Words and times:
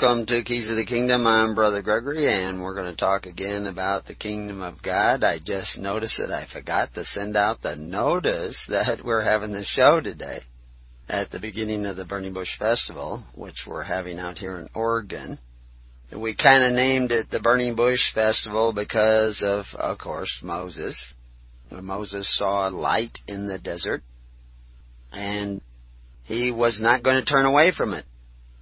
Welcome 0.00 0.26
to 0.26 0.44
Keys 0.44 0.70
of 0.70 0.76
the 0.76 0.84
Kingdom. 0.84 1.26
I'm 1.26 1.56
Brother 1.56 1.82
Gregory, 1.82 2.28
and 2.28 2.62
we're 2.62 2.74
going 2.74 2.90
to 2.90 2.96
talk 2.96 3.26
again 3.26 3.66
about 3.66 4.06
the 4.06 4.14
Kingdom 4.14 4.62
of 4.62 4.80
God. 4.80 5.24
I 5.24 5.40
just 5.44 5.76
noticed 5.76 6.18
that 6.18 6.30
I 6.30 6.46
forgot 6.46 6.94
to 6.94 7.04
send 7.04 7.36
out 7.36 7.62
the 7.62 7.74
notice 7.74 8.64
that 8.68 9.04
we're 9.04 9.24
having 9.24 9.50
the 9.50 9.64
show 9.64 10.00
today 10.00 10.38
at 11.08 11.30
the 11.30 11.40
beginning 11.40 11.84
of 11.84 11.96
the 11.96 12.04
Burning 12.04 12.32
Bush 12.32 12.56
Festival, 12.58 13.24
which 13.34 13.64
we're 13.66 13.82
having 13.82 14.20
out 14.20 14.38
here 14.38 14.58
in 14.58 14.68
Oregon. 14.72 15.38
We 16.16 16.36
kind 16.36 16.62
of 16.62 16.74
named 16.74 17.10
it 17.10 17.30
the 17.30 17.40
Burning 17.40 17.74
Bush 17.74 18.14
Festival 18.14 18.72
because 18.72 19.42
of, 19.44 19.64
of 19.74 19.98
course, 19.98 20.38
Moses. 20.44 21.12
Moses 21.72 22.38
saw 22.38 22.68
a 22.68 22.70
light 22.70 23.18
in 23.26 23.48
the 23.48 23.58
desert, 23.58 24.02
and 25.12 25.60
he 26.22 26.52
was 26.52 26.80
not 26.80 27.02
going 27.02 27.16
to 27.16 27.24
turn 27.24 27.46
away 27.46 27.72
from 27.72 27.94
it 27.94 28.04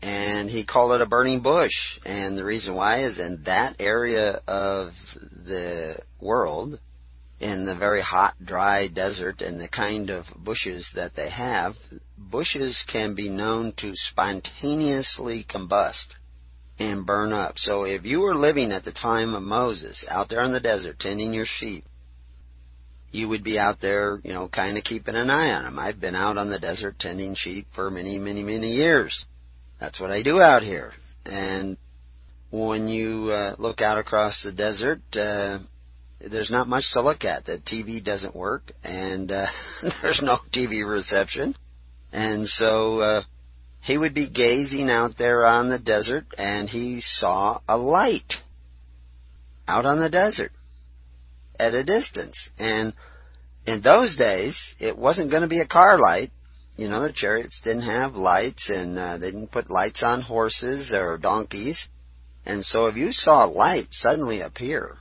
and 0.03 0.51
he 0.51 0.65
called 0.65 0.93
it 0.93 1.01
a 1.01 1.07
burning 1.07 1.41
bush. 1.41 1.99
And 2.05 2.37
the 2.37 2.45
reason 2.45 2.75
why 2.75 3.05
is 3.05 3.19
in 3.19 3.43
that 3.45 3.77
area 3.79 4.41
of 4.47 4.93
the 5.15 5.99
world, 6.21 6.79
in 7.41 7.67
the 7.67 7.77
very 7.77 8.03
hot, 8.03 8.35
dry 8.43 8.89
desert 8.89 9.41
and 9.41 9.61
the 9.61 9.69
kind 9.69 10.11
of 10.11 10.27
bushes 10.37 10.91
that 10.95 11.15
they 11.15 11.31
have, 11.31 11.75
bushes 12.17 12.85
can 12.91 13.15
be 13.15 13.29
known 13.29 13.73
to 13.79 13.93
spontaneously 13.95 15.45
combust 15.49 16.15
and 16.79 17.07
burn 17.07 17.33
up. 17.33 17.59
So 17.59 17.85
if 17.85 18.05
you 18.05 18.21
were 18.21 18.35
living 18.35 18.73
at 18.73 18.85
the 18.85 18.93
time 18.93 19.35
of 19.35 19.43
Moses 19.43 20.05
out 20.11 20.29
there 20.29 20.45
in 20.45 20.53
the 20.53 20.61
desert 20.61 20.99
tending 20.99 21.33
your 21.33 21.47
sheep, 21.47 21.85
you 23.11 23.29
would 23.29 23.45
be 23.45 23.59
out 23.59 23.81
there, 23.81 24.21
you 24.25 24.35
know, 24.35 24.49
kind 24.49 24.77
of 24.77 24.85
keeping 24.85 25.15
an 25.15 25.31
eye 25.31 25.53
on 25.53 25.65
them. 25.65 25.79
I've 25.79 26.01
been 26.01 26.15
out 26.15 26.37
on 26.37 26.51
the 26.51 26.59
desert 26.59 26.99
tending 26.99 27.35
sheep 27.35 27.67
for 27.75 27.91
many, 27.91 28.19
many, 28.19 28.43
many 28.43 28.73
years. 28.73 29.25
That's 29.81 30.01
what 30.01 30.11
I 30.11 30.23
do 30.23 30.41
out 30.41 30.63
here. 30.63 30.93
And 31.25 31.77
when 32.51 32.89
you 32.89 33.31
uh, 33.31 33.57
look 33.59 33.81
out 33.81 33.99
across 33.99 34.43
the 34.43 34.53
desert, 34.53 35.01
uh, 35.15 35.59
there's 36.21 36.51
not 36.51 36.69
much 36.69 36.93
to 36.93 37.03
look 37.03 37.25
at. 37.25 37.45
The 37.45 37.59
TV 37.59 38.03
doesn't 38.03 38.35
work, 38.35 38.73
and 38.83 39.31
uh, 39.31 39.47
there's 40.03 40.23
no 40.23 40.39
TV 40.53 40.89
reception. 40.89 41.55
And 42.13 42.47
so 42.47 43.01
uh, 43.01 43.23
he 43.83 43.99
would 43.99 44.15
be 44.15 44.31
gazing 44.31 44.91
out 44.91 45.19
there 45.19 45.47
on 45.47 45.69
the 45.69 45.79
desert, 45.79 46.25
and 46.39 46.69
he 46.69 47.01
saw 47.01 47.61
a 47.69 47.77
light 47.77 48.35
out 49.69 49.85
on 49.85 50.01
the 50.01 50.09
desert 50.09 50.53
at 51.59 51.75
a 51.75 51.85
distance. 51.85 52.49
And 52.59 52.95
in 53.67 53.83
those 53.83 54.17
days, 54.17 54.75
it 54.79 54.97
wasn't 54.97 55.31
going 55.31 55.43
to 55.43 55.49
be 55.49 55.61
a 55.61 55.67
car 55.67 55.99
light 55.99 56.31
you 56.77 56.89
know, 56.89 57.03
the 57.03 57.13
chariots 57.13 57.61
didn't 57.65 57.83
have 57.83 58.15
lights 58.15 58.69
and 58.69 58.99
uh, 58.99 59.17
they 59.17 59.31
didn't 59.31 59.51
put 59.51 59.71
lights 59.71 60.03
on 60.03 60.21
horses 60.21 60.93
or 60.93 61.17
donkeys. 61.17 61.89
And 62.45 62.65
so 62.65 62.87
if 62.87 62.97
you 62.97 63.13
saw 63.13 63.47
a 63.47 63.51
light 63.51 63.89
suddenly 63.91 64.41
appear 64.41 64.97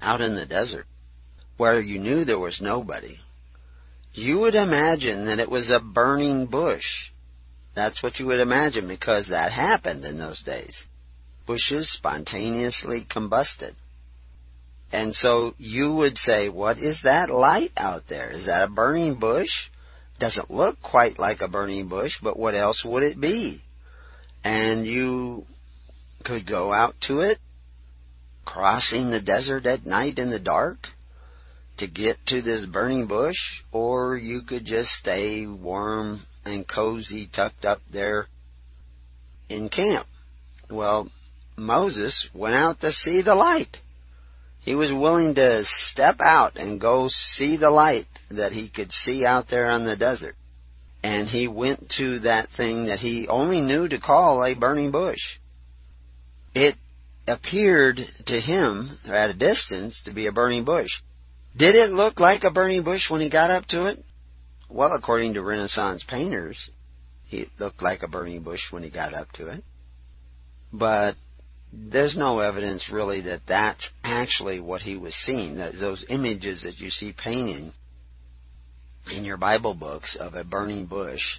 out 0.00 0.20
in 0.20 0.34
the 0.34 0.46
desert 0.46 0.86
where 1.56 1.80
you 1.80 1.98
knew 1.98 2.24
there 2.24 2.38
was 2.38 2.60
nobody, 2.60 3.18
you 4.12 4.38
would 4.38 4.54
imagine 4.54 5.26
that 5.26 5.40
it 5.40 5.50
was 5.50 5.70
a 5.70 5.80
burning 5.80 6.46
bush. 6.46 7.10
That's 7.74 8.02
what 8.02 8.18
you 8.18 8.26
would 8.26 8.40
imagine 8.40 8.86
because 8.88 9.28
that 9.28 9.52
happened 9.52 10.04
in 10.04 10.18
those 10.18 10.42
days. 10.42 10.84
Bushes 11.46 11.90
spontaneously 11.90 13.04
combusted. 13.08 13.74
And 14.90 15.14
so 15.14 15.54
you 15.58 15.92
would 15.92 16.16
say, 16.16 16.48
what 16.48 16.78
is 16.78 17.02
that 17.02 17.30
light 17.30 17.72
out 17.76 18.04
there? 18.08 18.30
Is 18.30 18.46
that 18.46 18.64
a 18.64 18.70
burning 18.70 19.16
bush? 19.16 19.68
Doesn't 20.18 20.50
look 20.50 20.80
quite 20.82 21.18
like 21.18 21.40
a 21.40 21.48
burning 21.48 21.88
bush, 21.88 22.18
but 22.22 22.38
what 22.38 22.54
else 22.54 22.84
would 22.84 23.02
it 23.02 23.20
be? 23.20 23.60
And 24.44 24.86
you 24.86 25.44
could 26.24 26.46
go 26.46 26.72
out 26.72 26.94
to 27.02 27.20
it, 27.20 27.38
crossing 28.44 29.10
the 29.10 29.20
desert 29.20 29.66
at 29.66 29.86
night 29.86 30.18
in 30.18 30.30
the 30.30 30.38
dark 30.38 30.78
to 31.78 31.86
get 31.86 32.16
to 32.26 32.42
this 32.42 32.64
burning 32.66 33.06
bush, 33.06 33.62
or 33.72 34.16
you 34.16 34.42
could 34.42 34.64
just 34.64 34.90
stay 34.90 35.46
warm 35.46 36.20
and 36.44 36.66
cozy 36.66 37.28
tucked 37.32 37.64
up 37.64 37.80
there 37.92 38.26
in 39.48 39.68
camp. 39.68 40.06
Well, 40.70 41.08
Moses 41.56 42.28
went 42.34 42.54
out 42.54 42.80
to 42.80 42.92
see 42.92 43.22
the 43.22 43.34
light. 43.34 43.78
He 44.68 44.74
was 44.74 44.92
willing 44.92 45.34
to 45.36 45.64
step 45.64 46.16
out 46.20 46.58
and 46.58 46.78
go 46.78 47.08
see 47.08 47.56
the 47.56 47.70
light 47.70 48.06
that 48.30 48.52
he 48.52 48.68
could 48.68 48.92
see 48.92 49.24
out 49.24 49.48
there 49.48 49.70
on 49.70 49.86
the 49.86 49.96
desert. 49.96 50.36
And 51.02 51.26
he 51.26 51.48
went 51.48 51.88
to 51.96 52.18
that 52.18 52.50
thing 52.54 52.84
that 52.84 52.98
he 52.98 53.28
only 53.28 53.62
knew 53.62 53.88
to 53.88 53.98
call 53.98 54.44
a 54.44 54.52
burning 54.52 54.90
bush. 54.90 55.38
It 56.54 56.74
appeared 57.26 58.00
to 58.26 58.38
him 58.38 58.98
at 59.06 59.30
a 59.30 59.32
distance 59.32 60.02
to 60.04 60.12
be 60.12 60.26
a 60.26 60.32
burning 60.32 60.66
bush. 60.66 61.00
Did 61.56 61.74
it 61.74 61.90
look 61.90 62.20
like 62.20 62.44
a 62.44 62.52
burning 62.52 62.82
bush 62.82 63.08
when 63.08 63.22
he 63.22 63.30
got 63.30 63.50
up 63.50 63.64
to 63.68 63.86
it? 63.86 64.04
Well, 64.68 64.92
according 64.92 65.32
to 65.32 65.42
Renaissance 65.42 66.04
painters, 66.06 66.68
it 67.30 67.48
looked 67.58 67.80
like 67.80 68.02
a 68.02 68.08
burning 68.08 68.42
bush 68.42 68.70
when 68.70 68.82
he 68.82 68.90
got 68.90 69.14
up 69.14 69.32
to 69.32 69.48
it. 69.48 69.64
But 70.70 71.16
there's 71.72 72.16
no 72.16 72.40
evidence 72.40 72.90
really 72.90 73.22
that 73.22 73.42
that's 73.46 73.90
actually 74.02 74.60
what 74.60 74.82
he 74.82 74.96
was 74.96 75.14
seeing. 75.14 75.56
That 75.56 75.74
those 75.78 76.04
images 76.08 76.62
that 76.62 76.78
you 76.78 76.90
see 76.90 77.12
painting 77.12 77.72
in 79.10 79.24
your 79.24 79.36
Bible 79.36 79.74
books 79.74 80.16
of 80.18 80.34
a 80.34 80.44
burning 80.44 80.86
bush 80.86 81.38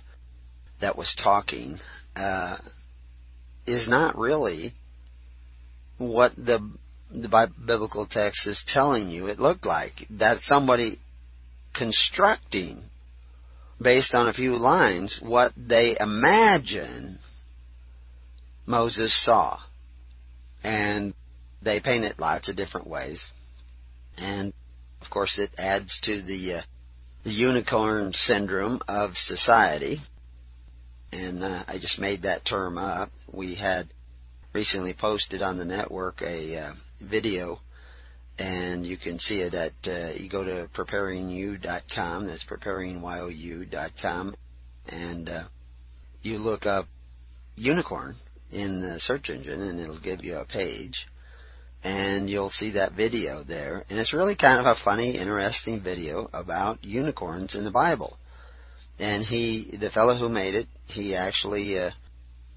that 0.81 0.97
was 0.97 1.15
talking 1.21 1.77
uh, 2.15 2.57
is 3.65 3.87
not 3.87 4.17
really 4.17 4.73
what 5.97 6.35
the 6.35 6.71
the 7.11 7.49
biblical 7.65 8.05
text 8.05 8.45
is 8.45 8.63
telling 8.67 9.09
you 9.09 9.27
it 9.27 9.39
looked 9.39 9.65
like. 9.65 10.05
That 10.11 10.41
somebody 10.41 10.97
constructing 11.73 12.83
based 13.81 14.13
on 14.13 14.27
a 14.27 14.33
few 14.33 14.57
lines 14.57 15.19
what 15.21 15.53
they 15.55 15.95
imagine 15.99 17.17
Moses 18.65 19.23
saw. 19.23 19.57
And 20.63 21.13
they 21.61 21.79
paint 21.79 22.05
it 22.05 22.19
lots 22.19 22.49
of 22.49 22.55
different 22.55 22.87
ways. 22.87 23.31
And 24.17 24.53
of 25.01 25.09
course 25.09 25.39
it 25.39 25.51
adds 25.57 25.99
to 26.03 26.21
the 26.21 26.55
uh, 26.55 26.61
the 27.23 27.31
unicorn 27.31 28.13
syndrome 28.13 28.81
of 28.87 29.15
society. 29.15 29.97
And 31.11 31.43
uh, 31.43 31.63
I 31.67 31.79
just 31.79 31.99
made 31.99 32.23
that 32.23 32.45
term 32.45 32.77
up. 32.77 33.09
We 33.31 33.55
had 33.55 33.93
recently 34.53 34.93
posted 34.93 35.41
on 35.41 35.57
the 35.57 35.65
network 35.65 36.21
a 36.21 36.55
uh, 36.55 36.73
video, 37.01 37.59
and 38.37 38.85
you 38.85 38.97
can 38.97 39.19
see 39.19 39.41
it 39.41 39.53
at, 39.53 39.73
uh, 39.87 40.13
you 40.15 40.29
go 40.29 40.43
to 40.43 40.69
preparingyou.com, 40.73 42.27
that's 42.27 42.45
preparingyou.com, 42.45 44.35
and 44.87 45.29
uh, 45.29 45.43
you 46.21 46.37
look 46.37 46.65
up 46.65 46.85
unicorn 47.55 48.15
in 48.51 48.81
the 48.81 48.99
search 48.99 49.29
engine, 49.29 49.61
and 49.61 49.79
it'll 49.79 49.99
give 49.99 50.23
you 50.23 50.37
a 50.37 50.45
page 50.45 51.07
and 51.83 52.29
you'll 52.29 52.49
see 52.49 52.71
that 52.71 52.93
video 52.93 53.43
there. 53.43 53.85
And 53.89 53.99
it's 53.99 54.13
really 54.13 54.35
kind 54.35 54.59
of 54.59 54.65
a 54.65 54.75
funny, 54.75 55.17
interesting 55.17 55.81
video 55.81 56.29
about 56.33 56.83
unicorns 56.83 57.55
in 57.55 57.63
the 57.63 57.71
Bible. 57.71 58.17
And 58.97 59.23
he, 59.23 59.77
the 59.79 59.89
fellow 59.89 60.17
who 60.17 60.27
made 60.27 60.55
it, 60.55 60.67
he 60.87 61.15
actually 61.15 61.79
uh, 61.79 61.91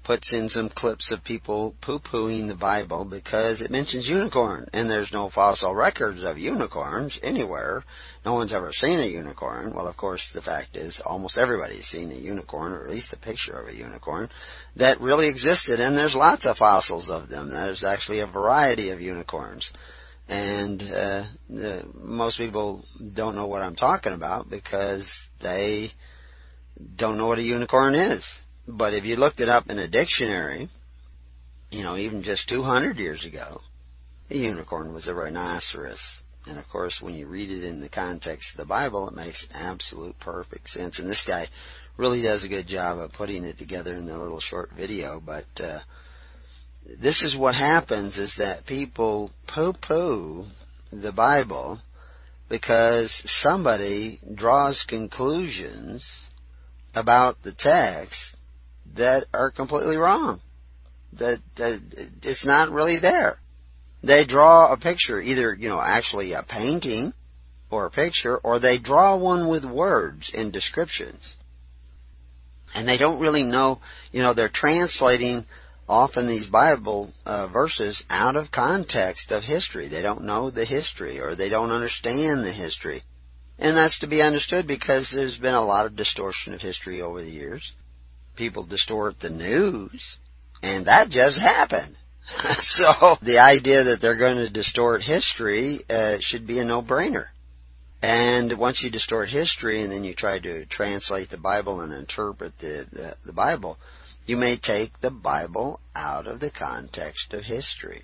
puts 0.05 0.33
in 0.33 0.49
some 0.49 0.69
clips 0.69 1.13
of 1.13 1.25
people 1.25 1.75
poo-pooing 1.81 2.49
the 2.49 2.55
Bible 2.55 3.05
because 3.05 3.61
it 3.61 3.71
mentions 3.71 4.09
unicorn, 4.09 4.67
and 4.73 4.91
there's 4.91 5.13
no 5.13 5.31
fossil 5.31 5.75
records 5.75 6.23
of 6.23 6.39
unicorns 6.39 7.19
anywhere. 7.23 7.85
No 8.25 8.35
one's 8.35 8.53
ever 8.53 8.73
seen 8.73 8.99
a 8.99 9.07
unicorn. 9.07 9.75
Well, 9.75 9.87
of 9.87 9.97
course, 9.97 10.31
the 10.35 10.43
fact 10.43 10.77
is 10.77 11.01
almost 11.05 11.39
everybody's 11.39 11.87
seen 11.87 12.11
a 12.11 12.17
unicorn, 12.17 12.73
or 12.73 12.85
at 12.85 12.91
least 12.91 13.13
a 13.13 13.17
picture 13.17 13.59
of 13.59 13.69
a 13.69 13.75
unicorn, 13.75 14.29
that 14.77 15.01
really 15.01 15.29
existed, 15.29 15.81
and 15.81 15.97
there's 15.97 16.15
lots 16.15 16.47
of 16.47 16.57
fossils 16.57 17.09
of 17.09 17.29
them. 17.29 17.51
There's 17.51 17.85
actually 17.85 18.21
a 18.21 18.27
variety 18.27 18.91
of 18.91 19.01
unicorns. 19.01 19.71
And 20.29 20.83
uh, 20.83 21.25
the, 21.49 21.89
most 21.95 22.39
people 22.39 22.85
don't 23.15 23.35
know 23.35 23.47
what 23.47 23.63
I'm 23.63 23.77
talking 23.77 24.13
about 24.13 24.49
because 24.49 25.19
they 25.41 25.89
don't 26.97 27.19
know 27.19 27.27
what 27.27 27.39
a 27.39 27.43
unicorn 27.43 27.95
is 27.95 28.42
but 28.67 28.95
if 28.95 29.05
you 29.05 29.17
looked 29.17 29.41
it 29.41 29.49
up 29.49 29.69
in 29.69 29.79
a 29.79 29.89
dictionary, 29.89 30.69
you 31.71 31.83
know, 31.83 31.97
even 31.97 32.23
just 32.23 32.49
200 32.49 32.97
years 32.99 33.25
ago, 33.25 33.61
a 34.31 34.37
unicorn 34.37 34.93
was 34.93 35.09
a 35.09 35.15
rhinoceros. 35.15 36.01
And 36.47 36.59
of 36.59 36.69
course, 36.69 37.01
when 37.01 37.15
you 37.15 37.27
read 37.27 37.51
it 37.51 37.65
in 37.65 37.81
the 37.81 37.89
context 37.89 38.53
of 38.53 38.57
the 38.59 38.69
Bible, 38.69 39.09
it 39.09 39.15
makes 39.15 39.47
absolute 39.53 40.19
perfect 40.19 40.69
sense. 40.69 40.99
And 40.99 41.09
this 41.09 41.25
guy 41.27 41.49
really 41.97 42.23
does 42.23 42.45
a 42.45 42.49
good 42.49 42.67
job 42.67 42.99
of 42.99 43.13
putting 43.13 43.45
it 43.45 43.59
together 43.59 43.95
in 43.95 44.09
a 44.09 44.19
little 44.19 44.41
short 44.41 44.71
video. 44.77 45.21
But 45.25 45.45
uh, 45.61 45.81
this 47.01 47.23
is 47.23 47.37
what 47.37 47.55
happens: 47.55 48.19
is 48.19 48.37
that 48.39 48.67
people 48.67 49.31
poo-poo 49.47 50.45
the 50.93 51.13
Bible 51.13 51.81
because 52.49 53.23
somebody 53.25 54.19
draws 54.35 54.85
conclusions 54.89 56.07
about 56.95 57.43
the 57.43 57.53
text 57.53 58.37
that 58.97 59.27
are 59.33 59.51
completely 59.51 59.97
wrong. 59.97 60.41
That, 61.15 61.39
that 61.57 61.81
it's 62.23 62.45
not 62.45 62.71
really 62.71 62.99
there. 63.01 63.37
They 64.03 64.25
draw 64.25 64.73
a 64.73 64.77
picture, 64.77 65.21
either, 65.21 65.55
you 65.55 65.69
know, 65.69 65.81
actually 65.81 66.33
a 66.33 66.43
painting 66.43 67.13
or 67.71 67.87
a 67.87 67.91
picture, 67.91 68.37
or 68.39 68.59
they 68.59 68.79
draw 68.79 69.17
one 69.17 69.49
with 69.49 69.65
words 69.65 70.31
and 70.35 70.53
descriptions. 70.53 71.37
And 72.75 72.89
they 72.89 72.97
don't 72.97 73.21
really 73.21 73.45
know, 73.45 73.81
you 74.11 74.23
know, 74.23 74.35
they're 74.35 74.49
translating 74.49 75.45
often 75.89 76.27
these 76.27 76.47
Bible 76.47 77.13
uh, 77.27 77.49
verses 77.49 78.03
out 78.09 78.35
of 78.35 78.51
context 78.51 79.31
of 79.31 79.43
history. 79.43 79.89
They 79.89 80.03
don't 80.03 80.25
know 80.25 80.51
the 80.51 80.65
history 80.65 81.21
or 81.21 81.37
they 81.37 81.51
don't 81.51 81.71
understand 81.71 82.45
the 82.45 82.53
history. 82.53 83.03
And 83.59 83.77
that's 83.77 84.01
to 84.01 84.09
be 84.09 84.23
understood 84.23 84.67
because 84.67 85.13
there's 85.15 85.37
been 85.37 85.55
a 85.55 85.65
lot 85.65 85.87
of 85.87 85.97
distortion 85.97 86.55
of 86.55 86.61
history 86.61 87.03
over 87.03 87.23
the 87.23 87.31
years. 87.31 87.73
People 88.37 88.65
distort 88.65 89.21
the 89.21 89.31
news, 89.31 90.19
and 90.63 90.87
that 90.87 91.11
just 91.11 91.41
happened. 91.41 91.97
so 92.61 93.17
the 93.23 93.41
idea 93.41 93.85
that 93.85 93.99
they're 94.01 94.17
going 94.17 94.37
to 94.37 94.51
distort 94.51 95.03
history 95.03 95.85
uh, 95.91 96.17
should 96.21 96.47
be 96.47 96.59
a 96.59 96.65
no-brainer. 96.65 97.27
And 98.03 98.59
once 98.59 98.83
you 98.83 98.91
distort 98.91 99.29
history 99.29 99.83
and 99.83 99.93
then 99.93 100.03
you 100.03 100.15
try 100.15 100.41
to 100.41 100.67
translate 100.67 101.31
the 101.31 101.37
Bible 101.37 101.81
and 101.83 101.93
interpret 101.93 102.59
the, 102.59 102.87
the, 102.91 103.17
the 103.27 103.33
Bible, 103.33 103.79
you 104.27 104.37
may 104.37 104.57
take 104.57 104.99
the 105.01 105.11
Bible 105.11 105.79
out 105.95 106.27
of 106.27 106.41
the 106.41 106.51
context 106.51 107.33
of 107.33 107.45
history. 107.45 108.03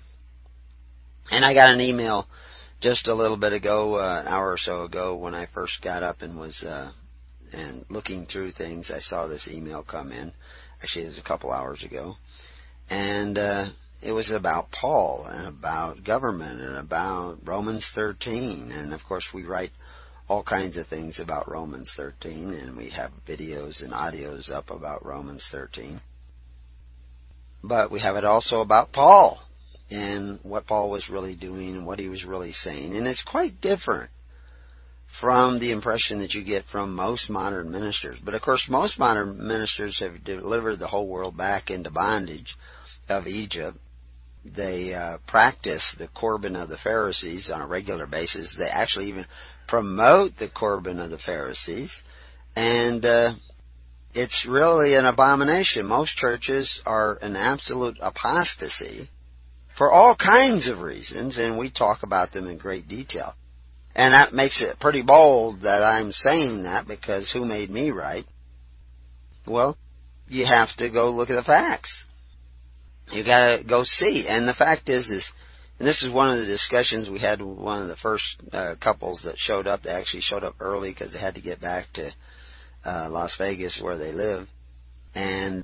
And 1.31 1.43
I 1.43 1.53
got 1.53 1.73
an 1.73 1.81
email 1.81 2.27
just 2.79 3.07
a 3.09 3.13
little 3.13 3.35
bit 3.35 3.51
ago, 3.51 3.95
uh, 3.95 4.21
an 4.21 4.27
hour 4.27 4.51
or 4.51 4.57
so 4.57 4.83
ago, 4.83 5.17
when 5.17 5.35
I 5.35 5.47
first 5.47 5.81
got 5.81 6.01
up 6.01 6.21
and 6.21 6.39
was 6.39 6.63
uh, 6.63 6.91
and 7.53 7.85
looking 7.89 8.25
through 8.25 8.51
things. 8.51 8.91
I 8.91 8.99
saw 8.99 9.27
this 9.27 9.47
email 9.47 9.83
come 9.83 10.11
in. 10.11 10.31
Actually, 10.81 11.05
it 11.05 11.09
was 11.09 11.19
a 11.19 11.23
couple 11.23 11.51
hours 11.51 11.83
ago, 11.83 12.15
and 12.89 13.37
uh, 13.37 13.69
it 14.01 14.11
was 14.11 14.31
about 14.31 14.71
Paul 14.71 15.25
and 15.29 15.47
about 15.47 16.03
government 16.03 16.61
and 16.61 16.77
about 16.77 17.39
Romans 17.43 17.89
13. 17.93 18.71
And 18.71 18.93
of 18.93 19.01
course, 19.03 19.27
we 19.33 19.43
write 19.43 19.71
all 20.29 20.43
kinds 20.43 20.77
of 20.77 20.87
things 20.87 21.19
about 21.19 21.49
Romans 21.49 21.91
13, 21.97 22.51
and 22.51 22.77
we 22.77 22.91
have 22.91 23.11
videos 23.27 23.81
and 23.81 23.91
audios 23.91 24.49
up 24.49 24.69
about 24.69 25.05
Romans 25.05 25.47
13. 25.51 25.99
But 27.63 27.91
we 27.91 27.99
have 27.99 28.15
it 28.15 28.23
also 28.23 28.61
about 28.61 28.93
Paul 28.93 29.43
and 29.89 30.39
what 30.43 30.67
Paul 30.67 30.91
was 30.91 31.09
really 31.09 31.35
doing 31.35 31.75
and 31.75 31.85
what 31.85 31.99
he 31.99 32.07
was 32.07 32.23
really 32.23 32.53
saying. 32.53 32.95
And 32.95 33.07
it's 33.07 33.23
quite 33.23 33.59
different 33.59 34.11
from 35.19 35.59
the 35.59 35.71
impression 35.71 36.19
that 36.19 36.33
you 36.33 36.43
get 36.43 36.63
from 36.65 36.95
most 36.95 37.29
modern 37.29 37.71
ministers. 37.71 38.17
But 38.23 38.35
of 38.35 38.41
course, 38.41 38.67
most 38.69 38.99
modern 38.99 39.47
ministers 39.47 39.99
have 39.99 40.23
delivered 40.23 40.77
the 40.77 40.87
whole 40.87 41.07
world 41.07 41.35
back 41.35 41.69
into 41.69 41.89
bondage 41.89 42.55
of 43.07 43.27
Egypt. 43.27 43.77
They 44.45 44.93
uh, 44.93 45.17
practice 45.27 45.95
the 45.97 46.07
Corban 46.07 46.55
of 46.55 46.69
the 46.69 46.77
Pharisees 46.77 47.49
on 47.49 47.61
a 47.61 47.67
regular 47.67 48.07
basis. 48.07 48.55
They 48.57 48.69
actually 48.69 49.07
even 49.07 49.25
promote 49.67 50.37
the 50.37 50.49
Corban 50.49 50.99
of 50.99 51.11
the 51.11 51.17
Pharisees. 51.17 52.01
And 52.55 53.03
uh, 53.03 53.33
it's 54.13 54.47
really 54.49 54.95
an 54.95 55.05
abomination. 55.05 55.85
Most 55.85 56.15
churches 56.15 56.81
are 56.85 57.17
an 57.21 57.35
absolute 57.35 57.97
apostasy 58.01 59.09
for 59.77 59.91
all 59.91 60.15
kinds 60.15 60.67
of 60.67 60.81
reasons, 60.81 61.37
and 61.37 61.57
we 61.57 61.69
talk 61.69 62.03
about 62.03 62.31
them 62.31 62.47
in 62.47 62.57
great 62.57 62.87
detail. 62.87 63.33
And 63.95 64.13
that 64.13 64.33
makes 64.33 64.61
it 64.61 64.79
pretty 64.79 65.01
bold 65.01 65.61
that 65.61 65.83
I'm 65.83 66.11
saying 66.11 66.63
that 66.63 66.87
because 66.87 67.31
who 67.31 67.45
made 67.45 67.69
me 67.69 67.91
right? 67.91 68.25
Well, 69.47 69.77
you 70.27 70.45
have 70.45 70.69
to 70.77 70.89
go 70.89 71.09
look 71.09 71.29
at 71.29 71.35
the 71.35 71.43
facts. 71.43 72.05
You 73.11 73.23
gotta 73.23 73.63
go 73.63 73.83
see. 73.83 74.27
And 74.27 74.47
the 74.47 74.53
fact 74.53 74.89
is, 74.89 75.09
is, 75.09 75.31
and 75.79 75.87
this 75.87 76.03
is 76.03 76.13
one 76.13 76.31
of 76.31 76.39
the 76.39 76.45
discussions 76.45 77.09
we 77.09 77.19
had 77.19 77.41
with 77.41 77.57
one 77.57 77.81
of 77.81 77.87
the 77.87 77.95
first 77.95 78.23
uh, 78.51 78.75
couples 78.81 79.23
that 79.23 79.37
showed 79.37 79.65
up. 79.65 79.81
They 79.81 79.89
actually 79.89 80.21
showed 80.21 80.43
up 80.43 80.55
early 80.59 80.91
because 80.91 81.13
they 81.13 81.19
had 81.19 81.35
to 81.35 81.41
get 81.41 81.59
back 81.59 81.87
to 81.93 82.11
uh, 82.85 83.09
Las 83.09 83.35
Vegas 83.37 83.81
where 83.81 83.97
they 83.97 84.11
live. 84.11 84.47
And 85.15 85.63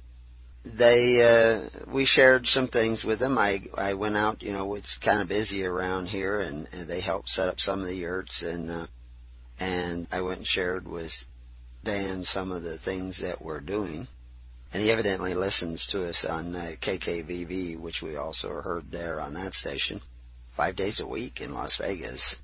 they 0.65 1.21
uh 1.21 1.69
we 1.93 2.05
shared 2.05 2.47
some 2.47 2.67
things 2.67 3.03
with 3.03 3.19
them. 3.19 3.37
I 3.37 3.61
i 3.75 3.93
went 3.93 4.17
out 4.17 4.41
you 4.41 4.51
know 4.51 4.75
it's 4.75 4.97
kind 4.97 5.21
of 5.21 5.27
busy 5.27 5.63
around 5.63 6.07
here 6.07 6.39
and, 6.39 6.67
and 6.71 6.89
they 6.89 7.01
helped 7.01 7.29
set 7.29 7.49
up 7.49 7.59
some 7.59 7.81
of 7.81 7.87
the 7.87 7.95
yurts 7.95 8.41
and 8.41 8.71
uh 8.71 8.87
and 9.59 10.07
i 10.11 10.21
went 10.21 10.39
and 10.39 10.47
shared 10.47 10.87
with 10.87 11.11
dan 11.83 12.23
some 12.23 12.51
of 12.51 12.63
the 12.63 12.79
things 12.79 13.21
that 13.21 13.41
we're 13.41 13.61
doing. 13.61 14.07
And 14.73 14.81
he 14.83 14.91
evidently 14.91 15.35
listens 15.35 15.87
to 15.91 16.09
us 16.09 16.25
on 16.27 16.55
uh, 16.55 16.71
kkvv 16.81 17.79
which 17.79 18.01
we 18.01 18.15
also 18.15 18.49
heard 18.49 18.91
there 18.91 19.21
on 19.21 19.35
that 19.35 19.53
station 19.53 20.01
five 20.57 20.75
days 20.75 20.99
a 20.99 21.07
week 21.07 21.41
in 21.41 21.53
las 21.53 21.77
vegas. 21.79 22.35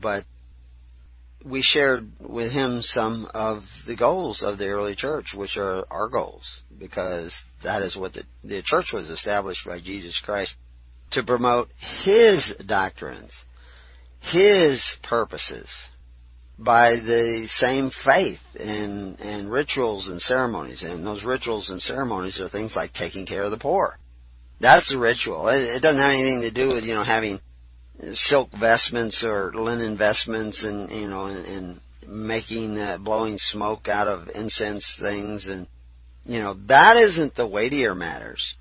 But 0.00 0.24
we 1.44 1.62
shared 1.62 2.10
with 2.20 2.52
him 2.52 2.82
some 2.82 3.28
of 3.34 3.62
the 3.86 3.96
goals 3.96 4.42
of 4.42 4.58
the 4.58 4.68
early 4.68 4.94
church, 4.94 5.34
which 5.34 5.56
are 5.56 5.84
our 5.90 6.08
goals, 6.08 6.60
because 6.78 7.34
that 7.64 7.82
is 7.82 7.96
what 7.96 8.14
the, 8.14 8.24
the 8.44 8.62
church 8.62 8.92
was 8.92 9.10
established 9.10 9.66
by 9.66 9.80
Jesus 9.80 10.20
Christ 10.24 10.54
to 11.12 11.24
promote 11.24 11.68
His 12.04 12.54
doctrines, 12.66 13.44
His 14.20 14.96
purposes, 15.02 15.88
by 16.58 16.96
the 16.96 17.46
same 17.48 17.90
faith 18.04 18.40
and, 18.58 19.18
and 19.20 19.50
rituals 19.50 20.06
and 20.08 20.20
ceremonies. 20.20 20.82
And 20.82 21.06
those 21.06 21.24
rituals 21.24 21.70
and 21.70 21.80
ceremonies 21.80 22.40
are 22.40 22.48
things 22.48 22.76
like 22.76 22.92
taking 22.92 23.26
care 23.26 23.44
of 23.44 23.50
the 23.50 23.56
poor. 23.56 23.98
That's 24.60 24.90
the 24.90 24.98
ritual. 24.98 25.48
It, 25.48 25.62
it 25.62 25.82
doesn't 25.82 26.00
have 26.00 26.12
anything 26.12 26.42
to 26.42 26.50
do 26.50 26.68
with, 26.68 26.84
you 26.84 26.94
know, 26.94 27.04
having 27.04 27.40
silk 28.12 28.50
vestments 28.58 29.22
or 29.24 29.52
linen 29.54 29.96
vestments 29.96 30.64
and 30.64 30.90
you 30.90 31.08
know 31.08 31.26
and, 31.26 31.46
and 31.46 31.80
making 32.06 32.78
uh, 32.78 32.98
blowing 32.98 33.38
smoke 33.38 33.88
out 33.88 34.08
of 34.08 34.28
incense 34.34 34.98
things 35.00 35.46
and 35.46 35.68
you 36.24 36.40
know 36.40 36.54
that 36.66 36.96
isn't 36.96 37.34
the 37.34 37.46
weightier 37.46 37.94
matters. 37.94 38.56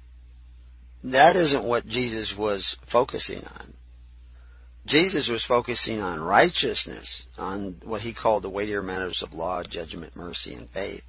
That 1.04 1.38
isn't 1.38 1.64
what 1.64 1.86
Jesus 1.86 2.36
was 2.38 2.78
focusing 2.92 3.44
on. 3.44 3.74
Jesus 4.86 5.30
was 5.30 5.46
focusing 5.46 6.02
on 6.02 6.20
righteousness 6.20 7.24
on 7.38 7.80
what 7.86 8.02
he 8.02 8.14
called 8.14 8.44
the 8.44 8.50
weightier 8.50 8.82
matters 8.82 9.22
of 9.24 9.34
law 9.34 9.64
judgment 9.64 10.16
mercy 10.16 10.54
and 10.54 10.70
faith. 10.72 11.04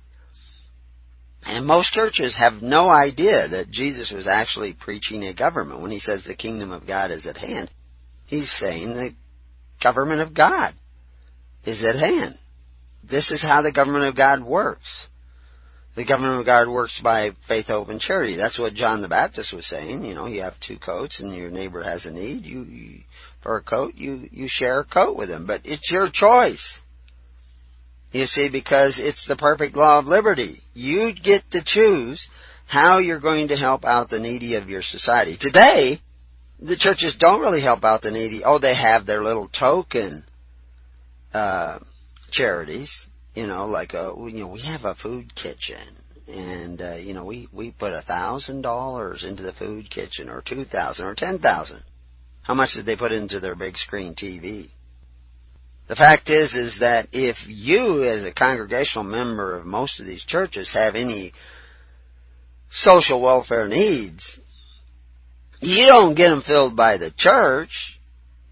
And 1.43 1.67
most 1.67 1.93
churches 1.93 2.37
have 2.37 2.63
no 2.63 2.89
idea 2.89 3.49
that 3.49 3.71
Jesus 3.71 4.13
was 4.13 4.27
actually 4.27 4.75
preaching 4.75 5.25
a 5.25 5.35
government. 5.35 5.81
When 5.81 5.91
he 5.91 5.99
says 5.99 6.23
the 6.23 6.37
kingdom 6.37 6.71
of 6.71 6.87
God 6.87 7.11
is 7.11 7.27
at 7.27 7.39
hand 7.39 7.71
He's 8.31 8.51
saying 8.61 8.95
the 8.95 9.11
government 9.83 10.21
of 10.21 10.33
God 10.33 10.73
is 11.65 11.83
at 11.83 11.97
hand. 11.97 12.37
This 13.03 13.33
is 13.33 13.43
how 13.43 13.63
the 13.63 13.73
government 13.73 14.05
of 14.05 14.17
God 14.17 14.45
works. 14.45 15.09
The 15.97 16.07
government 16.07 16.39
of 16.39 16.47
God 16.47 16.69
works 16.69 17.01
by 17.03 17.31
faith, 17.49 17.67
hope, 17.67 17.89
and 17.89 18.01
charity. 18.01 18.37
That's 18.37 18.57
what 18.57 18.75
John 18.75 19.03
the 19.03 19.09
Baptist 19.09 19.53
was 19.53 19.67
saying. 19.67 20.05
You 20.05 20.15
know, 20.15 20.27
you 20.27 20.43
have 20.43 20.55
two 20.61 20.79
coats 20.79 21.19
and 21.19 21.35
your 21.35 21.51
neighbor 21.51 21.83
has 21.83 22.07
a 22.07 22.13
need. 22.13 22.47
You, 22.47 22.63
you 22.63 23.01
for 23.43 23.57
a 23.57 23.63
coat, 23.63 23.97
you, 23.97 24.29
you 24.31 24.47
share 24.49 24.79
a 24.79 24.85
coat 24.85 25.19
with 25.19 25.29
him. 25.29 25.45
But 25.45 25.63
it's 25.65 25.91
your 25.91 26.09
choice. 26.09 26.81
You 28.13 28.27
see, 28.27 28.49
because 28.49 29.01
it's 29.03 29.27
the 29.27 29.37
perfect 29.37 29.75
law 29.75 29.99
of 29.99 30.07
liberty. 30.07 30.63
You 30.73 31.13
get 31.13 31.43
to 31.51 31.65
choose 31.65 32.29
how 32.69 33.01
you're 33.01 33.19
going 33.19 33.49
to 33.49 33.57
help 33.57 33.85
out 33.85 34.09
the 34.09 34.21
needy 34.21 34.55
of 34.55 34.69
your 34.69 34.83
society. 34.83 35.37
Today, 35.41 36.01
the 36.61 36.77
churches 36.77 37.17
don't 37.19 37.41
really 37.41 37.63
help 37.63 37.85
out 37.85 38.03
the 38.03 38.11
needy. 38.11 38.43
Oh, 38.45 38.59
they 38.59 38.75
have 38.75 39.07
their 39.07 39.23
little 39.23 39.49
token 39.49 40.25
uh, 41.33 41.79
charities, 42.31 43.07
you 43.35 43.47
know, 43.47 43.67
like 43.67 43.95
uh, 43.95 44.15
you 44.27 44.41
know, 44.41 44.49
we 44.49 44.63
have 44.63 44.85
a 44.85 44.95
food 44.95 45.35
kitchen, 45.35 45.97
and 46.27 46.81
uh, 46.81 46.97
you 46.97 47.15
know, 47.15 47.25
we 47.25 47.49
we 47.53 47.71
put 47.71 47.95
a 47.95 48.03
thousand 48.03 48.63
dollars 48.63 49.25
into 49.25 49.43
the 49.43 49.53
food 49.53 49.91
kitchen, 49.91 50.29
or 50.29 50.43
two 50.43 50.65
thousand, 50.65 51.07
or 51.07 51.15
ten 51.15 51.39
thousand. 51.39 51.83
How 52.43 52.55
much 52.55 52.75
did 52.75 52.87
they 52.87 52.97
put 52.97 53.13
into 53.13 53.41
their 53.41 53.55
big 53.55 53.77
screen 53.77 54.15
TV? 54.15 54.71
The 55.89 55.97
fact 55.97 56.31
is, 56.31 56.55
is 56.55 56.79
that 56.81 57.09
if 57.13 57.37
you, 57.49 58.05
as 58.05 58.23
a 58.23 58.33
congregational 58.33 59.05
member 59.05 59.57
of 59.57 59.67
most 59.67 59.99
of 59.99 60.07
these 60.07 60.23
churches, 60.23 60.73
have 60.73 60.95
any 60.95 61.33
social 62.71 63.21
welfare 63.21 63.67
needs, 63.67 64.39
you 65.61 65.87
don't 65.87 66.15
get 66.15 66.31
them 66.31 66.43
filled 66.43 66.77
by 66.77 66.97
the 66.97 67.11
church. 67.17 67.99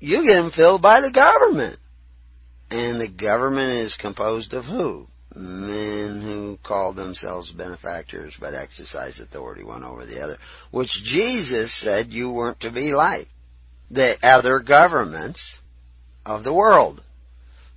you 0.00 0.25
get 0.25 0.41
them 0.41 0.50
filled 0.50 0.83
by 0.83 1.00
the 1.00 1.12
government. 1.12 1.79
And 2.71 3.00
the 3.00 3.09
government 3.09 3.73
is 3.79 3.97
composed 3.97 4.53
of 4.53 4.65
who? 4.65 5.07
Men 5.35 6.21
who 6.23 6.59
call 6.62 6.93
themselves 6.93 7.50
benefactors 7.50 8.37
but 8.38 8.55
exercise 8.55 9.21
authority 9.21 9.65
one 9.65 9.85
over 9.85 10.05
the 10.05 10.21
other, 10.21 10.37
which 10.71 10.91
Jesus 11.03 11.75
said 11.81 12.09
you 12.09 12.31
weren't 12.31 12.61
to 12.61 12.71
be 12.71 12.93
like. 12.93 13.29
The 13.91 14.17
other 14.23 14.61
governments 14.61 15.61
of 16.27 16.45
the 16.45 16.53
world. 16.53 17.03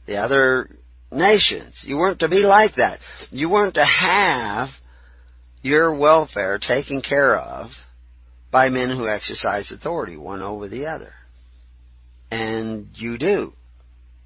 The 0.08 0.18
other 0.18 0.70
nations. 1.12 1.84
You 1.86 1.98
weren't 1.98 2.20
to 2.20 2.30
be 2.30 2.44
like 2.44 2.76
that. 2.76 3.00
You 3.30 3.50
weren't 3.50 3.76
to 3.76 3.86
have 3.86 4.70
your 5.62 5.96
welfare 5.96 6.60
taken 6.60 7.02
care 7.02 7.38
of 7.38 7.72
by 8.52 8.70
men 8.70 8.96
who 8.96 9.08
exercise 9.08 9.72
authority 9.72 10.18
one 10.18 10.42
over 10.42 10.68
the 10.68 10.88
other. 10.88 11.14
And 12.30 12.88
you 12.96 13.18
do. 13.18 13.54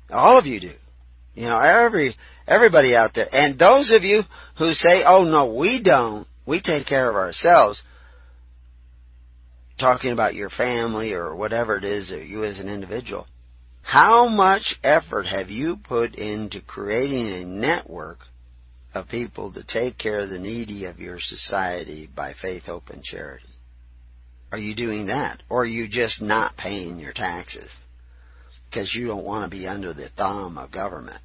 All 0.10 0.38
of 0.38 0.46
you 0.46 0.60
do. 0.60 0.74
You 1.36 1.46
know, 1.46 1.60
every, 1.60 2.15
everybody 2.48 2.96
out 2.96 3.13
there. 3.13 3.27
And 3.32 3.60
those 3.60 3.91
of 3.91 4.03
you 4.03 4.22
who 4.58 4.74
say, 4.74 5.03
oh 5.05 5.24
no, 5.24 5.53
we 5.53 5.82
don't, 5.84 6.27
we 6.46 6.62
take 6.62 6.88
care 6.88 7.10
of 7.10 7.15
ourselves, 7.15 7.82
talking 9.79 10.12
about 10.12 10.36
your 10.36 10.50
family 10.50 11.13
or 11.13 11.36
whatever 11.36 11.75
it 11.77 11.84
is, 11.84 12.12
or 12.12 12.24
you 12.24 12.44
as 12.46 12.60
an 12.60 12.70
individual, 12.70 13.27
how 13.82 14.27
much 14.27 14.77
effort 14.84 15.25
have 15.27 15.50
you 15.50 15.77
put 15.77 16.15
into 16.15 16.62
creating 16.62 17.27
a 17.27 17.46
network 17.46 18.20
of 18.94 19.10
people 19.10 19.51
to 19.53 19.63
take 19.63 19.98
care 19.98 20.20
of 20.20 20.29
the 20.29 20.39
needy 20.39 20.86
of 20.86 21.00
your 21.00 21.20
society 21.20 22.10
by 22.15 22.34
faith, 22.41 22.63
hope, 22.63 22.89
and 22.89 23.03
charity? 23.03 23.46
Are 24.52 24.58
you 24.58 24.75
doing 24.75 25.08
that? 25.08 25.42
Or 25.50 25.64
are 25.64 25.66
you 25.66 25.88
just 25.88 26.22
not 26.22 26.58
paying 26.58 26.98
your 27.00 27.14
taxes? 27.14 27.75
Because 28.70 28.94
you 28.94 29.08
don't 29.08 29.25
want 29.25 29.44
to 29.44 29.58
be 29.58 29.68
under 29.68 29.94
the 29.94 30.10
thumb 30.10 30.58
of 30.58 30.72
government. 30.72 31.22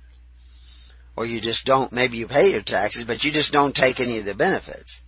Or 1.16 1.26
you 1.26 1.40
just 1.40 1.64
don't, 1.66 1.92
maybe 1.92 2.16
you 2.16 2.28
pay 2.28 2.50
your 2.50 2.62
taxes, 2.62 3.04
but 3.06 3.22
you 3.22 3.32
just 3.32 3.52
don't 3.52 3.74
take 3.74 4.00
any 4.00 4.18
of 4.18 4.24
the 4.24 4.34
benefits. 4.34 5.00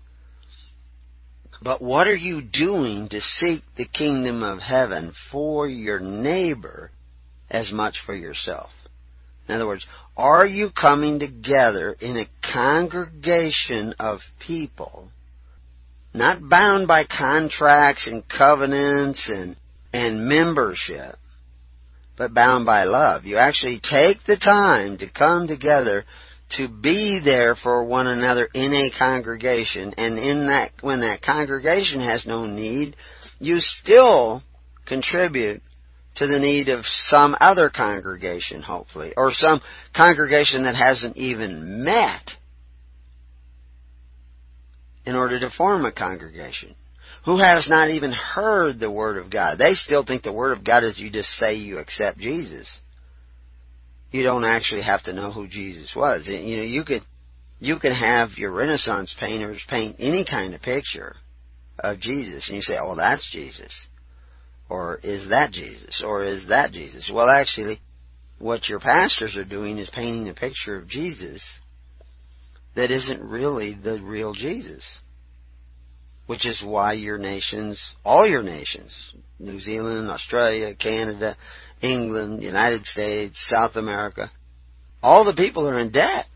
But 1.62 1.80
what 1.80 2.08
are 2.08 2.16
you 2.16 2.42
doing 2.42 3.08
to 3.10 3.20
seek 3.20 3.62
the 3.76 3.86
kingdom 3.86 4.42
of 4.42 4.58
heaven 4.58 5.12
for 5.30 5.68
your 5.68 6.00
neighbor 6.00 6.90
as 7.52 7.70
much 7.70 8.02
for 8.04 8.14
yourself. 8.14 8.70
In 9.46 9.54
other 9.54 9.66
words, 9.66 9.86
are 10.16 10.46
you 10.46 10.70
coming 10.70 11.20
together 11.20 11.94
in 12.00 12.16
a 12.16 12.52
congregation 12.52 13.94
of 14.00 14.20
people, 14.40 15.10
not 16.14 16.48
bound 16.48 16.86
by 16.86 17.04
contracts 17.04 18.06
and 18.06 18.26
covenants 18.28 19.28
and, 19.28 19.56
and 19.92 20.28
membership, 20.28 21.16
but 22.16 22.34
bound 22.34 22.66
by 22.66 22.84
love? 22.84 23.24
You 23.24 23.38
actually 23.38 23.80
take 23.80 24.24
the 24.24 24.36
time 24.36 24.98
to 24.98 25.10
come 25.10 25.46
together 25.46 26.04
to 26.56 26.68
be 26.68 27.20
there 27.24 27.54
for 27.54 27.84
one 27.84 28.06
another 28.06 28.48
in 28.52 28.74
a 28.74 28.90
congregation, 28.98 29.94
and 29.96 30.18
in 30.18 30.46
that, 30.48 30.70
when 30.82 31.00
that 31.00 31.22
congregation 31.22 32.00
has 32.00 32.26
no 32.26 32.44
need, 32.44 32.96
you 33.38 33.58
still 33.58 34.42
contribute 34.86 35.62
to 36.16 36.26
the 36.26 36.38
need 36.38 36.68
of 36.68 36.84
some 36.84 37.34
other 37.40 37.70
congregation, 37.70 38.60
hopefully, 38.60 39.14
or 39.16 39.32
some 39.32 39.60
congregation 39.96 40.64
that 40.64 40.76
hasn't 40.76 41.16
even 41.16 41.84
met 41.84 42.32
in 45.04 45.14
order 45.14 45.40
to 45.40 45.50
form 45.50 45.84
a 45.84 45.92
congregation, 45.92 46.74
who 47.24 47.38
has 47.38 47.68
not 47.68 47.90
even 47.90 48.12
heard 48.12 48.78
the 48.78 48.90
Word 48.90 49.16
of 49.16 49.30
God. 49.30 49.58
They 49.58 49.72
still 49.72 50.04
think 50.04 50.22
the 50.22 50.32
Word 50.32 50.56
of 50.56 50.64
God 50.64 50.84
is 50.84 50.98
you 50.98 51.10
just 51.10 51.30
say 51.30 51.54
you 51.54 51.78
accept 51.78 52.18
Jesus. 52.18 52.80
You 54.10 54.22
don't 54.22 54.44
actually 54.44 54.82
have 54.82 55.02
to 55.04 55.12
know 55.12 55.32
who 55.32 55.48
Jesus 55.48 55.94
was. 55.96 56.26
You 56.26 56.56
know, 56.56 56.62
you 56.62 56.84
could, 56.84 57.02
you 57.60 57.78
could 57.78 57.92
have 57.92 58.30
your 58.36 58.52
Renaissance 58.52 59.14
painters 59.18 59.64
paint 59.68 59.96
any 59.98 60.24
kind 60.24 60.54
of 60.54 60.62
picture 60.62 61.16
of 61.78 61.98
Jesus, 61.98 62.48
and 62.48 62.56
you 62.56 62.62
say, 62.62 62.76
oh, 62.80 62.94
that's 62.96 63.28
Jesus. 63.30 63.88
Or 64.68 64.98
is 65.02 65.30
that 65.30 65.52
Jesus? 65.52 66.02
Or 66.04 66.22
is 66.22 66.48
that 66.48 66.72
Jesus? 66.72 67.10
Well, 67.12 67.28
actually, 67.28 67.80
what 68.38 68.68
your 68.68 68.80
pastors 68.80 69.36
are 69.36 69.44
doing 69.44 69.78
is 69.78 69.90
painting 69.90 70.28
a 70.28 70.34
picture 70.34 70.76
of 70.76 70.88
Jesus 70.88 71.60
that 72.74 72.90
isn't 72.90 73.22
really 73.22 73.74
the 73.74 74.00
real 74.02 74.32
Jesus. 74.32 74.84
Which 76.26 76.46
is 76.46 76.62
why 76.64 76.94
your 76.94 77.18
nations, 77.18 77.94
all 78.04 78.26
your 78.26 78.42
nations, 78.42 79.14
New 79.38 79.60
Zealand, 79.60 80.08
Australia, 80.08 80.74
Canada, 80.74 81.36
England, 81.82 82.42
United 82.42 82.86
States, 82.86 83.44
South 83.50 83.76
America, 83.76 84.30
all 85.02 85.24
the 85.24 85.34
people 85.34 85.68
are 85.68 85.78
in 85.78 85.90
debt. 85.90 86.26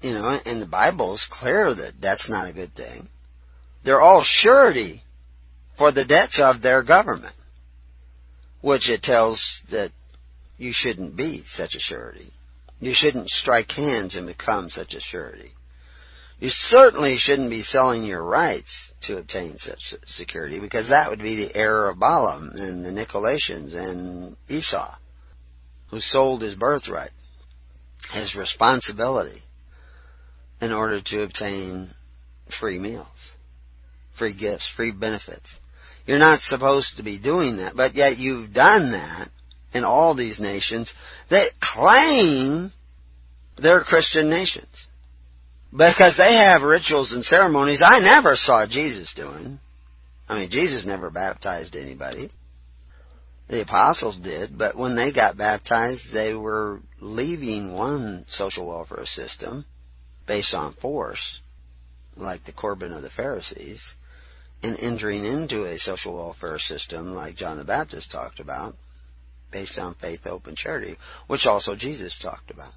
You 0.00 0.12
know, 0.14 0.40
and 0.44 0.62
the 0.62 0.66
Bible 0.66 1.14
is 1.14 1.26
clear 1.30 1.74
that 1.74 1.94
that's 2.00 2.28
not 2.28 2.48
a 2.48 2.52
good 2.52 2.74
thing. 2.74 3.08
They're 3.84 4.00
all 4.00 4.22
surety 4.24 5.02
for 5.76 5.92
the 5.92 6.04
debts 6.04 6.40
of 6.42 6.62
their 6.62 6.82
government, 6.82 7.34
which 8.60 8.88
it 8.88 9.02
tells 9.02 9.60
that 9.70 9.90
you 10.56 10.72
shouldn't 10.72 11.16
be 11.16 11.44
such 11.46 11.74
a 11.74 11.78
surety. 11.78 12.32
You 12.80 12.94
shouldn't 12.94 13.30
strike 13.30 13.72
hands 13.72 14.16
and 14.16 14.26
become 14.26 14.70
such 14.70 14.94
a 14.94 15.00
surety. 15.00 15.52
You 16.38 16.50
certainly 16.50 17.16
shouldn't 17.16 17.50
be 17.50 17.62
selling 17.62 18.04
your 18.04 18.22
rights 18.22 18.92
to 19.02 19.18
obtain 19.18 19.58
such 19.58 19.94
security 20.06 20.60
because 20.60 20.88
that 20.88 21.10
would 21.10 21.20
be 21.20 21.34
the 21.34 21.56
error 21.56 21.88
of 21.88 21.98
Balaam 21.98 22.52
and 22.54 22.84
the 22.84 22.90
Nicolaitans 22.90 23.74
and 23.74 24.36
Esau, 24.48 24.94
who 25.90 25.98
sold 25.98 26.42
his 26.42 26.54
birthright, 26.54 27.10
his 28.12 28.36
responsibility, 28.36 29.42
in 30.60 30.72
order 30.72 31.00
to 31.00 31.22
obtain 31.22 31.90
free 32.60 32.78
meals, 32.78 33.32
free 34.16 34.34
gifts, 34.34 34.70
free 34.76 34.92
benefits. 34.92 35.58
You're 36.06 36.18
not 36.18 36.40
supposed 36.40 36.96
to 36.96 37.02
be 37.02 37.18
doing 37.18 37.56
that, 37.56 37.74
but 37.74 37.96
yet 37.96 38.18
you've 38.18 38.52
done 38.52 38.92
that 38.92 39.28
in 39.72 39.84
all 39.84 40.14
these 40.14 40.40
nations 40.40 40.92
that 41.30 41.50
claim 41.60 42.72
they're 43.60 43.82
Christian 43.82 44.30
nations. 44.30 44.88
Because 45.70 46.16
they 46.16 46.34
have 46.34 46.62
rituals 46.62 47.12
and 47.12 47.24
ceremonies 47.24 47.82
I 47.84 48.00
never 48.00 48.36
saw 48.36 48.66
Jesus 48.66 49.12
doing. 49.14 49.58
I 50.28 50.40
mean, 50.40 50.50
Jesus 50.50 50.86
never 50.86 51.10
baptized 51.10 51.76
anybody. 51.76 52.30
The 53.48 53.62
apostles 53.62 54.18
did, 54.18 54.56
but 54.58 54.76
when 54.76 54.94
they 54.94 55.12
got 55.12 55.38
baptized, 55.38 56.12
they 56.12 56.34
were 56.34 56.80
leaving 57.00 57.72
one 57.72 58.26
social 58.28 58.66
welfare 58.66 59.06
system 59.06 59.64
based 60.26 60.54
on 60.54 60.74
force, 60.74 61.40
like 62.14 62.44
the 62.44 62.52
Corban 62.52 62.92
of 62.92 63.02
the 63.02 63.08
Pharisees, 63.08 63.94
and 64.62 64.78
entering 64.78 65.24
into 65.24 65.64
a 65.64 65.78
social 65.78 66.14
welfare 66.14 66.58
system 66.58 67.14
like 67.14 67.36
John 67.36 67.56
the 67.56 67.64
Baptist 67.64 68.10
talked 68.10 68.38
about, 68.38 68.74
based 69.50 69.78
on 69.78 69.94
faith, 69.94 70.20
hope, 70.24 70.46
and 70.46 70.56
charity, 70.56 70.96
which 71.26 71.46
also 71.46 71.74
Jesus 71.74 72.18
talked 72.20 72.50
about. 72.50 72.72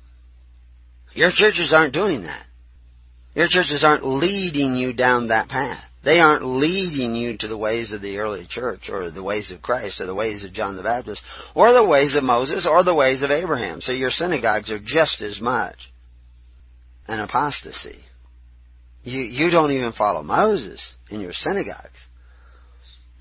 Your 1.13 1.31
churches 1.33 1.73
aren't 1.75 1.93
doing 1.93 2.23
that. 2.23 2.45
Your 3.35 3.47
churches 3.47 3.83
aren't 3.83 4.05
leading 4.05 4.75
you 4.75 4.93
down 4.93 5.29
that 5.29 5.49
path. 5.49 5.83
They 6.03 6.19
aren't 6.19 6.43
leading 6.43 7.13
you 7.15 7.37
to 7.37 7.47
the 7.47 7.57
ways 7.57 7.91
of 7.91 8.01
the 8.01 8.17
early 8.17 8.47
church 8.49 8.89
or 8.89 9.11
the 9.11 9.23
ways 9.23 9.51
of 9.51 9.61
Christ 9.61 10.01
or 10.01 10.05
the 10.05 10.15
ways 10.15 10.43
of 10.43 10.51
John 10.51 10.75
the 10.75 10.83
Baptist 10.83 11.21
or 11.55 11.71
the 11.73 11.87
ways 11.87 12.15
of 12.15 12.23
Moses 12.23 12.65
or 12.65 12.83
the 12.83 12.95
ways 12.95 13.23
of 13.23 13.29
Abraham. 13.29 13.81
So 13.81 13.91
your 13.91 14.09
synagogues 14.09 14.71
are 14.71 14.79
just 14.83 15.21
as 15.21 15.39
much 15.39 15.91
an 17.07 17.19
apostasy 17.19 18.03
you, 19.03 19.21
you 19.21 19.49
don't 19.49 19.71
even 19.71 19.93
follow 19.93 20.23
Moses 20.23 20.85
in 21.09 21.21
your 21.21 21.33
synagogues. 21.33 22.07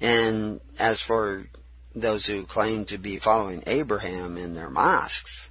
And 0.00 0.60
as 0.78 1.00
for 1.06 1.44
those 1.94 2.24
who 2.26 2.46
claim 2.46 2.84
to 2.86 2.98
be 2.98 3.18
following 3.18 3.62
Abraham 3.66 4.36
in 4.36 4.54
their 4.54 4.70
mosques, 4.70 5.50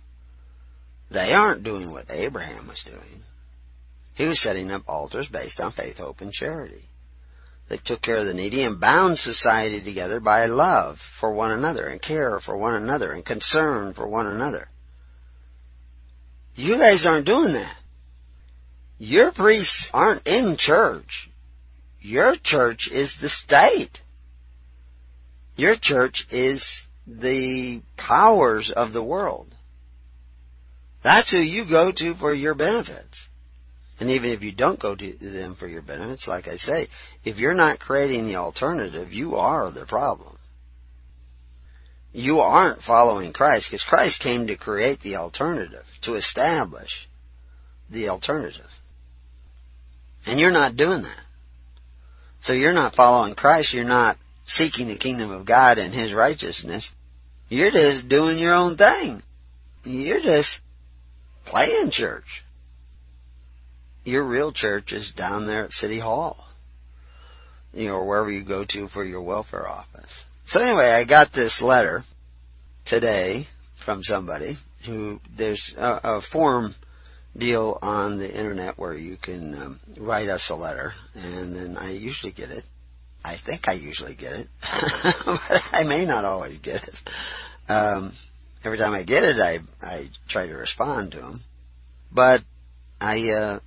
they 1.12 1.32
aren't 1.34 1.64
doing 1.64 1.92
what 1.92 2.06
Abraham 2.10 2.68
was 2.68 2.84
doing. 2.86 3.24
He 4.16 4.26
was 4.26 4.42
setting 4.42 4.72
up 4.72 4.84
altars 4.88 5.28
based 5.28 5.60
on 5.60 5.72
faith, 5.72 5.98
hope, 5.98 6.22
and 6.22 6.32
charity. 6.32 6.84
They 7.70 7.78
took 7.78 8.02
care 8.02 8.18
of 8.18 8.26
the 8.26 8.34
needy 8.34 8.64
and 8.64 8.80
bound 8.80 9.20
society 9.20 9.84
together 9.84 10.20
by 10.20 10.46
love 10.48 10.98
for 11.20 11.32
one 11.32 11.52
another 11.52 11.86
and 11.88 12.02
care 12.02 12.40
for 12.40 12.58
one 12.58 12.76
another 12.76 13.12
and 13.12 13.24
concern 13.24 13.94
for 13.94 14.08
one 14.08 14.26
another. 14.26 14.68
You 16.56 16.78
guys 16.78 17.06
aren't 17.06 17.28
doing 17.28 17.54
that. 17.54 17.76
Your 18.98 19.32
priests 19.32 19.90
aren't 19.94 20.28
in 20.28 20.58
church. 20.58 21.30
Your 22.02 22.36
church 22.42 22.90
is 22.92 23.16
the 23.22 23.30
state. 23.30 24.00
Your 25.60 25.76
church 25.76 26.26
is 26.32 26.64
the 27.06 27.82
powers 27.98 28.72
of 28.74 28.94
the 28.94 29.04
world. 29.04 29.54
That's 31.04 31.32
who 31.32 31.40
you 31.40 31.68
go 31.68 31.92
to 31.92 32.16
for 32.16 32.34
your 32.34 32.56
benefits. 32.56 33.28
And 34.00 34.10
even 34.10 34.30
if 34.30 34.42
you 34.42 34.54
don't 34.54 34.80
go 34.80 34.96
to 34.96 35.14
them 35.20 35.58
for 35.60 35.68
your 35.68 35.82
benefits, 35.82 36.30
like 36.30 36.48
I 36.48 36.56
say, 36.56 36.88
if 37.26 37.40
you're 37.40 37.54
not 37.66 37.80
creating 37.80 38.26
the 38.28 38.38
alternative, 38.38 39.12
you 39.12 39.36
are 39.36 39.70
the 39.70 39.86
problem. 39.86 40.38
you 42.14 42.40
aren't 42.40 42.82
following 42.82 43.34
Christ 43.34 43.68
because 43.70 43.84
Christ 43.84 44.22
came 44.22 44.48
to 44.48 44.56
create 44.56 45.02
the 45.02 45.18
alternative, 45.18 45.84
to 46.04 46.14
establish 46.16 47.08
the 47.92 48.08
alternative. 48.08 48.72
And 50.26 50.40
you're 50.40 50.52
not 50.52 50.78
doing 50.78 51.04
that. 51.04 51.24
So 52.44 52.54
you're 52.54 52.74
not 52.74 52.96
following 52.96 53.36
Christ, 53.36 53.74
you're 53.74 53.84
not 53.84 54.18
seeking 54.50 54.88
the 54.88 54.98
kingdom 54.98 55.32
of 55.32 55.46
God 55.46 55.78
and 55.78 55.94
His 55.94 56.14
righteousness. 56.14 56.92
You're 57.48 57.72
just 57.72 58.08
doing 58.10 58.38
your 58.38 58.54
own 58.54 58.78
thing. 58.78 59.22
You're 59.84 60.22
just 60.22 60.60
playing 61.46 61.90
church. 61.92 62.44
Your 64.04 64.24
real 64.24 64.52
church 64.52 64.92
is 64.92 65.14
down 65.14 65.48
there 65.48 65.66
at 65.66 65.72
City 65.72 66.00
Hall. 66.00 66.46
You 67.74 67.88
know, 67.88 67.96
or 67.96 68.08
wherever 68.08 68.32
you 68.32 68.44
go 68.44 68.66
to 68.66 68.88
for 68.88 69.06
your 69.06 69.22
welfare 69.22 69.68
office. 69.68 70.26
So 70.48 70.60
anyway, 70.60 70.90
I 70.90 71.06
got 71.06 71.32
this 71.32 71.62
letter 71.62 72.02
today 72.86 73.46
from 73.86 74.02
somebody 74.04 74.56
who 74.86 75.20
there's 75.38 75.74
a, 75.78 76.00
a 76.04 76.22
form 76.32 76.74
deal 77.38 77.78
on 77.82 78.18
the 78.18 78.30
internet 78.30 78.78
where 78.80 78.96
you 78.96 79.18
can 79.18 79.54
um, 79.56 79.80
write 80.00 80.30
us 80.30 80.48
a 80.50 80.56
letter, 80.56 80.94
and 81.14 81.56
then 81.56 81.78
I 81.78 81.92
usually 81.92 82.32
get 82.32 82.50
it. 82.50 82.64
I 83.24 83.36
think 83.46 83.68
I 83.68 83.74
usually 83.74 84.16
get 84.16 84.34
it, 84.34 84.48
but 84.62 85.62
I 85.72 85.84
may 85.86 86.06
not 86.06 86.26
always 86.26 86.58
get 86.60 86.84
it. 86.88 86.96
Um, 87.68 88.14
every 88.64 88.78
time 88.78 88.94
I 88.94 89.04
get 89.04 89.24
it, 89.24 89.38
I 89.38 89.60
I 89.82 90.10
try 90.30 90.48
to 90.48 90.54
respond 90.54 91.12
to 91.12 91.20
them. 91.20 91.44
But 92.12 92.42
I 93.00 93.30
uh, 93.30 93.60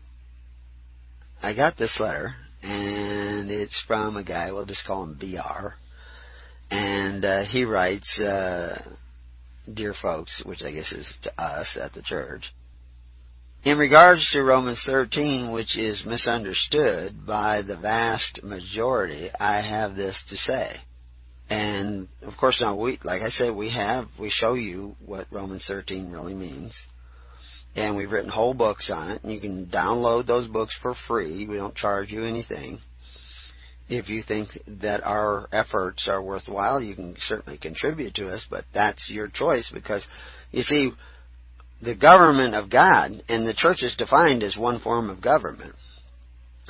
I 1.42 1.54
got 1.54 1.76
this 1.76 2.00
letter, 2.00 2.34
and 2.62 3.50
it's 3.50 3.80
from 3.86 4.16
a 4.16 4.24
guy. 4.24 4.52
We'll 4.52 4.64
just 4.64 4.86
call 4.86 5.04
him 5.04 5.14
Br, 5.14 5.68
and 6.70 7.24
uh, 7.24 7.44
he 7.44 7.64
writes, 7.64 8.20
uh, 8.20 8.80
"Dear 9.72 9.94
folks," 9.94 10.42
which 10.44 10.62
I 10.62 10.72
guess 10.72 10.92
is 10.92 11.18
to 11.22 11.40
us 11.40 11.76
at 11.80 11.92
the 11.92 12.02
church. 12.02 12.52
In 13.64 13.78
regards 13.78 14.28
to 14.32 14.42
Romans 14.42 14.82
13, 14.84 15.52
which 15.52 15.78
is 15.78 16.04
misunderstood 16.04 17.24
by 17.24 17.62
the 17.62 17.76
vast 17.76 18.42
majority, 18.42 19.30
I 19.38 19.60
have 19.60 19.94
this 19.94 20.20
to 20.30 20.36
say. 20.36 20.74
And 21.48 22.08
of 22.22 22.36
course 22.36 22.60
now 22.60 22.74
we, 22.74 22.98
like 23.04 23.22
I 23.22 23.28
said, 23.28 23.54
we 23.54 23.70
have, 23.70 24.08
we 24.18 24.30
show 24.30 24.54
you 24.54 24.96
what 25.06 25.28
Romans 25.30 25.64
13 25.68 26.10
really 26.10 26.34
means. 26.34 26.88
And 27.76 27.96
we've 27.96 28.10
written 28.10 28.30
whole 28.30 28.52
books 28.52 28.90
on 28.90 29.12
it, 29.12 29.22
and 29.22 29.32
you 29.32 29.40
can 29.40 29.66
download 29.66 30.26
those 30.26 30.48
books 30.48 30.76
for 30.82 30.94
free. 31.06 31.46
We 31.46 31.54
don't 31.54 31.76
charge 31.76 32.10
you 32.10 32.24
anything. 32.24 32.80
If 33.88 34.08
you 34.08 34.24
think 34.24 34.58
that 34.80 35.06
our 35.06 35.48
efforts 35.52 36.08
are 36.08 36.20
worthwhile, 36.20 36.82
you 36.82 36.96
can 36.96 37.14
certainly 37.16 37.58
contribute 37.58 38.14
to 38.14 38.28
us, 38.28 38.44
but 38.50 38.64
that's 38.74 39.08
your 39.08 39.28
choice 39.28 39.70
because, 39.72 40.04
you 40.50 40.62
see, 40.62 40.92
the 41.82 41.96
government 41.96 42.54
of 42.54 42.70
God, 42.70 43.10
and 43.28 43.46
the 43.46 43.54
church 43.54 43.82
is 43.82 43.96
defined 43.96 44.44
as 44.44 44.56
one 44.56 44.78
form 44.78 45.10
of 45.10 45.20
government. 45.20 45.74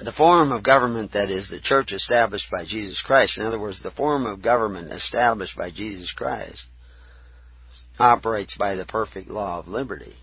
The 0.03 0.11
form 0.11 0.53
of 0.53 0.65
government 0.65 1.13
that 1.13 1.31
is 1.31 1.51
the 1.51 1.61
church 1.61 1.93
established 1.93 2.51
by 2.51 2.65
Jesus 2.65 3.03
Christ, 3.03 3.39
in 3.39 3.45
other 3.45 3.61
words, 3.61 3.83
the 3.83 3.91
form 3.91 4.25
of 4.25 4.43
government 4.43 4.91
established 4.91 5.57
by 5.57 5.71
Jesus 5.71 6.13
Christ, 6.13 6.67
operates 7.99 8.57
by 8.57 8.75
the 8.75 8.87
perfect 8.87 9.29
law 9.29 9.59
of 9.59 9.69
liberty. 9.69 10.15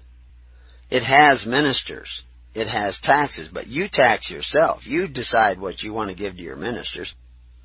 It 0.90 1.04
has 1.04 1.46
ministers. 1.46 2.24
It 2.56 2.68
has 2.68 3.00
taxes, 3.00 3.48
but 3.54 3.68
you 3.68 3.88
tax 3.92 4.32
yourself. 4.32 4.88
You 4.88 5.08
decide 5.08 5.62
what 5.62 5.84
you 5.84 5.94
want 5.94 6.10
to 6.10 6.16
give 6.16 6.36
to 6.36 6.42
your 6.42 6.56
ministers, 6.56 7.14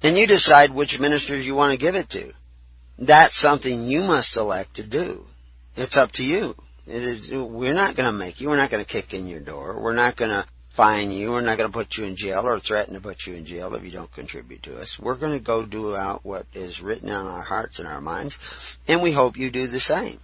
and 0.03 0.15
you 0.15 0.27
decide 0.27 0.75
which 0.75 0.99
ministers 1.01 1.43
you 1.43 1.55
want 1.55 1.73
to 1.73 1.85
give 1.85 1.95
it 1.95 2.11
to. 2.11 2.33
That's 2.99 3.41
something 3.41 3.87
you 3.87 4.01
must 4.01 4.31
select 4.31 4.77
to 4.77 4.87
do. 4.87 5.25
It's 5.75 5.97
up 5.97 6.13
to 6.13 6.23
you. 6.23 6.55
Is, 6.87 7.31
we're 7.33 7.75
not 7.75 7.97
going 7.97 8.07
to 8.07 8.13
make 8.13 8.41
you. 8.41 8.49
We're 8.49 8.59
not 8.59 8.71
going 8.71 8.85
to 8.85 8.91
kick 8.91 9.15
in 9.15 9.27
your 9.27 9.41
door. 9.41 9.81
We're 9.83 9.95
not 9.95 10.17
going 10.17 10.31
to 10.31 10.47
fine 10.77 11.11
you. 11.11 11.31
We're 11.31 11.41
not 11.41 11.57
going 11.57 11.71
to 11.71 11.77
put 11.77 11.97
you 11.97 12.05
in 12.05 12.17
jail 12.17 12.47
or 12.47 12.59
threaten 12.59 12.95
to 12.95 13.01
put 13.01 13.27
you 13.27 13.35
in 13.35 13.47
jail 13.47 13.75
if 13.75 13.85
you 13.85 13.91
don't 13.91 14.13
contribute 14.13 14.65
to 14.65 14.77
us. 14.77 14.99
We're 15.01 15.19
going 15.19 15.39
to 15.39 15.45
go 15.45 15.65
do 15.65 15.95
out 15.95 16.25
what 16.25 16.47
is 16.53 16.81
written 16.83 17.11
on 17.11 17.27
our 17.27 17.43
hearts 17.43 17.79
and 17.79 17.89
our 17.89 18.01
minds, 18.01 18.37
and 18.87 19.03
we 19.03 19.15
hope 19.15 19.37
you 19.37 19.51
do 19.51 19.67
the 19.67 19.81
same. 19.81 20.19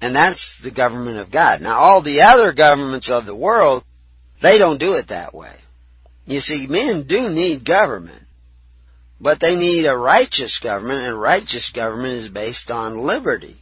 And 0.00 0.16
that's 0.16 0.60
the 0.64 0.72
government 0.72 1.18
of 1.18 1.30
God. 1.30 1.60
Now, 1.60 1.78
all 1.78 2.02
the 2.02 2.26
other 2.28 2.52
governments 2.52 3.10
of 3.12 3.24
the 3.24 3.36
world, 3.36 3.84
they 4.42 4.58
don't 4.58 4.78
do 4.78 4.94
it 4.94 5.08
that 5.08 5.32
way. 5.32 5.54
You 6.24 6.40
see, 6.40 6.66
men 6.68 7.06
do 7.06 7.28
need 7.28 7.64
government, 7.64 8.24
but 9.20 9.38
they 9.40 9.54
need 9.54 9.86
a 9.86 9.96
righteous 9.96 10.58
government, 10.60 11.06
and 11.06 11.20
righteous 11.20 11.70
government 11.72 12.14
is 12.14 12.28
based 12.28 12.70
on 12.72 12.98
liberty 12.98 13.61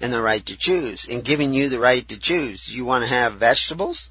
and 0.00 0.12
the 0.12 0.22
right 0.22 0.44
to 0.46 0.56
choose, 0.56 1.06
and 1.10 1.24
giving 1.24 1.52
you 1.52 1.68
the 1.68 1.78
right 1.78 2.06
to 2.08 2.18
choose. 2.20 2.68
You 2.72 2.84
want 2.84 3.02
to 3.02 3.08
have 3.08 3.40
vegetables? 3.40 4.08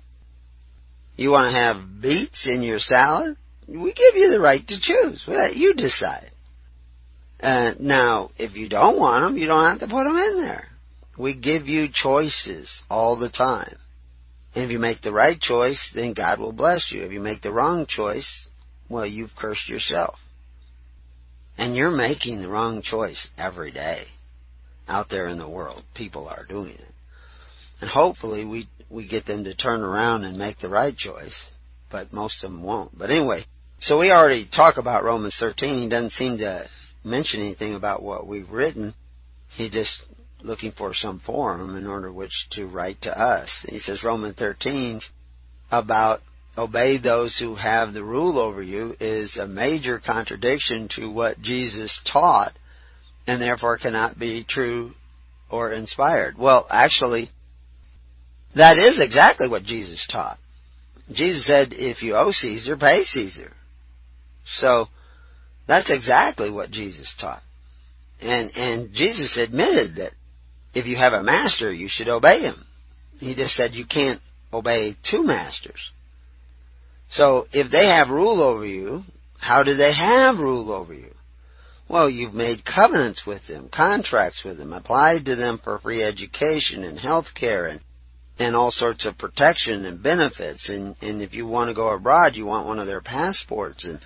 You 1.16 1.32
want 1.32 1.52
to 1.52 1.58
have 1.58 2.02
beets 2.02 2.48
in 2.48 2.62
your 2.62 2.80
salad? 2.80 3.38
We 3.68 3.94
give 3.94 4.16
you 4.16 4.30
the 4.30 4.40
right 4.40 4.66
to 4.68 4.80
choose. 4.80 5.28
You 5.54 5.74
decide. 5.74 6.32
Uh, 7.40 7.74
now, 7.80 8.32
if 8.38 8.56
you 8.56 8.70
don't 8.70 8.98
want 8.98 9.24
them, 9.24 9.38
you 9.38 9.48
don't 9.48 9.70
have 9.70 9.80
to 9.80 9.88
put 9.88 10.04
them 10.04 10.18
in 10.18 10.42
there. 10.42 10.66
We 11.18 11.36
give 11.36 11.68
you 11.68 11.88
choices 11.92 12.84
all 12.90 13.18
the 13.18 13.30
time. 13.30 13.76
And 14.56 14.66
if 14.66 14.72
you 14.72 14.80
make 14.80 15.02
the 15.02 15.12
right 15.12 15.40
choice, 15.40 15.92
then 15.94 16.14
God 16.14 16.40
will 16.40 16.54
bless 16.54 16.92
you. 16.92 17.04
If 17.04 17.12
you 17.12 17.20
make 17.20 17.42
the 17.42 17.52
wrong 17.52 17.86
choice, 17.88 18.48
well, 18.90 19.06
you've 19.06 19.36
cursed 19.36 19.70
yourself. 19.70 20.16
And 21.58 21.76
you're 21.76 21.92
making 21.92 22.42
the 22.42 22.48
wrong 22.48 22.82
choice 22.82 23.28
every 23.38 23.72
day 23.72 24.06
out 24.88 25.10
there 25.10 25.28
in 25.28 25.38
the 25.38 25.50
world. 25.50 25.84
People 25.94 26.28
are 26.28 26.46
doing 26.48 26.74
it. 26.74 26.94
And 27.82 27.90
hopefully 27.90 28.46
we, 28.46 28.68
we 28.90 29.08
get 29.08 29.26
them 29.26 29.44
to 29.44 29.56
turn 29.56 29.82
around 29.82 30.24
and 30.24 30.38
make 30.38 30.60
the 30.60 30.70
right 30.70 30.96
choice, 30.96 31.50
but 31.92 32.14
most 32.14 32.44
of 32.44 32.52
them 32.52 32.64
won't. 32.64 32.98
But 32.98 33.12
anyway, 33.12 33.46
so 33.80 34.00
we 34.00 34.12
already 34.12 34.48
talk 34.48 34.78
about 34.78 35.04
Romans 35.04 35.38
13. 35.40 35.84
He 35.84 35.90
doesn't 35.90 36.12
seem 36.12 36.40
to 36.40 36.68
mention 37.04 37.42
anything 37.42 37.76
about 37.76 38.02
what 38.02 38.28
we've 38.28 38.50
written. 38.50 38.94
He's 39.50 39.72
just 39.72 40.02
looking 40.42 40.72
for 40.72 40.94
some 40.94 41.20
forum 41.20 41.76
in 41.78 41.88
order 41.88 42.12
which 42.12 42.48
to 42.52 42.66
write 42.66 43.02
to 43.04 43.18
us. 43.18 43.66
He 43.68 43.80
says 43.80 44.04
Romans 44.04 44.36
13 44.38 45.02
about 45.72 46.22
obey 46.58 46.98
those 46.98 47.38
who 47.38 47.56
have 47.56 47.94
the 47.94 48.04
rule 48.04 48.40
over 48.40 48.64
you 48.64 48.96
is 49.00 49.38
a 49.38 49.48
major 49.48 50.00
contradiction 50.00 50.88
to 50.96 51.12
what 51.12 51.40
Jesus 51.40 52.00
taught 52.12 52.54
and 53.28 53.42
therefore 53.42 53.78
cannot 53.78 54.18
be 54.18 54.46
true 54.48 54.92
or 55.52 55.72
inspired. 55.72 56.38
Well, 56.38 56.66
actually, 56.70 57.30
that 58.56 58.78
is 58.78 59.00
exactly 59.00 59.48
what 59.48 59.64
Jesus 59.64 60.08
taught. 60.10 60.38
Jesus 61.12 61.46
said, 61.46 61.70
if 61.72 62.02
you 62.02 62.16
owe 62.16 62.32
Caesar, 62.32 62.78
pay 62.78 63.04
Caesar. 63.04 63.52
So, 64.46 64.88
that's 65.68 65.92
exactly 65.92 66.50
what 66.50 66.72
Jesus 66.72 67.14
taught. 67.20 67.42
And, 68.22 68.52
and 68.56 68.94
Jesus 68.94 69.38
admitted 69.38 69.98
that 69.98 70.12
if 70.74 70.86
you 70.86 70.96
have 70.96 71.14
a 71.14 71.24
master, 71.24 71.72
you 71.72 71.88
should 71.90 72.08
obey 72.08 72.42
him. 72.42 72.56
He 73.20 73.36
just 73.36 73.56
said 73.56 73.74
you 73.74 73.86
can't 73.86 74.22
obey 74.54 74.96
two 75.04 75.24
masters. 75.24 75.92
So, 77.10 77.48
if 77.52 77.72
they 77.72 77.88
have 77.88 78.10
rule 78.10 78.42
over 78.42 78.66
you, 78.66 79.02
how 79.40 79.64
do 79.64 79.76
they 79.76 79.94
have 79.94 80.40
rule 80.40 80.72
over 80.72 80.94
you? 80.94 81.12
Well, 81.90 82.10
you've 82.10 82.34
made 82.34 82.66
covenants 82.66 83.26
with 83.26 83.48
them, 83.48 83.70
contracts 83.74 84.44
with 84.44 84.58
them, 84.58 84.74
applied 84.74 85.26
to 85.26 85.36
them 85.36 85.60
for 85.64 85.80
free 85.80 86.04
education 86.04 86.84
and 86.84 87.00
health 87.00 87.28
care 87.34 87.68
and, 87.68 87.82
and 88.38 88.56
all 88.58 88.72
sorts 88.72 89.06
of 89.06 89.18
protection 89.18 89.86
and 89.86 90.04
benefits. 90.04 90.68
And, 90.68 90.98
and 91.02 91.22
if 91.22 91.34
you 91.34 91.48
want 91.48 91.70
to 91.70 91.74
go 91.74 91.88
abroad, 91.90 92.36
you 92.36 92.46
want 92.46 92.68
one 92.68 92.80
of 92.80 92.88
their 92.88 93.02
passports. 93.02 93.86
And 93.86 94.02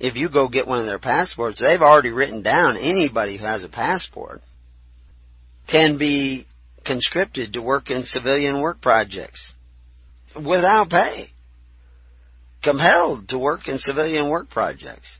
if 0.00 0.16
you 0.16 0.30
go 0.30 0.48
get 0.48 0.66
one 0.66 0.80
of 0.80 0.86
their 0.86 0.98
passports, 0.98 1.60
they've 1.60 1.82
already 1.82 2.10
written 2.10 2.42
down 2.42 2.78
anybody 2.78 3.36
who 3.36 3.44
has 3.44 3.64
a 3.64 3.68
passport 3.68 4.40
can 5.68 5.98
be 5.98 6.46
conscripted 6.86 7.52
to 7.52 7.60
work 7.62 7.90
in 7.90 8.04
civilian 8.04 8.62
work 8.62 8.80
projects 8.80 9.52
without 10.36 10.88
pay. 10.88 11.26
Compelled 12.62 13.28
to 13.28 13.38
work 13.38 13.68
in 13.68 13.76
civilian 13.76 14.30
work 14.30 14.48
projects. 14.48 15.18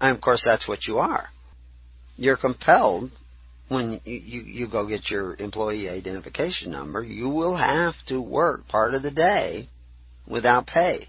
And 0.00 0.14
of 0.14 0.20
course, 0.20 0.42
that's 0.44 0.68
what 0.68 0.86
you 0.86 0.98
are. 0.98 1.28
You're 2.16 2.36
compelled 2.36 3.10
when 3.68 4.00
you, 4.04 4.20
you, 4.24 4.42
you 4.42 4.68
go 4.68 4.86
get 4.86 5.10
your 5.10 5.34
employee 5.36 5.88
identification 5.88 6.70
number, 6.70 7.02
you 7.02 7.28
will 7.28 7.56
have 7.56 7.94
to 8.06 8.20
work 8.20 8.68
part 8.68 8.94
of 8.94 9.02
the 9.02 9.10
day 9.10 9.68
without 10.28 10.66
pay. 10.66 11.08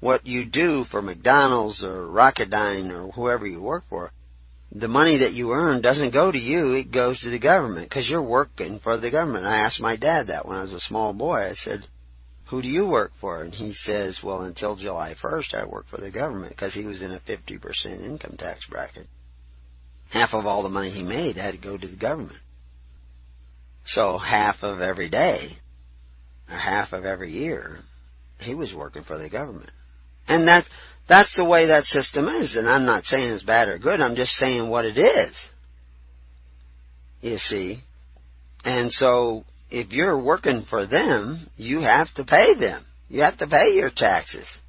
What 0.00 0.26
you 0.26 0.44
do 0.44 0.84
for 0.84 1.02
McDonald's 1.02 1.82
or 1.82 2.06
Rocketdyne 2.06 2.90
or 2.90 3.12
whoever 3.12 3.46
you 3.46 3.60
work 3.60 3.84
for, 3.88 4.10
the 4.72 4.88
money 4.88 5.18
that 5.18 5.32
you 5.32 5.52
earn 5.52 5.80
doesn't 5.80 6.12
go 6.12 6.30
to 6.30 6.38
you, 6.38 6.74
it 6.74 6.90
goes 6.90 7.20
to 7.20 7.30
the 7.30 7.38
government 7.38 7.88
because 7.88 8.08
you're 8.08 8.22
working 8.22 8.78
for 8.80 8.98
the 8.98 9.10
government. 9.10 9.46
I 9.46 9.58
asked 9.58 9.80
my 9.80 9.96
dad 9.96 10.28
that 10.28 10.46
when 10.46 10.56
I 10.56 10.62
was 10.62 10.74
a 10.74 10.80
small 10.80 11.12
boy. 11.12 11.38
I 11.38 11.54
said, 11.54 11.86
who 12.48 12.62
do 12.62 12.68
you 12.68 12.86
work 12.86 13.12
for? 13.20 13.42
And 13.42 13.52
he 13.52 13.72
says, 13.72 14.20
well, 14.22 14.42
until 14.42 14.76
July 14.76 15.14
1st, 15.20 15.54
I 15.54 15.66
work 15.66 15.86
for 15.88 15.96
the 15.96 16.12
government 16.12 16.50
because 16.50 16.74
he 16.74 16.84
was 16.84 17.02
in 17.02 17.10
a 17.10 17.20
50% 17.20 17.60
income 18.04 18.36
tax 18.38 18.66
bracket. 18.66 19.06
half 20.10 20.32
of 20.32 20.46
all 20.46 20.62
the 20.62 20.68
money 20.68 20.90
he 20.90 21.02
made 21.02 21.36
had 21.36 21.52
to 21.52 21.60
go 21.60 21.76
to 21.76 21.88
the 21.88 21.96
government. 21.96 22.38
So 23.84 24.18
half 24.18 24.62
of 24.62 24.80
every 24.80 25.08
day, 25.08 25.50
or 26.48 26.56
half 26.56 26.92
of 26.92 27.04
every 27.04 27.32
year, 27.32 27.78
he 28.38 28.54
was 28.54 28.72
working 28.74 29.02
for 29.02 29.18
the 29.18 29.28
government. 29.28 29.70
And 30.28 30.46
that, 30.46 30.64
that's 31.08 31.34
the 31.36 31.44
way 31.44 31.66
that 31.66 31.84
system 31.84 32.26
is. 32.26 32.56
And 32.56 32.68
I'm 32.68 32.86
not 32.86 33.04
saying 33.04 33.32
it's 33.32 33.42
bad 33.42 33.68
or 33.68 33.78
good, 33.78 34.00
I'm 34.00 34.16
just 34.16 34.32
saying 34.32 34.68
what 34.68 34.84
it 34.84 34.98
is. 34.98 35.50
You 37.20 37.38
see? 37.38 37.78
And 38.64 38.92
so, 38.92 39.44
if 39.70 39.92
you're 39.92 40.18
working 40.18 40.64
for 40.68 40.86
them, 40.86 41.46
you 41.56 41.80
have 41.80 42.12
to 42.14 42.24
pay 42.24 42.54
them. 42.54 42.84
You 43.08 43.22
have 43.22 43.38
to 43.38 43.46
pay 43.46 43.74
your 43.74 43.90
taxes. 43.90 44.60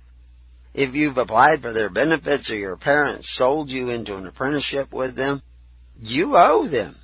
If 0.73 0.93
you've 0.93 1.17
applied 1.17 1.61
for 1.61 1.73
their 1.73 1.89
benefits 1.89 2.49
or 2.49 2.55
your 2.55 2.77
parents 2.77 3.35
sold 3.35 3.69
you 3.69 3.89
into 3.89 4.15
an 4.15 4.27
apprenticeship 4.27 4.93
with 4.93 5.15
them, 5.15 5.41
you 5.99 6.35
owe 6.35 6.67
them. 6.67 6.95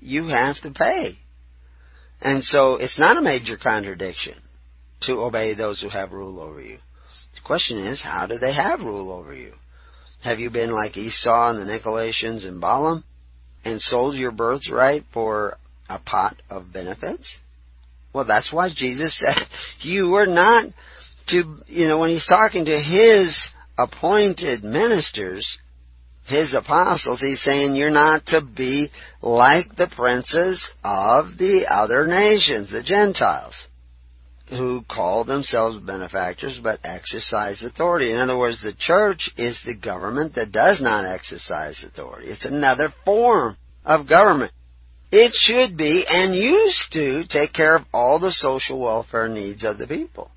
You 0.00 0.28
have 0.28 0.60
to 0.62 0.70
pay. 0.70 1.18
And 2.20 2.42
so 2.42 2.76
it's 2.76 2.98
not 2.98 3.18
a 3.18 3.22
major 3.22 3.58
contradiction 3.58 4.34
to 5.02 5.20
obey 5.20 5.54
those 5.54 5.80
who 5.80 5.90
have 5.90 6.12
rule 6.12 6.40
over 6.40 6.60
you. 6.60 6.78
The 7.34 7.40
question 7.44 7.78
is, 7.86 8.02
how 8.02 8.26
do 8.26 8.38
they 8.38 8.54
have 8.54 8.80
rule 8.80 9.12
over 9.12 9.34
you? 9.34 9.52
Have 10.22 10.38
you 10.38 10.48
been 10.48 10.70
like 10.70 10.96
Esau 10.96 11.50
and 11.50 11.58
the 11.58 11.70
Nicolaitans 11.70 12.46
and 12.46 12.60
Balaam 12.60 13.04
and 13.62 13.80
sold 13.80 14.14
your 14.14 14.30
birthright 14.30 15.04
for 15.12 15.58
a 15.88 15.98
pot 15.98 16.36
of 16.50 16.72
benefits? 16.72 17.38
Well, 18.12 18.24
that's 18.24 18.52
why 18.52 18.70
Jesus 18.74 19.18
said 19.18 19.36
you 19.80 20.10
were 20.10 20.26
not 20.26 20.66
to, 21.28 21.56
you 21.66 21.88
know, 21.88 21.98
when 21.98 22.10
he's 22.10 22.26
talking 22.26 22.66
to 22.66 22.78
his 22.78 23.48
appointed 23.78 24.62
ministers, 24.62 25.58
his 26.26 26.54
apostles, 26.54 27.20
he's 27.20 27.42
saying 27.42 27.74
you're 27.74 27.90
not 27.90 28.26
to 28.26 28.40
be 28.40 28.88
like 29.20 29.76
the 29.76 29.88
princes 29.88 30.70
of 30.82 31.36
the 31.36 31.66
other 31.68 32.06
nations, 32.06 32.70
the 32.70 32.82
Gentiles, 32.82 33.68
who 34.48 34.82
call 34.88 35.24
themselves 35.24 35.78
benefactors 35.80 36.58
but 36.62 36.80
exercise 36.84 37.62
authority. 37.62 38.10
In 38.10 38.18
other 38.18 38.38
words, 38.38 38.62
the 38.62 38.74
church 38.74 39.30
is 39.36 39.62
the 39.64 39.76
government 39.76 40.34
that 40.36 40.52
does 40.52 40.80
not 40.80 41.04
exercise 41.04 41.82
authority. 41.84 42.28
It's 42.28 42.46
another 42.46 42.92
form 43.04 43.56
of 43.84 44.08
government. 44.08 44.52
It 45.10 45.32
should 45.34 45.76
be 45.76 46.04
and 46.08 46.34
used 46.34 46.92
to 46.92 47.26
take 47.28 47.52
care 47.52 47.76
of 47.76 47.84
all 47.92 48.18
the 48.18 48.32
social 48.32 48.80
welfare 48.80 49.28
needs 49.28 49.64
of 49.64 49.78
the 49.78 49.86
people. 49.86 50.30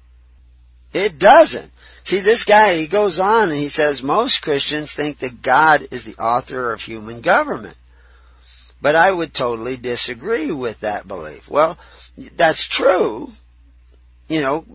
It 0.93 1.19
doesn't. 1.19 1.71
See, 2.05 2.21
this 2.21 2.45
guy, 2.45 2.77
he 2.77 2.87
goes 2.87 3.19
on 3.19 3.49
and 3.49 3.59
he 3.59 3.69
says 3.69 4.01
most 4.01 4.41
Christians 4.41 4.93
think 4.95 5.19
that 5.19 5.41
God 5.43 5.81
is 5.91 6.05
the 6.05 6.15
author 6.15 6.73
of 6.73 6.79
human 6.79 7.21
government. 7.21 7.77
But 8.81 8.95
I 8.95 9.11
would 9.11 9.33
totally 9.33 9.77
disagree 9.77 10.51
with 10.51 10.81
that 10.81 11.07
belief. 11.07 11.43
Well, 11.49 11.77
that's 12.37 12.67
true. 12.69 13.27
You 14.27 14.41
know, 14.41 14.65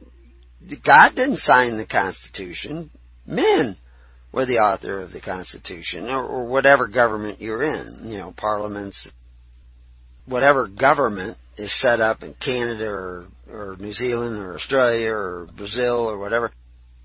God 0.85 1.15
didn't 1.15 1.39
sign 1.39 1.77
the 1.77 1.87
Constitution. 1.87 2.91
Men 3.27 3.77
were 4.33 4.47
the 4.47 4.59
author 4.59 5.01
of 5.01 5.13
the 5.13 5.21
Constitution, 5.21 6.07
or, 6.07 6.25
or 6.25 6.49
whatever 6.49 6.89
government 6.89 7.41
you're 7.41 7.63
in. 7.63 8.01
You 8.05 8.19
know, 8.19 8.35
parliaments, 8.37 9.09
whatever 10.27 10.69
government 10.69 11.37
is 11.57 11.79
set 11.81 12.01
up 12.01 12.23
in 12.23 12.35
Canada 12.35 12.89
or, 12.89 13.27
or 13.51 13.77
New 13.79 13.93
Zealand 13.93 14.39
or 14.39 14.55
Australia 14.55 15.11
or 15.11 15.49
Brazil 15.57 16.11
or 16.11 16.19
whatever, 16.19 16.53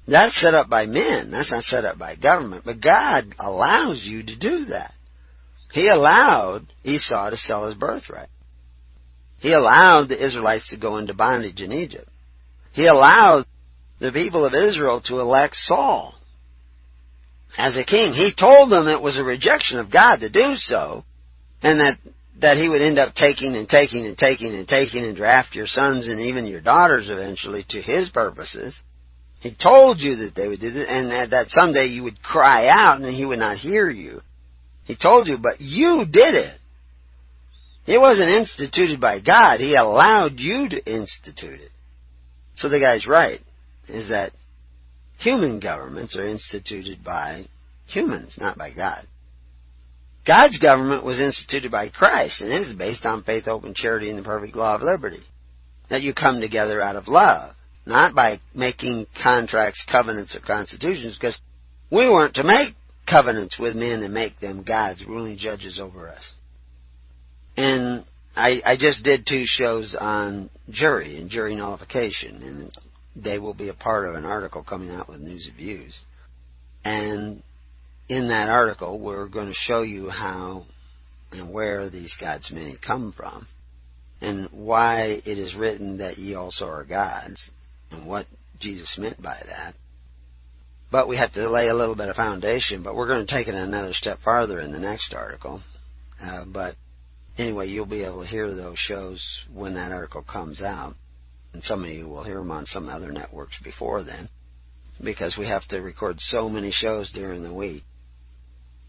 that's 0.07 0.39
set 0.39 0.53
up 0.53 0.69
by 0.69 0.85
men. 0.85 1.31
That's 1.31 1.51
not 1.51 1.63
set 1.63 1.83
up 1.83 1.97
by 1.97 2.15
government. 2.15 2.63
But 2.65 2.81
God 2.81 3.35
allows 3.39 4.03
you 4.05 4.23
to 4.23 4.37
do 4.37 4.65
that. 4.65 4.93
He 5.71 5.89
allowed 5.89 6.65
Esau 6.83 7.29
to 7.29 7.37
sell 7.37 7.65
his 7.65 7.75
birthright. 7.75 8.29
He 9.39 9.51
allowed 9.51 10.09
the 10.09 10.23
Israelites 10.23 10.69
to 10.69 10.77
go 10.77 10.97
into 10.97 11.13
bondage 11.13 11.61
in 11.61 11.71
Egypt. 11.71 12.09
He 12.71 12.87
allowed 12.87 13.45
the 13.99 14.11
people 14.11 14.45
of 14.45 14.53
Israel 14.53 15.01
to 15.01 15.19
elect 15.19 15.55
Saul 15.55 16.15
as 17.57 17.77
a 17.77 17.83
king. 17.83 18.13
He 18.13 18.33
told 18.33 18.71
them 18.71 18.87
it 18.87 19.01
was 19.01 19.17
a 19.17 19.23
rejection 19.23 19.79
of 19.79 19.91
God 19.91 20.17
to 20.17 20.29
do 20.29 20.55
so, 20.57 21.03
and 21.61 21.79
that 21.79 21.97
that 22.39 22.57
he 22.57 22.69
would 22.69 22.81
end 22.81 22.99
up 22.99 23.15
taking 23.15 23.55
and 23.55 23.67
taking 23.67 24.05
and 24.05 24.17
taking 24.17 24.53
and 24.53 24.67
taking 24.67 25.03
and 25.03 25.17
draft 25.17 25.55
your 25.55 25.67
sons 25.67 26.07
and 26.07 26.19
even 26.19 26.45
your 26.45 26.61
daughters 26.61 27.09
eventually 27.09 27.65
to 27.69 27.81
his 27.81 28.09
purposes. 28.09 28.79
He 29.39 29.55
told 29.55 29.99
you 29.99 30.17
that 30.17 30.35
they 30.35 30.47
would 30.47 30.59
do 30.59 30.71
this, 30.71 30.87
and 30.87 31.31
that 31.31 31.49
someday 31.49 31.85
you 31.85 32.03
would 32.03 32.21
cry 32.21 32.67
out 32.67 33.01
and 33.01 33.13
he 33.13 33.25
would 33.25 33.39
not 33.39 33.57
hear 33.57 33.89
you. 33.89 34.21
He 34.85 34.95
told 34.95 35.27
you, 35.27 35.37
but 35.37 35.61
you 35.61 36.05
did 36.09 36.35
it. 36.35 36.59
It 37.85 37.99
wasn't 37.99 38.29
instituted 38.29 38.99
by 38.99 39.21
God. 39.21 39.59
He 39.59 39.75
allowed 39.75 40.39
you 40.39 40.69
to 40.69 40.93
institute 40.93 41.61
it. 41.61 41.71
So 42.55 42.69
the 42.69 42.79
guy's 42.79 43.07
right, 43.07 43.39
is 43.87 44.09
that 44.09 44.31
human 45.19 45.59
governments 45.59 46.17
are 46.17 46.25
instituted 46.25 47.03
by 47.03 47.45
humans, 47.87 48.37
not 48.39 48.57
by 48.57 48.71
God. 48.73 49.07
God's 50.27 50.59
government 50.59 51.05
was 51.05 51.21
instituted 51.21 51.71
by 51.71 51.89
Christ, 51.89 52.41
and 52.41 52.51
it 52.51 52.61
is 52.61 52.73
based 52.73 53.05
on 53.05 53.23
faith, 53.23 53.45
hope, 53.45 53.63
and 53.63 53.73
charity 53.73 54.09
and 54.09 54.19
the 54.19 54.23
perfect 54.23 54.55
law 54.55 54.75
of 54.75 54.81
liberty. 54.81 55.23
That 55.89 56.01
you 56.01 56.13
come 56.13 56.41
together 56.41 56.81
out 56.81 56.97
of 56.97 57.07
love, 57.07 57.55
not 57.85 58.13
by 58.13 58.41
making 58.53 59.07
contracts, 59.23 59.85
covenants, 59.89 60.35
or 60.35 60.41
constitutions, 60.41 61.17
because 61.17 61.39
we 61.89 62.09
weren't 62.09 62.35
to 62.35 62.43
make 62.43 62.75
covenants 63.09 63.57
with 63.57 63.73
men 63.73 64.03
and 64.03 64.13
make 64.13 64.37
them 64.41 64.63
God's 64.63 65.07
ruling 65.07 65.37
judges 65.37 65.79
over 65.79 66.09
us. 66.09 66.33
And 67.55 68.03
I, 68.35 68.61
I 68.65 68.75
just 68.77 69.03
did 69.05 69.25
two 69.25 69.45
shows 69.45 69.95
on 69.97 70.49
jury 70.69 71.17
and 71.17 71.29
jury 71.29 71.55
nullification, 71.55 72.43
and 72.43 73.23
they 73.23 73.39
will 73.39 73.53
be 73.53 73.69
a 73.69 73.73
part 73.73 74.05
of 74.05 74.15
an 74.15 74.25
article 74.25 74.61
coming 74.61 74.89
out 74.89 75.07
with 75.07 75.21
News 75.21 75.47
and 75.47 75.55
Views. 75.55 75.97
And 76.83 77.43
in 78.09 78.29
that 78.29 78.49
article, 78.49 78.99
we're 78.99 79.27
going 79.27 79.47
to 79.47 79.53
show 79.53 79.81
you 79.81 80.09
how 80.09 80.63
and 81.31 81.53
where 81.53 81.89
these 81.89 82.15
gods 82.19 82.51
many 82.51 82.77
come 82.85 83.11
from, 83.11 83.45
and 84.21 84.47
why 84.51 85.21
it 85.25 85.37
is 85.37 85.55
written 85.55 85.97
that 85.97 86.17
ye 86.17 86.35
also 86.35 86.65
are 86.65 86.85
gods, 86.85 87.51
and 87.91 88.07
what 88.07 88.25
Jesus 88.59 88.97
meant 88.97 89.21
by 89.21 89.41
that. 89.45 89.73
But 90.89 91.09
we 91.09 91.17
have 91.17 91.33
to 91.33 91.49
lay 91.49 91.67
a 91.67 91.75
little 91.75 91.95
bit 91.95 92.07
of 92.07 92.15
foundation, 92.15 92.81
but 92.81 92.95
we're 92.95 93.07
going 93.07 93.25
to 93.25 93.33
take 93.33 93.49
it 93.49 93.55
another 93.55 93.93
step 93.93 94.19
farther 94.23 94.61
in 94.61 94.71
the 94.71 94.79
next 94.79 95.13
article. 95.13 95.61
Uh, 96.21 96.45
but 96.45 96.75
anyway, 97.37 97.67
you'll 97.67 97.85
be 97.85 98.05
able 98.05 98.21
to 98.21 98.27
hear 98.27 98.53
those 98.53 98.79
shows 98.79 99.45
when 99.53 99.73
that 99.73 99.91
article 99.91 100.23
comes 100.23 100.61
out. 100.61 100.95
And 101.53 101.61
some 101.61 101.83
of 101.83 101.89
you 101.89 102.07
will 102.07 102.23
hear 102.23 102.37
them 102.37 102.51
on 102.51 102.65
some 102.65 102.87
other 102.87 103.11
networks 103.11 103.59
before 103.61 104.03
then. 104.03 104.29
Because 105.03 105.37
we 105.37 105.47
have 105.47 105.67
to 105.67 105.81
record 105.81 106.21
so 106.21 106.47
many 106.47 106.71
shows 106.71 107.11
during 107.11 107.43
the 107.43 107.53
week 107.53 107.83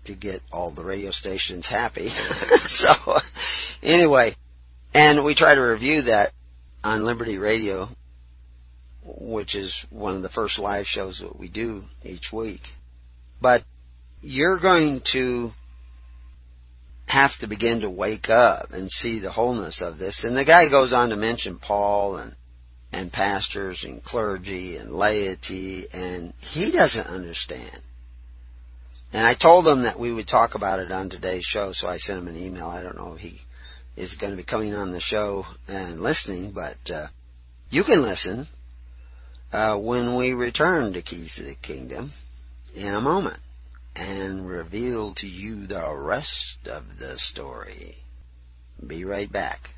to 0.08 0.14
get 0.14 0.40
all 0.52 0.74
the 0.74 0.84
radio 0.84 1.10
stations 1.10 1.66
happy. 1.66 2.08
so, 2.66 2.92
anyway, 3.82 4.34
and 4.92 5.24
we 5.24 5.34
try 5.34 5.54
to 5.54 5.60
review 5.60 6.02
that 6.02 6.32
on 6.84 7.04
Liberty 7.04 7.38
Radio, 7.38 7.86
which 9.20 9.54
is 9.54 9.86
one 9.90 10.16
of 10.16 10.22
the 10.22 10.28
first 10.28 10.58
live 10.58 10.86
shows 10.86 11.20
that 11.20 11.38
we 11.38 11.48
do 11.48 11.82
each 12.04 12.32
week. 12.32 12.62
But 13.40 13.62
you're 14.20 14.60
going 14.60 15.02
to 15.12 15.50
have 17.06 17.30
to 17.40 17.46
begin 17.46 17.80
to 17.80 17.90
wake 17.90 18.28
up 18.28 18.70
and 18.72 18.90
see 18.90 19.20
the 19.20 19.30
wholeness 19.30 19.80
of 19.80 19.98
this. 19.98 20.24
And 20.24 20.36
the 20.36 20.44
guy 20.44 20.68
goes 20.68 20.92
on 20.92 21.10
to 21.10 21.16
mention 21.16 21.58
Paul 21.58 22.16
and 22.16 22.34
and 22.92 23.12
pastors 23.12 23.84
and 23.86 24.02
clergy 24.02 24.76
and 24.76 24.92
laity 24.92 25.86
and 25.92 26.32
he 26.40 26.72
doesn't 26.72 27.06
understand 27.06 27.82
and 29.12 29.26
I 29.26 29.34
told 29.34 29.66
him 29.66 29.82
that 29.82 29.98
we 29.98 30.12
would 30.12 30.28
talk 30.28 30.54
about 30.54 30.80
it 30.80 30.92
on 30.92 31.08
today's 31.08 31.44
show, 31.44 31.72
so 31.72 31.88
I 31.88 31.96
sent 31.96 32.18
him 32.18 32.28
an 32.28 32.36
email. 32.36 32.66
I 32.66 32.82
don't 32.82 32.96
know 32.96 33.14
if 33.14 33.20
he 33.20 33.40
is 33.96 34.14
going 34.14 34.32
to 34.32 34.36
be 34.36 34.44
coming 34.44 34.74
on 34.74 34.92
the 34.92 35.00
show 35.00 35.44
and 35.66 36.00
listening, 36.00 36.52
but 36.52 36.76
uh, 36.90 37.08
you 37.70 37.84
can 37.84 38.02
listen 38.02 38.46
uh, 39.52 39.78
when 39.78 40.16
we 40.16 40.32
return 40.32 40.92
to 40.92 41.02
Keys 41.02 41.34
to 41.36 41.44
the 41.44 41.54
Kingdom 41.54 42.12
in 42.74 42.94
a 42.94 43.00
moment 43.00 43.40
and 43.96 44.46
reveal 44.46 45.14
to 45.14 45.26
you 45.26 45.66
the 45.66 45.96
rest 45.98 46.58
of 46.66 46.84
the 46.98 47.18
story. 47.18 47.96
Be 48.86 49.04
right 49.04 49.30
back. 49.30 49.70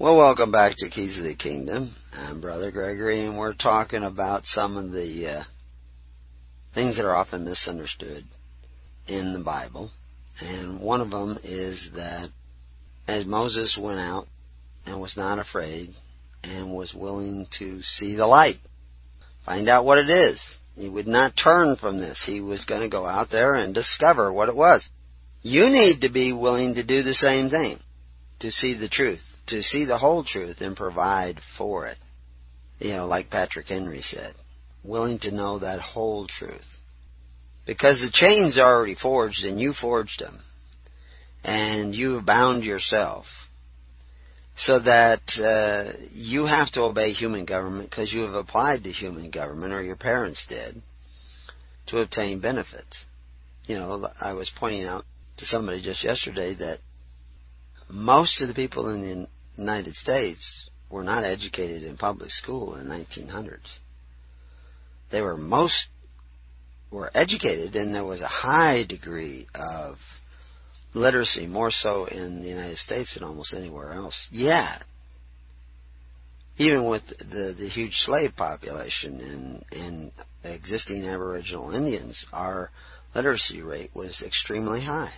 Well, 0.00 0.16
welcome 0.16 0.52
back 0.52 0.74
to 0.76 0.88
Keys 0.88 1.18
of 1.18 1.24
the 1.24 1.34
Kingdom. 1.34 1.92
I'm 2.12 2.40
Brother 2.40 2.70
Gregory, 2.70 3.24
and 3.24 3.36
we're 3.36 3.52
talking 3.52 4.04
about 4.04 4.46
some 4.46 4.76
of 4.76 4.92
the 4.92 5.26
uh, 5.26 5.42
things 6.72 6.94
that 6.96 7.04
are 7.04 7.16
often 7.16 7.44
misunderstood 7.44 8.22
in 9.08 9.32
the 9.32 9.40
Bible. 9.40 9.90
And 10.40 10.80
one 10.80 11.00
of 11.00 11.10
them 11.10 11.40
is 11.42 11.90
that 11.96 12.30
as 13.08 13.26
Moses 13.26 13.76
went 13.76 13.98
out 13.98 14.26
and 14.86 15.00
was 15.00 15.16
not 15.16 15.40
afraid 15.40 15.96
and 16.44 16.72
was 16.72 16.94
willing 16.94 17.48
to 17.58 17.82
see 17.82 18.14
the 18.14 18.28
light, 18.28 18.60
find 19.44 19.68
out 19.68 19.84
what 19.84 19.98
it 19.98 20.10
is. 20.10 20.58
He 20.76 20.88
would 20.88 21.08
not 21.08 21.36
turn 21.36 21.74
from 21.74 21.98
this. 21.98 22.22
He 22.24 22.40
was 22.40 22.64
going 22.66 22.82
to 22.82 22.88
go 22.88 23.04
out 23.04 23.32
there 23.32 23.56
and 23.56 23.74
discover 23.74 24.32
what 24.32 24.48
it 24.48 24.54
was. 24.54 24.88
You 25.42 25.68
need 25.68 26.02
to 26.02 26.08
be 26.08 26.32
willing 26.32 26.76
to 26.76 26.86
do 26.86 27.02
the 27.02 27.14
same 27.14 27.50
thing, 27.50 27.80
to 28.38 28.52
see 28.52 28.74
the 28.78 28.88
truth, 28.88 29.27
to 29.48 29.62
see 29.62 29.84
the 29.84 29.98
whole 29.98 30.24
truth 30.24 30.60
and 30.60 30.76
provide 30.76 31.40
for 31.56 31.86
it. 31.86 31.98
You 32.78 32.92
know, 32.92 33.06
like 33.06 33.30
Patrick 33.30 33.66
Henry 33.66 34.02
said, 34.02 34.34
willing 34.84 35.18
to 35.20 35.30
know 35.30 35.58
that 35.58 35.80
whole 35.80 36.26
truth. 36.26 36.78
Because 37.66 38.00
the 38.00 38.10
chains 38.10 38.58
are 38.58 38.74
already 38.74 38.94
forged 38.94 39.44
and 39.44 39.60
you 39.60 39.72
forged 39.72 40.20
them. 40.20 40.38
And 41.44 41.94
you 41.94 42.14
have 42.14 42.26
bound 42.26 42.64
yourself. 42.64 43.26
So 44.56 44.80
that 44.80 45.22
uh, 45.38 45.92
you 46.10 46.46
have 46.46 46.72
to 46.72 46.82
obey 46.82 47.12
human 47.12 47.44
government 47.44 47.90
because 47.90 48.12
you 48.12 48.22
have 48.22 48.34
applied 48.34 48.84
to 48.84 48.90
human 48.90 49.30
government 49.30 49.72
or 49.72 49.82
your 49.82 49.96
parents 49.96 50.46
did 50.48 50.82
to 51.88 51.98
obtain 52.00 52.40
benefits. 52.40 53.06
You 53.66 53.78
know, 53.78 54.08
I 54.20 54.32
was 54.32 54.50
pointing 54.50 54.84
out 54.84 55.04
to 55.36 55.46
somebody 55.46 55.80
just 55.80 56.02
yesterday 56.02 56.54
that 56.54 56.80
most 57.88 58.40
of 58.40 58.48
the 58.48 58.54
people 58.54 58.88
in 58.90 59.00
the 59.02 59.28
United 59.58 59.96
States 59.96 60.70
were 60.88 61.02
not 61.02 61.24
educated 61.24 61.82
in 61.82 61.96
public 61.96 62.30
school 62.30 62.76
in 62.76 62.88
the 62.88 62.94
1900s. 62.94 63.78
They 65.10 65.20
were 65.20 65.36
most 65.36 65.88
were 66.90 67.10
educated, 67.12 67.74
and 67.76 67.94
there 67.94 68.04
was 68.04 68.20
a 68.20 68.26
high 68.26 68.84
degree 68.84 69.46
of 69.54 69.98
literacy, 70.94 71.46
more 71.46 71.70
so 71.70 72.06
in 72.06 72.42
the 72.42 72.48
United 72.48 72.78
States 72.78 73.14
than 73.14 73.24
almost 73.24 73.52
anywhere 73.52 73.92
else. 73.92 74.28
Yet, 74.30 74.84
even 76.56 76.88
with 76.88 77.06
the 77.06 77.54
the 77.58 77.68
huge 77.68 77.96
slave 77.96 78.34
population 78.36 79.20
and 79.20 79.64
and 79.72 80.12
existing 80.44 81.06
Aboriginal 81.06 81.72
Indians, 81.72 82.26
our 82.32 82.70
literacy 83.14 83.60
rate 83.62 83.90
was 83.94 84.22
extremely 84.22 84.82
high. 84.82 85.12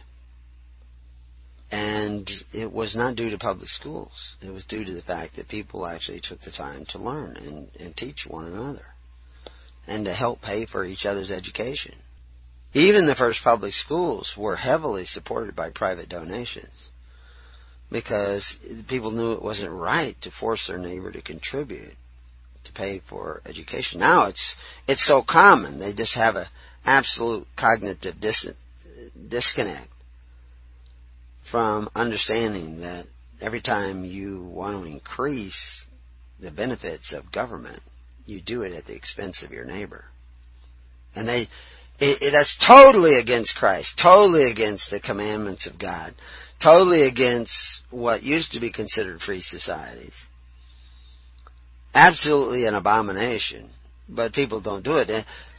And 1.70 2.28
it 2.52 2.72
was 2.72 2.96
not 2.96 3.14
due 3.14 3.30
to 3.30 3.38
public 3.38 3.68
schools. 3.68 4.36
It 4.42 4.52
was 4.52 4.64
due 4.64 4.84
to 4.84 4.92
the 4.92 5.02
fact 5.02 5.36
that 5.36 5.48
people 5.48 5.86
actually 5.86 6.20
took 6.20 6.40
the 6.40 6.50
time 6.50 6.84
to 6.90 6.98
learn 6.98 7.36
and, 7.36 7.68
and 7.78 7.96
teach 7.96 8.26
one 8.26 8.46
another 8.46 8.86
and 9.86 10.04
to 10.04 10.14
help 10.14 10.42
pay 10.42 10.66
for 10.66 10.84
each 10.84 11.06
other's 11.06 11.30
education. 11.30 11.94
Even 12.72 13.06
the 13.06 13.14
first 13.14 13.40
public 13.42 13.72
schools 13.72 14.34
were 14.36 14.56
heavily 14.56 15.04
supported 15.04 15.56
by 15.56 15.70
private 15.70 16.08
donations 16.08 16.90
because 17.90 18.56
people 18.88 19.10
knew 19.10 19.32
it 19.32 19.42
wasn't 19.42 19.70
right 19.70 20.16
to 20.22 20.30
force 20.30 20.66
their 20.68 20.78
neighbor 20.78 21.10
to 21.10 21.22
contribute 21.22 21.94
to 22.64 22.72
pay 22.72 23.00
for 23.08 23.42
education. 23.46 23.98
Now 23.98 24.28
it's 24.28 24.56
it's 24.86 25.04
so 25.04 25.24
common 25.28 25.80
they 25.80 25.92
just 25.92 26.14
have 26.14 26.36
a 26.36 26.48
absolute 26.84 27.46
cognitive 27.58 28.20
dis- 28.20 28.46
disconnect 29.28 29.88
from 31.50 31.88
understanding 31.94 32.80
that 32.80 33.06
every 33.40 33.60
time 33.60 34.04
you 34.04 34.42
want 34.44 34.84
to 34.84 34.90
increase 34.90 35.86
the 36.40 36.50
benefits 36.50 37.12
of 37.12 37.32
government, 37.32 37.82
you 38.26 38.40
do 38.40 38.62
it 38.62 38.72
at 38.72 38.86
the 38.86 38.94
expense 38.94 39.42
of 39.42 39.50
your 39.50 39.64
neighbor. 39.64 40.04
And 41.14 41.28
they, 41.28 41.42
it, 41.98 42.22
it, 42.22 42.30
that's 42.32 42.56
totally 42.66 43.18
against 43.18 43.56
Christ, 43.56 44.00
totally 44.00 44.50
against 44.50 44.90
the 44.90 45.00
commandments 45.00 45.66
of 45.66 45.78
God, 45.78 46.14
totally 46.62 47.02
against 47.02 47.80
what 47.90 48.22
used 48.22 48.52
to 48.52 48.60
be 48.60 48.72
considered 48.72 49.20
free 49.20 49.40
societies. 49.40 50.14
Absolutely 51.92 52.66
an 52.66 52.74
abomination, 52.74 53.68
but 54.08 54.32
people 54.32 54.60
don't 54.60 54.84
do 54.84 54.98
it. 54.98 55.08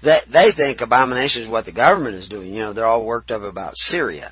They, 0.02 0.20
they 0.32 0.52
think 0.56 0.80
abomination 0.80 1.44
is 1.44 1.50
what 1.50 1.66
the 1.66 1.74
government 1.74 2.16
is 2.16 2.30
doing. 2.30 2.54
You 2.54 2.64
know, 2.64 2.74
they're 2.74 2.86
all 2.86 3.06
worked 3.06 3.32
up 3.32 3.42
about 3.42 3.76
Syria 3.76 4.32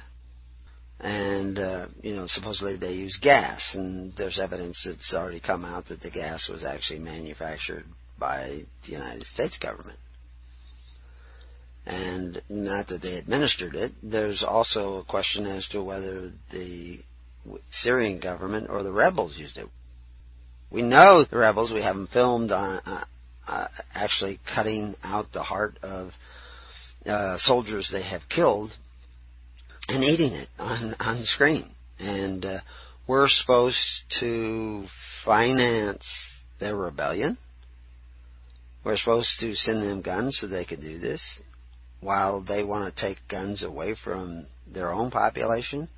and 1.00 1.58
uh, 1.58 1.88
you 2.02 2.16
know 2.16 2.28
supposedly 2.28 2.78
they 2.78 2.94
use 2.94 3.18
gas, 3.22 3.76
and 3.76 4.14
there's 4.18 4.40
evidence 4.40 4.86
that's 4.86 5.14
already 5.14 5.40
come 5.40 5.64
out 5.64 5.88
that 5.88 6.02
the 6.02 6.10
gas 6.10 6.50
was 6.50 6.64
actually 6.64 7.00
manufactured 7.00 7.86
by 8.18 8.62
the 8.86 8.92
United 8.92 9.24
States 9.24 9.58
government, 9.58 10.00
and 11.86 12.42
not 12.50 12.88
that 12.90 13.02
they 13.02 13.16
administered 13.16 13.76
it. 13.76 13.94
There's 14.04 14.44
also 14.44 14.98
a 14.98 15.06
question 15.06 15.46
as 15.46 15.68
to 15.70 15.82
whether 15.82 16.32
the 16.52 17.00
Syrian 17.72 18.20
government 18.20 18.68
or 18.70 18.84
the 18.84 18.92
rebels 18.92 19.38
used 19.38 19.58
it. 19.58 19.68
We 20.70 20.82
know 20.82 21.24
the 21.24 21.38
rebels. 21.38 21.72
We 21.72 21.82
have 21.82 21.96
them 21.96 22.10
filmed 22.12 22.52
on 22.52 22.82
uh, 22.86 23.06
uh, 23.48 23.68
actually 23.94 24.40
cutting 24.54 24.96
out 25.02 25.32
the 25.32 25.42
heart 25.42 25.80
of 25.82 26.12
uh, 27.06 27.38
soldiers 27.38 27.90
they 27.92 28.04
have 28.04 28.22
killed 28.30 28.72
and 29.90 30.04
eating 30.04 30.34
it 30.34 30.48
on 30.58 30.96
on 31.00 31.24
screen. 31.24 31.66
And 32.00 32.46
uh, 32.46 32.60
we're 33.08 33.28
supposed 33.28 34.06
to 34.20 34.86
finance 35.26 36.08
their 36.60 36.76
rebellion. 36.76 37.38
We're 38.84 38.98
supposed 38.98 39.40
to 39.40 39.56
send 39.56 39.84
them 39.84 40.02
guns 40.02 40.40
so 40.40 40.48
they 40.48 40.64
can 40.64 40.80
do 40.80 41.00
this, 41.00 41.42
while 42.00 42.42
they 42.42 42.64
want 42.64 42.96
to 42.96 43.02
take 43.02 43.18
guns 43.28 43.64
away 43.64 43.96
from 43.96 44.48
their 44.72 44.92
own 44.92 45.12
population. 45.12 45.90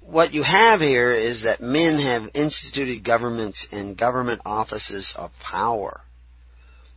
What 0.00 0.32
you 0.34 0.42
have 0.42 0.80
here 0.80 1.12
is 1.12 1.44
that 1.44 1.60
men 1.60 1.98
have 1.98 2.30
instituted 2.34 3.04
governments 3.04 3.66
and 3.72 3.96
government 3.96 4.42
offices 4.44 5.12
of 5.16 5.30
power. 5.40 6.00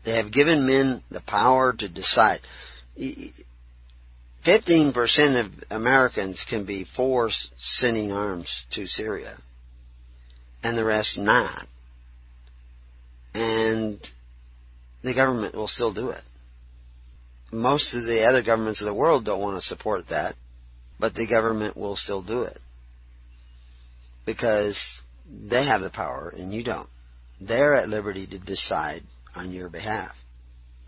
They 0.04 0.18
have 0.18 0.32
given 0.32 0.68
men 0.68 1.02
the 1.10 1.22
power 1.22 1.74
to 1.74 1.90
decide 1.90 2.42
15% 4.46 5.46
of 5.46 5.52
Americans 5.72 6.44
can 6.48 6.66
be 6.66 6.86
for 6.96 7.30
sending 7.58 8.12
arms 8.12 8.66
to 8.72 8.86
Syria, 8.86 9.38
and 10.64 10.78
the 10.78 10.86
rest 10.86 11.18
not. 11.18 11.68
And 13.34 14.00
the 15.04 15.14
government 15.14 15.56
will 15.56 15.68
still 15.68 15.94
do 15.94 16.10
it. 16.10 16.22
Most 17.52 17.94
of 17.94 18.04
the 18.04 18.24
other 18.24 18.44
governments 18.44 18.82
of 18.82 18.86
the 18.86 18.94
world 18.94 19.26
don't 19.26 19.42
want 19.42 19.60
to 19.60 19.66
support 19.66 20.10
that, 20.10 20.36
but 21.00 21.16
the 21.16 21.28
government 21.28 21.76
will 21.76 21.96
still 21.96 22.22
do 22.22 22.44
it. 22.44 22.58
Because 24.26 25.02
they 25.30 25.66
have 25.66 25.82
the 25.82 25.90
power 25.90 26.34
and 26.36 26.54
you 26.54 26.64
don't. 26.64 26.90
They're 27.42 27.76
at 27.76 27.90
liberty 27.90 28.28
to 28.28 28.40
decide 28.40 29.04
on 29.36 29.52
your 29.52 29.70
behalf. 29.70 30.16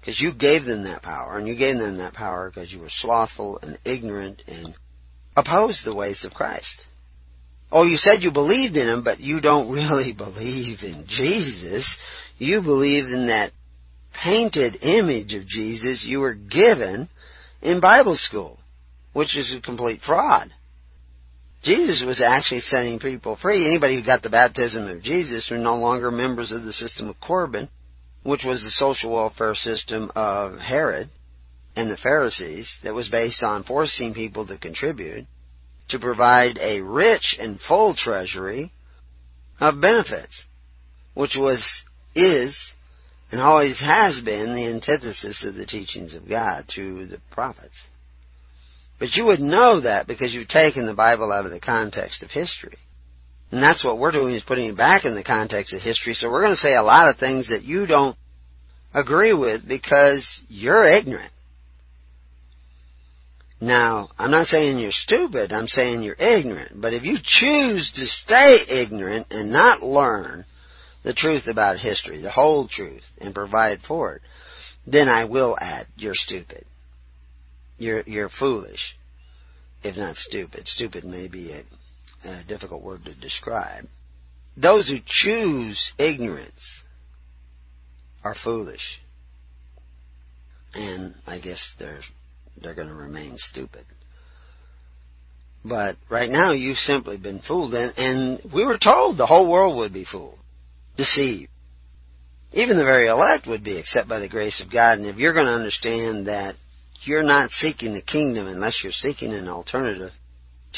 Because 0.07 0.21
you 0.21 0.31
gave 0.31 0.63
them 0.63 0.85
that 0.85 1.01
power, 1.01 1.37
and 1.37 1.49
you 1.49 1.57
gave 1.57 1.79
them 1.79 1.97
that 1.97 2.13
power 2.13 2.49
because 2.49 2.71
you 2.71 2.79
were 2.79 2.87
slothful 2.89 3.59
and 3.61 3.77
ignorant 3.83 4.41
and 4.47 4.73
opposed 5.35 5.83
the 5.83 5.93
ways 5.93 6.23
of 6.23 6.33
Christ. 6.33 6.85
Oh, 7.73 7.83
you 7.83 7.97
said 7.97 8.23
you 8.23 8.31
believed 8.31 8.77
in 8.77 8.87
Him, 8.87 9.03
but 9.03 9.19
you 9.19 9.41
don't 9.41 9.69
really 9.73 10.13
believe 10.13 10.81
in 10.81 11.03
Jesus. 11.09 11.97
You 12.37 12.61
believe 12.61 13.07
in 13.07 13.27
that 13.27 13.51
painted 14.23 14.77
image 14.81 15.33
of 15.33 15.45
Jesus 15.45 16.05
you 16.05 16.21
were 16.21 16.35
given 16.35 17.09
in 17.61 17.81
Bible 17.81 18.15
school, 18.15 18.59
which 19.11 19.35
is 19.35 19.53
a 19.53 19.59
complete 19.59 19.99
fraud. 19.99 20.53
Jesus 21.63 22.05
was 22.07 22.21
actually 22.21 22.61
setting 22.61 22.99
people 22.99 23.35
free. 23.35 23.67
Anybody 23.67 23.97
who 23.97 24.05
got 24.05 24.23
the 24.23 24.29
baptism 24.29 24.87
of 24.87 25.01
Jesus 25.01 25.49
were 25.51 25.57
no 25.57 25.75
longer 25.75 26.11
members 26.11 26.53
of 26.53 26.63
the 26.63 26.71
system 26.71 27.09
of 27.09 27.19
Corban 27.19 27.67
which 28.27 28.43
was 28.43 28.61
the 28.61 28.69
social 28.69 29.13
welfare 29.13 29.55
system 29.55 30.11
of 30.13 30.59
Herod 30.59 31.09
and 31.77 31.89
the 31.89 31.95
Pharisees 31.95 32.75
that 32.83 32.93
was 32.93 33.07
based 33.07 33.41
on 33.41 33.63
forcing 33.63 34.13
people 34.13 34.45
to 34.47 34.57
contribute 34.57 35.25
to 35.87 35.97
provide 35.97 36.57
a 36.57 36.81
rich 36.81 37.37
and 37.39 37.57
full 37.57 37.95
treasury 37.95 38.73
of 39.61 39.79
benefits, 39.79 40.45
which 41.13 41.37
was, 41.37 41.85
is, 42.15 42.75
and 43.31 43.39
always 43.39 43.79
has 43.79 44.19
been 44.19 44.55
the 44.55 44.67
antithesis 44.67 45.45
of 45.45 45.55
the 45.55 45.65
teachings 45.65 46.13
of 46.13 46.27
God 46.27 46.65
through 46.67 47.05
the 47.05 47.21
prophets. 47.31 47.87
But 48.99 49.15
you 49.15 49.23
would 49.27 49.39
know 49.39 49.79
that 49.79 50.05
because 50.05 50.33
you've 50.33 50.49
taken 50.49 50.85
the 50.85 50.93
Bible 50.93 51.31
out 51.31 51.45
of 51.45 51.51
the 51.51 51.61
context 51.61 52.23
of 52.23 52.31
history. 52.31 52.77
And 53.51 53.63
that's 53.63 53.83
what 53.83 53.97
we're 53.97 54.11
doing 54.11 54.35
is 54.35 54.43
putting 54.43 54.69
it 54.69 54.77
back 54.77 55.05
in 55.05 55.15
the 55.15 55.23
context 55.23 55.73
of 55.73 55.81
history. 55.81 56.13
So 56.13 56.29
we're 56.29 56.41
going 56.41 56.55
to 56.55 56.57
say 56.57 56.75
a 56.75 56.83
lot 56.83 57.07
of 57.07 57.17
things 57.17 57.47
that 57.49 57.63
you 57.63 57.85
don't 57.85 58.17
agree 58.93 59.33
with 59.33 59.67
because 59.67 60.41
you're 60.49 60.83
ignorant. 60.83 61.31
Now, 63.59 64.09
I'm 64.17 64.31
not 64.31 64.45
saying 64.45 64.77
you're 64.77 64.91
stupid, 64.91 65.51
I'm 65.51 65.67
saying 65.67 66.03
you're 66.03 66.15
ignorant. 66.15 66.79
But 66.79 66.93
if 66.93 67.03
you 67.03 67.17
choose 67.23 67.91
to 67.95 68.05
stay 68.05 68.57
ignorant 68.67 69.27
and 69.31 69.51
not 69.51 69.81
learn 69.81 70.45
the 71.03 71.13
truth 71.13 71.47
about 71.47 71.79
history, 71.79 72.21
the 72.21 72.29
whole 72.29 72.67
truth, 72.67 73.03
and 73.19 73.33
provide 73.33 73.81
for 73.81 74.15
it, 74.15 74.21
then 74.85 75.07
I 75.07 75.25
will 75.25 75.57
add, 75.59 75.87
you're 75.95 76.13
stupid. 76.13 76.65
You're, 77.77 78.03
you're 78.05 78.29
foolish, 78.29 78.95
if 79.83 79.97
not 79.97 80.17
stupid. 80.17 80.67
Stupid 80.67 81.03
may 81.03 81.27
be 81.27 81.51
a 81.51 81.63
a 82.23 82.43
difficult 82.47 82.83
word 82.83 83.05
to 83.05 83.13
describe. 83.15 83.85
Those 84.55 84.87
who 84.87 84.97
choose 85.05 85.93
ignorance 85.97 86.83
are 88.23 88.35
foolish. 88.35 88.99
And 90.73 91.15
I 91.25 91.39
guess 91.39 91.75
they're, 91.79 92.01
they're 92.61 92.75
going 92.75 92.87
to 92.87 92.93
remain 92.93 93.37
stupid. 93.37 93.85
But 95.63 95.97
right 96.09 96.29
now 96.29 96.51
you've 96.51 96.77
simply 96.77 97.17
been 97.17 97.39
fooled 97.39 97.73
and, 97.73 97.93
and 97.97 98.53
we 98.53 98.65
were 98.65 98.77
told 98.77 99.17
the 99.17 99.25
whole 99.25 99.51
world 99.51 99.77
would 99.77 99.93
be 99.93 100.05
fooled, 100.05 100.39
deceived. 100.95 101.51
Even 102.53 102.77
the 102.77 102.85
very 102.85 103.07
elect 103.07 103.47
would 103.47 103.63
be 103.63 103.77
except 103.77 104.07
by 104.07 104.19
the 104.19 104.29
grace 104.29 104.61
of 104.61 104.71
God. 104.71 104.99
And 104.99 105.07
if 105.07 105.17
you're 105.17 105.33
going 105.33 105.47
to 105.47 105.51
understand 105.51 106.27
that 106.27 106.55
you're 107.03 107.23
not 107.23 107.51
seeking 107.51 107.93
the 107.93 108.01
kingdom 108.01 108.47
unless 108.47 108.81
you're 108.83 108.91
seeking 108.91 109.33
an 109.33 109.47
alternative 109.47 110.11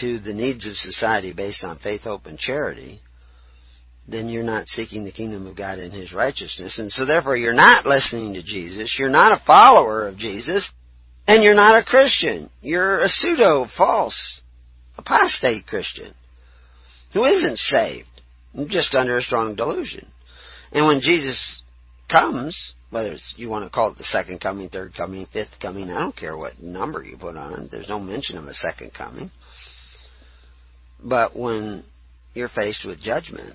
to 0.02 0.20
the 0.20 0.34
needs 0.34 0.68
of 0.68 0.76
society 0.76 1.34
based 1.34 1.64
on 1.64 1.80
faith, 1.80 2.02
hope, 2.02 2.26
and 2.26 2.38
charity, 2.38 3.02
then 4.08 4.28
you're 4.28 4.44
not 4.44 4.68
seeking 4.68 5.06
the 5.06 5.12
kingdom 5.12 5.46
of 5.48 5.56
God 5.56 5.80
and 5.80 5.94
His 5.94 6.14
righteousness. 6.14 6.80
And 6.80 6.92
so 6.92 7.06
therefore 7.06 7.38
you're 7.38 7.54
not 7.54 7.86
listening 7.86 8.34
to 8.34 8.44
Jesus, 8.44 8.96
you're 8.98 9.10
not 9.10 9.34
a 9.34 9.44
follower 9.46 10.08
of 10.08 10.18
Jesus, 10.18 10.72
and 11.28 11.44
you're 11.44 11.54
not 11.54 11.80
a 11.80 11.86
Christian. 11.86 12.50
You're 12.62 13.00
a 13.00 13.08
pseudo, 13.08 13.68
false, 13.78 14.42
apostate 14.98 15.68
Christian 15.68 16.14
who 17.14 17.24
isn't 17.26 17.58
saved, 17.58 18.08
just 18.68 18.96
under 18.96 19.18
a 19.18 19.22
strong 19.22 19.56
delusion. 19.56 20.08
And 20.72 20.88
when 20.88 21.02
Jesus 21.02 21.62
comes, 22.10 22.74
whether 22.90 23.16
you 23.36 23.50
want 23.50 23.66
to 23.66 23.70
call 23.70 23.92
it 23.92 23.98
the 23.98 24.04
second 24.04 24.42
coming, 24.42 24.70
third 24.70 24.94
coming, 24.96 25.28
fifth 25.32 25.60
coming, 25.62 25.90
I 25.90 26.00
don't 26.00 26.16
care 26.16 26.38
what 26.38 26.62
number 26.62 27.04
you 27.04 27.18
put 27.18 27.38
on 27.38 27.62
it. 27.62 27.72
There's 27.72 27.90
no 27.90 28.00
mention 28.00 28.38
of 28.38 28.46
a 28.46 28.54
second 28.54 28.94
coming. 28.94 29.32
But 31.04 31.36
when 31.36 31.84
you're 32.34 32.50
faced 32.50 32.86
with 32.86 33.02
judgment, 33.02 33.54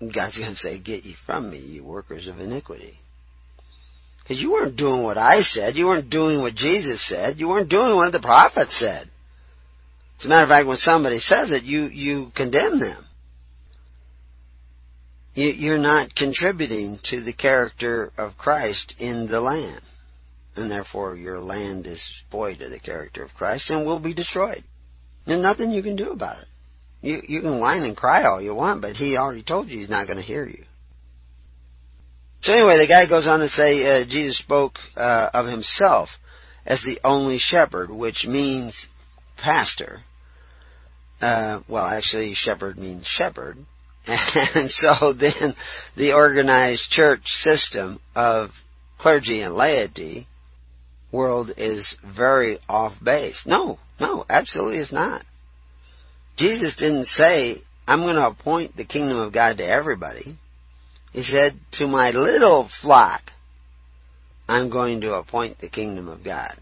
God's 0.00 0.38
going 0.38 0.50
to 0.50 0.56
say, 0.56 0.78
Get 0.78 1.04
ye 1.04 1.14
from 1.26 1.50
me, 1.50 1.58
you 1.58 1.84
workers 1.84 2.26
of 2.26 2.38
iniquity. 2.38 2.98
Because 4.22 4.40
you 4.40 4.52
weren't 4.52 4.76
doing 4.76 5.02
what 5.02 5.18
I 5.18 5.40
said. 5.40 5.76
You 5.76 5.86
weren't 5.86 6.10
doing 6.10 6.40
what 6.40 6.54
Jesus 6.54 7.06
said. 7.06 7.38
You 7.38 7.48
weren't 7.48 7.68
doing 7.68 7.96
what 7.96 8.12
the 8.12 8.20
prophet 8.20 8.70
said. 8.70 9.10
As 10.18 10.24
a 10.24 10.28
matter 10.28 10.44
of 10.44 10.50
fact, 10.50 10.66
when 10.66 10.76
somebody 10.76 11.18
says 11.18 11.50
it, 11.50 11.64
you, 11.64 11.84
you 11.84 12.30
condemn 12.36 12.78
them. 12.78 13.04
You, 15.34 15.48
You, 15.48 15.72
are 15.72 15.78
not 15.78 16.14
contributing 16.14 16.98
to 17.04 17.22
the 17.22 17.32
character 17.32 18.12
of 18.16 18.36
Christ 18.36 18.94
in 18.98 19.26
the 19.26 19.40
land. 19.40 19.80
And 20.56 20.70
therefore 20.70 21.16
your 21.16 21.40
land 21.40 21.86
is 21.86 22.02
void 22.30 22.60
of 22.60 22.70
the 22.70 22.80
character 22.80 23.24
of 23.24 23.34
Christ 23.34 23.70
and 23.70 23.86
will 23.86 24.00
be 24.00 24.14
destroyed. 24.14 24.64
There's 25.30 25.42
nothing 25.42 25.70
you 25.70 25.84
can 25.84 25.94
do 25.94 26.10
about 26.10 26.42
it. 26.42 26.48
You, 27.02 27.22
you 27.28 27.40
can 27.40 27.60
whine 27.60 27.84
and 27.84 27.96
cry 27.96 28.24
all 28.24 28.42
you 28.42 28.52
want, 28.52 28.82
but 28.82 28.96
he 28.96 29.16
already 29.16 29.44
told 29.44 29.68
you 29.68 29.78
he's 29.78 29.88
not 29.88 30.08
going 30.08 30.16
to 30.16 30.24
hear 30.24 30.44
you. 30.44 30.64
So 32.40 32.52
anyway, 32.52 32.78
the 32.78 32.88
guy 32.88 33.08
goes 33.08 33.28
on 33.28 33.38
to 33.38 33.48
say 33.48 34.02
uh, 34.02 34.04
Jesus 34.08 34.38
spoke 34.38 34.72
uh, 34.96 35.30
of 35.32 35.46
himself 35.46 36.08
as 36.66 36.82
the 36.82 36.98
only 37.04 37.38
shepherd, 37.38 37.92
which 37.92 38.24
means 38.26 38.88
pastor. 39.36 40.00
Uh, 41.20 41.60
well, 41.68 41.86
actually, 41.86 42.34
shepherd 42.34 42.76
means 42.76 43.06
shepherd. 43.06 43.56
And 44.08 44.68
so 44.68 45.12
then 45.12 45.54
the 45.96 46.14
organized 46.14 46.90
church 46.90 47.26
system 47.26 48.00
of 48.16 48.50
clergy 48.98 49.42
and 49.42 49.54
laity 49.54 50.26
world 51.12 51.52
is 51.56 51.96
very 52.04 52.58
off 52.68 52.92
base. 53.02 53.42
No, 53.46 53.78
no, 53.98 54.24
absolutely 54.28 54.78
it's 54.78 54.92
not. 54.92 55.24
Jesus 56.36 56.74
didn't 56.76 57.06
say, 57.06 57.56
I'm 57.86 58.00
going 58.00 58.16
to 58.16 58.26
appoint 58.26 58.76
the 58.76 58.86
kingdom 58.86 59.18
of 59.18 59.32
God 59.32 59.58
to 59.58 59.66
everybody. 59.66 60.38
He 61.12 61.22
said, 61.22 61.58
to 61.72 61.86
my 61.86 62.10
little 62.10 62.68
flock, 62.80 63.22
I'm 64.48 64.70
going 64.70 65.00
to 65.02 65.14
appoint 65.14 65.58
the 65.58 65.68
kingdom 65.68 66.08
of 66.08 66.24
God. 66.24 66.56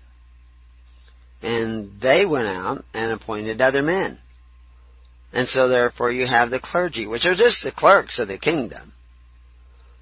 And 1.42 2.00
they 2.00 2.26
went 2.26 2.48
out 2.48 2.84
and 2.94 3.12
appointed 3.12 3.61
other 3.61 3.82
men. 3.82 4.18
And 5.32 5.46
so 5.46 5.68
therefore 5.68 6.11
you 6.11 6.26
have 6.26 6.50
the 6.50 6.61
clergy, 6.61 7.06
which 7.06 7.26
are 7.26 7.34
just 7.34 7.62
the 7.62 7.72
clerks 7.72 8.18
of 8.18 8.28
the 8.28 8.38
kingdom. 8.38 8.92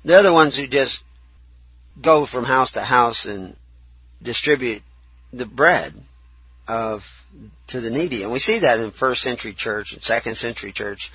They're 0.04 0.22
the 0.22 0.32
ones 0.32 0.56
who 0.56 0.68
just 0.68 1.00
go 2.02 2.26
from 2.26 2.44
house 2.44 2.72
to 2.72 2.80
house 2.80 3.26
and 3.26 3.56
distribute 4.22 4.82
the 5.32 5.46
bread 5.46 5.92
of 6.68 7.00
to 7.68 7.80
the 7.80 7.90
needy. 7.90 8.22
And 8.22 8.32
we 8.32 8.38
see 8.38 8.60
that 8.60 8.80
in 8.80 8.92
first 8.92 9.22
century 9.22 9.54
church 9.56 9.92
and 9.92 10.02
second 10.02 10.36
century 10.36 10.72
church 10.72 11.10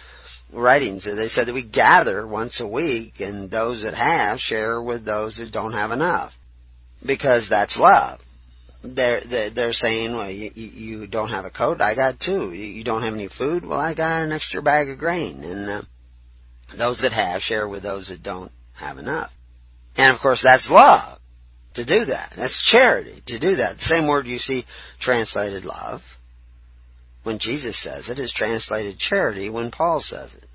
writings. 0.54 1.06
They 1.06 1.28
said 1.28 1.48
that 1.48 1.54
we 1.54 1.66
gather 1.66 2.28
once 2.28 2.60
a 2.60 2.68
week 2.68 3.20
and 3.20 3.50
those 3.50 3.84
that 3.84 3.94
have 3.94 4.40
share 4.40 4.82
with 4.82 5.06
those 5.06 5.38
that 5.38 5.52
don't 5.52 5.74
have 5.74 5.92
enough. 5.92 6.34
Because 7.06 7.48
that's 7.50 7.78
love. 7.78 8.20
They're, 8.84 9.52
they're, 9.54 9.74
saying, 9.74 10.12
well, 10.16 10.30
you, 10.30 10.52
you 10.56 11.08
don't 11.08 11.30
have 11.30 11.46
a 11.46 11.52
coat? 11.52 11.82
I 11.82 11.94
got 11.94 12.20
two. 12.20 12.52
You 12.52 12.84
don't 12.84 13.04
have 13.04 13.14
any 13.14 13.30
food? 13.30 13.64
Well, 13.64 13.80
I 13.80 13.94
got 13.94 14.24
an 14.24 14.32
extra 14.32 14.62
bag 14.62 14.90
of 14.90 14.98
grain. 14.98 15.44
And 15.44 15.70
uh, 15.70 15.82
those 16.78 17.02
that 17.02 17.12
have 17.12 17.42
share 17.42 17.68
with 17.68 17.84
those 17.84 18.08
that 18.10 18.24
don't 18.24 18.52
have 18.76 18.98
enough. 18.98 19.32
And 19.98 20.14
of 20.14 20.20
course, 20.20 20.42
that's 20.44 20.70
love 20.70 21.21
to 21.76 21.86
do 21.86 22.06
that. 22.06 22.34
That's 22.36 22.70
charity 22.70 23.22
to 23.28 23.40
do 23.40 23.56
that. 23.58 23.78
The 23.78 23.84
same 23.84 24.08
word 24.08 24.28
you 24.28 24.40
see 24.40 24.66
translated 25.00 25.66
love 25.66 26.02
when 27.24 27.40
Jesus 27.40 27.82
says 27.82 28.10
it 28.10 28.20
is 28.20 28.34
translated 28.34 28.98
charity 28.98 29.50
when 29.50 29.72
Paul 29.72 30.02
says 30.02 30.34
it. 30.34 30.46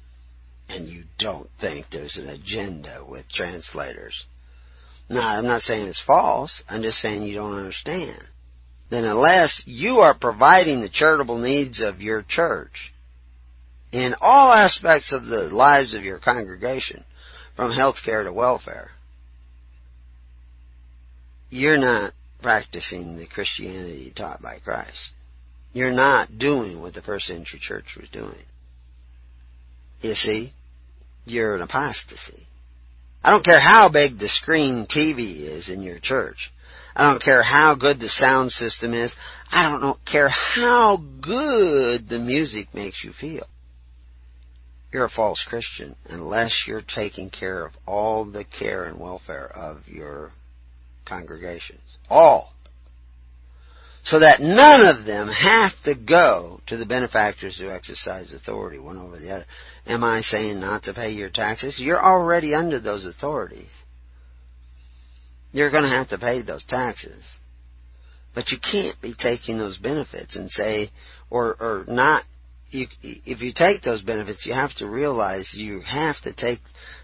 And 0.69 0.89
you 0.89 1.05
don't 1.19 1.49
think 1.61 1.87
there's 1.91 2.17
an 2.17 2.29
agenda 2.29 3.05
with 3.09 3.29
translators. 3.29 4.27
Now, 5.09 5.39
I'm 5.39 5.47
not 5.47 5.61
saying 5.61 5.87
it's 5.87 6.03
false. 6.05 6.63
I'm 6.69 6.83
just 6.83 6.99
saying 6.99 7.23
you 7.23 7.37
don't 7.37 7.55
understand. 7.55 8.21
Then 8.91 9.05
unless 9.05 9.63
you 9.65 9.99
are 9.99 10.15
providing 10.19 10.81
the 10.81 10.89
charitable 10.89 11.39
needs 11.39 11.81
of 11.81 12.01
your 12.01 12.23
church 12.23 12.93
in 13.93 14.17
all 14.21 14.53
aspects 14.53 15.13
of 15.13 15.25
the 15.25 15.43
lives 15.43 15.95
of 15.95 16.03
your 16.03 16.19
congregation, 16.19 17.05
from 17.57 17.73
health 17.73 17.97
care 18.05 18.23
to 18.23 18.33
welfare, 18.33 18.91
you're 21.51 21.79
not 21.79 22.13
practicing 22.43 23.17
the 23.17 23.27
Christianity 23.27 24.13
taught 24.15 24.43
by 24.43 24.59
Christ. 24.59 25.13
You're 25.73 25.93
not 25.93 26.39
doing 26.39 26.81
what 26.81 26.95
the 26.95 27.03
first 27.03 27.27
century 27.27 27.61
church 27.61 27.97
was 27.99 28.09
doing. 28.09 28.45
You 30.01 30.15
see, 30.15 30.53
you're 31.25 31.57
an 31.57 31.63
apostasy. 31.63 32.47
I 33.23 33.31
don't 33.31 33.45
care 33.45 33.61
how 33.61 33.91
big 33.91 34.19
the 34.19 34.29
screen 34.29 34.87
TV 34.87 35.41
is 35.41 35.69
in 35.69 35.83
your 35.83 35.99
church. 35.99 36.53
I 36.95 37.11
don't 37.11 37.23
care 37.23 37.43
how 37.43 37.75
good 37.75 38.01
the 38.01 38.09
sound 38.09 38.53
system 38.53 38.95
is. 38.95 39.15
I 39.51 39.65
don't 39.65 39.99
care 40.07 40.29
how 40.29 41.03
good 41.21 42.09
the 42.09 42.21
music 42.21 42.73
makes 42.73 43.05
you 43.05 43.13
feel. 43.13 43.47
You're 44.93 45.05
a 45.05 45.11
false 45.11 45.45
Christian 45.47 45.95
unless 46.09 46.65
you're 46.67 46.81
taking 46.83 47.29
care 47.29 47.67
of 47.67 47.73
all 47.87 48.25
the 48.25 48.45
care 48.45 48.85
and 48.85 48.99
welfare 48.99 49.51
of 49.55 49.89
your 49.89 50.33
congregations. 51.07 51.81
All. 52.09 52.53
So 54.07 54.21
that 54.21 54.40
none 54.40 54.87
of 54.87 55.05
them 55.05 55.27
have 55.27 55.73
to 55.83 55.97
go 55.97 56.61
to 56.69 56.77
the 56.77 56.87
benefactors 56.87 57.59
who 57.59 57.71
exercise 57.71 58.33
authority 58.33 58.78
one 58.78 58.99
over 58.99 59.18
the 59.18 59.33
other. 59.33 59.45
Am 59.85 60.05
I 60.05 60.20
saying 60.20 60.61
not 60.61 60.85
to 60.85 60.95
pay 60.95 61.11
your 61.11 61.28
taxes? 61.28 61.81
You're 61.81 62.01
already 62.01 62.55
under 62.55 62.78
those 62.78 63.05
authorities. 63.05 63.70
You're 65.51 65.72
going 65.72 65.83
to 65.83 65.89
have 65.89 66.11
to 66.11 66.18
pay 66.18 66.43
those 66.43 66.64
taxes. 66.64 67.39
But 68.33 68.53
you 68.53 68.59
can't 68.61 69.01
be 69.01 69.14
taking 69.18 69.59
those 69.59 69.76
benefits 69.76 70.37
and 70.37 70.51
say, 70.53 70.91
or, 71.28 71.57
or 71.59 71.85
not, 71.89 72.22
you, 72.70 72.87
if 73.03 73.41
you 73.41 73.53
take 73.53 73.83
those 73.83 74.03
benefits, 74.03 74.47
you 74.47 74.53
have 74.53 74.74
to 74.76 74.87
realize 74.87 75.53
you 75.53 75.81
have 75.81 76.20
to 76.22 76.33
take 76.33 76.61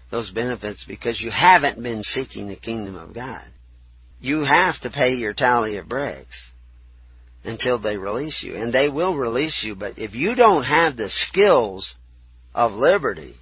those 0.09 0.31
benefits 0.31 0.85
because 0.87 1.19
you 1.19 1.31
haven't 1.31 1.83
been 1.83 2.03
seeking 2.03 2.47
the 2.47 2.55
kingdom 2.55 2.95
of 2.95 3.13
God 3.13 3.43
you 4.23 4.45
have 4.45 4.79
to 4.79 4.89
pay 4.89 5.09
your 5.09 5.33
tally 5.33 5.75
of 5.75 5.89
bricks 5.89 6.53
until 7.43 7.77
they 7.77 7.97
release 7.97 8.41
you. 8.41 8.55
And 8.55 8.73
they 8.73 8.87
will 8.87 9.17
release 9.17 9.59
you, 9.61 9.75
but 9.75 9.99
if 9.99 10.15
you 10.15 10.33
don't 10.33 10.63
have 10.63 10.95
the 10.95 11.09
skills 11.09 11.93
of 12.55 12.71
liberty, 12.71 13.35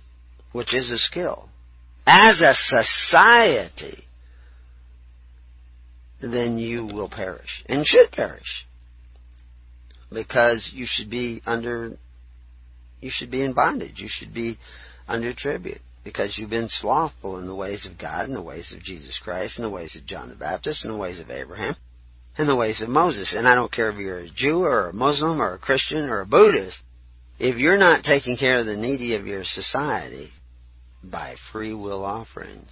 which 0.53 0.73
is 0.73 0.89
a 0.89 0.97
skill, 0.97 1.47
as 2.07 2.41
a 2.41 2.55
society, 2.55 4.03
then 6.19 6.57
you 6.57 6.87
will 6.87 7.09
perish 7.09 7.63
and 7.69 7.85
should 7.85 8.11
perish 8.11 8.65
because 10.11 10.71
you 10.73 10.87
should 10.87 11.11
be 11.11 11.43
under 11.45 11.95
you 12.99 13.09
should 13.11 13.31
be 13.31 13.43
in 13.43 13.53
bondage 13.53 13.99
you 13.99 14.07
should 14.07 14.31
be 14.31 14.59
under 15.07 15.33
tribute 15.33 15.81
because 16.03 16.37
you've 16.37 16.49
been 16.49 16.69
slothful 16.69 17.37
in 17.37 17.47
the 17.47 17.55
ways 17.55 17.85
of 17.85 17.97
God, 17.97 18.25
and 18.25 18.35
the 18.35 18.41
ways 18.41 18.71
of 18.71 18.81
Jesus 18.81 19.19
Christ, 19.23 19.57
and 19.57 19.65
the 19.65 19.69
ways 19.69 19.95
of 19.95 20.05
John 20.05 20.29
the 20.29 20.35
Baptist, 20.35 20.83
and 20.83 20.93
the 20.93 20.97
ways 20.97 21.19
of 21.19 21.29
Abraham, 21.29 21.75
and 22.37 22.49
the 22.49 22.55
ways 22.55 22.81
of 22.81 22.89
Moses. 22.89 23.35
And 23.35 23.47
I 23.47 23.55
don't 23.55 23.71
care 23.71 23.89
if 23.91 23.97
you're 23.97 24.19
a 24.19 24.29
Jew 24.29 24.63
or 24.63 24.89
a 24.89 24.93
Muslim 24.93 25.41
or 25.41 25.53
a 25.53 25.59
Christian 25.59 26.09
or 26.09 26.21
a 26.21 26.25
Buddhist. 26.25 26.79
If 27.39 27.57
you're 27.57 27.77
not 27.77 28.03
taking 28.03 28.37
care 28.37 28.59
of 28.59 28.65
the 28.65 28.77
needy 28.77 29.15
of 29.15 29.25
your 29.25 29.43
society 29.43 30.29
by 31.03 31.35
free 31.51 31.73
will 31.73 32.03
offerings, 32.03 32.71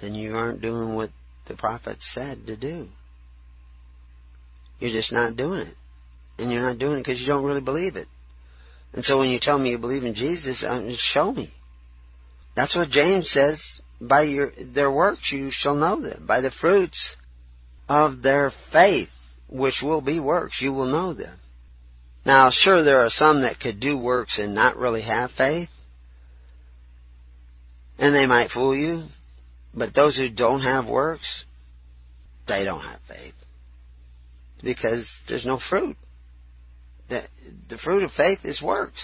then 0.00 0.14
you 0.14 0.34
aren't 0.34 0.60
doing 0.62 0.94
what 0.94 1.10
the 1.46 1.54
prophet 1.54 1.98
said 2.00 2.46
to 2.46 2.56
do. 2.56 2.88
You're 4.78 4.92
just 4.92 5.12
not 5.12 5.36
doing 5.36 5.66
it. 5.66 5.74
And 6.38 6.50
you're 6.50 6.62
not 6.62 6.78
doing 6.78 6.98
it 6.98 7.04
because 7.04 7.20
you 7.20 7.26
don't 7.26 7.44
really 7.44 7.60
believe 7.60 7.96
it. 7.96 8.08
And 8.92 9.04
so 9.04 9.18
when 9.18 9.28
you 9.28 9.38
tell 9.38 9.58
me 9.58 9.70
you 9.70 9.78
believe 9.78 10.04
in 10.04 10.14
Jesus, 10.14 10.64
um, 10.66 10.94
show 10.98 11.30
me. 11.30 11.52
That's 12.60 12.76
what 12.76 12.90
James 12.90 13.30
says. 13.30 13.58
By 14.02 14.24
your 14.24 14.52
their 14.74 14.92
works 14.92 15.32
you 15.32 15.50
shall 15.50 15.74
know 15.74 15.98
them. 15.98 16.26
By 16.26 16.42
the 16.42 16.50
fruits 16.50 17.16
of 17.88 18.20
their 18.20 18.52
faith, 18.70 19.08
which 19.48 19.80
will 19.82 20.02
be 20.02 20.20
works, 20.20 20.60
you 20.60 20.70
will 20.70 20.84
know 20.84 21.14
them. 21.14 21.38
Now, 22.26 22.50
sure, 22.50 22.84
there 22.84 23.02
are 23.02 23.08
some 23.08 23.42
that 23.42 23.60
could 23.60 23.80
do 23.80 23.96
works 23.96 24.38
and 24.38 24.54
not 24.54 24.76
really 24.76 25.00
have 25.00 25.30
faith. 25.30 25.70
And 27.98 28.14
they 28.14 28.26
might 28.26 28.50
fool 28.50 28.76
you. 28.76 29.06
But 29.74 29.94
those 29.94 30.18
who 30.18 30.28
don't 30.28 30.60
have 30.60 30.86
works, 30.86 31.44
they 32.46 32.64
don't 32.64 32.82
have 32.82 33.00
faith. 33.08 33.34
Because 34.62 35.10
there's 35.30 35.46
no 35.46 35.58
fruit. 35.58 35.96
The, 37.08 37.22
the 37.70 37.78
fruit 37.78 38.02
of 38.02 38.10
faith 38.10 38.40
is 38.44 38.60
works. 38.60 39.00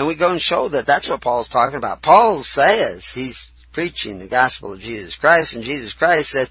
And 0.00 0.08
we 0.08 0.16
go 0.16 0.30
and 0.30 0.40
show 0.40 0.66
that 0.70 0.86
that's 0.86 1.10
what 1.10 1.20
Paul's 1.20 1.50
talking 1.50 1.76
about. 1.76 2.00
Paul 2.00 2.42
says 2.42 3.06
he's 3.14 3.50
preaching 3.74 4.18
the 4.18 4.30
gospel 4.30 4.72
of 4.72 4.80
Jesus 4.80 5.14
Christ, 5.14 5.52
and 5.52 5.62
Jesus 5.62 5.92
Christ 5.92 6.30
said, 6.30 6.48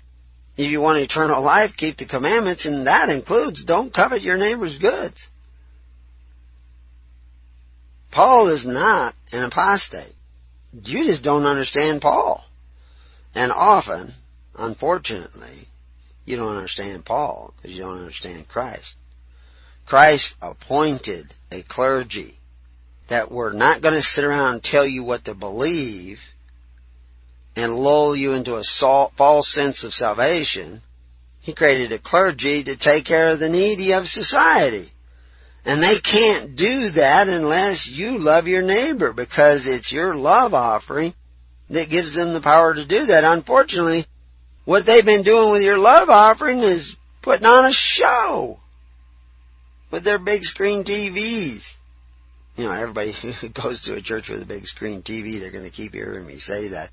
if 0.56 0.70
you 0.70 0.80
want 0.80 1.00
eternal 1.00 1.42
life, 1.42 1.72
keep 1.76 1.98
the 1.98 2.06
commandments, 2.06 2.68
and 2.68 2.86
that 2.86 3.10
includes 3.10 3.66
don't 3.66 3.92
covet 3.92 4.22
your 4.22 4.38
neighbor's 4.38 4.78
goods. 4.78 5.28
Paul 8.12 8.50
is 8.50 8.68
not 8.68 9.16
an 9.32 9.44
apostate. 9.44 10.14
You 10.72 11.08
just 11.08 11.24
don't 11.24 11.48
understand 11.48 12.02
Paul. 12.02 12.46
And 13.34 13.52
often, 13.52 14.14
unfortunately, 14.56 15.68
you 16.24 16.38
don't 16.38 16.56
understand 16.56 17.04
Paul 17.04 17.56
because 17.56 17.76
you 17.76 17.82
don't 17.82 17.98
understand 17.98 18.48
Christ. 18.48 18.94
Christ 19.88 20.36
appointed 20.40 21.34
a 21.52 21.64
clergy 21.68 22.36
that 23.10 23.32
were 23.32 23.52
not 23.52 23.82
going 23.82 23.96
to 23.96 24.02
sit 24.02 24.24
around 24.24 24.54
and 24.54 24.64
tell 24.64 24.86
you 24.86 25.04
what 25.04 25.26
to 25.26 25.34
believe 25.34 26.20
and 27.56 27.76
lull 27.76 28.16
you 28.16 28.34
into 28.34 28.56
a 28.56 29.12
false 29.18 29.52
sense 29.52 29.84
of 29.84 29.94
salvation. 29.94 30.82
He 31.42 31.56
created 31.56 31.92
a 31.92 32.00
clergy 32.00 32.64
to 32.64 32.78
take 32.78 33.06
care 33.06 33.32
of 33.32 33.40
the 33.40 33.50
needy 33.50 33.94
of 33.94 34.06
society. 34.06 34.90
And 35.66 35.82
they 35.82 36.00
can't 36.00 36.56
do 36.56 36.92
that 36.92 37.28
unless 37.28 37.90
you 37.92 38.18
love 38.18 38.48
your 38.48 38.62
neighbor 38.62 39.14
because 39.14 39.66
it's 39.66 39.92
your 39.92 40.16
love 40.16 40.54
offering 40.54 41.14
that 41.70 41.90
gives 41.90 42.14
them 42.14 42.34
the 42.34 42.42
power 42.42 42.74
to 42.74 42.86
do 42.86 43.08
that. 43.08 43.24
Unfortunately, 43.24 44.06
what 44.66 44.86
they've 44.86 45.06
been 45.06 45.24
doing 45.24 45.52
with 45.52 45.62
your 45.62 45.78
love 45.78 46.10
offering 46.10 46.60
is 46.60 46.96
putting 47.22 47.46
on 47.46 47.66
a 47.66 47.74
show 47.74 48.58
with 49.92 50.04
their 50.04 50.20
big 50.20 50.44
screen 50.44 50.84
TVs. 50.84 51.64
You 52.60 52.66
know, 52.66 52.74
everybody 52.74 53.14
who 53.42 53.48
goes 53.48 53.82
to 53.86 53.94
a 53.94 54.02
church 54.02 54.28
with 54.28 54.42
a 54.42 54.46
big 54.46 54.66
screen 54.66 55.02
TV, 55.02 55.40
they're 55.40 55.50
going 55.50 55.64
to 55.64 55.72
keep 55.72 55.94
hearing 55.94 56.28
me 56.28 56.40
say 56.40 56.72
that. 56.72 56.90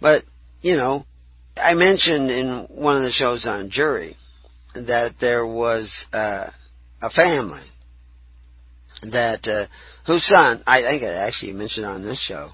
But, 0.00 0.24
you 0.60 0.74
know, 0.76 1.06
I 1.56 1.74
mentioned 1.74 2.32
in 2.32 2.66
one 2.68 2.96
of 2.96 3.04
the 3.04 3.12
shows 3.12 3.46
on 3.46 3.70
jury 3.70 4.16
that 4.74 5.12
there 5.20 5.46
was 5.46 6.04
uh, 6.12 6.50
a 7.00 7.10
family 7.10 7.62
that 9.04 9.46
uh, 9.46 9.66
whose 10.04 10.26
son 10.26 10.64
I 10.66 10.82
think 10.82 11.04
I 11.04 11.12
actually 11.28 11.52
mentioned 11.52 11.86
on 11.86 12.02
this 12.02 12.18
show 12.18 12.50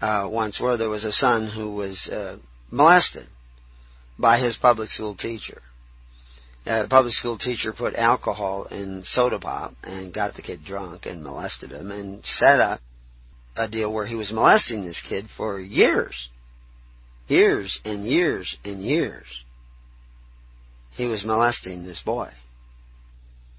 uh, 0.00 0.30
once 0.32 0.58
where 0.58 0.78
there 0.78 0.88
was 0.88 1.04
a 1.04 1.12
son 1.12 1.50
who 1.50 1.72
was 1.72 2.08
uh, 2.10 2.38
molested 2.70 3.26
by 4.18 4.38
his 4.40 4.56
public 4.56 4.88
school 4.88 5.14
teacher. 5.14 5.60
Uh, 6.68 6.86
public 6.86 7.14
school 7.14 7.38
teacher 7.38 7.72
put 7.72 7.94
alcohol 7.94 8.66
in 8.66 9.02
soda 9.02 9.38
pop 9.38 9.72
and 9.84 10.12
got 10.12 10.34
the 10.34 10.42
kid 10.42 10.62
drunk 10.66 11.06
and 11.06 11.22
molested 11.22 11.70
him 11.70 11.90
and 11.90 12.22
set 12.26 12.60
up 12.60 12.78
a 13.56 13.66
deal 13.66 13.90
where 13.90 14.04
he 14.04 14.14
was 14.14 14.30
molesting 14.30 14.84
this 14.84 15.02
kid 15.08 15.26
for 15.34 15.58
years. 15.58 16.28
Years 17.26 17.80
and 17.86 18.04
years 18.04 18.58
and 18.66 18.82
years. 18.82 19.24
He 20.90 21.06
was 21.06 21.24
molesting 21.24 21.84
this 21.84 22.00
boy 22.00 22.30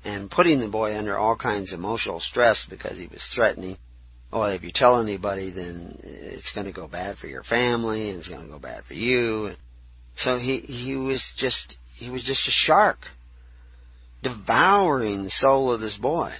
and 0.03 0.30
putting 0.30 0.60
the 0.60 0.68
boy 0.68 0.95
under 0.95 1.18
all 1.18 1.36
kinds 1.36 1.74
of 1.74 1.80
emotional 1.80 2.20
stress 2.20 2.66
because 2.70 2.99
he 2.99 3.07
was 3.07 3.28
threatening, 3.34 3.78
oh, 4.32 4.43
if 4.43 4.62
you 4.64 4.72
tell 4.72 5.01
anybody, 5.01 5.49
then 5.51 5.99
it's 6.03 6.51
going 6.53 6.68
to 6.68 6.74
go 6.74 6.88
bad 6.88 7.18
for 7.18 7.26
your 7.26 7.43
family 7.43 8.10
and 8.10 8.20
it's 8.20 8.30
going 8.30 8.45
to 8.45 8.51
go 8.51 8.60
bad 8.60 8.84
for 8.86 8.93
you. 8.93 9.49
So 10.16 10.38
he 10.38 10.60
he 10.60 10.95
was 10.95 11.34
just 11.38 11.78
he 12.00 12.10
was 12.10 12.24
just 12.24 12.47
a 12.47 12.52
shark 12.52 12.97
devouring 14.24 15.24
the 15.24 15.30
soul 15.30 15.72
of 15.72 15.82
this 15.82 15.95
boy 15.95 16.34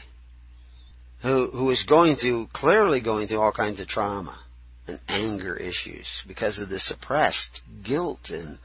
who 1.22 1.50
who 1.52 1.66
was 1.66 1.84
going 1.88 2.16
through 2.16 2.48
clearly 2.54 3.02
going 3.02 3.28
through 3.28 3.42
all 3.42 3.52
kinds 3.52 3.80
of 3.80 3.88
trauma 3.88 4.40
and 4.88 5.00
anger 5.08 5.56
issues 5.56 6.08
because 6.28 6.60
of 6.60 6.70
the 6.70 6.80
suppressed 6.80 7.62
guilt 7.84 8.30
and 8.30 8.58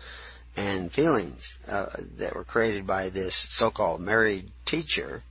and 0.56 0.92
feelings 0.92 1.56
uh, 1.66 1.86
that 2.18 2.36
were 2.36 2.44
created 2.44 2.86
by 2.86 3.10
this 3.10 3.34
so-called 3.56 4.00
married 4.00 4.50
teacher 4.66 5.22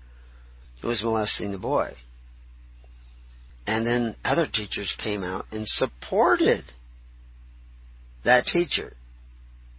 who 0.81 0.89
was 0.89 1.01
molesting 1.01 1.53
the 1.53 1.57
boy. 1.57 1.93
And 3.65 3.87
then 3.87 4.17
other 4.25 4.47
teachers 4.51 4.93
came 5.01 5.23
out 5.23 5.45
and 5.49 5.65
supported 5.65 6.65
that 8.25 8.45
teacher 8.45 8.91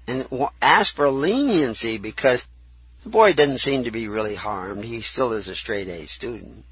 and 0.06 0.26
ask 0.60 0.94
for 0.94 1.10
leniency 1.10 1.98
because 1.98 2.44
the 3.04 3.10
boy 3.10 3.32
doesn't 3.34 3.58
seem 3.58 3.84
to 3.84 3.90
be 3.90 4.08
really 4.08 4.34
harmed. 4.34 4.84
He 4.84 5.02
still 5.02 5.32
is 5.32 5.48
a 5.48 5.54
straight 5.54 5.88
A 5.88 6.06
student. 6.06 6.64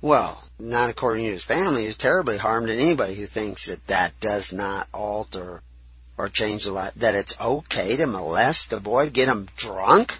Well, 0.00 0.42
not 0.58 0.90
according 0.90 1.26
to 1.26 1.32
his 1.32 1.44
family. 1.44 1.86
He's 1.86 1.96
terribly 1.96 2.36
harmed, 2.36 2.68
and 2.68 2.80
anybody 2.80 3.16
who 3.16 3.26
thinks 3.26 3.66
that 3.66 3.86
that 3.88 4.12
does 4.20 4.52
not 4.52 4.88
alter 4.92 5.62
or 6.18 6.28
change 6.28 6.64
the 6.64 6.70
life, 6.70 6.92
that 6.96 7.14
it's 7.14 7.34
okay 7.40 7.96
to 7.96 8.06
molest 8.06 8.72
a 8.72 8.80
boy, 8.80 9.10
get 9.10 9.28
him 9.28 9.48
drunk. 9.56 10.10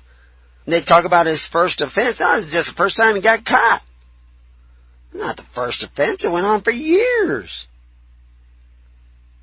And 0.65 0.73
they 0.73 0.83
talk 0.83 1.05
about 1.05 1.27
his 1.27 1.47
first 1.51 1.81
offense. 1.81 2.21
No, 2.21 2.39
it's 2.39 2.53
just 2.53 2.69
the 2.71 2.77
first 2.77 2.97
time 2.97 3.17
he 3.17 3.23
got 3.23 3.45
caught. 3.45 3.83
Not 5.13 5.37
the 5.37 5.45
first 5.55 5.83
offense. 5.83 6.23
It 6.25 6.31
went 6.31 6.47
on 6.47 6.63
for 6.63 6.71
years. 6.71 7.67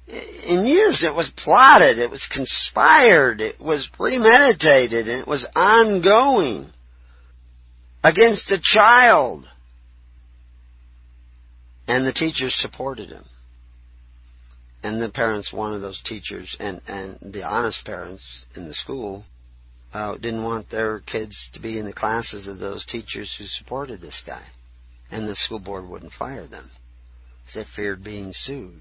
In 0.09 0.65
years, 0.65 1.03
it 1.03 1.13
was 1.13 1.29
plotted, 1.37 1.99
it 1.99 2.09
was 2.09 2.27
conspired, 2.31 3.41
it 3.41 3.59
was 3.59 3.87
premeditated, 3.93 5.07
and 5.07 5.21
it 5.21 5.27
was 5.27 5.45
ongoing 5.55 6.65
against 8.03 8.47
the 8.47 8.59
child. 8.61 9.47
And 11.87 12.05
the 12.05 12.13
teachers 12.13 12.55
supported 12.55 13.09
him 13.09 13.23
and 14.83 15.01
the 15.01 15.09
parents 15.09 15.51
wanted 15.51 15.79
those 15.79 16.01
teachers 16.03 16.55
and 16.59 16.81
and 16.87 17.33
the 17.33 17.43
honest 17.43 17.85
parents 17.85 18.23
in 18.55 18.67
the 18.67 18.73
school 18.73 19.25
uh, 19.93 20.15
didn't 20.15 20.43
want 20.43 20.69
their 20.69 20.99
kids 20.99 21.49
to 21.53 21.59
be 21.59 21.77
in 21.77 21.85
the 21.85 21.93
classes 21.93 22.47
of 22.47 22.59
those 22.59 22.85
teachers 22.85 23.35
who 23.37 23.45
supported 23.45 23.99
this 23.99 24.21
guy, 24.25 24.45
and 25.09 25.27
the 25.27 25.35
school 25.35 25.59
board 25.59 25.87
wouldn't 25.87 26.13
fire 26.13 26.47
them 26.47 26.69
they 27.55 27.65
feared 27.75 28.03
being 28.03 28.31
sued. 28.31 28.79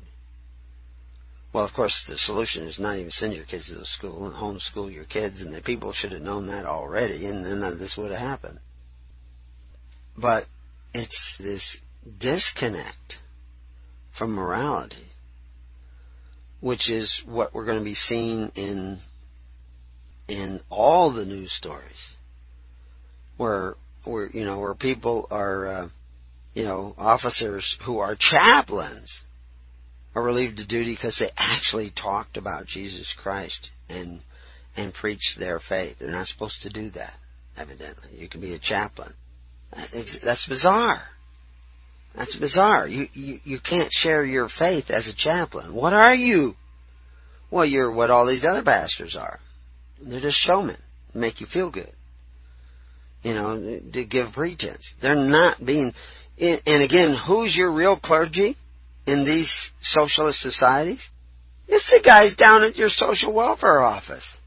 Well, 1.53 1.65
of 1.65 1.73
course, 1.73 2.05
the 2.07 2.19
solution 2.19 2.69
is 2.69 2.79
not 2.79 2.99
even 2.99 3.11
send 3.11 3.33
your 3.33 3.45
kids 3.45 3.69
to 3.69 3.85
school 3.85 4.27
and 4.27 4.35
homeschool 4.35 4.93
your 4.93 5.05
kids, 5.05 5.41
and 5.41 5.53
the 5.53 5.63
people 5.63 5.93
should 5.93 6.13
have 6.13 6.21
known 6.21 6.49
that 6.49 6.67
already, 6.67 7.27
and 7.27 7.45
then 7.45 7.61
none 7.61 7.73
of 7.73 7.79
this 7.79 7.97
would 7.97 8.11
have 8.11 8.21
happened. 8.21 8.61
But 10.17 10.45
it's 10.93 11.37
this 11.39 11.79
disconnect 12.19 13.17
from 14.17 14.33
morality 14.33 15.09
which 16.61 16.91
is 16.91 17.23
what 17.25 17.55
we're 17.55 17.65
going 17.65 17.79
to 17.79 17.85
be 17.85 17.95
seeing 17.95 18.51
in 18.57 18.99
in 20.27 20.61
all 20.69 21.13
the 21.13 21.25
news 21.25 21.53
stories, 21.53 22.17
where 23.37 23.77
where 24.05 24.29
you 24.31 24.45
know 24.45 24.59
where 24.59 24.75
people 24.75 25.27
are, 25.31 25.67
uh, 25.67 25.89
you 26.55 26.65
know, 26.65 26.95
officers 26.99 27.77
who 27.85 27.99
are 27.99 28.17
chaplains 28.19 29.25
are 30.19 30.23
relieved 30.25 30.61
of 30.61 30.69
duty 30.69 30.95
because 30.95 31.19
they 31.19 31.31
actually 31.37 31.91
talked 31.91 32.37
about 32.37 32.66
Jesus 32.66 33.14
Christ 33.23 33.71
and 33.89 34.21
and 34.77 34.95
preached 34.95 35.39
their 35.39 35.61
faith. 35.61 35.97
They're 35.99 36.11
not 36.11 36.27
supposed 36.27 36.62
to 36.62 36.71
do 36.71 36.91
that. 36.91 37.14
Evidently, 37.57 38.11
you 38.16 38.29
can 38.29 38.41
be 38.41 38.55
a 38.55 38.59
chaplain. 38.59 39.12
that's 40.25 40.47
bizarre. 40.49 41.03
That's 42.14 42.37
bizarre. 42.37 42.87
You, 42.87 43.09
you, 43.12 43.41
you 43.45 43.59
can't 43.61 43.93
share 43.93 44.25
your 44.25 44.49
faith 44.49 44.91
as 44.91 45.09
a 45.09 45.14
chaplain. 45.16 45.75
What 45.75 45.93
are 45.93 46.14
you? 46.14 46.55
Well, 47.51 47.64
you're 47.64 47.93
what 47.93 48.11
all 48.11 48.27
these 48.27 48.45
other 48.45 48.62
pastors 48.62 49.16
are. 49.19 49.41
They're 50.01 50.21
just 50.21 50.39
showmen. 50.39 50.77
Make 51.14 51.41
you 51.41 51.47
feel 51.47 51.71
good. 51.71 51.93
you 53.23 53.35
know, 53.35 53.81
to 53.93 54.05
give 54.05 54.33
pretense. 54.33 54.95
They're 55.03 55.14
not 55.14 55.64
being, 55.64 55.93
and 56.39 56.83
again, 56.83 57.16
who's 57.27 57.57
your 57.57 57.73
real 57.73 57.99
clergy 57.99 58.57
in 59.09 59.25
these 59.25 59.71
socialist 59.81 60.41
societies? 60.41 61.09
It's 61.67 61.89
the 61.89 62.03
guys 62.05 62.37
down 62.37 62.63
at 62.63 62.77
your 62.77 62.89
social 62.89 63.33
welfare 63.33 63.81
office. 63.81 64.39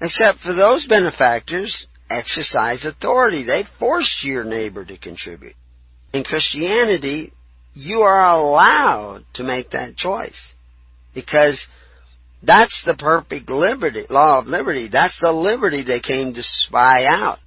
Except 0.00 0.38
for 0.40 0.54
those 0.54 0.86
benefactors 0.86 1.86
exercise 2.10 2.84
authority. 2.84 3.44
They 3.44 3.64
force 3.78 4.22
your 4.24 4.44
neighbor 4.44 4.84
to 4.84 4.98
contribute. 4.98 5.54
In 6.12 6.24
Christianity, 6.24 7.32
you 7.74 8.00
are 8.00 8.38
allowed 8.38 9.24
to 9.34 9.44
make 9.44 9.70
that 9.70 9.96
choice. 9.96 10.54
Because 11.14 11.64
that's 12.42 12.82
the 12.84 12.94
perfect 12.94 13.48
liberty, 13.48 14.04
law 14.10 14.40
of 14.40 14.46
liberty. 14.46 14.88
That's 14.90 15.18
the 15.20 15.32
liberty 15.32 15.84
they 15.84 16.00
came 16.00 16.34
to 16.34 16.42
spy 16.42 17.04
out. 17.06 17.38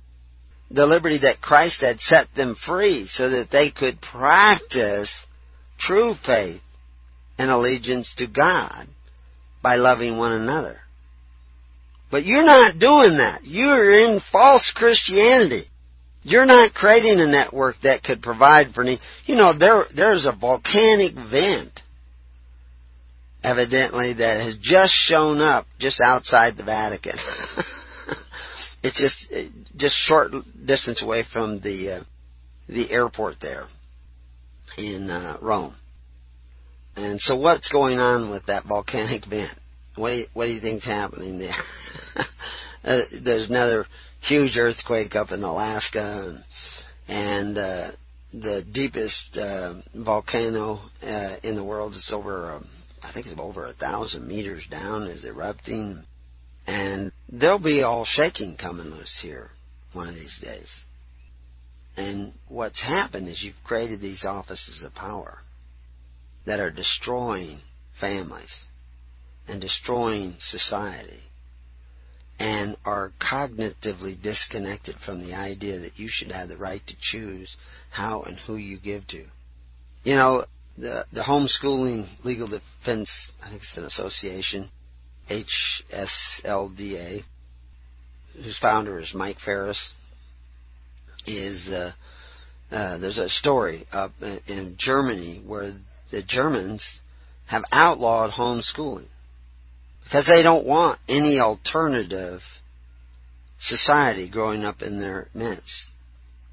The 0.72 0.86
liberty 0.86 1.20
that 1.20 1.42
Christ 1.42 1.82
had 1.82 2.00
set 2.00 2.28
them 2.36 2.56
free 2.56 3.08
so 3.08 3.30
that 3.30 3.52
they 3.52 3.72
could 3.72 4.02
practice 4.02 5.26
true 5.88 6.16
faith 6.26 6.62
and 7.38 7.50
allegiance 7.50 8.14
to 8.18 8.28
God 8.28 8.88
by 9.62 9.76
loving 9.76 10.18
one 10.18 10.32
another. 10.32 10.80
But 12.12 12.26
you're 12.26 12.46
not 12.46 12.80
doing 12.80 13.18
that. 13.18 13.42
You're 13.44 13.92
in 13.92 14.20
false 14.32 14.72
Christianity. 14.76 15.64
You're 16.22 16.46
not 16.46 16.74
creating 16.74 17.20
a 17.20 17.28
network 17.28 17.78
that 17.84 18.04
could 18.04 18.22
provide 18.22 18.74
for 18.74 18.84
need. 18.84 19.00
You 19.26 19.36
know, 19.36 19.58
there 19.58 19.86
there's 19.94 20.26
a 20.26 20.32
volcanic 20.32 21.16
vent 21.16 21.82
evidently 23.44 24.14
that 24.14 24.42
has 24.42 24.58
just 24.62 24.94
shown 24.94 25.42
up 25.42 25.66
just 25.80 26.00
outside 26.02 26.56
the 26.56 26.64
Vatican. 26.64 27.18
it's 28.84 29.02
just 29.02 29.34
just 29.76 29.96
short 29.98 30.32
distance 30.66 31.02
away 31.02 31.24
from 31.24 31.60
the 31.60 31.92
uh, 31.92 32.04
the 32.70 32.90
airport 32.90 33.42
there 33.42 33.66
in 34.78 35.10
uh, 35.10 35.38
Rome. 35.42 35.76
And 36.96 37.20
so, 37.20 37.36
what's 37.36 37.70
going 37.70 37.98
on 37.98 38.30
with 38.30 38.46
that 38.48 38.66
volcanic 38.66 39.26
vent? 39.26 39.58
What 39.96 40.10
do 40.10 40.16
you, 40.18 40.26
what 40.34 40.46
do 40.46 40.54
you 40.54 40.62
think's 40.62 40.86
happening 40.86 41.40
there? 41.40 41.56
uh, 42.84 43.02
there's 43.24 43.50
another 43.50 43.86
huge 44.22 44.58
earthquake 44.58 45.16
up 45.16 45.32
in 45.32 45.44
Alaska, 45.44 46.34
and, 47.08 47.56
and 47.56 47.58
uh, 47.58 47.92
the 48.32 48.66
deepest 48.72 49.38
uh, 49.38 49.82
volcano 49.96 50.80
uh, 51.02 51.36
in 51.44 51.56
the 51.56 51.64
world 51.64 51.94
is 51.94 52.12
over, 52.14 52.54
um, 52.54 52.68
I 53.04 53.12
think 53.12 53.28
it's 53.28 53.40
over 53.40 53.66
a 53.66 53.74
thousand 53.74 54.28
meters 54.28 54.66
down, 54.70 55.04
is 55.04 55.26
erupting, 55.26 56.04
and 56.66 57.12
there'll 57.30 57.60
be 57.60 57.84
all 57.84 58.06
shaking 58.06 58.56
coming 58.58 58.88
loose 58.88 59.20
here 59.22 59.50
one 59.94 60.10
of 60.10 60.16
these 60.16 60.40
days. 60.42 60.86
And 61.96 62.34
what's 62.48 62.82
happened 62.82 63.28
is 63.28 63.44
you've 63.44 63.64
created 63.64 64.02
these 64.02 64.26
offices 64.26 64.84
of 64.84 64.96
power 64.96 65.40
that 66.46 66.60
are 66.60 66.72
destroying 66.72 67.60
families 68.00 68.66
and 69.48 69.62
destroying 69.62 70.36
society 70.40 71.20
and 72.40 72.76
are 72.84 73.12
cognitively 73.22 74.20
disconnected 74.22 74.96
from 75.06 75.22
the 75.22 75.34
idea 75.36 75.80
that 75.80 76.00
you 76.00 76.08
should 76.10 76.32
have 76.32 76.50
the 76.50 76.58
right 76.58 76.82
to 76.88 76.96
choose 77.00 77.56
how 77.92 78.24
and 78.24 78.38
who 78.40 78.56
you 78.56 78.80
give 78.80 79.06
to. 79.08 79.26
You 80.04 80.16
know, 80.16 80.46
the 80.78 81.06
the 81.14 81.22
homeschooling 81.22 82.08
legal 82.26 82.48
defense 82.48 83.32
I 83.42 83.50
think 83.50 83.62
it's 83.62 83.78
an 83.78 83.86
association, 83.86 84.70
HSLDA, 85.30 87.24
whose 88.36 88.60
founder 88.60 89.00
is 89.00 89.14
Mike 89.14 89.40
Farris, 89.40 89.90
is 91.26 91.72
uh, 91.72 91.92
uh, 92.72 92.98
there's 92.98 93.18
a 93.18 93.30
story 93.30 93.86
up 93.92 94.12
in 94.48 94.76
Germany 94.78 95.44
where 95.46 95.74
the 96.12 96.24
Germans 96.24 97.02
have 97.46 97.64
outlawed 97.72 98.32
homeschooling 98.32 99.08
because 100.04 100.26
they 100.28 100.44
don't 100.44 100.66
want 100.66 101.00
any 101.08 101.40
alternative 101.40 102.42
society 103.60 104.30
growing 104.30 104.64
up 104.64 104.82
in 104.82 105.00
their 105.00 105.28
midst. 105.34 105.86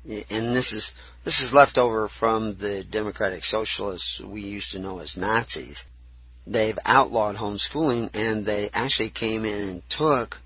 And 0.05 0.57
this 0.57 0.73
is 0.73 0.91
this 1.25 1.41
is 1.41 1.53
left 1.53 1.77
over 1.77 2.09
from 2.09 2.57
the 2.59 2.85
democratic 2.91 3.45
socialists 3.45 4.21
we 4.25 4.41
used 4.41 4.71
to 4.73 4.79
know 4.79 5.01
as 5.01 5.17
Nazis. 5.17 5.85
They've 6.47 6.79
outlawed 6.85 7.37
homeschooling 7.37 8.11
and 8.15 8.47
they 8.47 8.71
actually 8.73 9.11
came 9.11 9.45
in 9.45 9.69
and 9.69 9.83
took 9.91 10.37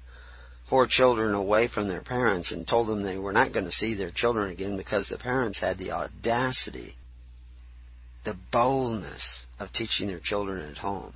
poor 0.68 0.86
children 0.86 1.34
away 1.34 1.68
from 1.68 1.88
their 1.88 2.00
parents 2.00 2.52
and 2.52 2.66
told 2.66 2.88
them 2.88 3.02
they 3.02 3.18
were 3.18 3.32
not 3.32 3.52
going 3.52 3.66
to 3.66 3.72
see 3.72 3.94
their 3.94 4.10
children 4.10 4.50
again 4.50 4.76
because 4.76 5.08
the 5.08 5.18
parents 5.18 5.58
had 5.58 5.78
the 5.78 5.90
audacity, 5.90 6.94
the 8.24 8.36
boldness 8.50 9.44
of 9.58 9.72
teaching 9.72 10.06
their 10.06 10.20
children 10.20 10.70
at 10.70 10.78
home. 10.78 11.12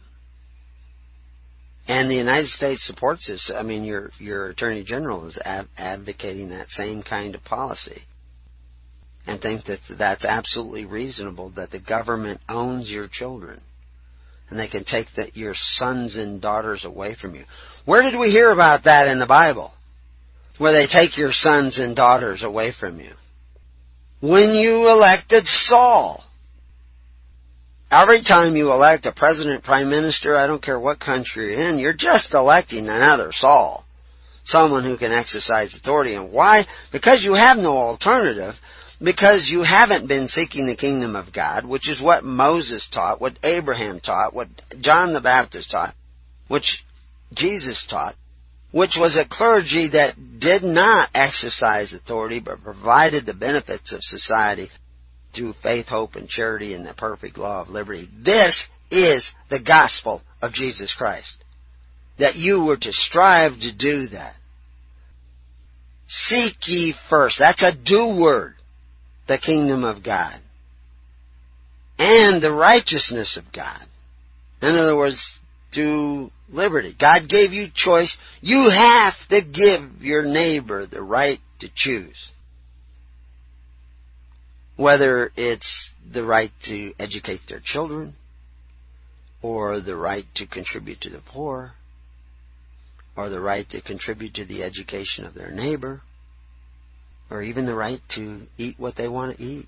And 1.89 2.11
the 2.11 2.17
United 2.17 2.49
States 2.49 2.87
supports 2.87 3.27
this. 3.27 3.51
I 3.55 3.63
mean, 3.63 3.83
your 3.85 4.11
your 4.19 4.51
Attorney 4.51 4.85
General 4.85 5.27
is 5.27 5.39
advocating 5.43 6.51
that 6.51 6.69
same 6.69 7.03
kind 7.03 7.35
of 7.35 7.43
policy, 7.45 8.03
and 9.27 9.41
think 9.41 9.65
that 9.65 9.79
that's 9.99 10.27
absolutely 10.27 10.85
reasonable. 10.85 11.49
That 11.57 11.71
the 11.71 11.81
government 11.81 12.43
owns 12.47 12.91
your 12.91 13.09
children, 13.09 13.63
and 14.51 14.59
they 14.59 14.69
can 14.69 14.85
take 14.85 15.07
the, 15.15 15.31
your 15.35 15.55
sons 15.55 16.17
and 16.17 16.41
daughters 16.41 16.85
away 16.85 17.15
from 17.15 17.35
you. 17.35 17.45
Where 17.85 18.03
did 18.03 18.19
we 18.19 18.31
hear 18.31 18.51
about 18.51 18.85
that 18.85 19.09
in 19.09 19.19
the 19.19 19.27
Bible? 19.27 19.73
Where 20.59 20.73
they 20.73 20.87
take 20.87 21.17
your 21.17 21.33
sons 21.33 21.79
and 21.79 21.95
daughters 21.95 22.43
away 22.43 22.73
from 22.73 22.99
you? 22.99 23.13
When 24.21 24.51
you 24.51 24.89
elected 24.89 25.47
Saul. 25.47 26.25
Every 27.91 28.23
time 28.23 28.57
you 28.57 28.71
elect 28.73 29.07
a 29.07 29.13
president, 29.13 29.65
prime 29.65 29.89
minister, 29.89 30.37
I 30.37 30.47
don't 30.47 30.63
care 30.63 30.79
what 30.79 31.01
country 31.01 31.53
you're 31.53 31.69
in, 31.69 31.79
you're 31.79 31.95
just 31.95 32.35
electing 32.35 32.89
another 32.89 33.31
Saul. 33.33 33.85
Someone 34.45 34.85
who 34.85 34.99
can 34.99 35.13
exercise 35.13 35.75
authority. 35.77 36.15
And 36.15 36.33
why? 36.33 36.65
Because 36.91 37.23
you 37.23 37.35
have 37.35 37.57
no 37.57 37.77
alternative. 37.77 38.55
Because 39.03 39.49
you 39.49 39.63
haven't 39.63 40.09
been 40.09 40.27
seeking 40.27 40.67
the 40.67 40.77
kingdom 40.77 41.15
of 41.15 41.33
God, 41.33 41.65
which 41.65 41.89
is 41.89 42.03
what 42.03 42.25
Moses 42.25 42.89
taught, 42.93 43.21
what 43.21 43.39
Abraham 43.45 44.01
taught, 44.01 44.35
what 44.35 44.49
John 44.81 45.13
the 45.13 45.21
Baptist 45.21 45.71
taught, 45.71 45.95
which 46.49 46.83
Jesus 47.33 47.87
taught, 47.89 48.17
which 48.73 48.97
was 48.99 49.17
a 49.17 49.29
clergy 49.29 49.91
that 49.91 50.17
did 50.41 50.65
not 50.65 51.11
exercise 51.15 51.93
authority 51.93 52.41
but 52.41 52.63
provided 52.63 53.25
the 53.25 53.35
benefits 53.35 53.93
of 53.93 54.03
society 54.03 54.69
through 55.35 55.55
faith, 55.63 55.87
hope, 55.87 56.17
and 56.17 56.29
charity 56.29 56.75
in 56.75 56.83
the 56.83 56.95
perfect 56.95 57.39
law 57.39 57.63
of 57.63 57.69
liberty. 57.69 58.09
This 58.25 58.67
is 58.91 59.31
the 59.49 59.61
gospel 59.61 60.23
of 60.43 60.53
Jesus 60.53 60.93
Christ. 60.97 61.37
That 62.19 62.35
you 62.35 62.65
were 62.65 62.77
to 62.77 62.93
strive 62.93 63.61
to 63.61 63.73
do 63.73 64.09
that. 64.09 64.35
Seek 66.09 66.57
ye 66.67 66.95
first. 67.09 67.39
That's 67.39 67.63
a 67.63 67.73
do 67.73 68.19
word. 68.21 68.55
The 69.29 69.39
kingdom 69.39 69.85
of 69.85 70.03
God. 70.03 70.41
And 71.99 72.43
the 72.43 72.53
righteousness 72.53 73.37
of 73.37 73.53
God. 73.53 73.83
In 74.63 74.77
other 74.77 74.97
words, 74.97 75.39
to 75.75 76.31
liberty. 76.49 76.95
God 76.99 77.29
gave 77.29 77.53
you 77.53 77.69
choice. 77.73 78.17
You 78.41 78.71
have 78.71 79.15
to 79.29 79.41
give 79.43 80.03
your 80.03 80.23
neighbor 80.23 80.87
the 80.87 81.03
right 81.03 81.39
to 81.61 81.69
choose 81.75 82.31
whether 84.79 85.33
it's 85.37 85.91
the 86.11 86.25
right 86.25 86.53
to 86.65 86.95
educate 87.01 87.41
their 87.49 87.61
children 87.63 88.15
or 89.43 89.81
the 89.81 89.97
right 89.97 90.25
to 90.37 90.47
contribute 90.47 91.01
to 91.01 91.11
the 91.11 91.21
poor 91.21 91.73
or 93.17 93.29
the 93.29 93.41
right 93.41 93.69
to 93.69 93.83
contribute 93.83 94.35
to 94.35 94.45
the 94.45 94.63
education 94.63 95.25
of 95.25 95.35
their 95.35 95.51
neighbor 95.51 96.01
or 97.31 97.43
even 97.43 97.67
the 97.67 97.75
right 97.75 98.01
to 98.11 98.43
eat 98.57 98.77
what 98.79 98.97
they 98.97 99.09
want 99.09 99.37
to 99.37 99.43
eat. 99.43 99.67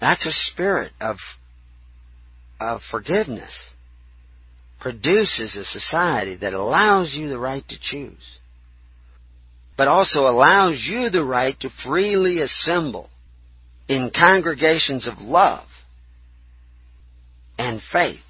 That's 0.00 0.26
a 0.26 0.32
spirit 0.32 0.92
of, 1.00 1.16
of 2.60 2.80
forgiveness. 2.90 3.72
Produces 4.80 5.56
a 5.56 5.64
society 5.64 6.36
that 6.36 6.52
allows 6.52 7.14
you 7.14 7.28
the 7.28 7.38
right 7.38 7.66
to 7.68 7.76
choose, 7.80 8.38
but 9.76 9.88
also 9.88 10.28
allows 10.28 10.84
you 10.86 11.10
the 11.10 11.24
right 11.24 11.58
to 11.60 11.70
freely 11.84 12.40
assemble 12.40 13.08
in 13.88 14.10
congregations 14.14 15.06
of 15.08 15.18
love 15.18 15.66
and 17.58 17.80
faith. 17.80 18.20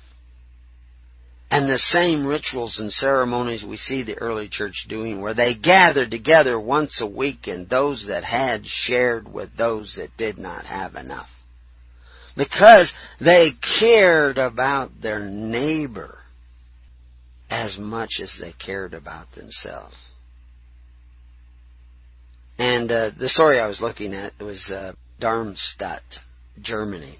And 1.50 1.70
the 1.70 1.78
same 1.78 2.26
rituals 2.26 2.78
and 2.80 2.92
ceremonies 2.92 3.64
we 3.64 3.76
see 3.76 4.02
the 4.02 4.18
early 4.18 4.48
church 4.48 4.86
doing, 4.88 5.20
where 5.20 5.34
they 5.34 5.54
gathered 5.54 6.10
together 6.10 6.58
once 6.58 6.98
a 7.00 7.06
week, 7.06 7.46
and 7.46 7.68
those 7.68 8.06
that 8.08 8.24
had 8.24 8.66
shared 8.66 9.32
with 9.32 9.56
those 9.56 9.94
that 9.96 10.16
did 10.16 10.38
not 10.38 10.66
have 10.66 10.96
enough. 10.96 11.28
Because 12.36 12.92
they 13.20 13.50
cared 13.78 14.38
about 14.38 14.90
their 15.00 15.24
neighbor 15.24 16.18
as 17.48 17.78
much 17.78 18.18
as 18.20 18.36
they 18.40 18.52
cared 18.52 18.92
about 18.92 19.30
themselves. 19.32 19.94
And 22.58 22.90
uh, 22.90 23.10
the 23.18 23.28
story 23.28 23.60
I 23.60 23.68
was 23.68 23.80
looking 23.80 24.14
at 24.14 24.32
was 24.40 24.70
uh, 24.70 24.92
Darmstadt, 25.20 26.02
Germany. 26.60 27.18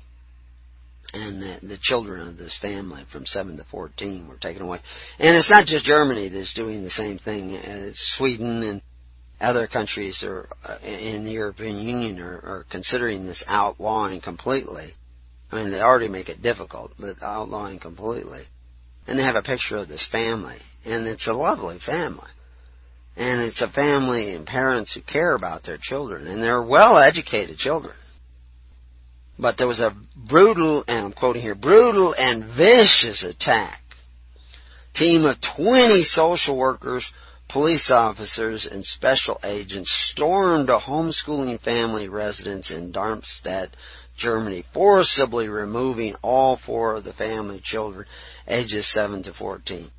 And 1.12 1.42
the, 1.42 1.59
the 1.66 1.78
children 1.80 2.26
of 2.28 2.36
this 2.36 2.57
family 2.61 3.04
from 3.11 3.26
7 3.26 3.57
to 3.57 3.64
14 3.64 4.28
were 4.28 4.36
taken 4.36 4.62
away. 4.62 4.80
And 5.18 5.36
it's 5.36 5.50
not 5.50 5.66
just 5.66 5.84
Germany 5.84 6.28
that's 6.28 6.54
doing 6.54 6.82
the 6.82 6.90
same 6.90 7.18
thing. 7.18 7.57
Uh, 7.57 7.90
Sweden 7.94 8.62
and 8.62 8.82
other 9.40 9.66
countries 9.66 10.22
are, 10.22 10.48
uh, 10.64 10.78
in 10.82 11.24
the 11.24 11.32
European 11.32 11.78
Union 11.78 12.20
are, 12.20 12.36
are 12.36 12.66
considering 12.70 13.26
this 13.26 13.44
outlawing 13.46 14.20
completely. 14.20 14.88
I 15.50 15.62
mean, 15.62 15.70
they 15.70 15.80
already 15.80 16.09
make 16.09 16.28
it 16.28 16.42
difficult, 16.42 16.92
but 16.98 17.22
outlawing 17.22 17.78
completely. 17.78 18.42
And 19.07 19.18
they 19.18 19.22
have 19.22 19.36
a 19.36 19.42
picture 19.42 19.76
of 19.76 19.88
this 19.88 20.07
family, 20.11 20.57
and 20.84 21.07
it's 21.07 21.28
a 21.28 21.32
lovely 21.32 21.78
family. 21.78 22.30
And 23.16 23.42
it's 23.42 23.62
a 23.62 23.70
family 23.70 24.34
and 24.34 24.46
parents 24.46 24.92
who 24.94 25.00
care 25.00 25.34
about 25.34 25.64
their 25.64 25.78
children, 25.80 26.26
and 26.26 26.42
they're 26.42 26.62
well 26.62 26.98
educated 26.98 27.57
children. 27.57 27.94
But 29.39 29.59
there 29.59 29.68
was 29.68 29.80
a 29.80 29.95
brutal, 30.14 30.84
and 30.89 31.07
I'm 31.07 31.12
quoting 31.12 31.43
here, 31.43 31.55
brutal 31.55 32.14
and 32.16 32.45
vicious 32.57 33.22
attack. 33.22 33.80
Team 34.95 35.26
of 35.26 35.37
20 35.57 36.03
social 36.05 36.57
workers, 36.57 37.12
police 37.49 37.91
officers, 37.91 38.66
and 38.66 38.84
special 38.84 39.39
agents 39.45 39.93
stormed 40.12 40.70
a 40.70 40.78
homeschooling 40.78 41.61
family 41.61 42.09
residence 42.09 42.70
in 42.70 42.93
Darmstadt, 42.93 43.76
Germany, 44.16 44.64
forcibly 44.72 45.49
removing 45.49 46.14
all 46.22 46.57
four 46.57 46.95
of 46.95 47.05
the 47.05 47.12
family 47.12 47.61
children 47.62 48.07
ages 48.49 48.91
7 48.91 49.22
to 49.24 49.34
14. 49.34 49.91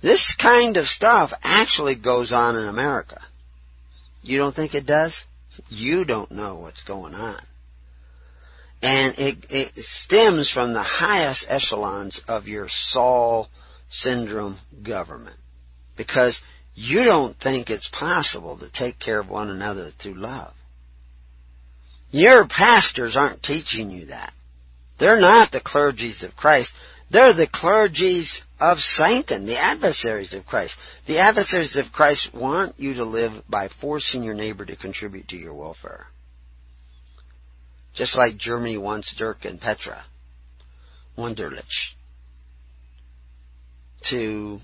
This 0.00 0.34
kind 0.40 0.76
of 0.78 0.86
stuff 0.86 1.32
actually 1.42 1.96
goes 1.96 2.32
on 2.32 2.56
in 2.56 2.66
America. 2.66 3.20
You 4.22 4.38
don't 4.38 4.56
think 4.56 4.74
it 4.74 4.86
does? 4.86 5.26
You 5.68 6.04
don't 6.04 6.30
know 6.30 6.56
what's 6.56 6.82
going 6.84 7.14
on. 7.14 7.40
And 8.80 9.14
it, 9.18 9.46
it 9.50 9.84
stems 9.84 10.50
from 10.50 10.72
the 10.72 10.82
highest 10.82 11.46
echelons 11.48 12.20
of 12.28 12.46
your 12.46 12.68
Saul 12.68 13.48
syndrome 13.88 14.58
government. 14.82 15.36
Because 15.96 16.40
you 16.74 17.02
don't 17.04 17.36
think 17.40 17.70
it's 17.70 17.88
possible 17.88 18.58
to 18.58 18.70
take 18.70 19.00
care 19.00 19.18
of 19.18 19.28
one 19.28 19.50
another 19.50 19.90
through 20.00 20.14
love. 20.14 20.54
Your 22.10 22.46
pastors 22.46 23.16
aren't 23.16 23.42
teaching 23.42 23.90
you 23.90 24.06
that. 24.06 24.32
They're 24.98 25.20
not 25.20 25.50
the 25.50 25.60
clergies 25.60 26.22
of 26.22 26.36
Christ. 26.36 26.72
They're 27.10 27.34
the 27.34 27.46
clergies 27.46 28.40
of 28.60 28.78
Satan, 28.78 29.46
the 29.46 29.58
adversaries 29.58 30.34
of 30.34 30.46
Christ. 30.46 30.76
The 31.06 31.18
adversaries 31.18 31.76
of 31.76 31.92
Christ 31.92 32.34
want 32.34 32.78
you 32.78 32.94
to 32.94 33.04
live 33.04 33.32
by 33.48 33.68
forcing 33.80 34.22
your 34.22 34.34
neighbor 34.34 34.64
to 34.64 34.76
contribute 34.76 35.28
to 35.28 35.36
your 35.36 35.54
welfare. 35.54 36.06
Just 37.98 38.16
like 38.16 38.36
Germany 38.36 38.78
wants 38.78 39.12
Dirk 39.18 39.44
and 39.44 39.60
Petra 39.60 40.04
Wunderlich 41.18 41.96
to 44.04 44.60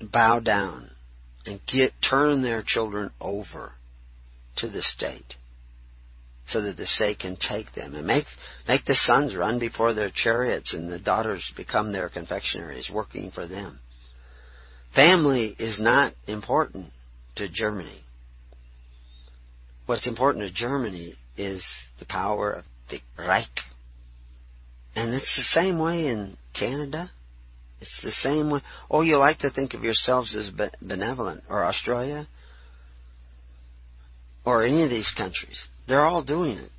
bow 0.00 0.40
down 0.40 0.88
and 1.44 1.60
get 1.66 1.92
turn 2.00 2.40
their 2.40 2.62
children 2.62 3.10
over 3.20 3.74
to 4.56 4.68
the 4.70 4.80
state 4.80 5.34
so 6.46 6.62
that 6.62 6.78
the 6.78 6.86
state 6.86 7.18
can 7.18 7.36
take 7.36 7.70
them 7.74 7.94
and 7.94 8.06
make 8.06 8.24
make 8.66 8.86
the 8.86 8.94
sons 8.94 9.36
run 9.36 9.58
before 9.58 9.92
their 9.92 10.10
chariots 10.10 10.72
and 10.72 10.90
the 10.90 10.98
daughters 10.98 11.52
become 11.58 11.92
their 11.92 12.08
confectionaries 12.08 12.90
working 12.90 13.30
for 13.30 13.46
them. 13.46 13.78
Family 14.94 15.54
is 15.58 15.78
not 15.78 16.14
important 16.26 16.86
to 17.36 17.46
Germany. 17.46 18.02
What's 19.84 20.06
important 20.06 20.46
to 20.46 20.50
Germany 20.50 21.12
is 21.36 21.64
the 21.98 22.06
power 22.06 22.50
of 22.52 22.64
the 22.90 23.00
Reich. 23.18 23.46
And 24.94 25.14
it's 25.14 25.36
the 25.36 25.60
same 25.60 25.78
way 25.78 26.08
in 26.08 26.36
Canada. 26.52 27.10
It's 27.80 28.02
the 28.02 28.10
same 28.10 28.50
way. 28.50 28.60
Oh, 28.90 29.02
you 29.02 29.16
like 29.16 29.38
to 29.38 29.50
think 29.50 29.74
of 29.74 29.82
yourselves 29.82 30.34
as 30.36 30.50
benevolent, 30.82 31.44
or 31.48 31.64
Australia, 31.64 32.28
or 34.44 34.64
any 34.64 34.84
of 34.84 34.90
these 34.90 35.10
countries. 35.16 35.66
They're 35.88 36.04
all 36.04 36.22
doing 36.22 36.58
it. 36.58 36.70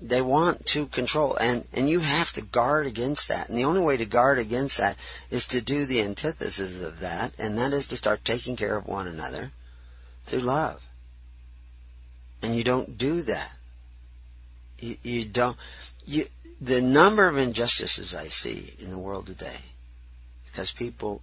They 0.00 0.20
want 0.20 0.66
to 0.74 0.86
control, 0.86 1.36
and, 1.36 1.66
and 1.72 1.88
you 1.88 2.00
have 2.00 2.32
to 2.34 2.42
guard 2.42 2.86
against 2.86 3.28
that. 3.28 3.48
And 3.48 3.56
the 3.58 3.64
only 3.64 3.80
way 3.80 3.96
to 3.96 4.06
guard 4.06 4.38
against 4.38 4.76
that 4.78 4.96
is 5.30 5.46
to 5.48 5.62
do 5.62 5.86
the 5.86 6.02
antithesis 6.02 6.82
of 6.82 7.00
that, 7.00 7.32
and 7.38 7.56
that 7.58 7.72
is 7.72 7.86
to 7.88 7.96
start 7.96 8.20
taking 8.24 8.56
care 8.56 8.76
of 8.76 8.86
one 8.86 9.06
another 9.06 9.50
through 10.28 10.40
love. 10.40 10.80
And 12.42 12.54
you 12.54 12.64
don't 12.64 12.98
do 12.98 13.22
that. 13.22 13.50
You, 14.84 14.96
you 15.02 15.28
don't. 15.32 15.56
You, 16.04 16.26
the 16.60 16.82
number 16.82 17.26
of 17.26 17.38
injustices 17.38 18.14
I 18.14 18.28
see 18.28 18.74
in 18.78 18.90
the 18.90 18.98
world 18.98 19.26
today, 19.26 19.56
because 20.46 20.74
people 20.78 21.22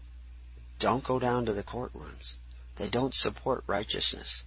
don't 0.80 1.06
go 1.06 1.20
down 1.20 1.46
to 1.46 1.54
the 1.54 1.64
courtrooms, 1.64 2.34
they 2.80 2.90
don't 2.90 3.14
support 3.14 3.64
righteousness. 3.68 4.44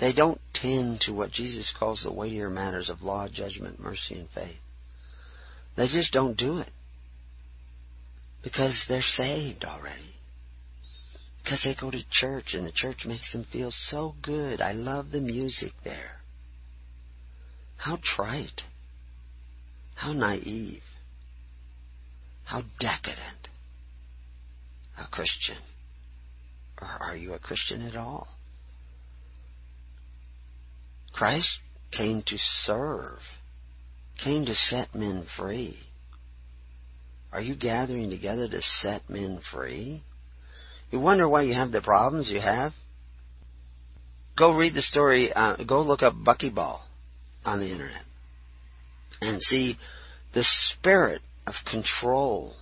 They 0.00 0.12
don't 0.14 0.40
tend 0.54 1.02
to 1.02 1.12
what 1.12 1.30
Jesus 1.30 1.74
calls 1.78 2.04
the 2.04 2.12
weightier 2.12 2.48
matters 2.48 2.88
of 2.88 3.02
law, 3.02 3.28
judgment, 3.28 3.80
mercy, 3.80 4.14
and 4.18 4.30
faith. 4.30 4.60
They 5.76 5.88
just 5.88 6.12
don't 6.12 6.36
do 6.36 6.58
it. 6.58 6.70
Because 8.42 8.84
they're 8.88 9.02
saved 9.02 9.64
already. 9.64 10.14
Because 11.42 11.64
they 11.64 11.74
go 11.74 11.90
to 11.90 12.10
church 12.10 12.54
and 12.54 12.64
the 12.64 12.72
church 12.72 13.04
makes 13.04 13.32
them 13.32 13.44
feel 13.52 13.70
so 13.72 14.14
good. 14.22 14.60
I 14.60 14.72
love 14.72 15.10
the 15.10 15.20
music 15.20 15.72
there. 15.84 16.17
How 17.78 17.98
trite. 18.02 18.62
How 19.94 20.12
naive. 20.12 20.82
How 22.44 22.62
decadent. 22.80 23.48
A 24.98 25.06
Christian. 25.06 25.56
Or 26.82 26.88
are 26.88 27.16
you 27.16 27.34
a 27.34 27.38
Christian 27.38 27.82
at 27.82 27.96
all? 27.96 28.26
Christ 31.12 31.58
came 31.90 32.22
to 32.26 32.36
serve, 32.36 33.20
came 34.22 34.44
to 34.46 34.54
set 34.54 34.94
men 34.94 35.26
free. 35.36 35.78
Are 37.32 37.40
you 37.40 37.56
gathering 37.56 38.10
together 38.10 38.48
to 38.48 38.60
set 38.60 39.08
men 39.08 39.40
free? 39.52 40.02
You 40.90 41.00
wonder 41.00 41.28
why 41.28 41.42
you 41.42 41.54
have 41.54 41.72
the 41.72 41.80
problems 41.80 42.30
you 42.30 42.40
have? 42.40 42.72
Go 44.36 44.52
read 44.54 44.74
the 44.74 44.82
story, 44.82 45.32
uh, 45.32 45.56
go 45.64 45.82
look 45.82 46.02
up 46.02 46.14
Buckyball 46.14 46.80
on 47.44 47.60
the 47.60 47.70
internet 47.70 48.02
and 49.20 49.42
see 49.42 49.76
the 50.34 50.44
spirit 50.44 51.22
of 51.46 51.54
control 51.70 52.54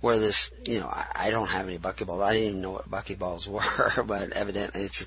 where 0.00 0.18
this, 0.18 0.50
you 0.62 0.78
know, 0.78 0.86
I, 0.86 1.10
I 1.14 1.30
don't 1.30 1.48
have 1.48 1.66
any 1.66 1.78
buckyballs. 1.78 2.22
I 2.22 2.34
didn't 2.34 2.48
even 2.50 2.62
know 2.62 2.72
what 2.72 2.90
buckyballs 2.90 3.48
were, 3.50 4.04
but 4.04 4.32
evidently 4.32 4.82
it's, 4.82 5.04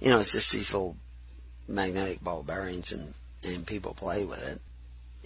you 0.00 0.10
know, 0.10 0.20
it's 0.20 0.32
just 0.32 0.52
these 0.52 0.72
little 0.72 0.96
magnetic 1.66 2.20
ball 2.20 2.42
bearings 2.42 2.92
and 2.92 3.14
and 3.42 3.66
people 3.66 3.94
play 3.94 4.24
with 4.24 4.40
it. 4.40 4.60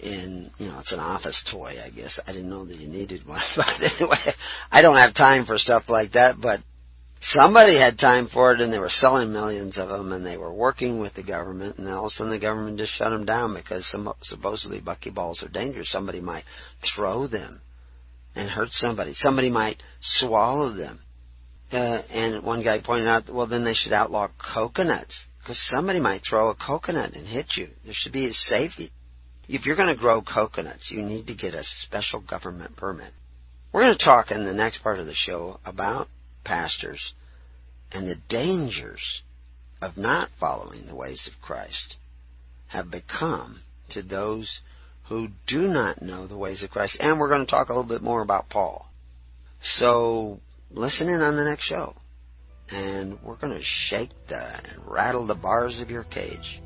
And 0.01 0.51
you 0.57 0.67
know, 0.67 0.79
it's 0.79 0.93
an 0.93 0.99
office 0.99 1.43
toy, 1.49 1.75
I 1.83 1.89
guess. 1.89 2.19
I 2.25 2.31
didn't 2.31 2.49
know 2.49 2.65
that 2.65 2.77
you 2.77 2.87
needed 2.87 3.27
one, 3.27 3.41
but 3.55 3.65
anyway, 3.81 4.33
I 4.71 4.81
don't 4.81 4.97
have 4.97 5.13
time 5.13 5.45
for 5.45 5.57
stuff 5.57 5.89
like 5.89 6.13
that. 6.13 6.39
But 6.39 6.61
somebody 7.19 7.77
had 7.77 7.97
time 7.97 8.27
for 8.27 8.53
it, 8.53 8.61
and 8.61 8.71
they 8.71 8.79
were 8.79 8.89
selling 8.89 9.31
millions 9.31 9.77
of 9.77 9.89
them, 9.89 10.11
and 10.11 10.25
they 10.25 10.37
were 10.37 10.53
working 10.53 10.99
with 10.99 11.13
the 11.13 11.23
government, 11.23 11.77
and 11.77 11.87
all 11.87 12.05
of 12.05 12.07
a 12.07 12.09
sudden 12.09 12.31
the 12.31 12.39
government 12.39 12.77
just 12.77 12.93
shut 12.93 13.09
them 13.09 13.25
down 13.25 13.53
because 13.53 13.89
some 13.89 14.11
supposedly 14.21 14.81
buckyballs 14.81 15.43
are 15.43 15.49
dangerous. 15.49 15.91
Somebody 15.91 16.21
might 16.21 16.43
throw 16.95 17.27
them 17.27 17.61
and 18.35 18.49
hurt 18.49 18.71
somebody. 18.71 19.13
Somebody 19.13 19.49
might 19.49 19.81
swallow 19.99 20.73
them. 20.73 20.99
Uh, 21.71 22.01
and 22.09 22.43
one 22.43 22.63
guy 22.63 22.81
pointed 22.81 23.07
out, 23.07 23.29
well, 23.29 23.45
then 23.45 23.63
they 23.63 23.75
should 23.75 23.93
outlaw 23.93 24.27
coconuts 24.39 25.27
because 25.39 25.59
somebody 25.69 25.99
might 25.99 26.23
throw 26.27 26.49
a 26.49 26.55
coconut 26.55 27.13
and 27.13 27.27
hit 27.27 27.55
you. 27.55 27.67
There 27.85 27.93
should 27.93 28.11
be 28.11 28.27
a 28.27 28.33
safety. 28.33 28.91
If 29.47 29.65
you're 29.65 29.75
going 29.75 29.93
to 29.93 29.99
grow 29.99 30.21
coconuts, 30.21 30.91
you 30.91 31.01
need 31.01 31.27
to 31.27 31.35
get 31.35 31.53
a 31.53 31.63
special 31.63 32.21
government 32.21 32.75
permit. 32.75 33.11
We're 33.71 33.81
going 33.81 33.97
to 33.97 34.03
talk 34.03 34.31
in 34.31 34.45
the 34.45 34.53
next 34.53 34.81
part 34.81 34.99
of 34.99 35.05
the 35.05 35.13
show 35.13 35.59
about 35.65 36.07
pastors 36.43 37.13
and 37.91 38.07
the 38.07 38.17
dangers 38.27 39.21
of 39.81 39.97
not 39.97 40.29
following 40.39 40.85
the 40.85 40.95
ways 40.95 41.27
of 41.27 41.41
Christ 41.41 41.95
have 42.67 42.91
become 42.91 43.61
to 43.89 44.01
those 44.01 44.59
who 45.07 45.29
do 45.47 45.61
not 45.61 46.01
know 46.01 46.27
the 46.27 46.37
ways 46.37 46.61
of 46.61 46.69
Christ. 46.69 46.97
And 46.99 47.19
we're 47.19 47.29
going 47.29 47.45
to 47.45 47.49
talk 47.49 47.69
a 47.69 47.73
little 47.73 47.89
bit 47.89 48.03
more 48.03 48.21
about 48.21 48.49
Paul. 48.49 48.87
So 49.61 50.39
listen 50.69 51.09
in 51.09 51.21
on 51.21 51.35
the 51.35 51.45
next 51.45 51.63
show 51.63 51.95
and 52.71 53.19
we're 53.23 53.37
going 53.37 53.53
to 53.53 53.63
shake 53.63 54.11
the, 54.27 54.37
and 54.37 54.87
rattle 54.87 55.25
the 55.25 55.35
bars 55.35 55.79
of 55.79 55.89
your 55.89 56.03
cage. 56.03 56.61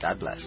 God 0.00 0.20
bless. 0.20 0.46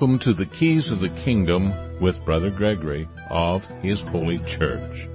Welcome 0.00 0.18
to 0.20 0.32
the 0.32 0.46
Keys 0.46 0.90
of 0.90 1.00
the 1.00 1.10
Kingdom 1.10 2.00
with 2.00 2.24
Brother 2.24 2.50
Gregory 2.50 3.06
of 3.28 3.62
His 3.82 4.00
Holy 4.00 4.38
Church. 4.38 5.06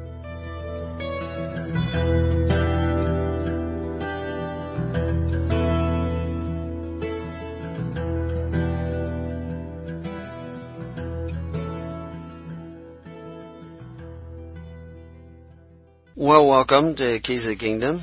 Well, 16.15 16.47
welcome 16.47 16.95
to 16.97 17.19
Keys 17.21 17.41
of 17.41 17.49
the 17.49 17.55
Kingdom. 17.57 18.01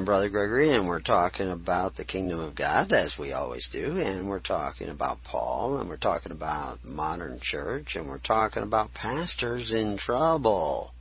I'm 0.00 0.06
Brother 0.06 0.30
Gregory, 0.30 0.72
and 0.72 0.88
we're 0.88 1.02
talking 1.02 1.50
about 1.50 1.94
the 1.94 2.06
kingdom 2.06 2.40
of 2.40 2.54
God, 2.54 2.90
as 2.90 3.18
we 3.18 3.32
always 3.32 3.68
do, 3.70 3.98
and 3.98 4.30
we're 4.30 4.40
talking 4.40 4.88
about 4.88 5.22
Paul, 5.24 5.76
and 5.78 5.90
we're 5.90 5.98
talking 5.98 6.32
about 6.32 6.82
modern 6.82 7.38
church, 7.42 7.96
and 7.96 8.08
we're 8.08 8.16
talking 8.16 8.62
about 8.62 8.94
pastors 8.94 9.72
in 9.72 9.98
trouble. 9.98 10.94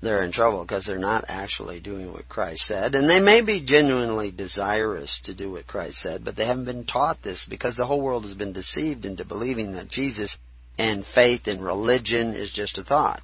They're 0.00 0.24
in 0.24 0.32
trouble 0.32 0.62
because 0.62 0.86
they're 0.86 0.98
not 0.98 1.26
actually 1.28 1.80
doing 1.80 2.10
what 2.10 2.30
Christ 2.30 2.62
said, 2.62 2.94
and 2.94 3.06
they 3.06 3.20
may 3.20 3.42
be 3.42 3.62
genuinely 3.62 4.30
desirous 4.30 5.20
to 5.24 5.34
do 5.34 5.50
what 5.50 5.66
Christ 5.66 5.98
said, 5.98 6.24
but 6.24 6.34
they 6.34 6.46
haven't 6.46 6.64
been 6.64 6.86
taught 6.86 7.22
this 7.22 7.46
because 7.50 7.76
the 7.76 7.84
whole 7.84 8.00
world 8.00 8.24
has 8.24 8.34
been 8.34 8.54
deceived 8.54 9.04
into 9.04 9.26
believing 9.26 9.72
that 9.74 9.90
Jesus 9.90 10.38
and 10.78 11.04
faith 11.04 11.42
and 11.48 11.62
religion 11.62 12.28
is 12.28 12.50
just 12.50 12.78
a 12.78 12.82
thought 12.82 13.20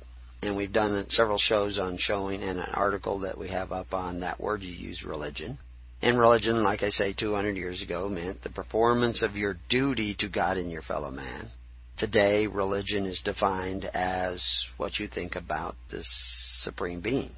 and 0.46 0.56
we've 0.56 0.72
done 0.72 1.06
several 1.08 1.38
shows 1.38 1.78
on 1.78 1.96
showing 1.96 2.42
and 2.42 2.58
an 2.58 2.70
article 2.74 3.20
that 3.20 3.38
we 3.38 3.48
have 3.48 3.72
up 3.72 3.92
on 3.92 4.20
that 4.20 4.40
word 4.40 4.62
you 4.62 4.72
use 4.72 5.04
religion. 5.04 5.58
And 6.02 6.18
religion, 6.18 6.62
like 6.62 6.82
I 6.82 6.90
say, 6.90 7.14
200 7.14 7.56
years 7.56 7.80
ago 7.80 8.08
meant 8.08 8.42
the 8.42 8.50
performance 8.50 9.22
of 9.22 9.36
your 9.36 9.56
duty 9.68 10.14
to 10.18 10.28
God 10.28 10.56
and 10.56 10.70
your 10.70 10.82
fellow 10.82 11.10
man. 11.10 11.48
Today, 11.96 12.46
religion 12.46 13.06
is 13.06 13.20
defined 13.24 13.84
as 13.94 14.44
what 14.76 14.98
you 14.98 15.06
think 15.06 15.36
about 15.36 15.76
the 15.90 16.00
Supreme 16.02 17.00
Being. 17.00 17.30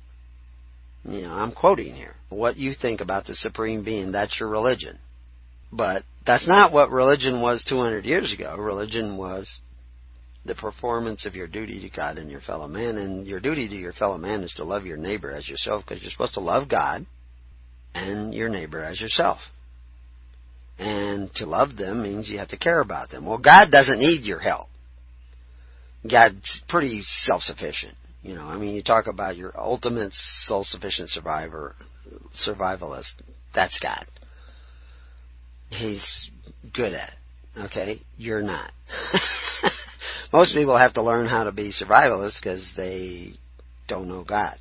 You 1.05 1.23
know, 1.23 1.33
I'm 1.33 1.53
quoting 1.53 1.95
here. 1.95 2.15
What 2.31 2.57
you 2.57 2.73
think 2.73 3.01
about 3.01 3.27
the 3.27 3.35
Supreme 3.35 3.85
Being, 3.85 4.13
that's 4.13 4.41
your 4.41 4.49
religion. 4.49 4.99
But 5.71 6.05
that's 6.27 6.49
not 6.49 6.73
what 6.73 6.91
religion 6.91 7.41
was 7.41 7.63
200 7.65 8.05
years 8.05 8.33
ago. 8.33 8.57
Religion 8.57 9.17
was 9.17 9.61
the 10.47 10.55
performance 10.55 11.26
of 11.26 11.34
your 11.34 11.47
duty 11.47 11.80
to 11.80 11.94
God 11.94 12.18
and 12.18 12.30
your 12.30 12.40
fellow 12.40 12.68
man. 12.68 12.97
And 12.97 13.26
your 13.26 13.40
duty 13.40 13.68
to 13.68 13.74
your 13.74 13.92
fellow 13.92 14.18
man 14.18 14.42
is 14.42 14.55
to 14.55 14.64
love 14.64 14.86
your 14.86 14.97
neighbor 14.97 15.30
as 15.30 15.49
yourself 15.49 15.84
because 15.86 16.03
you're 16.03 16.11
supposed 16.11 16.34
to 16.34 16.40
love 16.40 16.68
God 16.68 17.07
and 17.94 18.34
your 18.34 18.49
neighbor 18.49 18.82
as 18.82 19.01
yourself. 19.01 19.38
And 20.78 21.32
to 21.36 21.47
love 21.47 21.76
them 21.76 22.03
means 22.03 22.28
you 22.28 22.38
have 22.38 22.49
to 22.49 22.59
care 22.59 22.80
about 22.80 23.11
them. 23.11 23.24
Well, 23.24 23.38
God 23.38 23.70
doesn't 23.70 23.99
need 23.99 24.24
your 24.24 24.38
help. 24.38 24.68
God's 26.09 26.62
pretty 26.68 27.01
self-sufficient. 27.03 27.94
You 28.22 28.34
know, 28.34 28.42
I 28.42 28.59
mean, 28.59 28.74
you 28.74 28.82
talk 28.82 29.07
about 29.07 29.36
your 29.36 29.53
ultimate 29.59 30.12
self-sufficient 30.12 31.11
survivor, 31.11 31.74
survivalist. 32.34 33.12
That's 33.55 33.78
God. 33.78 34.07
He's 35.70 36.30
good 36.74 36.92
at 36.92 37.09
it. 37.09 37.66
Okay? 37.66 38.01
You're 38.16 38.42
not. 38.42 38.72
Most 40.37 40.55
people 40.55 40.76
have 40.76 40.93
to 40.93 41.03
learn 41.03 41.24
how 41.24 41.45
to 41.45 41.51
be 41.51 41.72
survivalists 41.72 42.39
because 42.39 42.70
they 42.76 43.32
don't 43.89 44.07
know 44.07 44.22
God. 44.22 44.59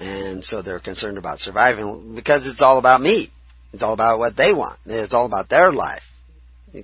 And 0.00 0.42
so 0.42 0.62
they're 0.62 0.80
concerned 0.80 1.18
about 1.18 1.40
surviving 1.40 2.14
because 2.14 2.46
it's 2.46 2.62
all 2.62 2.78
about 2.78 3.02
me. 3.02 3.30
It's 3.74 3.82
all 3.82 3.92
about 3.92 4.18
what 4.18 4.34
they 4.34 4.54
want. 4.54 4.80
It's 4.86 5.12
all 5.12 5.26
about 5.26 5.50
their 5.50 5.74
life. 5.74 6.04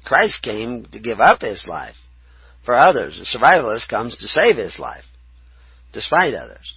Christ 0.05 0.43
came 0.43 0.85
to 0.93 1.01
give 1.01 1.19
up 1.19 1.41
his 1.41 1.67
life 1.67 1.95
for 2.67 2.75
others. 2.75 3.19
A 3.19 3.39
survivalist 3.39 3.89
comes 3.89 4.19
to 4.19 4.29
save 4.29 4.59
his 4.59 4.79
life, 4.79 5.07
despite 5.95 6.35
others. 6.35 6.75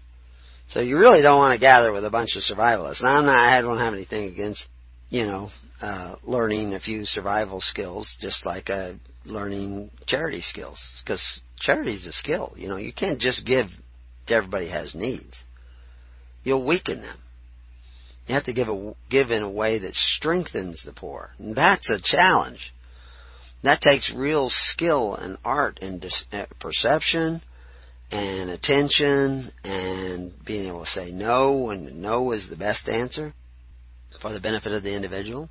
So 0.68 0.80
you 0.80 0.98
really 0.98 1.22
don't 1.22 1.40
want 1.40 1.60
to 1.60 1.60
gather 1.60 1.92
with 1.92 2.06
a 2.06 2.10
bunch 2.10 2.38
of 2.38 2.42
survivalists. 2.42 3.04
Now, 3.04 3.20
I'm 3.20 3.26
not, 3.26 3.38
I 3.38 3.60
don't 3.60 3.80
have 3.80 3.94
anything 3.94 4.32
against, 4.32 4.66
you 5.10 5.26
know, 5.26 5.50
uh, 5.82 6.16
learning 6.24 6.74
a 6.74 6.80
few 6.80 7.04
survival 7.04 7.60
skills, 7.60 8.16
just 8.22 8.46
like 8.46 8.70
a 8.70 8.98
learning 9.26 9.90
charity 10.06 10.42
skills 10.42 10.82
because 11.04 11.42
charity 11.58 11.94
is 11.94 12.06
a 12.08 12.12
skill. 12.12 12.54
You 12.58 12.68
know, 12.68 12.78
you 12.78 12.94
can't 12.94 13.20
just 13.20 13.46
give 13.46 13.68
to 14.28 14.34
everybody 14.34 14.70
has 14.70 14.96
needs. 14.96 15.44
You'll 16.44 16.66
weaken 16.66 17.02
them. 17.02 17.18
You 18.28 18.36
have 18.36 18.46
to 18.46 18.54
give 18.54 18.70
a, 18.70 18.96
give 19.10 19.32
in 19.32 19.44
a 19.44 19.52
way 19.52 19.80
that 19.80 19.96
strengthens 19.96 20.84
the 20.84 20.94
poor. 20.94 21.32
And 21.40 21.56
that's 21.56 21.90
a 21.90 22.02
challenge. 22.02 22.74
That 23.64 23.82
takes 23.82 24.14
real 24.14 24.50
skill 24.50 25.16
and 25.16 25.38
art 25.44 25.80
and 25.82 26.02
dis- 26.02 26.26
uh, 26.32 26.46
perception 26.60 27.42
and 28.12 28.50
attention 28.50 29.50
and 29.64 30.34
being 30.46 30.68
able 30.68 30.84
to 30.84 30.90
say 30.90 31.12
no 31.12 31.64
when 31.64 32.02
no 32.02 32.32
is 32.34 32.50
the 32.50 32.58
best 32.58 32.88
answer 32.88 33.34
for 34.22 34.32
the 34.34 34.40
benefit 34.40 34.72
of 34.74 34.84
the 34.84 34.94
individual 34.94 35.50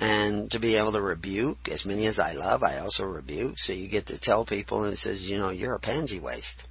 and 0.00 0.50
to 0.52 0.60
be 0.60 0.76
able 0.76 0.92
to 0.92 1.02
rebuke 1.02 1.68
as 1.70 1.84
many 1.84 2.06
as 2.06 2.18
I 2.18 2.32
love, 2.32 2.62
I 2.62 2.78
also 2.78 3.04
rebuke. 3.04 3.58
So 3.58 3.72
you 3.72 3.88
get 3.88 4.06
to 4.08 4.20
tell 4.20 4.46
people, 4.46 4.84
and 4.84 4.92
it 4.92 4.98
says, 4.98 5.24
you 5.24 5.38
know, 5.38 5.50
you're 5.50 5.74
a 5.74 5.80
pansy 5.80 6.20
waste. 6.20 6.62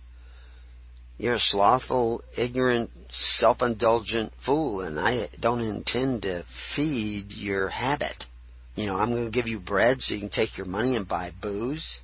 You're 1.17 1.35
a 1.35 1.39
slothful, 1.39 2.23
ignorant, 2.37 2.91
self-indulgent 3.11 4.31
fool, 4.45 4.81
and 4.81 4.99
I 4.99 5.29
don't 5.39 5.61
intend 5.61 6.21
to 6.21 6.45
feed 6.75 7.31
your 7.31 7.69
habit. 7.69 8.23
You 8.75 8.85
know, 8.85 8.95
I'm 8.95 9.09
going 9.09 9.25
to 9.25 9.31
give 9.31 9.47
you 9.47 9.59
bread 9.59 10.01
so 10.01 10.13
you 10.13 10.19
can 10.19 10.29
take 10.29 10.57
your 10.57 10.67
money 10.67 10.95
and 10.95 11.07
buy 11.07 11.31
booze 11.41 11.99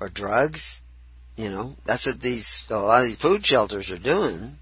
or 0.00 0.08
drugs. 0.08 0.80
You 1.34 1.50
know, 1.50 1.72
that's 1.84 2.06
what 2.06 2.20
these 2.20 2.64
a 2.70 2.76
lot 2.76 3.02
of 3.02 3.08
these 3.08 3.20
food 3.20 3.44
shelters 3.44 3.90
are 3.90 3.98
doing 3.98 4.56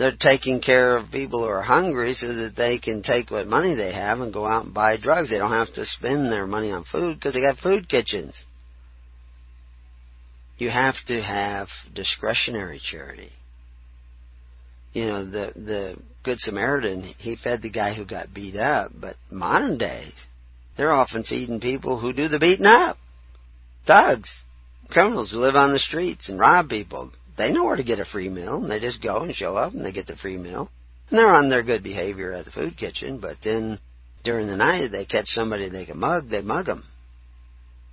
they're 0.00 0.16
taking 0.18 0.62
care 0.62 0.96
of 0.96 1.10
people 1.10 1.40
who 1.40 1.50
are 1.50 1.60
hungry 1.60 2.14
so 2.14 2.26
that 2.26 2.56
they 2.56 2.78
can 2.78 3.02
take 3.02 3.30
what 3.30 3.46
money 3.46 3.74
they 3.74 3.92
have 3.92 4.20
and 4.20 4.32
go 4.32 4.46
out 4.46 4.64
and 4.64 4.72
buy 4.72 4.96
drugs. 4.96 5.28
They 5.28 5.36
don't 5.36 5.50
have 5.50 5.74
to 5.74 5.84
spend 5.84 6.32
their 6.32 6.46
money 6.46 6.70
on 6.70 6.84
food 6.84 7.16
because 7.16 7.34
they 7.34 7.42
got 7.42 7.58
food 7.58 7.86
kitchens. 7.86 8.46
You 10.56 10.70
have 10.70 10.94
to 11.08 11.20
have 11.20 11.68
discretionary 11.92 12.80
charity. 12.82 13.28
You 14.94 15.04
know, 15.04 15.24
the 15.26 15.52
the 15.54 15.96
Good 16.22 16.40
Samaritan, 16.40 17.02
he 17.02 17.36
fed 17.36 17.60
the 17.60 17.70
guy 17.70 17.92
who 17.92 18.06
got 18.06 18.32
beat 18.32 18.56
up, 18.56 18.92
but 18.98 19.16
modern 19.30 19.76
days, 19.76 20.14
they're 20.78 20.92
often 20.92 21.24
feeding 21.24 21.60
people 21.60 21.98
who 21.98 22.14
do 22.14 22.26
the 22.26 22.38
beating 22.38 22.64
up. 22.64 22.96
Thugs, 23.86 24.46
criminals 24.88 25.32
who 25.32 25.40
live 25.40 25.56
on 25.56 25.72
the 25.72 25.78
streets 25.78 26.30
and 26.30 26.38
rob 26.38 26.70
people. 26.70 27.12
They 27.40 27.52
know 27.52 27.64
where 27.64 27.76
to 27.76 27.82
get 27.82 28.00
a 28.00 28.04
free 28.04 28.28
meal, 28.28 28.56
and 28.56 28.70
they 28.70 28.80
just 28.80 29.02
go 29.02 29.22
and 29.22 29.34
show 29.34 29.56
up, 29.56 29.72
and 29.72 29.82
they 29.82 29.92
get 29.92 30.06
the 30.06 30.14
free 30.14 30.36
meal. 30.36 30.70
And 31.08 31.18
they're 31.18 31.26
on 31.26 31.48
their 31.48 31.62
good 31.62 31.82
behavior 31.82 32.32
at 32.32 32.44
the 32.44 32.50
food 32.50 32.76
kitchen, 32.76 33.18
but 33.18 33.38
then 33.42 33.78
during 34.22 34.46
the 34.46 34.56
night, 34.56 34.88
they 34.92 35.06
catch 35.06 35.28
somebody 35.28 35.70
they 35.70 35.86
can 35.86 35.98
mug, 35.98 36.28
they 36.28 36.42
mug 36.42 36.66
them. 36.66 36.84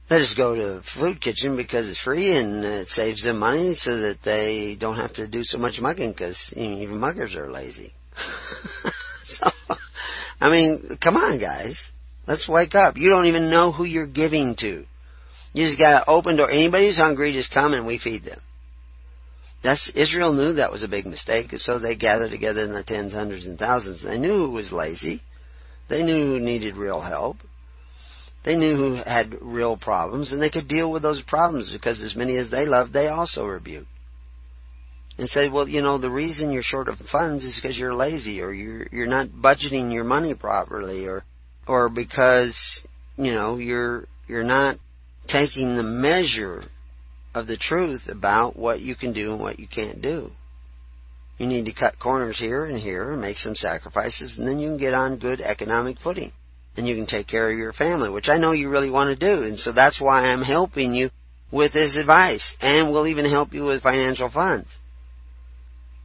They 0.09 0.17
just 0.17 0.35
go 0.35 0.53
to 0.53 0.61
the 0.61 0.83
food 0.99 1.21
kitchen 1.21 1.55
because 1.55 1.89
it's 1.89 2.03
free 2.03 2.37
and 2.37 2.63
it 2.65 2.89
saves 2.89 3.23
them 3.23 3.39
money 3.39 3.73
so 3.73 3.97
that 3.97 4.17
they 4.25 4.75
don't 4.77 4.97
have 4.97 5.13
to 5.13 5.29
do 5.29 5.43
so 5.43 5.57
much 5.57 5.79
mugging 5.79 6.11
because 6.11 6.53
you 6.53 6.67
know, 6.67 6.77
even 6.79 6.99
muggers 6.99 7.33
are 7.33 7.49
lazy. 7.49 7.93
so, 9.23 9.49
I 10.41 10.51
mean, 10.51 10.97
come 11.01 11.15
on, 11.15 11.39
guys. 11.39 11.91
Let's 12.27 12.49
wake 12.49 12.75
up. 12.75 12.97
You 12.97 13.09
don't 13.09 13.27
even 13.27 13.49
know 13.49 13.71
who 13.71 13.85
you're 13.85 14.07
giving 14.07 14.57
to. 14.59 14.85
You 15.53 15.65
just 15.67 15.79
got 15.79 15.99
to 16.03 16.09
open 16.09 16.35
door. 16.35 16.51
Anybody 16.51 16.87
who's 16.87 16.97
hungry, 16.97 17.31
just 17.31 17.53
come 17.53 17.73
and 17.73 17.87
we 17.87 17.97
feed 17.97 18.25
them. 18.25 18.41
That's 19.63 19.89
Israel 19.95 20.33
knew 20.33 20.53
that 20.53 20.71
was 20.71 20.83
a 20.83 20.87
big 20.87 21.05
mistake, 21.05 21.51
so 21.57 21.79
they 21.79 21.95
gathered 21.95 22.31
together 22.31 22.63
in 22.63 22.73
the 22.73 22.83
tens, 22.83 23.13
hundreds, 23.13 23.45
and 23.45 23.57
thousands. 23.57 24.03
They 24.03 24.19
knew 24.19 24.45
who 24.45 24.51
was 24.51 24.71
lazy. 24.71 25.21
They 25.89 26.03
knew 26.03 26.27
who 26.27 26.39
needed 26.39 26.77
real 26.77 27.01
help. 27.01 27.37
They 28.45 28.55
knew 28.55 28.75
who 28.75 28.95
had 28.95 29.35
real 29.41 29.75
problems, 29.75 30.31
and 30.31 30.41
they 30.41 30.49
could 30.49 30.67
deal 30.67 30.91
with 30.91 31.01
those 31.01 31.21
problems 31.21 31.69
because 31.71 32.01
as 32.01 32.15
many 32.15 32.37
as 32.37 32.49
they 32.49 32.65
loved, 32.65 32.93
they 32.93 33.07
also 33.07 33.45
rebuked. 33.45 33.87
And 35.17 35.27
said, 35.27 35.51
well, 35.51 35.67
you 35.67 35.81
know, 35.81 35.97
the 35.97 36.11
reason 36.11 36.51
you're 36.51 36.61
short 36.61 36.87
of 36.87 36.99
funds 36.99 37.43
is 37.43 37.59
because 37.59 37.77
you're 37.77 37.95
lazy, 37.95 38.41
or 38.41 38.53
you're 38.53 38.87
you're 38.91 39.07
not 39.07 39.29
budgeting 39.29 39.91
your 39.91 40.03
money 40.03 40.35
properly, 40.35 41.07
or 41.07 41.23
or 41.67 41.89
because 41.89 42.85
you 43.17 43.33
know 43.33 43.57
you're 43.57 44.05
you're 44.27 44.43
not 44.43 44.77
taking 45.27 45.75
the 45.75 45.83
measure 45.83 46.63
of 47.33 47.47
the 47.47 47.57
truth 47.57 48.07
about 48.07 48.57
what 48.57 48.79
you 48.79 48.95
can 48.95 49.13
do 49.13 49.31
and 49.31 49.41
what 49.41 49.59
you 49.59 49.67
can't 49.67 50.01
do. 50.01 50.31
You 51.37 51.47
need 51.47 51.65
to 51.65 51.73
cut 51.73 51.99
corners 51.99 52.39
here 52.39 52.65
and 52.65 52.77
here 52.77 53.11
and 53.11 53.21
make 53.21 53.37
some 53.37 53.55
sacrifices, 53.55 54.37
and 54.37 54.47
then 54.47 54.59
you 54.59 54.69
can 54.69 54.77
get 54.77 54.93
on 54.93 55.19
good 55.19 55.39
economic 55.39 55.99
footing. 55.99 56.31
And 56.75 56.87
you 56.87 56.95
can 56.95 57.07
take 57.07 57.27
care 57.27 57.51
of 57.51 57.57
your 57.57 57.73
family, 57.73 58.09
which 58.09 58.29
I 58.29 58.37
know 58.37 58.51
you 58.51 58.69
really 58.69 58.89
want 58.89 59.17
to 59.17 59.35
do. 59.35 59.43
And 59.43 59.57
so 59.57 59.71
that's 59.71 59.99
why 59.99 60.27
I'm 60.27 60.43
helping 60.43 60.93
you 60.93 61.09
with 61.51 61.73
this 61.73 61.95
advice. 61.97 62.55
And 62.61 62.91
we'll 62.91 63.07
even 63.07 63.25
help 63.25 63.53
you 63.53 63.63
with 63.63 63.81
financial 63.81 64.29
funds. 64.29 64.77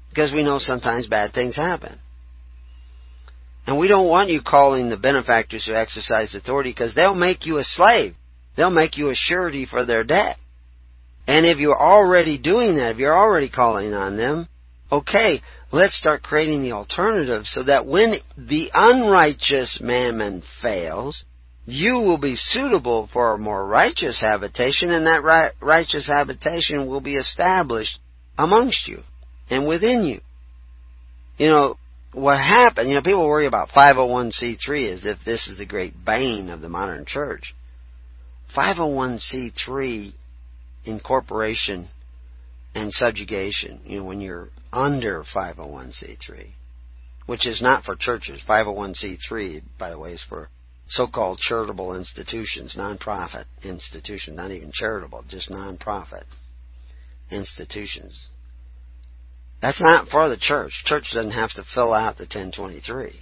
Because 0.08 0.32
we 0.32 0.42
know 0.42 0.58
sometimes 0.58 1.06
bad 1.06 1.34
things 1.34 1.56
happen. 1.56 1.98
And 3.66 3.78
we 3.78 3.86
don't 3.86 4.08
want 4.08 4.30
you 4.30 4.40
calling 4.42 4.88
the 4.88 4.96
benefactors 4.96 5.64
who 5.64 5.74
exercise 5.74 6.34
authority 6.34 6.70
because 6.70 6.94
they'll 6.94 7.14
make 7.14 7.46
you 7.46 7.58
a 7.58 7.64
slave. 7.64 8.14
They'll 8.56 8.70
make 8.70 8.96
you 8.96 9.10
a 9.10 9.14
surety 9.14 9.66
for 9.66 9.84
their 9.84 10.04
debt. 10.04 10.36
And 11.26 11.46
if 11.46 11.58
you're 11.58 11.78
already 11.78 12.38
doing 12.38 12.76
that, 12.76 12.92
if 12.92 12.98
you're 12.98 13.16
already 13.16 13.48
calling 13.48 13.94
on 13.94 14.16
them, 14.16 14.48
okay, 14.90 15.40
let's 15.70 15.96
start 15.96 16.22
creating 16.22 16.62
the 16.62 16.72
alternative 16.72 17.46
so 17.46 17.62
that 17.62 17.86
when 17.86 18.14
the 18.36 18.70
unrighteous 18.74 19.80
mammon 19.80 20.42
fails, 20.60 21.24
you 21.64 21.94
will 21.94 22.18
be 22.18 22.34
suitable 22.36 23.08
for 23.12 23.34
a 23.34 23.38
more 23.38 23.64
righteous 23.64 24.20
habitation 24.20 24.90
and 24.90 25.06
that 25.06 25.22
right, 25.22 25.52
righteous 25.60 26.08
habitation 26.08 26.86
will 26.86 27.00
be 27.00 27.16
established 27.16 28.00
amongst 28.36 28.88
you 28.88 29.00
and 29.48 29.66
within 29.66 30.02
you. 30.02 30.20
You 31.38 31.50
know, 31.50 31.76
what 32.12 32.38
happened, 32.38 32.88
you 32.88 32.94
know, 32.96 33.02
people 33.02 33.26
worry 33.26 33.46
about 33.46 33.70
501c3 33.70 34.92
as 34.92 35.04
if 35.06 35.18
this 35.24 35.46
is 35.46 35.56
the 35.56 35.66
great 35.66 35.94
bane 36.04 36.50
of 36.50 36.60
the 36.60 36.68
modern 36.68 37.04
church. 37.06 37.54
501c3 38.56 40.12
incorporation 40.84 41.88
and 42.74 42.92
subjugation, 42.92 43.80
you 43.84 43.98
know, 43.98 44.04
when 44.04 44.20
you're 44.20 44.48
under 44.72 45.22
501c3, 45.22 46.52
which 47.26 47.46
is 47.46 47.60
not 47.60 47.84
for 47.84 47.94
churches. 47.96 48.42
501c3, 48.48 49.62
by 49.78 49.90
the 49.90 49.98
way, 49.98 50.12
is 50.12 50.24
for 50.28 50.48
so-called 50.88 51.38
charitable 51.38 51.94
institutions, 51.96 52.76
non-profit 52.76 53.46
institutions, 53.64 54.36
not 54.36 54.50
even 54.50 54.70
charitable, 54.72 55.24
just 55.28 55.50
non-profit 55.50 56.24
institutions. 57.30 58.28
That's 59.60 59.80
not 59.80 60.08
for 60.08 60.28
the 60.28 60.36
church. 60.36 60.82
Church 60.84 61.12
doesn't 61.14 61.30
have 61.30 61.52
to 61.52 61.64
fill 61.64 61.94
out 61.94 62.16
the 62.16 62.24
1023. 62.24 63.14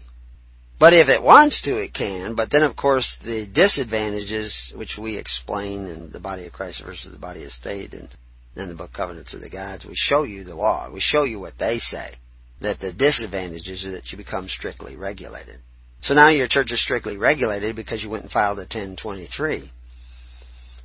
But 0.81 0.95
if 0.95 1.09
it 1.09 1.23
wants 1.23 1.61
to, 1.63 1.77
it 1.77 1.93
can. 1.93 2.35
But 2.35 2.51
then, 2.51 2.63
of 2.63 2.75
course, 2.75 3.19
the 3.23 3.47
disadvantages, 3.47 4.73
which 4.75 4.97
we 4.99 5.19
explain 5.19 5.87
in 5.87 6.11
the 6.11 6.21
body 6.21 6.47
of 6.47 6.53
Christ 6.53 6.83
versus 6.83 7.13
the 7.13 7.19
body 7.19 7.45
of 7.45 7.53
state 7.53 7.93
and 7.93 8.09
in 8.57 8.69
the 8.69 8.75
book 8.75 8.91
Covenants 8.93 9.35
of 9.35 9.43
the 9.43 9.51
Gods, 9.51 9.85
we 9.85 9.95
show 9.95 10.23
you 10.23 10.43
the 10.43 10.55
law. 10.55 10.91
We 10.91 11.01
show 11.01 11.25
you 11.25 11.39
what 11.39 11.59
they 11.59 11.77
say. 11.79 12.15
That 12.63 12.81
the 12.81 12.95
disadvantages 12.95 13.85
is 13.85 13.93
that 13.93 14.11
you 14.11 14.17
become 14.17 14.49
strictly 14.49 14.97
regulated. 14.97 15.59
So 16.01 16.15
now 16.15 16.31
your 16.31 16.49
church 16.49 16.73
is 16.73 16.83
strictly 16.83 17.19
regulated 17.19 17.77
because 17.77 18.03
you 18.03 18.09
went 18.09 18.25
and 18.25 18.33
filed 18.33 18.59
a 18.59 18.63
1023. 18.63 19.71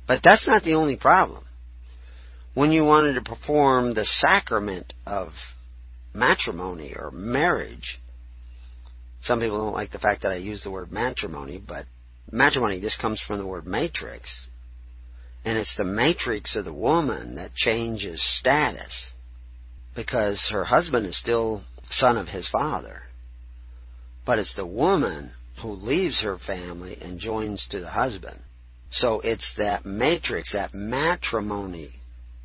But 0.06 0.20
that's 0.22 0.46
not 0.46 0.62
the 0.62 0.74
only 0.74 0.96
problem. 0.96 1.44
When 2.52 2.70
you 2.70 2.84
wanted 2.84 3.14
to 3.14 3.22
perform 3.22 3.94
the 3.94 4.04
sacrament 4.04 4.92
of 5.06 5.30
matrimony 6.14 6.94
or 6.94 7.10
marriage, 7.10 7.98
some 9.20 9.40
people 9.40 9.58
don't 9.58 9.74
like 9.74 9.92
the 9.92 9.98
fact 9.98 10.22
that 10.22 10.32
I 10.32 10.36
use 10.36 10.62
the 10.62 10.70
word 10.70 10.92
matrimony, 10.92 11.58
but 11.58 11.86
matrimony 12.30 12.80
just 12.80 13.00
comes 13.00 13.20
from 13.20 13.38
the 13.38 13.46
word 13.46 13.66
matrix. 13.66 14.48
And 15.44 15.58
it's 15.58 15.76
the 15.76 15.84
matrix 15.84 16.56
of 16.56 16.64
the 16.64 16.72
woman 16.72 17.36
that 17.36 17.54
changes 17.54 18.22
status 18.22 19.12
because 19.94 20.48
her 20.50 20.64
husband 20.64 21.06
is 21.06 21.18
still 21.18 21.62
son 21.88 22.18
of 22.18 22.28
his 22.28 22.48
father. 22.48 23.02
But 24.24 24.38
it's 24.38 24.54
the 24.56 24.66
woman 24.66 25.32
who 25.62 25.70
leaves 25.70 26.20
her 26.22 26.38
family 26.38 26.98
and 27.00 27.18
joins 27.18 27.66
to 27.68 27.80
the 27.80 27.88
husband. 27.88 28.40
So 28.90 29.20
it's 29.20 29.54
that 29.56 29.86
matrix, 29.86 30.52
that 30.52 30.74
matrimony, 30.74 31.92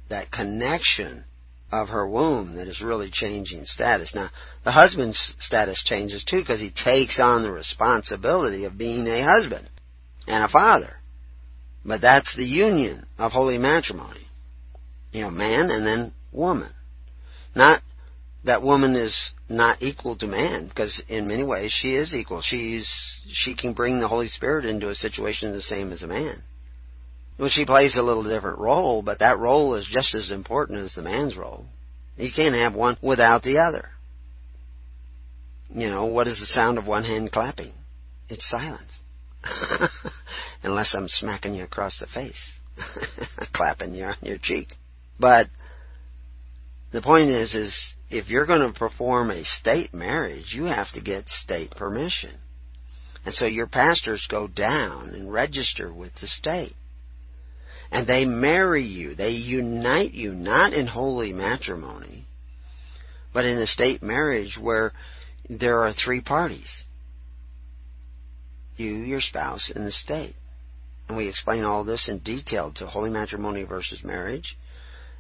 that 0.10 0.32
connection 0.32 1.26
of 1.72 1.90
her 1.90 2.08
womb 2.08 2.58
that 2.58 2.68
is 2.68 2.82
really 2.82 3.10
changing 3.12 3.66
status. 3.66 4.14
Now, 4.14 4.30
the 4.64 4.72
husband's 4.72 5.36
status 5.40 5.82
changes 5.84 6.24
too 6.24 6.40
because 6.40 6.60
he 6.60 6.72
takes 6.72 7.20
on 7.20 7.44
the 7.44 7.52
responsibility 7.52 8.66
of 8.66 8.78
being 8.78 9.08
a 9.08 9.24
husband 9.24 9.70
and 10.28 10.44
a 10.44 10.50
father. 10.50 10.98
But 11.84 12.02
that's 12.02 12.36
the 12.36 12.46
union 12.46 13.06
of 13.18 13.32
holy 13.32 13.58
matrimony. 13.58 14.28
You 15.12 15.22
know, 15.22 15.32
man 15.32 15.70
and 15.70 15.86
then 15.86 16.12
woman. 16.32 16.72
Not 17.56 17.82
that 18.44 18.64
woman 18.64 18.96
is 18.96 19.32
not 19.50 19.82
equal 19.82 20.16
to 20.18 20.28
man 20.28 20.68
because 20.68 21.02
in 21.08 21.28
many 21.28 21.44
ways 21.44 21.72
she 21.72 21.96
is 21.96 22.14
equal. 22.14 22.42
She's 22.42 23.22
she 23.32 23.56
can 23.56 23.74
bring 23.74 24.00
the 24.00 24.08
Holy 24.08 24.28
Spirit 24.28 24.66
into 24.66 24.90
a 24.90 24.96
situation 24.96 25.52
the 25.52 25.62
same 25.62 25.92
as 25.92 26.04
a 26.04 26.08
man. 26.08 26.44
Well, 27.38 27.50
she 27.50 27.66
plays 27.66 27.98
a 27.98 28.04
little 28.04 28.24
different 28.24 28.60
role, 28.60 29.02
but 29.02 29.20
that 29.20 29.40
role 29.40 29.76
is 29.76 29.88
just 29.90 30.14
as 30.16 30.32
important 30.32 30.80
as 30.80 30.94
the 30.94 31.02
man's 31.02 31.36
role. 31.36 31.66
You 32.18 32.32
can't 32.32 32.56
have 32.56 32.76
one 32.76 32.98
without 33.02 33.44
the 33.44 33.60
other. 33.60 33.90
You 35.70 35.90
know, 35.90 36.06
what 36.06 36.28
is 36.28 36.40
the 36.40 36.46
sound 36.46 36.78
of 36.78 36.86
one 36.86 37.04
hand 37.04 37.32
clapping? 37.32 37.74
It's 38.30 38.48
silence. 38.48 39.00
Unless 40.64 40.94
I'm 40.94 41.08
smacking 41.08 41.56
you 41.56 41.64
across 41.64 42.00
the 42.00 42.08
face, 42.08 42.60
clapping 43.54 43.94
you 43.96 44.04
on 44.04 44.16
your 44.22 44.38
cheek. 44.38 44.76
But 45.20 45.48
the 46.92 47.02
point 47.02 47.30
is, 47.30 47.56
is 47.56 47.94
if 48.10 48.30
you're 48.30 48.46
going 48.46 48.72
to 48.72 48.78
perform 48.78 49.32
a 49.32 49.44
state 49.44 49.94
marriage, 49.94 50.54
you 50.54 50.66
have 50.66 50.92
to 50.94 51.02
get 51.02 51.30
state 51.30 51.72
permission. 51.72 52.32
And 53.26 53.34
so 53.34 53.46
your 53.46 53.68
pastors 53.68 54.28
go 54.30 54.48
down 54.48 55.10
and 55.10 55.32
register 55.32 55.94
with 55.94 56.14
the 56.16 56.28
state 56.28 56.76
and 57.92 58.08
they 58.08 58.26
marry 58.26 58.84
you. 58.84 59.16
They 59.16 59.32
unite 59.32 60.14
you, 60.14 60.32
not 60.32 60.74
in 60.74 60.88
holy 60.88 61.34
matrimony, 61.34 62.26
but 63.34 63.46
in 63.46 63.58
a 63.58 63.68
state 63.68 64.02
marriage 64.02 64.58
where 64.60 64.94
there 65.50 65.80
are 65.80 65.92
three 65.92 66.22
parties. 66.22 66.86
You, 68.78 68.94
your 68.94 69.20
spouse, 69.20 69.72
and 69.74 69.86
the 69.86 69.92
state. 69.92 70.36
And 71.10 71.18
we 71.18 71.28
explain 71.28 71.64
all 71.64 71.84
this 71.84 72.08
in 72.08 72.20
detail 72.20 72.72
to 72.76 72.88
Holy 72.88 73.10
Matrimony 73.10 73.64
versus 73.64 74.02
Marriage, 74.02 74.58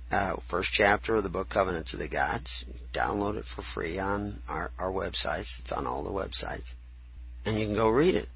uh, 0.09 0.37
first 0.49 0.69
chapter 0.71 1.17
of 1.17 1.23
the 1.23 1.29
book 1.29 1.49
Covenants 1.49 1.93
of 1.93 1.99
the 1.99 2.07
Gods. 2.07 2.63
Download 2.95 3.37
it 3.37 3.45
for 3.53 3.61
free 3.73 3.99
on 3.99 4.41
our, 4.47 4.71
our 4.79 4.89
websites. 4.89 5.47
It's 5.59 5.71
on 5.73 5.85
all 5.85 6.03
the 6.03 6.09
websites. 6.09 6.73
And 7.45 7.59
you 7.59 7.65
can 7.65 7.75
go 7.75 7.89
read 7.89 8.15
it. 8.15 8.27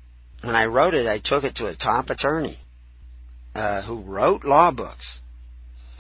When 0.44 0.56
I 0.56 0.66
wrote 0.66 0.94
it, 0.94 1.08
I 1.08 1.22
took 1.24 1.46
it 1.46 1.56
to 1.56 1.68
a 1.68 1.76
top 1.76 2.10
attorney 2.10 2.58
uh, 3.56 3.82
who 3.84 4.02
wrote 4.02 4.44
law 4.44 4.72
books, 4.72 5.22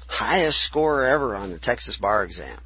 highest 0.07 0.59
score 0.59 1.05
ever 1.05 1.35
on 1.35 1.51
the 1.51 1.57
Texas 1.57 1.97
bar 1.97 2.23
exam, 2.23 2.59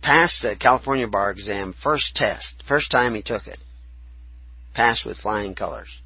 passed 0.00 0.42
the 0.42 0.56
California 0.56 1.08
bar 1.08 1.30
exam 1.32 1.74
first 1.82 2.14
test, 2.14 2.62
first 2.66 2.90
time 2.90 3.14
he 3.14 3.22
took 3.22 3.46
it, 3.46 3.58
passed 4.74 5.04
with 5.04 5.18
flying 5.18 5.54
colors. 5.54 5.98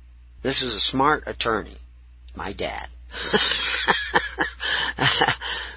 This 0.42 0.62
is 0.62 0.74
a 0.74 0.80
smart 0.80 1.24
attorney, 1.26 1.76
my 2.34 2.52
dad. 2.52 2.86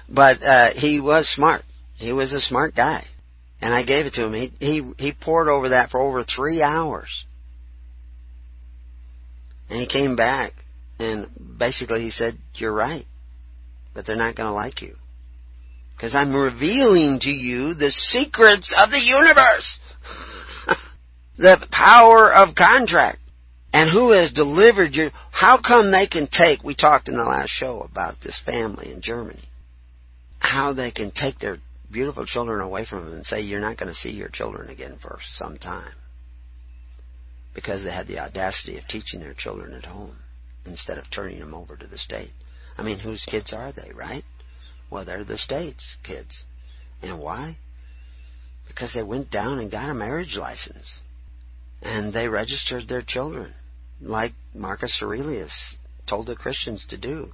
but 0.08 0.42
uh, 0.42 0.70
he 0.74 1.00
was 1.00 1.28
smart. 1.28 1.62
He 1.98 2.12
was 2.12 2.32
a 2.32 2.40
smart 2.40 2.74
guy, 2.74 3.04
and 3.60 3.74
I 3.74 3.84
gave 3.84 4.06
it 4.06 4.14
to 4.14 4.24
him. 4.24 4.32
He 4.32 4.52
he 4.58 4.92
he 4.98 5.12
pored 5.12 5.48
over 5.48 5.70
that 5.70 5.90
for 5.90 6.00
over 6.00 6.22
three 6.22 6.62
hours, 6.62 7.24
and 9.68 9.80
he 9.80 9.86
came 9.86 10.16
back 10.16 10.54
and 11.00 11.58
basically 11.58 12.02
he 12.02 12.10
said, 12.10 12.38
You're 12.54 12.72
right, 12.72 13.06
but 13.94 14.06
they're 14.06 14.16
not 14.16 14.36
going 14.36 14.48
to 14.48 14.54
like 14.54 14.82
you. 14.82 14.96
Because 15.96 16.14
I'm 16.14 16.34
revealing 16.34 17.18
to 17.20 17.30
you 17.30 17.74
the 17.74 17.90
secrets 17.90 18.72
of 18.76 18.90
the 18.90 19.00
universe. 19.00 19.78
the 21.36 21.66
power 21.70 22.32
of 22.32 22.54
contract. 22.54 23.18
and 23.72 23.90
who 23.90 24.12
has 24.12 24.32
delivered 24.32 24.94
you. 24.94 25.10
How 25.30 25.60
come 25.60 25.90
they 25.90 26.06
can 26.06 26.26
take, 26.30 26.62
we 26.64 26.74
talked 26.74 27.08
in 27.08 27.16
the 27.16 27.24
last 27.24 27.50
show 27.50 27.80
about 27.80 28.20
this 28.22 28.40
family 28.44 28.92
in 28.92 29.00
Germany, 29.00 29.42
how 30.38 30.72
they 30.72 30.90
can 30.90 31.12
take 31.12 31.38
their 31.38 31.58
beautiful 31.92 32.24
children 32.24 32.60
away 32.60 32.84
from 32.84 33.04
them 33.04 33.14
and 33.14 33.26
say, 33.26 33.40
you're 33.40 33.60
not 33.60 33.76
going 33.76 33.88
to 33.88 33.94
see 33.94 34.10
your 34.10 34.28
children 34.28 34.70
again 34.70 34.98
for 35.00 35.18
some 35.34 35.58
time. 35.58 35.92
Because 37.54 37.82
they 37.82 37.90
had 37.90 38.06
the 38.06 38.20
audacity 38.20 38.78
of 38.78 38.86
teaching 38.88 39.20
their 39.20 39.34
children 39.34 39.74
at 39.74 39.84
home 39.84 40.16
instead 40.66 40.98
of 40.98 41.10
turning 41.10 41.38
them 41.38 41.54
over 41.54 41.76
to 41.76 41.86
the 41.86 41.98
state. 41.98 42.30
I 42.76 42.82
mean, 42.82 42.98
whose 42.98 43.24
kids 43.24 43.52
are 43.52 43.72
they, 43.72 43.92
right? 43.94 44.24
Well, 44.90 45.04
they're 45.04 45.24
the 45.24 45.38
state's 45.38 45.96
kids. 46.02 46.44
And 47.02 47.20
why? 47.20 47.58
Because 48.66 48.92
they 48.94 49.02
went 49.02 49.30
down 49.30 49.58
and 49.58 49.70
got 49.70 49.90
a 49.90 49.94
marriage 49.94 50.34
license. 50.34 50.98
And 51.82 52.12
they 52.12 52.28
registered 52.28 52.88
their 52.88 53.02
children, 53.02 53.54
like 54.00 54.32
Marcus 54.54 55.00
Aurelius 55.02 55.76
told 56.06 56.26
the 56.26 56.36
Christians 56.36 56.86
to 56.88 56.98
do. 56.98 57.32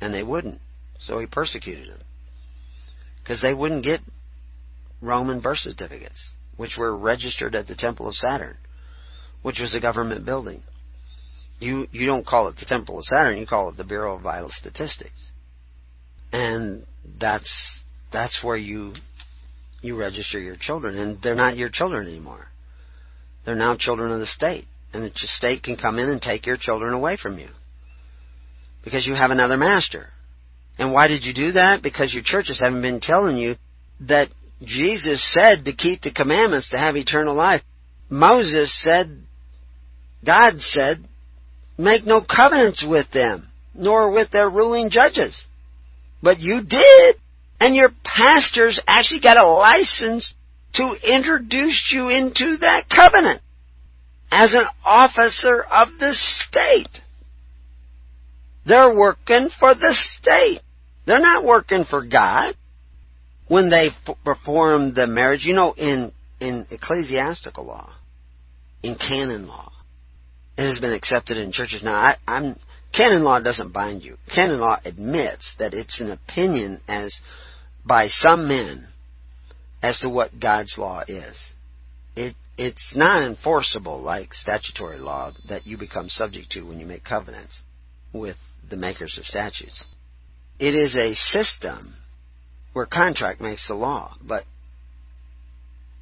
And 0.00 0.14
they 0.14 0.22
wouldn't. 0.22 0.60
So 0.98 1.18
he 1.18 1.26
persecuted 1.26 1.90
them. 1.90 2.00
Because 3.22 3.42
they 3.42 3.54
wouldn't 3.54 3.84
get 3.84 4.00
Roman 5.00 5.40
birth 5.40 5.58
certificates, 5.58 6.30
which 6.56 6.76
were 6.78 6.96
registered 6.96 7.54
at 7.54 7.66
the 7.66 7.74
Temple 7.74 8.08
of 8.08 8.14
Saturn, 8.14 8.56
which 9.42 9.60
was 9.60 9.74
a 9.74 9.80
government 9.80 10.24
building. 10.24 10.62
You, 11.60 11.86
you 11.92 12.06
don't 12.06 12.26
call 12.26 12.48
it 12.48 12.56
the 12.56 12.64
Temple 12.64 12.98
of 12.98 13.04
Saturn, 13.04 13.38
you 13.38 13.46
call 13.46 13.68
it 13.68 13.76
the 13.76 13.84
Bureau 13.84 14.16
of 14.16 14.22
Vital 14.22 14.48
Statistics. 14.50 15.30
And 16.32 16.86
that's, 17.18 17.82
that's 18.12 18.42
where 18.42 18.56
you, 18.56 18.94
you 19.82 19.96
register 19.96 20.40
your 20.40 20.56
children, 20.56 20.96
and 20.96 21.22
they're 21.22 21.34
not 21.34 21.56
your 21.56 21.68
children 21.68 22.06
anymore. 22.06 22.46
They're 23.44 23.54
now 23.54 23.76
children 23.76 24.10
of 24.10 24.20
the 24.20 24.26
state. 24.26 24.64
And 24.92 25.04
the 25.04 25.12
state 25.14 25.62
can 25.62 25.76
come 25.76 25.98
in 25.98 26.08
and 26.08 26.20
take 26.20 26.46
your 26.46 26.56
children 26.56 26.94
away 26.94 27.16
from 27.16 27.38
you. 27.38 27.48
Because 28.82 29.06
you 29.06 29.14
have 29.14 29.30
another 29.30 29.56
master. 29.56 30.08
And 30.78 30.92
why 30.92 31.08
did 31.08 31.24
you 31.26 31.34
do 31.34 31.52
that? 31.52 31.80
Because 31.82 32.12
your 32.12 32.22
churches 32.24 32.60
haven't 32.60 32.82
been 32.82 33.00
telling 33.00 33.36
you 33.36 33.56
that 34.00 34.28
Jesus 34.62 35.22
said 35.32 35.64
to 35.64 35.74
keep 35.74 36.02
the 36.02 36.12
commandments 36.12 36.70
to 36.70 36.78
have 36.78 36.96
eternal 36.96 37.34
life. 37.34 37.62
Moses 38.08 38.74
said, 38.82 39.24
God 40.24 40.58
said, 40.58 41.06
make 41.80 42.04
no 42.04 42.20
covenants 42.20 42.84
with 42.86 43.10
them, 43.10 43.48
nor 43.74 44.12
with 44.12 44.30
their 44.30 44.48
ruling 44.48 44.90
judges. 44.90 45.46
But 46.22 46.38
you 46.38 46.62
did. 46.62 47.16
And 47.58 47.74
your 47.74 47.90
pastors 48.04 48.80
actually 48.86 49.20
got 49.20 49.36
a 49.36 49.46
license 49.46 50.34
to 50.74 50.94
introduce 51.02 51.90
you 51.92 52.08
into 52.08 52.56
that 52.58 52.84
covenant 52.88 53.42
as 54.30 54.54
an 54.54 54.64
officer 54.84 55.62
of 55.62 55.88
the 55.98 56.12
state. 56.12 57.00
They're 58.64 58.94
working 58.94 59.50
for 59.58 59.74
the 59.74 59.92
state. 59.92 60.60
They're 61.06 61.20
not 61.20 61.44
working 61.44 61.84
for 61.84 62.04
God 62.04 62.54
when 63.48 63.68
they 63.68 63.88
f- 63.88 64.16
perform 64.24 64.94
the 64.94 65.06
marriage. 65.06 65.44
You 65.44 65.54
know, 65.54 65.74
in, 65.76 66.12
in 66.40 66.66
ecclesiastical 66.70 67.64
law, 67.64 67.92
in 68.82 68.94
canon 68.94 69.48
law, 69.48 69.72
has 70.66 70.78
been 70.78 70.92
accepted 70.92 71.36
in 71.36 71.52
churches. 71.52 71.82
Now, 71.82 71.94
I, 71.94 72.16
I'm, 72.26 72.56
canon 72.92 73.24
law 73.24 73.40
doesn't 73.40 73.72
bind 73.72 74.02
you. 74.02 74.16
Canon 74.32 74.60
law 74.60 74.78
admits 74.84 75.54
that 75.58 75.74
it's 75.74 76.00
an 76.00 76.10
opinion 76.10 76.80
as 76.88 77.18
by 77.84 78.08
some 78.08 78.48
men 78.48 78.86
as 79.82 80.00
to 80.00 80.08
what 80.08 80.38
God's 80.38 80.76
law 80.76 81.02
is. 81.06 81.54
It, 82.16 82.34
it's 82.58 82.94
not 82.94 83.22
enforceable 83.22 84.00
like 84.00 84.34
statutory 84.34 84.98
law 84.98 85.32
that 85.48 85.66
you 85.66 85.78
become 85.78 86.08
subject 86.08 86.50
to 86.52 86.62
when 86.62 86.78
you 86.78 86.86
make 86.86 87.04
covenants 87.04 87.62
with 88.12 88.36
the 88.68 88.76
makers 88.76 89.16
of 89.18 89.24
statutes. 89.24 89.82
It 90.58 90.74
is 90.74 90.94
a 90.94 91.14
system 91.14 91.94
where 92.74 92.86
contract 92.86 93.40
makes 93.40 93.66
the 93.66 93.74
law, 93.74 94.14
but 94.22 94.44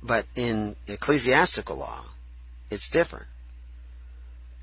but 0.03 0.27
in 0.37 0.77
ecclesiastical 0.87 1.77
law, 1.77 2.05
it's 2.71 2.89
different. 2.91 3.27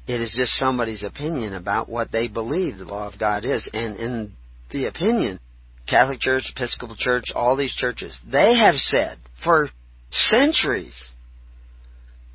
It 0.07 0.21
is 0.21 0.33
just 0.37 0.53
somebody's 0.53 1.03
opinion 1.03 1.53
about 1.53 1.89
what 1.89 2.11
they 2.11 2.27
believe 2.27 2.77
the 2.77 2.85
law 2.85 3.07
of 3.07 3.19
God 3.19 3.43
is, 3.43 3.67
and 3.73 3.99
in 3.99 4.33
the 4.71 4.85
opinion, 4.85 5.39
Catholic 5.87 6.19
Church, 6.19 6.51
Episcopal 6.55 6.95
Church, 6.95 7.25
all 7.33 7.55
these 7.55 7.73
churches, 7.73 8.19
they 8.29 8.55
have 8.55 8.75
said 8.75 9.17
for 9.43 9.69
centuries 10.11 11.11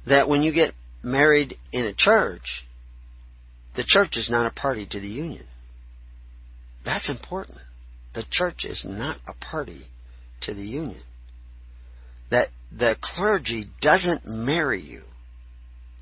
that 0.06 0.28
when 0.28 0.42
you 0.42 0.52
get 0.52 0.74
married 1.02 1.56
in 1.72 1.86
a 1.86 1.94
church, 1.94 2.64
the 3.76 3.84
church 3.86 4.16
is 4.16 4.28
not 4.28 4.46
a 4.46 4.50
party 4.50 4.86
to 4.86 5.00
the 5.00 5.08
union. 5.08 5.44
That's 6.84 7.08
important. 7.08 7.58
The 8.14 8.24
church 8.30 8.64
is 8.64 8.84
not 8.84 9.18
a 9.26 9.34
party 9.34 9.82
to 10.42 10.54
the 10.54 10.62
union. 10.62 11.02
That 12.30 12.48
the 12.76 12.96
clergy 13.00 13.68
doesn't 13.80 14.24
marry 14.24 14.80
you. 14.80 15.02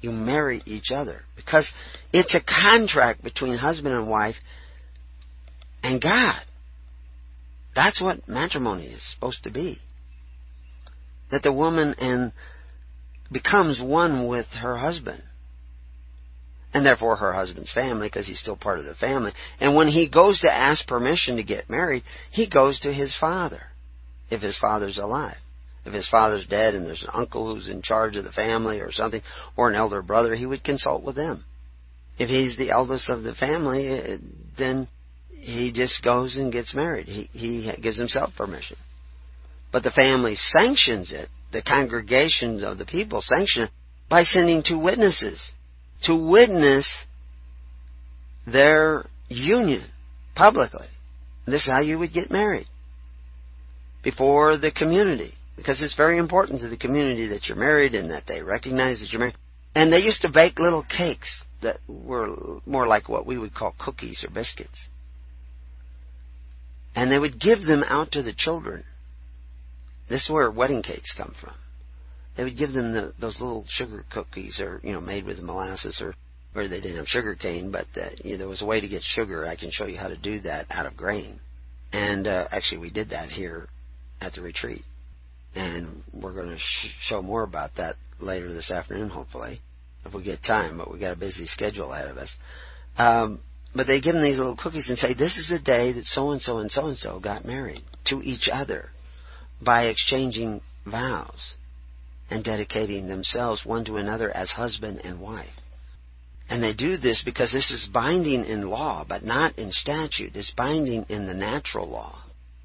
You 0.00 0.10
marry 0.10 0.62
each 0.64 0.90
other. 0.90 1.22
Because 1.36 1.70
it's 2.12 2.34
a 2.34 2.40
contract 2.40 3.22
between 3.22 3.56
husband 3.56 3.94
and 3.94 4.08
wife 4.08 4.36
and 5.82 6.00
God. 6.00 6.40
That's 7.74 8.00
what 8.00 8.28
matrimony 8.28 8.86
is 8.86 9.14
supposed 9.14 9.44
to 9.44 9.50
be. 9.50 9.78
That 11.30 11.42
the 11.42 11.52
woman 11.52 11.94
and 11.98 12.32
becomes 13.30 13.80
one 13.82 14.26
with 14.26 14.46
her 14.46 14.76
husband 14.76 15.22
and 16.72 16.84
therefore 16.84 17.16
her 17.16 17.32
husband's 17.32 17.72
family 17.72 18.08
because 18.08 18.26
he's 18.26 18.38
still 18.38 18.56
part 18.56 18.78
of 18.78 18.84
the 18.84 18.94
family. 18.94 19.32
And 19.60 19.74
when 19.74 19.88
he 19.88 20.08
goes 20.08 20.40
to 20.40 20.52
ask 20.52 20.86
permission 20.86 21.36
to 21.36 21.42
get 21.42 21.70
married, 21.70 22.02
he 22.30 22.48
goes 22.48 22.80
to 22.80 22.92
his 22.92 23.16
father 23.16 23.62
if 24.30 24.42
his 24.42 24.58
father's 24.58 24.98
alive. 24.98 25.38
If 25.88 25.94
his 25.94 26.08
father's 26.08 26.46
dead 26.46 26.74
and 26.74 26.84
there's 26.84 27.02
an 27.02 27.08
uncle 27.14 27.54
who's 27.54 27.66
in 27.66 27.80
charge 27.80 28.18
of 28.18 28.24
the 28.24 28.30
family 28.30 28.80
or 28.80 28.92
something, 28.92 29.22
or 29.56 29.70
an 29.70 29.74
elder 29.74 30.02
brother, 30.02 30.34
he 30.34 30.44
would 30.44 30.62
consult 30.62 31.02
with 31.02 31.16
them. 31.16 31.46
If 32.18 32.28
he's 32.28 32.58
the 32.58 32.72
eldest 32.72 33.08
of 33.08 33.22
the 33.22 33.34
family, 33.34 33.88
eh, 33.88 34.18
then 34.58 34.86
he 35.30 35.72
just 35.72 36.04
goes 36.04 36.36
and 36.36 36.52
gets 36.52 36.74
married. 36.74 37.06
He, 37.06 37.22
he 37.32 37.72
gives 37.80 37.96
himself 37.96 38.34
permission. 38.36 38.76
But 39.72 39.82
the 39.82 39.90
family 39.90 40.34
sanctions 40.34 41.10
it. 41.10 41.30
The 41.52 41.62
congregations 41.62 42.64
of 42.64 42.76
the 42.76 42.84
people 42.84 43.22
sanction 43.22 43.62
it 43.62 43.70
by 44.10 44.24
sending 44.24 44.62
two 44.62 44.78
witnesses 44.78 45.52
to 46.02 46.14
witness 46.14 47.06
their 48.46 49.06
union 49.30 49.84
publicly. 50.34 50.88
This 51.46 51.62
is 51.62 51.72
how 51.72 51.80
you 51.80 51.98
would 51.98 52.12
get 52.12 52.30
married. 52.30 52.66
Before 54.04 54.58
the 54.58 54.70
community. 54.70 55.32
Because 55.58 55.82
it's 55.82 55.94
very 55.94 56.16
important 56.16 56.62
to 56.62 56.68
the 56.68 56.78
community 56.78 57.28
that 57.28 57.46
you're 57.48 57.58
married 57.58 57.94
and 57.94 58.10
that 58.10 58.26
they 58.26 58.42
recognize 58.42 59.00
that 59.00 59.12
you're 59.12 59.20
married. 59.20 59.36
And 59.74 59.92
they 59.92 59.98
used 59.98 60.22
to 60.22 60.30
bake 60.32 60.58
little 60.58 60.82
cakes 60.84 61.44
that 61.60 61.76
were 61.86 62.60
more 62.64 62.86
like 62.86 63.08
what 63.08 63.26
we 63.26 63.36
would 63.36 63.54
call 63.54 63.74
cookies 63.78 64.24
or 64.24 64.30
biscuits. 64.30 64.88
And 66.94 67.12
they 67.12 67.18
would 67.18 67.38
give 67.38 67.60
them 67.60 67.84
out 67.86 68.12
to 68.12 68.22
the 68.22 68.32
children. 68.32 68.84
This 70.08 70.24
is 70.24 70.30
where 70.30 70.50
wedding 70.50 70.82
cakes 70.82 71.12
come 71.14 71.34
from 71.38 71.54
they 72.38 72.44
would 72.44 72.56
give 72.56 72.72
them 72.72 72.92
the, 72.92 73.12
those 73.18 73.40
little 73.40 73.64
sugar 73.68 74.04
cookies, 74.12 74.60
or 74.60 74.80
you 74.84 74.92
know, 74.92 75.00
made 75.00 75.26
with 75.26 75.40
molasses, 75.40 76.00
or 76.00 76.14
or 76.54 76.68
they 76.68 76.80
didn't 76.80 76.96
have 76.96 77.08
sugar 77.08 77.34
cane, 77.34 77.72
but 77.72 77.86
uh, 77.96 78.10
you 78.22 78.32
know, 78.32 78.38
there 78.38 78.48
was 78.48 78.62
a 78.62 78.66
way 78.66 78.80
to 78.80 78.88
get 78.88 79.02
sugar. 79.02 79.44
I 79.44 79.56
can 79.56 79.72
show 79.72 79.86
you 79.86 79.98
how 79.98 80.08
to 80.08 80.16
do 80.16 80.38
that 80.40 80.66
out 80.70 80.86
of 80.86 80.96
grain. 80.96 81.40
And 81.92 82.28
uh, 82.28 82.46
actually, 82.52 82.78
we 82.78 82.90
did 82.90 83.10
that 83.10 83.30
here 83.30 83.68
at 84.20 84.34
the 84.34 84.42
retreat, 84.42 84.84
and 85.58 86.02
we're 86.12 86.34
going 86.34 86.50
to 86.50 86.58
sh- 86.58 86.94
show 87.00 87.20
more 87.20 87.42
about 87.42 87.74
that 87.76 87.96
later 88.20 88.52
this 88.52 88.70
afternoon, 88.70 89.08
hopefully, 89.08 89.60
if 90.04 90.14
we 90.14 90.22
get 90.22 90.42
time. 90.42 90.78
But 90.78 90.90
we 90.90 90.98
got 90.98 91.12
a 91.12 91.18
busy 91.18 91.46
schedule 91.46 91.92
ahead 91.92 92.08
of 92.08 92.16
us. 92.16 92.36
Um, 92.96 93.40
but 93.74 93.86
they 93.86 94.00
give 94.00 94.14
them 94.14 94.22
these 94.22 94.38
little 94.38 94.56
cookies 94.56 94.88
and 94.88 94.96
say, 94.96 95.14
"This 95.14 95.36
is 95.36 95.48
the 95.48 95.58
day 95.58 95.92
that 95.92 96.04
so 96.04 96.30
and 96.30 96.40
so 96.40 96.58
and 96.58 96.70
so 96.70 96.86
and 96.86 96.96
so 96.96 97.20
got 97.20 97.44
married 97.44 97.82
to 98.06 98.22
each 98.22 98.48
other 98.48 98.90
by 99.60 99.86
exchanging 99.86 100.60
vows." 100.86 101.54
and 102.30 102.44
dedicating 102.44 103.08
themselves 103.08 103.64
one 103.64 103.84
to 103.86 103.96
another 103.96 104.30
as 104.30 104.50
husband 104.50 105.00
and 105.02 105.20
wife. 105.20 105.48
And 106.50 106.62
they 106.62 106.74
do 106.74 106.96
this 106.96 107.22
because 107.22 107.52
this 107.52 107.70
is 107.70 107.88
binding 107.92 108.44
in 108.44 108.62
law, 108.62 109.04
but 109.06 109.24
not 109.24 109.58
in 109.58 109.70
statute. 109.72 110.36
It's 110.36 110.50
binding 110.50 111.06
in 111.08 111.26
the 111.26 111.34
natural 111.34 111.88
law. 111.88 112.22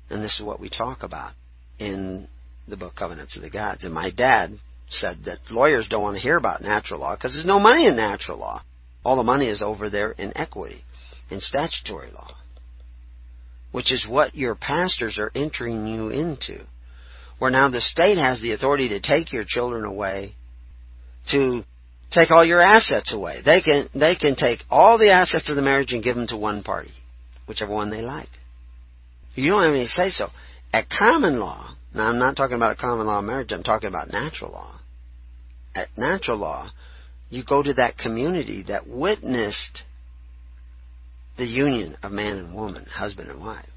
And 0.09 0.23
this 0.23 0.39
is 0.39 0.45
what 0.45 0.59
we 0.59 0.69
talk 0.69 1.03
about 1.03 1.33
in 1.79 2.27
the 2.67 2.77
book 2.77 2.95
Covenants 2.95 3.35
of 3.35 3.41
the 3.41 3.49
Gods. 3.49 3.83
And 3.83 3.93
my 3.93 4.11
dad 4.11 4.57
said 4.89 5.25
that 5.25 5.39
lawyers 5.49 5.87
don't 5.87 6.03
want 6.03 6.15
to 6.15 6.21
hear 6.21 6.37
about 6.37 6.61
natural 6.61 6.99
law 6.99 7.15
because 7.15 7.33
there's 7.33 7.45
no 7.45 7.59
money 7.59 7.87
in 7.87 7.95
natural 7.95 8.37
law. 8.37 8.61
All 9.03 9.15
the 9.15 9.23
money 9.23 9.47
is 9.47 9.61
over 9.61 9.89
there 9.89 10.11
in 10.11 10.31
equity, 10.35 10.83
in 11.29 11.41
statutory 11.41 12.11
law, 12.11 12.31
which 13.71 13.91
is 13.91 14.07
what 14.07 14.35
your 14.35 14.55
pastors 14.55 15.19
are 15.19 15.31
entering 15.35 15.85
you 15.85 16.09
into 16.09 16.65
where 17.43 17.51
now 17.51 17.69
the 17.69 17.81
state 17.81 18.17
has 18.17 18.39
the 18.39 18.53
authority 18.53 18.87
to 18.87 19.01
take 19.01 19.33
your 19.33 19.43
children 19.45 19.83
away, 19.83 20.33
to 21.29 21.65
take 22.09 22.31
all 22.31 22.45
your 22.45 22.61
assets 22.61 23.13
away. 23.13 23.41
They 23.43 23.61
can, 23.61 23.89
they 23.93 24.15
can 24.15 24.37
take 24.37 24.59
all 24.69 24.97
the 24.97 25.11
assets 25.11 25.49
of 25.49 25.57
the 25.57 25.61
marriage 25.61 25.91
and 25.91 26.01
give 26.01 26.15
them 26.15 26.27
to 26.27 26.37
one 26.37 26.63
party, 26.63 26.91
whichever 27.45 27.73
one 27.73 27.89
they 27.89 28.01
like. 28.01 28.29
You 29.35 29.49
don't 29.49 29.63
have 29.63 29.73
any 29.73 29.85
say 29.85 30.07
so. 30.07 30.27
At 30.71 30.89
common 30.89 31.37
law, 31.37 31.75
now 31.93 32.09
I'm 32.09 32.19
not 32.19 32.35
talking 32.35 32.55
about 32.55 32.77
a 32.77 32.79
common 32.79 33.07
law 33.07 33.21
marriage, 33.21 33.51
I'm 33.51 33.63
talking 33.63 33.87
about 33.87 34.11
natural 34.11 34.51
law. 34.51 34.79
At 35.75 35.89
natural 35.97 36.37
law, 36.37 36.69
you 37.29 37.43
go 37.43 37.63
to 37.63 37.73
that 37.75 37.97
community 37.97 38.63
that 38.67 38.87
witnessed 38.87 39.83
the 41.37 41.45
union 41.45 41.97
of 42.03 42.11
man 42.11 42.37
and 42.37 42.55
woman, 42.55 42.85
husband 42.85 43.29
and 43.29 43.39
wife. 43.39 43.69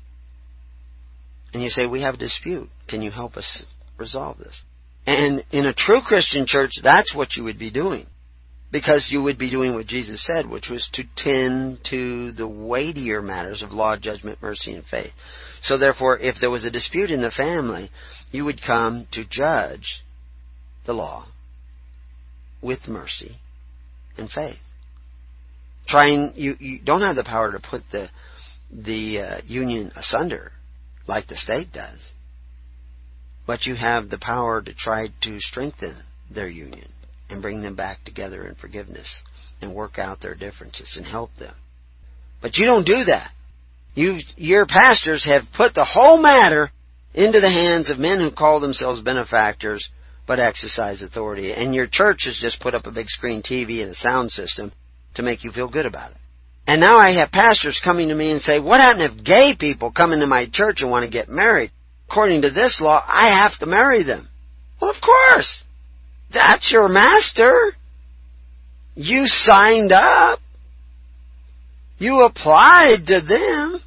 And 1.55 1.63
you 1.63 1.71
say, 1.71 1.87
we 1.87 2.03
have 2.03 2.15
a 2.15 2.19
dispute. 2.19 2.69
Can 2.87 3.01
you 3.01 3.11
help 3.11 3.37
us 3.37 3.65
resolve 3.99 4.39
this? 4.39 4.63
And 5.07 5.45
in 5.53 5.65
a 5.65 5.73
true 5.73 6.03
Christian 6.03 6.47
church, 6.47 6.73
that's 6.83 7.15
what 7.15 7.37
you 7.37 7.45
would 7.45 7.59
be 7.59 7.71
doing. 7.71 8.07
Because 8.73 9.11
you 9.11 9.23
would 9.23 9.39
be 9.39 9.51
doing 9.51 9.75
what 9.75 9.87
Jesus 9.87 10.25
said, 10.25 10.49
which 10.49 10.69
was 10.69 10.89
to 10.95 11.05
tend 11.17 11.79
to 11.91 12.33
the 12.33 12.49
weightier 12.49 13.23
matters 13.23 13.63
of 13.63 13.73
law, 13.73 13.97
judgment, 13.97 14.43
mercy, 14.43 14.75
and 14.75 14.85
faith. 14.85 15.13
So 15.63 15.79
therefore, 15.79 16.19
if 16.19 16.37
there 16.41 16.51
was 16.51 16.65
a 16.65 16.71
dispute 16.71 17.11
in 17.11 17.23
the 17.23 17.31
family, 17.31 17.91
you 18.33 18.45
would 18.45 18.61
come 18.61 19.07
to 19.13 19.25
judge 19.25 20.05
the 20.85 20.93
law 20.93 21.27
with 22.61 22.89
mercy 22.89 23.37
and 24.17 24.31
faith. 24.31 24.59
Trying, 25.87 26.33
you, 26.35 26.57
you 26.59 26.81
don't 26.81 27.03
have 27.03 27.17
the 27.17 27.25
power 27.25 27.53
to 27.53 27.61
put 27.61 27.83
the, 27.93 28.09
the 28.73 29.21
uh, 29.21 29.41
union 29.47 29.93
asunder 29.95 30.51
like 31.07 31.29
the 31.29 31.37
state 31.37 31.73
does. 31.73 32.01
But 33.47 33.67
you 33.67 33.77
have 33.77 34.11
the 34.11 34.19
power 34.19 34.61
to 34.61 34.75
try 34.75 35.09
to 35.23 35.41
strengthen 35.41 35.95
their 36.29 36.49
union 36.49 36.91
and 37.29 37.43
bring 37.43 37.63
them 37.63 37.75
back 37.75 38.05
together 38.05 38.47
in 38.47 38.55
forgiveness 38.55 39.23
and 39.61 39.75
work 39.75 39.99
out 39.99 40.21
their 40.21 40.35
differences 40.35 40.95
and 40.97 41.07
help 41.07 41.35
them. 41.37 41.55
But 42.43 42.57
you 42.57 42.67
don't 42.67 42.87
do 42.87 43.05
that. 43.05 43.31
You, 43.95 44.19
your 44.37 44.67
pastors 44.67 45.25
have 45.25 45.43
put 45.57 45.75
the 45.75 45.85
whole 45.85 46.19
matter 46.19 46.71
into 47.15 47.41
the 47.41 47.51
hands 47.51 47.89
of 47.89 47.99
men 47.99 48.21
who 48.21 48.31
call 48.31 48.61
themselves 48.61 49.01
benefactors 49.01 49.89
but 50.27 50.39
exercise 50.39 51.03
authority. 51.03 51.53
And 51.53 51.75
your 51.75 51.87
church 51.87 52.25
has 52.25 52.39
just 52.39 52.61
put 52.61 52.75
up 52.75 52.87
a 52.87 52.93
big 52.93 53.09
screen 53.09 53.43
TV 53.43 53.81
and 53.81 53.91
a 53.91 53.95
sound 53.95 54.31
system 54.31 54.73
to 55.15 55.23
make 55.23 55.45
you 55.45 55.51
feel 55.51 55.71
good 55.71 55.87
about 55.87 56.11
it. 56.11 56.17
And 56.67 56.81
now 56.81 56.99
I 56.99 57.13
have 57.13 57.31
pastors 57.31 57.81
coming 57.83 58.09
to 58.09 58.15
me 58.15 58.33
and 58.33 58.41
say, 58.41 58.59
what 58.59 58.81
happened 58.81 59.19
if 59.19 59.25
gay 59.25 59.55
people 59.59 59.93
come 59.93 60.13
into 60.13 60.27
my 60.27 60.47
church 60.53 60.83
and 60.83 60.91
want 60.91 61.05
to 61.05 61.11
get 61.11 61.29
married? 61.29 61.71
According 62.09 62.43
to 62.43 62.51
this 62.51 62.81
law, 62.81 63.03
I 63.07 63.41
have 63.43 63.57
to 63.61 63.67
marry 63.67 64.03
them. 64.03 64.29
Well, 64.81 64.91
of 64.91 65.01
course. 65.01 65.65
That's 66.33 66.73
your 66.73 66.89
master. 66.89 67.73
You 68.95 69.27
signed 69.27 69.93
up. 69.93 70.41
You 71.99 72.23
applied 72.23 73.07
to 73.07 73.21
them. 73.21 73.81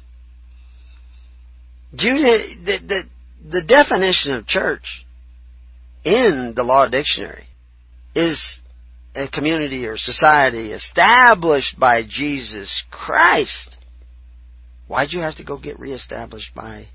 You, 1.92 2.18
the, 2.18 2.78
the, 2.86 3.02
the 3.50 3.62
definition 3.62 4.32
of 4.32 4.46
church 4.46 5.04
in 6.04 6.52
the 6.54 6.62
law 6.62 6.88
dictionary 6.88 7.46
is 8.14 8.60
a 9.14 9.28
community 9.28 9.86
or 9.86 9.96
society 9.96 10.72
established 10.72 11.78
by 11.78 12.02
Jesus 12.08 12.84
Christ. 12.90 13.76
Why'd 14.86 15.12
you 15.12 15.20
have 15.20 15.36
to 15.36 15.44
go 15.44 15.58
get 15.58 15.78
reestablished 15.78 16.54
by 16.54 16.86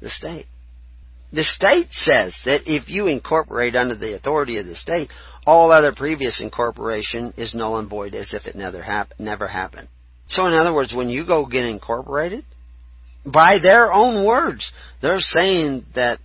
the 0.00 0.08
state? 0.08 0.46
The 1.32 1.44
state 1.44 1.92
says 1.92 2.36
that 2.44 2.62
if 2.66 2.88
you 2.88 3.06
incorporate 3.06 3.76
under 3.76 3.94
the 3.94 4.16
authority 4.16 4.58
of 4.58 4.66
the 4.66 4.74
state, 4.74 5.10
all 5.46 5.72
other 5.72 5.92
previous 5.92 6.40
incorporation 6.40 7.34
is 7.36 7.54
null 7.54 7.78
and 7.78 7.88
void 7.88 8.14
as 8.14 8.34
if 8.34 8.46
it 8.46 8.56
never, 8.56 8.82
hap- 8.82 9.14
never 9.18 9.46
happened. 9.46 9.88
So 10.26 10.46
in 10.46 10.52
other 10.52 10.74
words, 10.74 10.94
when 10.94 11.08
you 11.08 11.24
go 11.26 11.46
get 11.46 11.64
incorporated, 11.64 12.44
by 13.24 13.58
their 13.62 13.92
own 13.92 14.26
words, 14.26 14.72
they're 15.02 15.20
saying 15.20 15.84
that 15.94 16.18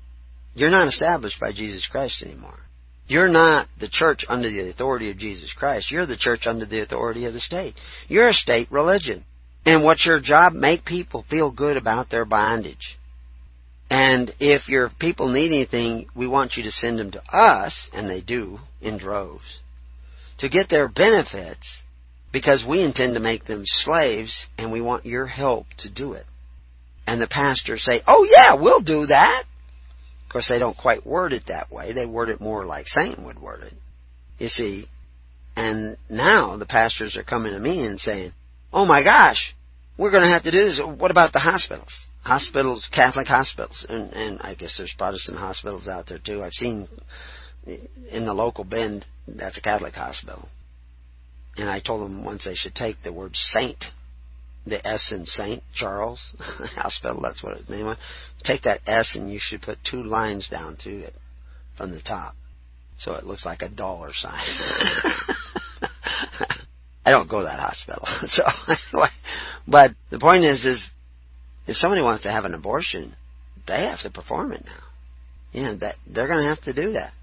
you're 0.53 0.71
not 0.71 0.87
established 0.87 1.39
by 1.39 1.51
Jesus 1.51 1.85
Christ 1.87 2.23
anymore. 2.23 2.59
You're 3.07 3.29
not 3.29 3.67
the 3.79 3.89
church 3.89 4.25
under 4.27 4.49
the 4.49 4.69
authority 4.69 5.11
of 5.11 5.17
Jesus 5.17 5.53
Christ. 5.53 5.91
You're 5.91 6.07
the 6.07 6.17
church 6.17 6.47
under 6.47 6.65
the 6.65 6.81
authority 6.81 7.25
of 7.25 7.33
the 7.33 7.39
state. 7.39 7.75
You're 8.07 8.29
a 8.29 8.33
state 8.33 8.71
religion. 8.71 9.23
And 9.65 9.83
what's 9.83 10.05
your 10.05 10.19
job? 10.19 10.53
Make 10.53 10.85
people 10.85 11.25
feel 11.29 11.51
good 11.51 11.77
about 11.77 12.09
their 12.09 12.25
bondage. 12.25 12.97
And 13.89 14.33
if 14.39 14.67
your 14.69 14.89
people 14.99 15.29
need 15.31 15.51
anything, 15.53 16.07
we 16.15 16.27
want 16.27 16.57
you 16.57 16.63
to 16.63 16.71
send 16.71 16.99
them 16.99 17.11
to 17.11 17.23
us, 17.31 17.89
and 17.93 18.09
they 18.09 18.21
do, 18.21 18.59
in 18.81 18.97
droves, 18.97 19.59
to 20.39 20.49
get 20.49 20.69
their 20.69 20.87
benefits, 20.89 21.83
because 22.33 22.65
we 22.67 22.83
intend 22.83 23.13
to 23.15 23.19
make 23.19 23.45
them 23.45 23.63
slaves, 23.65 24.47
and 24.57 24.71
we 24.71 24.81
want 24.81 25.05
your 25.05 25.27
help 25.27 25.67
to 25.79 25.89
do 25.89 26.13
it. 26.13 26.25
And 27.07 27.21
the 27.21 27.27
pastors 27.27 27.85
say, 27.85 28.01
oh 28.07 28.25
yeah, 28.29 28.55
we'll 28.61 28.81
do 28.81 29.05
that 29.07 29.43
Of 30.25 30.31
course, 30.33 30.47
they 30.49 30.59
don't 30.59 30.77
quite 30.77 31.05
word 31.05 31.33
it 31.33 31.45
that 31.47 31.71
way. 31.71 31.93
They 31.93 32.05
word 32.05 32.29
it 32.29 32.41
more 32.41 32.65
like 32.65 32.87
Satan 32.87 33.25
would 33.25 33.39
word 33.41 33.63
it. 33.63 33.73
You 34.39 34.49
see, 34.49 34.87
and 35.55 35.97
now 36.09 36.57
the 36.57 36.65
pastors 36.65 37.17
are 37.17 37.23
coming 37.23 37.53
to 37.53 37.59
me 37.59 37.85
and 37.85 37.99
saying, 37.99 38.33
"Oh 38.73 38.85
my 38.85 39.03
gosh, 39.03 39.55
we're 39.97 40.11
going 40.11 40.23
to 40.23 40.29
have 40.33 40.43
to 40.43 40.51
do 40.51 40.65
this. 40.65 40.81
What 40.83 41.11
about 41.11 41.33
the 41.33 41.39
hospitals? 41.39 42.07
Hospitals, 42.25 42.89
Catholic 42.91 43.27
hospitals, 43.27 43.85
and, 43.87 44.11
and 44.13 44.41
I 44.41 44.55
guess 44.55 44.77
there's 44.77 44.93
Protestant 44.97 45.37
hospitals 45.37 45.87
out 45.87 46.07
there 46.07 46.19
too. 46.19 46.41
I've 46.41 46.53
seen 46.53 46.87
in 47.65 48.25
the 48.25 48.33
local 48.33 48.63
Bend 48.63 49.05
that's 49.27 49.57
a 49.57 49.61
Catholic 49.61 49.93
hospital, 49.93 50.47
and 51.57 51.69
I 51.69 51.79
told 51.79 52.03
them 52.03 52.25
once 52.25 52.45
they 52.45 52.55
should 52.55 52.75
take 52.75 52.97
the 53.03 53.13
word 53.13 53.35
saint 53.35 53.85
the 54.65 54.85
S 54.85 55.11
in 55.11 55.25
St. 55.25 55.63
Charles 55.73 56.33
Hospital, 56.75 57.21
that's 57.21 57.43
what 57.43 57.57
its 57.57 57.69
name 57.69 57.85
was. 57.85 57.97
Take 58.43 58.63
that 58.63 58.81
S 58.87 59.15
and 59.15 59.31
you 59.31 59.39
should 59.39 59.61
put 59.61 59.77
two 59.83 60.03
lines 60.03 60.49
down 60.49 60.75
through 60.75 61.01
it 61.01 61.13
from 61.77 61.91
the 61.91 62.01
top. 62.01 62.33
So 62.97 63.13
it 63.13 63.25
looks 63.25 63.45
like 63.45 63.61
a 63.61 63.69
dollar 63.69 64.11
sign. 64.13 64.41
I 67.05 67.11
don't 67.11 67.29
go 67.29 67.39
to 67.39 67.45
that 67.45 67.59
hospital. 67.59 68.07
So, 68.27 68.43
but 69.67 69.91
the 70.09 70.19
point 70.19 70.43
is, 70.43 70.65
is 70.65 70.89
if 71.67 71.77
somebody 71.77 72.01
wants 72.01 72.23
to 72.23 72.31
have 72.31 72.45
an 72.45 72.53
abortion, 72.53 73.13
they 73.67 73.81
have 73.87 74.01
to 74.01 74.11
perform 74.11 74.51
it 74.51 74.63
now. 74.65 74.83
Yeah, 75.51 75.75
that 75.81 75.95
they're 76.05 76.27
going 76.27 76.43
to 76.43 76.49
have 76.49 76.61
to 76.61 76.73
do 76.73 76.93
that. 76.93 77.13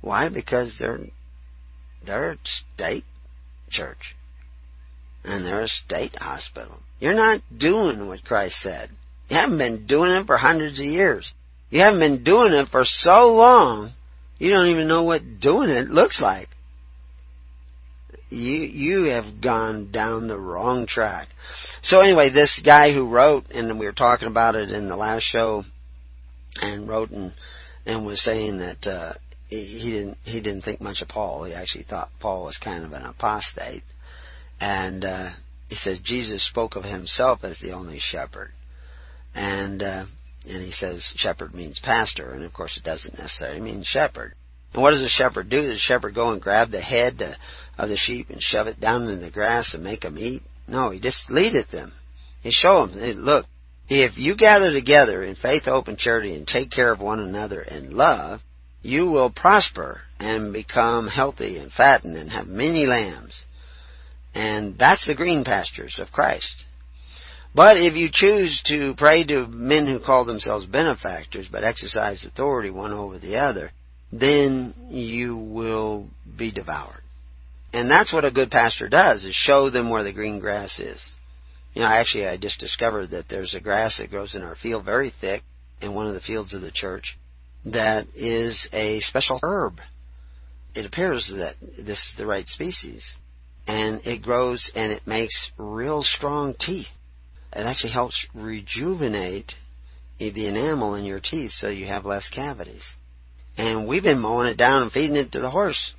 Why? 0.00 0.28
Because 0.28 0.76
they're 0.78 1.00
they're 2.04 2.36
state 2.44 3.04
church 3.70 4.16
and 5.24 5.46
they're 5.46 5.60
a 5.60 5.68
state 5.68 6.16
hospital. 6.16 6.80
You're 6.98 7.14
not 7.14 7.40
doing 7.56 8.08
what 8.08 8.24
Christ 8.24 8.60
said. 8.60 8.90
You 9.28 9.36
haven't 9.36 9.58
been 9.58 9.86
doing 9.86 10.10
it 10.10 10.26
for 10.26 10.36
hundreds 10.36 10.80
of 10.80 10.86
years. 10.86 11.32
You 11.70 11.80
haven't 11.80 12.00
been 12.00 12.24
doing 12.24 12.52
it 12.52 12.68
for 12.68 12.84
so 12.84 13.28
long, 13.28 13.92
you 14.38 14.50
don't 14.50 14.68
even 14.68 14.88
know 14.88 15.04
what 15.04 15.40
doing 15.40 15.70
it 15.70 15.88
looks 15.88 16.20
like. 16.20 16.48
You 18.32 18.58
you 18.58 19.04
have 19.10 19.40
gone 19.40 19.90
down 19.90 20.28
the 20.28 20.38
wrong 20.38 20.86
track. 20.86 21.28
So 21.82 22.00
anyway, 22.00 22.30
this 22.30 22.60
guy 22.64 22.92
who 22.92 23.08
wrote, 23.08 23.50
and 23.50 23.78
we 23.78 23.86
were 23.86 23.92
talking 23.92 24.28
about 24.28 24.54
it 24.54 24.70
in 24.70 24.88
the 24.88 24.96
last 24.96 25.24
show, 25.24 25.64
and 26.60 26.88
wrote 26.88 27.10
and 27.10 27.32
and 27.84 28.06
was 28.06 28.22
saying 28.22 28.58
that 28.58 28.86
uh, 28.86 29.12
he 29.48 29.90
didn't 29.90 30.18
he 30.24 30.40
didn't 30.40 30.62
think 30.62 30.80
much 30.80 31.02
of 31.02 31.08
Paul. 31.08 31.44
He 31.44 31.52
actually 31.52 31.84
thought 31.84 32.10
Paul 32.20 32.44
was 32.44 32.56
kind 32.58 32.84
of 32.84 32.92
an 32.92 33.02
apostate 33.02 33.82
and 34.62 35.04
uh, 35.04 35.30
he 35.68 35.74
says 35.74 35.98
Jesus 35.98 36.46
spoke 36.46 36.76
of 36.76 36.84
himself 36.84 37.42
as 37.42 37.58
the 37.58 37.72
only 37.72 37.98
shepherd, 37.98 38.52
and 39.34 39.82
uh, 39.82 40.04
and 40.48 40.62
he 40.62 40.70
says 40.70 41.12
shepherd 41.16 41.52
means 41.52 41.80
pastor, 41.80 42.30
and 42.30 42.44
of 42.44 42.52
course 42.52 42.76
it 42.76 42.84
doesn't 42.84 43.18
necessarily 43.18 43.60
mean 43.60 43.82
shepherd. 43.82 44.34
And 44.72 44.82
what 44.82 44.92
does 44.92 45.02
the 45.02 45.08
shepherd 45.08 45.48
do? 45.48 45.60
Does 45.60 45.70
the 45.70 45.78
shepherd 45.78 46.14
go 46.14 46.30
and 46.30 46.40
grab 46.40 46.70
the 46.70 46.80
head 46.80 47.20
uh, 47.20 47.34
of 47.76 47.88
the 47.88 47.96
sheep 47.96 48.30
and 48.30 48.42
shove 48.42 48.66
it 48.66 48.80
down 48.80 49.08
in 49.08 49.20
the 49.20 49.30
grass 49.30 49.74
and 49.74 49.84
make 49.84 50.00
them 50.00 50.18
eat? 50.18 50.42
No, 50.66 50.90
he 50.90 51.00
just 51.00 51.30
leadeth 51.30 51.70
them. 51.70 51.92
He 52.42 52.50
show 52.50 52.86
them, 52.86 52.98
hey, 52.98 53.12
look, 53.12 53.46
if 53.88 54.16
you 54.16 54.36
gather 54.36 54.72
together 54.72 55.22
in 55.22 55.34
faith, 55.34 55.64
hope, 55.64 55.88
and 55.88 55.98
charity 55.98 56.34
and 56.34 56.46
take 56.46 56.70
care 56.70 56.92
of 56.92 57.00
one 57.00 57.20
another 57.20 57.60
in 57.60 57.90
love, 57.90 58.40
you 58.80 59.06
will 59.06 59.30
prosper 59.30 60.00
and 60.18 60.52
become 60.52 61.06
healthy 61.06 61.58
and 61.58 61.72
fatten 61.72 62.16
and 62.16 62.30
have 62.30 62.46
many 62.46 62.86
lambs. 62.86 63.46
And 64.34 64.78
that's 64.78 65.06
the 65.06 65.14
green 65.14 65.44
pastures 65.44 66.00
of 66.00 66.10
Christ. 66.10 66.64
But 67.54 67.76
if 67.76 67.94
you 67.94 68.08
choose 68.10 68.62
to 68.68 68.94
pray 68.96 69.24
to 69.24 69.46
men 69.46 69.86
who 69.86 70.00
call 70.00 70.24
themselves 70.24 70.64
benefactors 70.64 71.48
but 71.52 71.64
exercise 71.64 72.24
authority 72.24 72.70
one 72.70 72.92
over 72.92 73.18
the 73.18 73.36
other, 73.36 73.72
then 74.12 74.74
you 74.88 75.36
will 75.36 76.08
be 76.36 76.52
devoured. 76.52 77.02
And 77.72 77.90
that's 77.90 78.12
what 78.12 78.26
a 78.26 78.30
good 78.30 78.50
pastor 78.50 78.88
does, 78.88 79.24
is 79.24 79.34
show 79.34 79.70
them 79.70 79.88
where 79.88 80.04
the 80.04 80.12
green 80.12 80.38
grass 80.38 80.78
is. 80.78 81.14
You 81.74 81.82
know, 81.82 81.88
actually 81.88 82.26
I 82.26 82.36
just 82.36 82.60
discovered 82.60 83.08
that 83.10 83.28
there's 83.28 83.54
a 83.54 83.60
grass 83.60 83.98
that 83.98 84.10
grows 84.10 84.34
in 84.34 84.42
our 84.42 84.54
field 84.54 84.84
very 84.84 85.10
thick 85.20 85.42
in 85.80 85.94
one 85.94 86.06
of 86.06 86.14
the 86.14 86.20
fields 86.20 86.52
of 86.52 86.60
the 86.60 86.70
church 86.70 87.18
that 87.64 88.06
is 88.14 88.68
a 88.72 89.00
special 89.00 89.40
herb 89.42 89.80
it 90.74 90.86
appears 90.86 91.32
that 91.36 91.56
this 91.60 91.98
is 91.98 92.14
the 92.16 92.26
right 92.26 92.46
species. 92.48 93.16
And 93.66 94.00
it 94.06 94.22
grows 94.22 94.72
and 94.74 94.92
it 94.92 95.06
makes 95.06 95.52
real 95.56 96.02
strong 96.02 96.54
teeth. 96.58 96.88
It 97.54 97.60
actually 97.66 97.92
helps 97.92 98.26
rejuvenate 98.34 99.52
the 100.18 100.46
enamel 100.46 100.94
in 100.94 101.04
your 101.04 101.20
teeth 101.20 101.52
so 101.52 101.68
you 101.68 101.86
have 101.86 102.04
less 102.04 102.28
cavities. 102.28 102.94
And 103.56 103.86
we've 103.86 104.02
been 104.02 104.20
mowing 104.20 104.48
it 104.48 104.56
down 104.56 104.82
and 104.82 104.92
feeding 104.92 105.16
it 105.16 105.32
to 105.32 105.40
the 105.40 105.50
horse. 105.50 105.94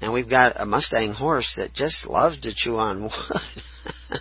And 0.00 0.12
we've 0.12 0.28
got 0.28 0.60
a 0.60 0.66
Mustang 0.66 1.12
horse 1.12 1.54
that 1.56 1.74
just 1.74 2.06
loves 2.06 2.40
to 2.40 2.54
chew 2.54 2.76
on 2.76 3.02
wood. 3.02 4.20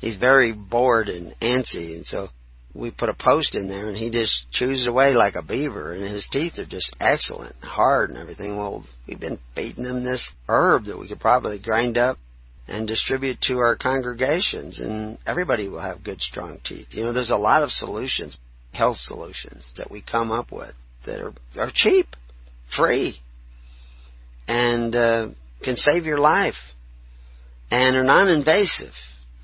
He's 0.00 0.16
very 0.16 0.52
bored 0.52 1.08
and 1.08 1.34
antsy, 1.40 1.94
and 1.94 2.04
so 2.04 2.28
we 2.74 2.90
put 2.90 3.08
a 3.08 3.14
post 3.14 3.54
in 3.54 3.68
there 3.68 3.88
and 3.88 3.96
he 3.96 4.10
just 4.10 4.50
chews 4.50 4.84
away 4.86 5.14
like 5.14 5.36
a 5.36 5.42
beaver 5.42 5.92
and 5.92 6.02
his 6.02 6.28
teeth 6.30 6.58
are 6.58 6.66
just 6.66 6.94
excellent, 7.00 7.54
hard 7.62 8.10
and 8.10 8.18
everything. 8.18 8.56
Well, 8.56 8.84
we've 9.06 9.20
been 9.20 9.38
feeding 9.54 9.84
him 9.84 10.02
this 10.02 10.32
herb 10.48 10.86
that 10.86 10.98
we 10.98 11.06
could 11.06 11.20
probably 11.20 11.60
grind 11.60 11.96
up 11.96 12.18
and 12.66 12.86
distribute 12.86 13.40
to 13.42 13.58
our 13.58 13.76
congregations 13.76 14.80
and 14.80 15.18
everybody 15.24 15.68
will 15.68 15.80
have 15.80 16.02
good 16.02 16.20
strong 16.20 16.58
teeth. 16.64 16.88
You 16.90 17.04
know, 17.04 17.12
there's 17.12 17.30
a 17.30 17.36
lot 17.36 17.62
of 17.62 17.70
solutions, 17.70 18.36
health 18.72 18.96
solutions 18.96 19.70
that 19.76 19.90
we 19.90 20.02
come 20.02 20.32
up 20.32 20.50
with 20.50 20.74
that 21.06 21.20
are, 21.20 21.32
are 21.56 21.70
cheap, 21.72 22.08
free, 22.68 23.18
and 24.46 24.94
uh, 24.94 25.28
can 25.62 25.76
save 25.76 26.04
your 26.04 26.18
life 26.18 26.56
and 27.70 27.96
are 27.96 28.04
non-invasive 28.04 28.92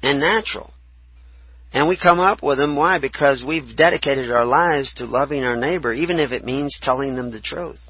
and 0.03 0.21
natural. 0.21 0.73
And 1.73 1.89
we 1.89 1.97
come 1.97 2.21
up 2.21 2.43
with 2.43 2.59
them. 2.59 2.77
Why? 2.77 2.99
Because 2.99 3.45
we've 3.47 3.77
dedicated 3.77 4.31
our 4.31 4.45
lives 4.45 4.95
to 4.95 5.05
loving 5.05 5.45
our 5.45 5.57
neighbor, 5.57 5.93
even 5.93 6.19
if 6.19 6.33
it 6.33 6.45
means 6.45 6.79
telling 6.81 7.17
them 7.17 7.31
the 7.31 7.41
truth. 7.41 7.81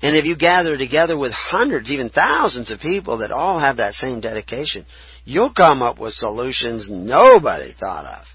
And 0.00 0.16
if 0.16 0.24
you 0.24 0.36
gather 0.36 0.76
together 0.76 1.16
with 1.18 1.32
hundreds, 1.32 1.90
even 1.90 2.08
thousands 2.08 2.70
of 2.70 2.80
people 2.80 3.18
that 3.18 3.32
all 3.32 3.58
have 3.58 3.76
that 3.76 3.94
same 3.94 4.20
dedication, 4.20 4.86
you'll 5.24 5.52
come 5.52 5.82
up 5.82 5.98
with 5.98 6.14
solutions 6.14 6.88
nobody 6.90 7.72
thought 7.78 8.06
of. 8.06 8.26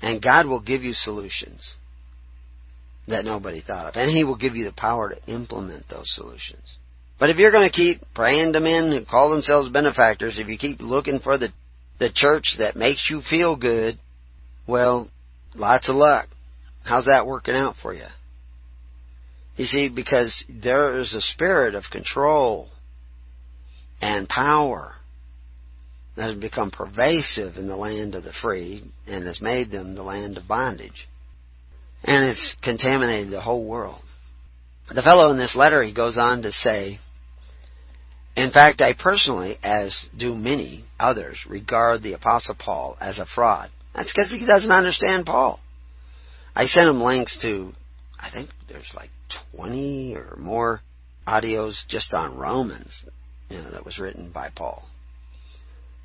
And 0.00 0.22
God 0.22 0.46
will 0.46 0.60
give 0.60 0.82
you 0.82 0.92
solutions 0.92 1.77
that 3.08 3.24
nobody 3.24 3.60
thought 3.60 3.86
of. 3.86 3.96
And 3.96 4.10
He 4.10 4.24
will 4.24 4.36
give 4.36 4.56
you 4.56 4.64
the 4.64 4.72
power 4.72 5.10
to 5.10 5.32
implement 5.32 5.88
those 5.88 6.12
solutions. 6.14 6.78
But 7.18 7.30
if 7.30 7.36
you're 7.36 7.50
going 7.50 7.68
to 7.68 7.74
keep 7.74 8.00
praying 8.14 8.52
to 8.52 8.60
men 8.60 8.92
who 8.92 9.04
call 9.04 9.30
themselves 9.30 9.68
benefactors, 9.70 10.38
if 10.38 10.46
you 10.46 10.56
keep 10.56 10.80
looking 10.80 11.18
for 11.18 11.36
the 11.36 11.52
the 11.98 12.10
church 12.12 12.56
that 12.58 12.76
makes 12.76 13.08
you 13.10 13.20
feel 13.20 13.56
good, 13.56 13.98
well, 14.66 15.10
lots 15.54 15.88
of 15.88 15.96
luck. 15.96 16.28
How's 16.84 17.06
that 17.06 17.26
working 17.26 17.54
out 17.54 17.76
for 17.76 17.92
you? 17.92 18.06
You 19.56 19.64
see, 19.64 19.88
because 19.88 20.44
there 20.48 20.96
is 20.98 21.14
a 21.14 21.20
spirit 21.20 21.74
of 21.74 21.84
control 21.90 22.68
and 24.00 24.28
power 24.28 24.94
that 26.16 26.30
has 26.30 26.38
become 26.38 26.70
pervasive 26.70 27.56
in 27.56 27.66
the 27.66 27.76
land 27.76 28.14
of 28.14 28.22
the 28.22 28.32
free 28.32 28.84
and 29.06 29.26
has 29.26 29.40
made 29.40 29.70
them 29.70 29.94
the 29.94 30.02
land 30.02 30.36
of 30.36 30.46
bondage. 30.46 31.08
And 32.04 32.28
it's 32.30 32.56
contaminated 32.62 33.30
the 33.30 33.40
whole 33.40 33.64
world. 33.64 34.02
The 34.92 35.02
fellow 35.02 35.30
in 35.30 35.36
this 35.36 35.56
letter, 35.56 35.82
he 35.82 35.92
goes 35.92 36.16
on 36.16 36.42
to 36.42 36.52
say, 36.52 36.98
in 38.36 38.52
fact, 38.52 38.80
I 38.80 38.92
personally, 38.92 39.58
as 39.62 40.06
do 40.16 40.34
many 40.34 40.84
others, 40.98 41.44
regard 41.48 42.02
the 42.02 42.12
Apostle 42.12 42.54
Paul 42.54 42.96
as 43.00 43.18
a 43.18 43.26
fraud. 43.26 43.68
That's 43.94 44.12
because 44.12 44.30
he 44.30 44.46
doesn't 44.46 44.70
understand 44.70 45.26
Paul. 45.26 45.60
I 46.54 46.66
sent 46.66 46.88
him 46.88 47.00
links 47.00 47.38
to, 47.42 47.72
I 48.18 48.30
think 48.30 48.50
there's 48.68 48.92
like 48.94 49.10
20 49.56 50.14
or 50.14 50.36
more 50.38 50.80
audios 51.26 51.86
just 51.88 52.14
on 52.14 52.38
Romans, 52.38 53.04
you 53.50 53.58
know, 53.58 53.72
that 53.72 53.84
was 53.84 53.98
written 53.98 54.30
by 54.30 54.50
Paul. 54.54 54.82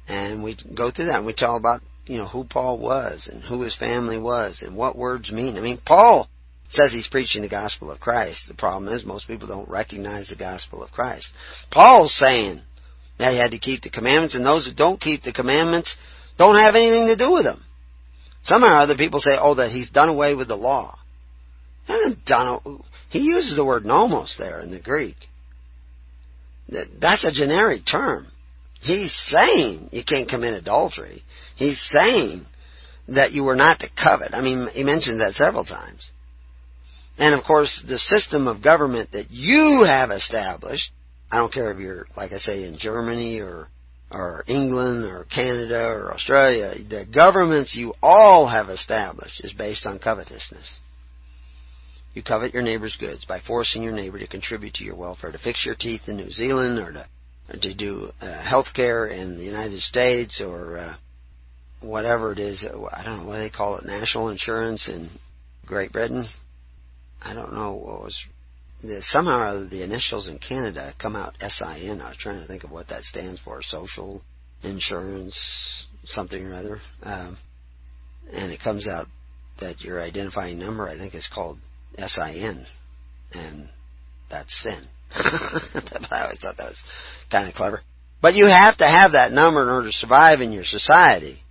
And 0.07 0.44
we 0.44 0.57
go 0.74 0.91
through 0.91 1.06
that 1.06 1.18
and 1.18 1.26
we 1.26 1.34
tell 1.34 1.56
about, 1.56 1.82
you 2.06 2.18
know, 2.18 2.28
who 2.28 2.44
Paul 2.44 2.80
was 2.80 3.28
and 3.32 3.44
who 3.44 3.62
his 3.62 3.76
family 3.76 4.18
was 4.20 4.62
and 4.62 4.76
what 4.76 4.98
words 4.98 5.32
mean. 5.32 5.58
I 5.58 5.62
mean, 5.62 5.80
Paul 5.86 6.28
says 6.70 6.92
he's 6.92 7.08
preaching 7.08 7.42
the 7.42 7.50
gospel 7.50 7.92
of 7.92 8.00
Christ. 8.00 8.48
The 8.48 8.56
problem 8.56 8.94
is 8.94 9.06
most 9.06 9.28
people 9.28 9.48
don't 9.48 9.70
recognize 9.70 10.28
the 10.28 10.36
gospel 10.36 10.84
of 10.84 10.92
Christ. 10.92 11.28
Paul's 11.72 12.14
saying 12.14 12.60
that 13.20 13.32
he 13.32 13.38
had 13.38 13.52
to 13.52 13.60
keep 13.60 13.84
the 13.84 13.90
commandments, 13.90 14.36
and 14.36 14.46
those 14.46 14.66
who 14.66 14.74
don't 14.74 15.00
keep 15.00 15.24
the 15.24 15.32
commandments 15.32 15.96
don't 16.38 16.58
have 16.58 16.76
anything 16.76 17.08
to 17.08 17.16
do 17.16 17.32
with 17.32 17.44
them. 17.44 17.64
Somehow 18.42 18.80
other 18.80 18.98
people 18.98 19.20
say, 19.20 19.38
oh, 19.40 19.56
that 19.56 19.72
he's 19.72 19.92
done 19.92 20.10
away 20.10 20.34
with 20.36 20.48
the 20.48 20.58
law. 20.58 20.98
He 21.86 23.20
uses 23.20 23.56
the 23.56 23.64
word 23.64 23.86
nomos 23.86 24.36
there 24.38 24.60
in 24.60 24.72
the 24.72 24.82
Greek. 24.82 25.16
That's 26.68 27.24
a 27.24 27.32
generic 27.32 27.86
term. 27.86 28.28
He's 28.82 29.14
saying 29.14 29.90
you 29.92 30.04
can't 30.04 30.28
commit 30.28 30.56
adultery. 30.56 31.24
He's 31.56 31.82
saying 31.82 32.46
that 33.08 33.32
you 33.32 33.44
were 33.44 33.56
not 33.56 33.80
to 33.80 33.90
covet. 34.02 34.34
I 34.34 34.42
mean, 34.42 34.68
he 34.74 34.84
mentions 34.84 35.20
that 35.20 35.34
several 35.34 35.66
times. 35.66 36.12
And 37.18 37.36
of 37.36 37.46
course, 37.46 37.84
the 37.88 38.00
system 38.00 38.48
of 38.48 38.64
government 38.64 39.12
that 39.12 39.30
you 39.30 39.84
have 39.84 40.10
established, 40.10 40.92
I 41.32 41.38
don't 41.38 41.54
care 41.54 41.72
if 41.72 41.80
you're, 41.80 42.08
like 42.18 42.32
I 42.32 42.38
say, 42.38 42.64
in 42.64 42.78
Germany 42.78 43.40
or, 43.40 43.68
or 44.12 44.44
England 44.48 45.06
or 45.06 45.26
Canada 45.26 45.88
or 45.88 46.14
Australia, 46.14 46.74
the 46.90 47.06
governments 47.06 47.76
you 47.76 47.94
all 48.02 48.48
have 48.48 48.70
established 48.70 49.42
is 49.44 49.54
based 49.54 49.86
on 49.86 50.00
covetousness. 50.00 50.80
You 52.14 52.24
covet 52.24 52.54
your 52.54 52.64
neighbor's 52.64 52.96
goods 52.96 53.26
by 53.26 53.40
forcing 53.40 53.84
your 53.84 53.94
neighbor 53.94 54.20
to 54.20 54.28
contribute 54.28 54.76
to 54.76 54.84
your 54.84 54.96
welfare, 54.96 55.32
to 55.32 55.40
fix 55.40 55.66
your 55.66 55.76
teeth 55.76 56.08
in 56.08 56.18
New 56.18 56.32
Zealand 56.32 56.80
or 56.80 56.94
to, 56.94 57.08
or 57.50 57.60
to 57.60 57.74
do 57.74 58.12
uh, 58.22 58.42
health 58.42 58.68
care 58.76 59.08
in 59.08 59.38
the 59.38 59.44
United 59.44 59.82
States 59.82 60.40
or 60.40 60.78
uh, 60.78 60.96
whatever 61.84 62.32
it 62.32 62.40
is. 62.40 62.66
I 62.66 63.04
don't 63.04 63.24
know 63.24 63.28
what 63.28 63.40
they 63.40 63.50
call 63.50 63.78
it, 63.78 63.86
national 63.86 64.30
insurance 64.30 64.90
in 64.90 65.10
Great 65.66 65.92
Britain. 65.92 66.26
I 67.22 67.34
don't 67.34 67.54
know 67.54 67.74
what 67.74 68.04
was 68.04 68.18
the, 68.84 69.02
somehow 69.02 69.68
the 69.70 69.84
initials 69.84 70.28
in 70.28 70.40
Canada 70.40 70.94
come 71.00 71.16
out 71.16 71.36
SIN. 71.40 72.02
I 72.02 72.10
was 72.10 72.18
trying 72.18 72.42
to 72.42 72.48
think 72.48 72.64
of 72.64 72.72
what 72.72 72.90
that 72.90 73.04
stands 73.04 73.40
for. 73.40 73.62
Social 73.62 74.22
insurance, 74.62 75.86
something 76.06 76.46
or 76.46 76.54
other. 76.54 76.80
Um, 77.02 77.38
and 78.32 78.52
it 78.52 78.60
comes 78.62 78.88
out 78.88 79.08
that 79.60 79.82
your 79.82 80.02
identifying 80.02 80.60
number, 80.60 80.88
I 80.88 80.98
think, 80.98 81.16
is 81.16 81.30
called 81.34 81.60
SIN, 81.98 82.66
and 83.34 83.70
that's 84.30 84.62
sin. 84.62 84.82
I 85.12 86.24
always 86.24 86.40
thought 86.40 86.58
that 86.58 86.70
was 86.70 86.84
kind 87.32 87.48
of 87.48 87.56
clever. 87.56 87.82
But 88.22 88.36
you 88.36 88.48
have 88.48 88.78
to 88.78 88.86
have 88.88 89.12
that 89.12 89.32
number 89.32 89.64
in 89.64 89.70
order 89.70 89.88
to 89.88 89.94
survive 89.94 90.42
in 90.42 90.52
your 90.52 90.64
society. 90.64 91.43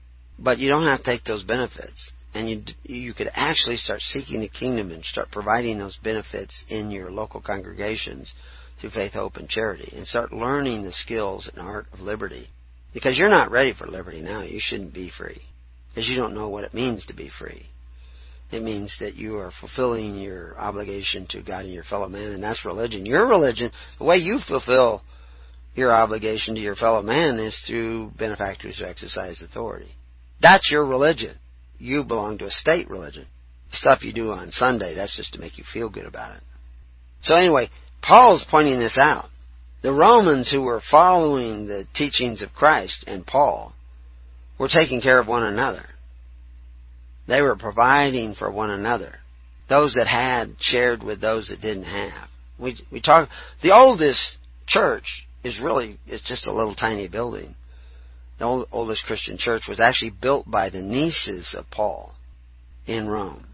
But 0.43 0.59
you 0.59 0.69
don't 0.69 0.85
have 0.85 0.98
to 0.98 1.05
take 1.05 1.24
those 1.24 1.44
benefits 1.44 2.12
and 2.35 2.48
you 2.48 2.62
you 2.85 3.14
could 3.14 3.31
actually 3.35 3.77
start 3.77 4.01
seeking 4.01 4.40
the 4.40 4.48
kingdom 4.48 4.90
and 4.90 5.05
start 5.05 5.31
providing 5.31 5.78
those 5.78 5.98
benefits 6.02 6.64
in 6.69 6.90
your 6.90 7.10
local 7.10 7.40
congregations 7.40 8.35
through 8.81 8.90
faith, 8.90 9.12
hope, 9.12 9.36
and 9.36 9.48
charity, 9.48 9.93
and 9.94 10.06
start 10.06 10.32
learning 10.32 10.82
the 10.82 10.93
skills 10.93 11.48
and 11.52 11.64
art 11.64 11.86
of 11.93 12.01
liberty. 12.01 12.48
Because 12.93 13.19
you're 13.19 13.28
not 13.28 13.51
ready 13.51 13.73
for 13.73 13.86
liberty 13.86 14.20
now. 14.20 14.43
You 14.43 14.59
shouldn't 14.60 14.94
be 14.94 15.10
free. 15.10 15.40
Because 15.90 16.09
you 16.09 16.16
don't 16.16 16.35
know 16.35 16.48
what 16.48 16.64
it 16.64 16.74
means 16.74 17.06
to 17.06 17.14
be 17.14 17.28
free. 17.28 17.66
It 18.51 18.62
means 18.62 18.97
that 19.01 19.14
you 19.14 19.39
are 19.39 19.52
fulfilling 19.60 20.16
your 20.16 20.59
obligation 20.59 21.27
to 21.28 21.43
God 21.43 21.64
and 21.64 21.73
your 21.73 21.85
fellow 21.85 22.09
man, 22.09 22.32
and 22.32 22.43
that's 22.43 22.66
religion. 22.66 23.06
Your 23.06 23.27
religion, 23.27 23.70
the 23.98 24.05
way 24.05 24.16
you 24.16 24.39
fulfill 24.39 25.02
your 25.74 25.93
obligation 25.93 26.55
to 26.56 26.60
your 26.60 26.77
fellow 26.77 27.02
man 27.02 27.39
is 27.39 27.59
through 27.66 28.10
benefactors 28.19 28.78
who 28.78 28.85
exercise 28.85 29.43
authority. 29.43 29.94
That's 30.43 30.70
your 30.70 30.85
religion 30.85 31.36
you 31.82 32.05
belong 32.05 32.39
to 32.39 32.47
a 32.47 32.51
state 32.51 32.89
religion. 32.89 33.27
The 33.70 33.77
stuff 33.77 34.05
you 34.05 34.12
do 34.12 34.31
on 34.31 34.52
Sunday, 34.52 34.94
that's 34.94 35.16
just 35.16 35.32
to 35.32 35.40
make 35.40 35.59
you 35.59 35.64
feel 35.64 35.89
good 35.89 36.06
about 36.06 36.36
it. 36.36 36.43
So 37.23 37.35
anyway, 37.35 37.70
Paul's 38.01 38.47
pointing 38.48 38.78
this 38.78 38.98
out. 38.98 39.28
The 39.82 39.93
Romans 39.93 40.51
who 40.51 40.62
were 40.62 40.81
following 40.81 41.66
the 41.66 41.86
teachings 41.93 42.40
of 42.43 42.52
Christ 42.52 43.05
and 43.09 43.27
Paul 43.27 43.74
were 44.59 44.69
taking 44.69 45.01
care 45.01 45.19
of 45.19 45.27
one 45.27 45.43
another. 45.43 45.85
They 47.27 47.43
were 47.43 47.56
providing 47.56 48.35
for 48.35 48.51
one 48.51 48.70
another. 48.70 49.14
Those 49.69 49.94
that 49.94 50.06
had 50.06 50.55
shared 50.60 51.02
with 51.02 51.20
those 51.20 51.48
that 51.48 51.60
didn't 51.60 51.85
have. 51.85 52.28
We 52.60 52.77
we 52.93 53.01
talk 53.01 53.28
the 53.62 53.74
oldest 53.74 54.36
church 54.66 55.27
is 55.43 55.60
really 55.60 55.98
it's 56.06 56.28
just 56.28 56.47
a 56.47 56.52
little 56.52 56.74
tiny 56.74 57.09
building 57.09 57.56
the 58.43 58.66
oldest 58.73 59.06
Christian 59.06 59.39
church, 59.39 59.69
was 59.69 59.81
actually 59.81 60.10
built 60.10 60.51
by 60.51 60.70
the 60.70 60.82
nieces 60.82 61.55
of 61.56 61.70
Paul 61.70 62.14
in 62.86 63.09
Rome 63.09 63.52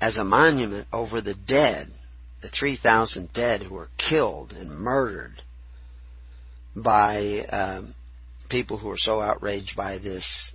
as 0.00 0.16
a 0.16 0.24
monument 0.24 0.86
over 0.92 1.20
the 1.20 1.34
dead, 1.34 1.88
the 2.42 2.48
3,000 2.48 3.32
dead 3.32 3.62
who 3.62 3.74
were 3.74 3.88
killed 3.96 4.52
and 4.52 4.70
murdered 4.70 5.42
by 6.74 7.40
um, 7.50 7.94
people 8.48 8.78
who 8.78 8.88
were 8.88 8.98
so 8.98 9.20
outraged 9.20 9.76
by 9.76 9.98
this 9.98 10.52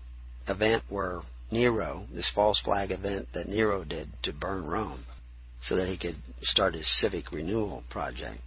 event 0.48 0.84
where 0.90 1.22
Nero, 1.52 2.06
this 2.12 2.32
false 2.34 2.60
flag 2.62 2.92
event 2.92 3.28
that 3.34 3.48
Nero 3.48 3.84
did 3.84 4.10
to 4.24 4.34
burn 4.34 4.66
Rome. 4.66 5.06
so 5.62 5.78
that 5.78 5.88
he 5.88 5.98
could 5.98 6.18
start 6.42 6.74
his 6.74 7.00
civic 7.00 7.32
renewal 7.32 7.84
project. 7.90 8.42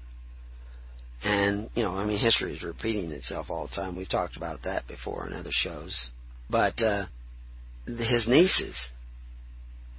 And, 1.25 1.71
you 1.75 1.83
know, 1.83 1.93
I 1.93 2.05
mean, 2.05 2.19
history 2.19 2.55
is 2.55 2.63
repeating 2.63 3.11
itself 3.11 3.47
all 3.51 3.67
the 3.67 3.75
time. 3.75 3.97
We've 3.97 4.09
talked 4.09 4.37
about 4.37 4.63
that 4.65 4.87
before 4.87 5.27
in 5.27 5.33
other 5.33 5.51
shows. 5.51 6.11
But, 6.49 6.81
uh, 6.83 7.07
his 7.87 8.29
nieces, 8.29 8.91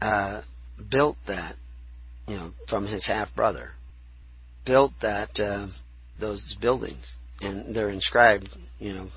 uh, 0.01 0.41
built 0.89 1.17
that, 1.27 1.55
you 2.27 2.35
know, 2.35 2.51
from 2.67 2.85
his 2.85 3.07
half 3.07 3.33
brother, 3.35 3.71
built 4.65 4.93
that, 5.01 5.39
uh, 5.39 5.67
those 6.19 6.55
buildings. 6.61 7.17
And 7.41 7.75
they're 7.75 7.89
inscribed, 7.89 8.49
you 8.79 8.93
know, 8.93 9.09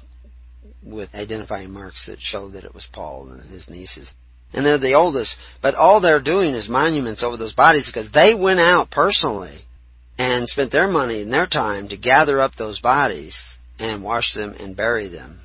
with 0.83 1.15
identifying 1.15 1.71
marks 1.71 2.07
that 2.07 2.21
show 2.21 2.51
that 2.51 2.65
it 2.65 2.75
was 2.75 2.87
Paul 2.93 3.31
and 3.31 3.51
his 3.51 3.69
nieces. 3.69 4.13
And 4.53 4.67
they're 4.67 4.79
the 4.79 4.95
oldest, 4.95 5.37
but 5.63 5.75
all 5.75 6.01
they're 6.01 6.21
doing 6.21 6.55
is 6.55 6.69
monuments 6.69 7.23
over 7.23 7.37
those 7.37 7.53
bodies 7.53 7.87
because 7.87 8.11
they 8.11 8.35
went 8.35 8.59
out 8.59 8.91
personally 8.91 9.61
and 10.21 10.47
spent 10.47 10.71
their 10.71 10.87
money 10.87 11.23
and 11.23 11.33
their 11.33 11.47
time 11.47 11.89
to 11.89 11.97
gather 11.97 12.39
up 12.39 12.55
those 12.55 12.79
bodies 12.79 13.41
and 13.79 14.05
wash 14.05 14.35
them 14.35 14.55
and 14.61 14.77
bury 14.77 15.09
them 15.09 15.41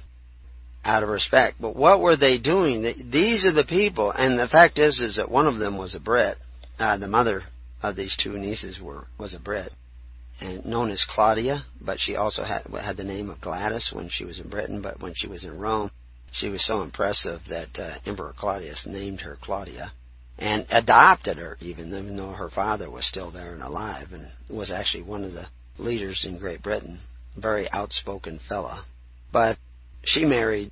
out 0.84 1.02
of 1.02 1.08
respect. 1.08 1.56
But 1.62 1.78
what 1.78 2.02
were 2.02 2.18
they 2.18 2.38
doing? 2.38 2.82
These 3.10 3.46
are 3.46 3.54
the 3.54 3.64
people, 3.64 4.12
and 4.12 4.38
the 4.38 4.50
fact 4.50 4.78
is, 4.78 5.00
is 5.00 5.16
that 5.16 5.32
one 5.32 5.48
of 5.48 5.60
them 5.60 5.78
was 5.78 5.96
a 5.96 6.02
Brit. 6.02 6.38
Uh, 6.78 6.98
the 6.98 7.08
mother 7.08 7.44
of 7.82 7.96
these 7.96 8.18
two 8.22 8.34
nieces 8.34 8.82
were 8.82 9.08
was 9.18 9.34
a 9.34 9.40
Brit, 9.40 9.72
and 10.42 10.66
known 10.66 10.92
as 10.92 11.08
Claudia. 11.10 11.64
But 11.80 12.02
she 12.02 12.18
also 12.18 12.44
had 12.44 12.64
had 12.66 12.98
the 12.98 13.06
name 13.06 13.30
of 13.30 13.40
Gladys 13.40 13.92
when 13.94 14.10
she 14.10 14.26
was 14.26 14.40
in 14.40 14.50
Britain. 14.50 14.82
But 14.82 15.00
when 15.00 15.14
she 15.16 15.28
was 15.28 15.46
in 15.46 15.58
Rome, 15.58 15.90
she 16.34 16.50
was 16.50 16.66
so 16.66 16.82
impressive 16.82 17.40
that 17.48 17.80
uh, 17.80 18.00
Emperor 18.06 18.34
Claudius 18.38 18.86
named 18.86 19.22
her 19.22 19.38
Claudia 19.42 19.94
and 20.38 20.66
adopted 20.70 21.38
her, 21.38 21.58
even, 21.62 21.88
even 21.88 22.18
though 22.18 22.32
her 22.32 22.50
father 22.50 22.90
was 22.90 23.06
still 23.06 23.32
there 23.32 23.54
and 23.54 23.64
alive 23.64 24.12
and 24.12 24.28
was 24.50 24.72
actually 24.72 25.04
one 25.04 25.24
of 25.24 25.34
the 25.34 25.48
leaders 25.78 26.26
in 26.26 26.38
Great 26.38 26.62
Britain. 26.62 27.00
Very 27.38 27.70
outspoken 27.72 28.40
fella. 28.40 28.84
But 29.32 29.58
she 30.04 30.26
married 30.26 30.72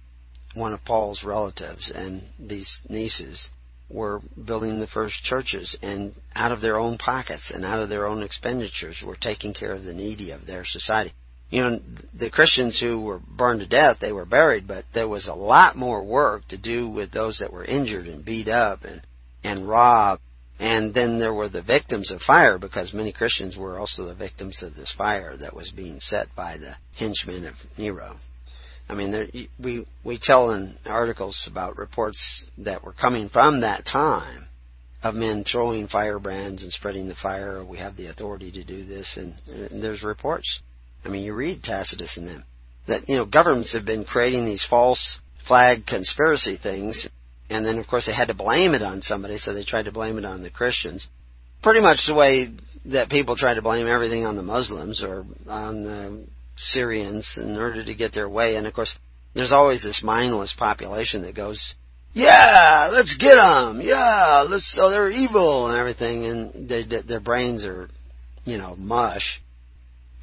one 0.53 0.73
of 0.73 0.85
Paul's 0.85 1.23
relatives, 1.23 1.91
and 1.93 2.23
these 2.39 2.79
nieces 2.87 3.49
were 3.89 4.21
building 4.45 4.79
the 4.79 4.87
first 4.87 5.23
churches, 5.23 5.77
and 5.81 6.13
out 6.35 6.51
of 6.51 6.61
their 6.61 6.77
own 6.77 6.97
pockets 6.97 7.51
and 7.51 7.65
out 7.65 7.79
of 7.79 7.89
their 7.89 8.07
own 8.07 8.23
expenditures 8.23 9.01
were 9.05 9.15
taking 9.15 9.53
care 9.53 9.73
of 9.73 9.83
the 9.83 9.93
needy 9.93 10.31
of 10.31 10.45
their 10.45 10.65
society. 10.65 11.13
You 11.49 11.61
know, 11.61 11.79
the 12.13 12.31
Christians 12.31 12.79
who 12.79 13.01
were 13.01 13.19
burned 13.19 13.59
to 13.59 13.67
death, 13.67 13.97
they 13.99 14.11
were 14.11 14.25
buried, 14.25 14.67
but 14.67 14.85
there 14.93 15.07
was 15.07 15.27
a 15.27 15.33
lot 15.33 15.75
more 15.75 16.03
work 16.03 16.47
to 16.47 16.57
do 16.57 16.87
with 16.87 17.11
those 17.11 17.39
that 17.39 17.53
were 17.53 17.63
injured 17.63 18.07
and 18.07 18.25
beat 18.25 18.47
up 18.47 18.85
and 18.85 19.01
and 19.43 19.67
robbed. 19.67 20.21
And 20.59 20.93
then 20.93 21.19
there 21.19 21.33
were 21.33 21.49
the 21.49 21.63
victims 21.63 22.11
of 22.11 22.21
fire 22.21 22.57
because 22.57 22.93
many 22.93 23.11
Christians 23.11 23.57
were 23.57 23.79
also 23.79 24.05
the 24.05 24.15
victims 24.15 24.61
of 24.61 24.75
this 24.75 24.91
fire 24.91 25.35
that 25.37 25.55
was 25.55 25.71
being 25.71 25.99
set 25.99 26.27
by 26.35 26.57
the 26.57 26.75
henchmen 26.95 27.45
of 27.45 27.55
Nero. 27.77 28.15
I 28.87 28.95
mean, 28.95 29.11
there, 29.11 29.27
we 29.59 29.87
we 30.03 30.19
tell 30.21 30.51
in 30.51 30.75
articles 30.85 31.45
about 31.49 31.77
reports 31.77 32.45
that 32.59 32.83
were 32.83 32.93
coming 32.93 33.29
from 33.29 33.61
that 33.61 33.85
time 33.85 34.47
of 35.01 35.15
men 35.15 35.43
throwing 35.43 35.87
firebrands 35.87 36.63
and 36.63 36.71
spreading 36.71 37.07
the 37.07 37.15
fire. 37.15 37.65
We 37.65 37.77
have 37.77 37.97
the 37.97 38.07
authority 38.07 38.51
to 38.51 38.63
do 38.63 38.85
this, 38.85 39.17
and, 39.17 39.35
and 39.71 39.83
there's 39.83 40.03
reports. 40.03 40.61
I 41.03 41.09
mean, 41.09 41.23
you 41.23 41.33
read 41.33 41.63
Tacitus 41.63 42.17
and 42.17 42.27
them 42.27 42.43
that 42.87 43.07
you 43.07 43.17
know 43.17 43.25
governments 43.25 43.73
have 43.73 43.85
been 43.85 44.03
creating 44.03 44.45
these 44.45 44.65
false 44.67 45.19
flag 45.47 45.85
conspiracy 45.85 46.57
things 46.57 47.07
and 47.53 47.65
then, 47.65 47.79
of 47.79 47.87
course, 47.87 48.05
they 48.05 48.13
had 48.13 48.29
to 48.29 48.33
blame 48.33 48.73
it 48.73 48.81
on 48.81 49.01
somebody, 49.01 49.37
so 49.37 49.53
they 49.53 49.63
tried 49.63 49.85
to 49.85 49.91
blame 49.91 50.17
it 50.17 50.25
on 50.25 50.41
the 50.41 50.49
Christians. 50.49 51.07
Pretty 51.61 51.81
much 51.81 52.07
the 52.07 52.15
way 52.15 52.49
that 52.85 53.09
people 53.09 53.35
try 53.35 53.53
to 53.53 53.61
blame 53.61 53.87
everything 53.87 54.25
on 54.25 54.35
the 54.35 54.43
Muslims 54.43 55.01
or 55.01 55.25
on 55.47 55.83
the 55.83 56.25
Syrians 56.57 57.37
in 57.37 57.57
order 57.57 57.83
to 57.83 57.95
get 57.95 58.13
their 58.13 58.29
way. 58.29 58.55
And, 58.55 58.67
of 58.67 58.73
course, 58.73 58.95
there's 59.33 59.51
always 59.51 59.81
this 59.81 60.01
mindless 60.03 60.53
population 60.53 61.23
that 61.23 61.35
goes, 61.35 61.75
yeah, 62.13 62.89
let's 62.91 63.17
get 63.17 63.35
them. 63.35 63.81
Yeah, 63.81 64.45
let's. 64.47 64.77
Oh, 64.79 64.91
they're 64.91 65.09
evil 65.09 65.67
and 65.67 65.79
everything, 65.79 66.25
and 66.25 66.69
they, 66.69 66.83
their 66.83 67.19
brains 67.19 67.65
are, 67.65 67.89
you 68.43 68.59
know, 68.59 68.75
mush. 68.75 69.41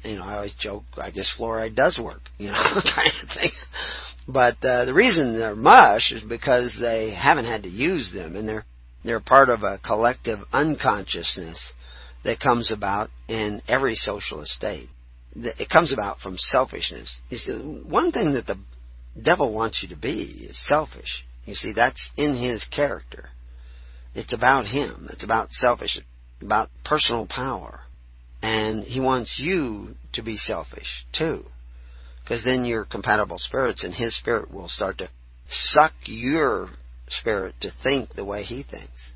You 0.03 0.15
know, 0.15 0.23
I 0.23 0.37
always 0.37 0.55
joke. 0.55 0.83
I 0.97 1.11
guess 1.11 1.31
fluoride 1.37 1.75
does 1.75 1.99
work. 1.99 2.21
You 2.37 2.47
know, 2.47 2.53
kind 2.95 3.11
of 3.21 3.29
thing. 3.29 3.51
But 4.27 4.63
uh, 4.63 4.85
the 4.85 4.93
reason 4.93 5.37
they're 5.37 5.55
mush 5.55 6.11
is 6.11 6.23
because 6.23 6.75
they 6.79 7.11
haven't 7.11 7.45
had 7.45 7.63
to 7.63 7.69
use 7.69 8.11
them, 8.13 8.35
and 8.35 8.47
they're 8.47 8.65
they're 9.03 9.19
part 9.19 9.49
of 9.49 9.63
a 9.63 9.79
collective 9.79 10.39
unconsciousness 10.53 11.73
that 12.23 12.39
comes 12.39 12.71
about 12.71 13.09
in 13.27 13.61
every 13.67 13.95
socialist 13.95 14.51
state. 14.51 14.89
It 15.35 15.69
comes 15.69 15.91
about 15.91 16.19
from 16.19 16.37
selfishness. 16.37 17.19
You 17.29 17.37
see, 17.37 17.53
one 17.53 18.11
thing 18.11 18.33
that 18.33 18.45
the 18.45 18.59
devil 19.19 19.53
wants 19.53 19.81
you 19.81 19.89
to 19.89 19.95
be 19.95 20.45
is 20.49 20.67
selfish. 20.67 21.25
You 21.45 21.55
see, 21.55 21.73
that's 21.73 22.11
in 22.17 22.35
his 22.35 22.65
character. 22.65 23.29
It's 24.13 24.33
about 24.33 24.67
him. 24.67 25.07
It's 25.09 25.23
about 25.23 25.51
selfish, 25.53 25.99
about 26.41 26.69
personal 26.83 27.25
power. 27.25 27.81
And 28.43 28.83
he 28.83 28.99
wants 28.99 29.39
you 29.39 29.95
to 30.13 30.21
be 30.21 30.35
selfish 30.35 31.05
too. 31.13 31.45
Because 32.31 32.45
then 32.45 32.63
you're 32.63 32.85
compatible 32.85 33.37
spirits, 33.37 33.83
and 33.83 33.93
his 33.93 34.15
spirit 34.15 34.53
will 34.53 34.69
start 34.69 34.99
to 34.99 35.09
suck 35.49 35.91
your 36.05 36.69
spirit 37.09 37.55
to 37.59 37.73
think 37.83 38.15
the 38.15 38.23
way 38.23 38.43
he 38.43 38.63
thinks. 38.63 39.11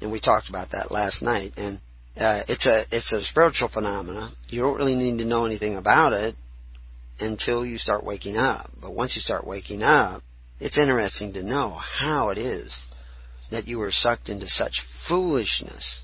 And 0.00 0.10
we 0.10 0.18
talked 0.18 0.48
about 0.48 0.72
that 0.72 0.90
last 0.90 1.22
night. 1.22 1.52
And 1.56 1.80
uh, 2.16 2.42
it's 2.48 2.66
a 2.66 2.84
it's 2.90 3.12
a 3.12 3.22
spiritual 3.22 3.68
phenomena. 3.68 4.32
You 4.48 4.60
don't 4.60 4.76
really 4.76 4.96
need 4.96 5.18
to 5.18 5.24
know 5.24 5.44
anything 5.44 5.76
about 5.76 6.12
it 6.12 6.34
until 7.20 7.64
you 7.64 7.78
start 7.78 8.02
waking 8.02 8.36
up. 8.36 8.72
But 8.82 8.92
once 8.92 9.14
you 9.14 9.22
start 9.22 9.46
waking 9.46 9.84
up, 9.84 10.24
it's 10.58 10.78
interesting 10.78 11.34
to 11.34 11.44
know 11.44 11.68
how 11.68 12.30
it 12.30 12.38
is 12.38 12.76
that 13.52 13.68
you 13.68 13.78
were 13.78 13.92
sucked 13.92 14.28
into 14.28 14.48
such 14.48 14.82
foolishness 15.06 16.02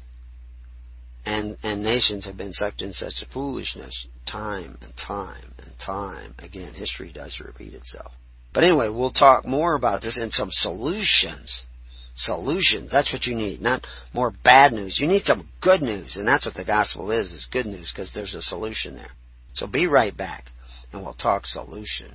and, 1.27 1.59
and 1.65 1.83
nations 1.83 2.25
have 2.25 2.37
been 2.37 2.53
sucked 2.53 2.81
in 2.81 2.93
such 2.93 3.25
foolishness 3.33 4.07
time 4.27 4.79
and 4.81 4.97
time 4.97 5.53
and 5.59 5.77
time 5.79 6.35
again. 6.39 6.73
History 6.73 7.13
does 7.13 7.41
repeat 7.45 7.75
itself. 7.75 8.13
But 8.55 8.65
anyway, 8.65 8.89
we'll 8.89 9.11
talk 9.11 9.45
more 9.45 9.75
about 9.75 10.03
this 10.03 10.17
and 10.17 10.33
some 10.33 10.51
solutions. 10.53 11.67
Solutions. 12.15 12.93
That's 12.93 13.13
what 13.13 13.27
you 13.27 13.35
need. 13.35 13.61
Not 13.61 13.87
more 14.15 14.31
bad 14.31 14.73
news. 14.73 14.99
You 14.99 15.09
need 15.09 15.25
some 15.25 15.49
good 15.61 15.83
news. 15.83 16.17
And 16.17 16.27
that's 16.27 16.47
what 16.47 16.55
the 16.55 16.65
gospel 16.65 17.11
is, 17.11 17.33
is 17.33 17.49
good 17.53 17.67
news 17.67 17.93
because 17.93 18.13
there's 18.15 18.35
a 18.35 18.41
solution 18.41 18.97
there. 18.97 19.11
So 19.53 19.67
be 19.67 19.87
right 19.87 20.17
back 20.17 20.45
and 20.93 21.03
we'll 21.03 21.13
talk 21.13 21.45
solution. 21.45 22.15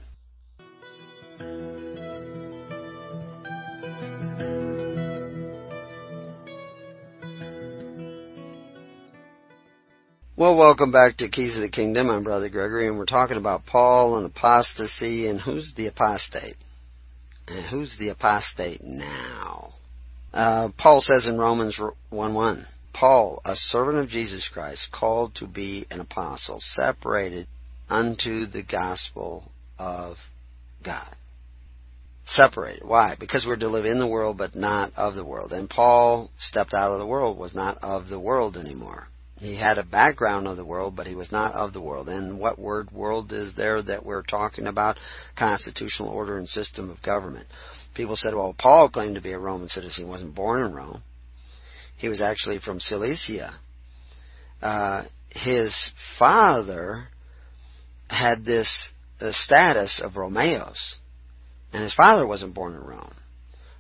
Well, 10.41 10.57
welcome 10.57 10.91
back 10.91 11.17
to 11.17 11.29
Keys 11.29 11.55
of 11.55 11.61
the 11.61 11.69
Kingdom. 11.69 12.09
I'm 12.09 12.23
Brother 12.23 12.49
Gregory, 12.49 12.87
and 12.87 12.97
we're 12.97 13.05
talking 13.05 13.37
about 13.37 13.67
Paul 13.67 14.17
and 14.17 14.25
apostasy 14.25 15.27
and 15.27 15.39
who's 15.39 15.71
the 15.75 15.85
apostate? 15.85 16.55
And 17.47 17.63
who's 17.63 17.95
the 17.99 18.09
apostate 18.09 18.81
now? 18.83 19.73
Uh, 20.33 20.69
Paul 20.75 20.99
says 20.99 21.27
in 21.27 21.37
Romans 21.37 21.79
1 22.09 22.65
Paul, 22.91 23.39
a 23.45 23.55
servant 23.55 23.99
of 23.99 24.09
Jesus 24.09 24.49
Christ, 24.51 24.89
called 24.91 25.35
to 25.35 25.45
be 25.45 25.85
an 25.91 25.99
apostle, 25.99 26.59
separated 26.59 27.45
unto 27.87 28.47
the 28.47 28.63
gospel 28.63 29.43
of 29.77 30.17
God. 30.83 31.15
Separated. 32.25 32.83
Why? 32.83 33.15
Because 33.19 33.45
we're 33.45 33.57
to 33.57 33.69
live 33.69 33.85
in 33.85 33.99
the 33.99 34.07
world 34.07 34.39
but 34.39 34.55
not 34.55 34.91
of 34.95 35.13
the 35.13 35.23
world. 35.23 35.53
And 35.53 35.69
Paul 35.69 36.31
stepped 36.39 36.73
out 36.73 36.93
of 36.93 36.97
the 36.97 37.05
world, 37.05 37.37
was 37.37 37.53
not 37.53 37.77
of 37.83 38.09
the 38.09 38.19
world 38.19 38.57
anymore. 38.57 39.07
He 39.41 39.55
had 39.55 39.79
a 39.79 39.83
background 39.83 40.47
of 40.47 40.55
the 40.55 40.63
world, 40.63 40.95
but 40.95 41.07
he 41.07 41.15
was 41.15 41.31
not 41.31 41.55
of 41.55 41.73
the 41.73 41.81
world. 41.81 42.07
And 42.07 42.39
what 42.39 42.59
word 42.59 42.91
world 42.91 43.33
is 43.33 43.55
there 43.55 43.81
that 43.81 44.05
we're 44.05 44.21
talking 44.21 44.67
about? 44.67 44.99
Constitutional 45.35 46.09
order 46.09 46.37
and 46.37 46.47
system 46.47 46.91
of 46.91 47.01
government. 47.01 47.47
People 47.95 48.15
said, 48.15 48.35
well, 48.35 48.55
Paul 48.55 48.91
claimed 48.91 49.15
to 49.15 49.21
be 49.21 49.31
a 49.31 49.39
Roman 49.39 49.67
citizen. 49.67 50.05
He 50.05 50.09
wasn't 50.09 50.35
born 50.35 50.61
in 50.61 50.75
Rome. 50.75 51.01
He 51.97 52.07
was 52.07 52.21
actually 52.21 52.59
from 52.59 52.79
Cilicia. 52.79 53.55
Uh, 54.61 55.05
his 55.31 55.89
father 56.19 57.07
had 58.09 58.45
this 58.45 58.91
uh, 59.19 59.31
status 59.31 59.99
of 60.03 60.17
Romaeus. 60.17 60.99
And 61.73 61.81
his 61.81 61.95
father 61.95 62.27
wasn't 62.27 62.53
born 62.53 62.75
in 62.75 62.81
Rome. 62.81 63.15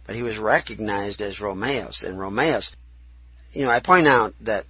But 0.07 0.15
he 0.15 0.23
was 0.23 0.39
recognized 0.39 1.21
as 1.21 1.39
Romaeus. 1.39 2.01
And 2.01 2.19
Romaeus, 2.19 2.75
you 3.53 3.61
know, 3.61 3.69
I 3.69 3.79
point 3.79 4.07
out 4.07 4.33
that 4.41 4.65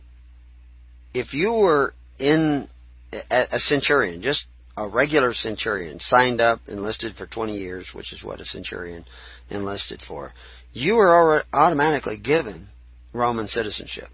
if 1.14 1.34
you 1.34 1.54
were 1.54 1.94
in 2.20 2.68
a 3.30 3.60
centurion, 3.60 4.22
just 4.22 4.46
a 4.78 4.88
regular 4.88 5.34
centurion, 5.34 6.00
signed 6.00 6.40
up, 6.40 6.62
enlisted 6.68 7.16
for 7.16 7.28
20 7.28 7.58
years, 7.58 7.92
which 7.94 8.14
is 8.14 8.24
what 8.24 8.40
a 8.40 8.46
centurion 8.46 9.04
enlisted 9.50 10.02
for, 10.08 10.34
you 10.72 10.96
were 10.96 11.44
automatically 11.54 12.18
given 12.18 12.68
Roman 13.14 13.48
citizenship. 13.48 14.08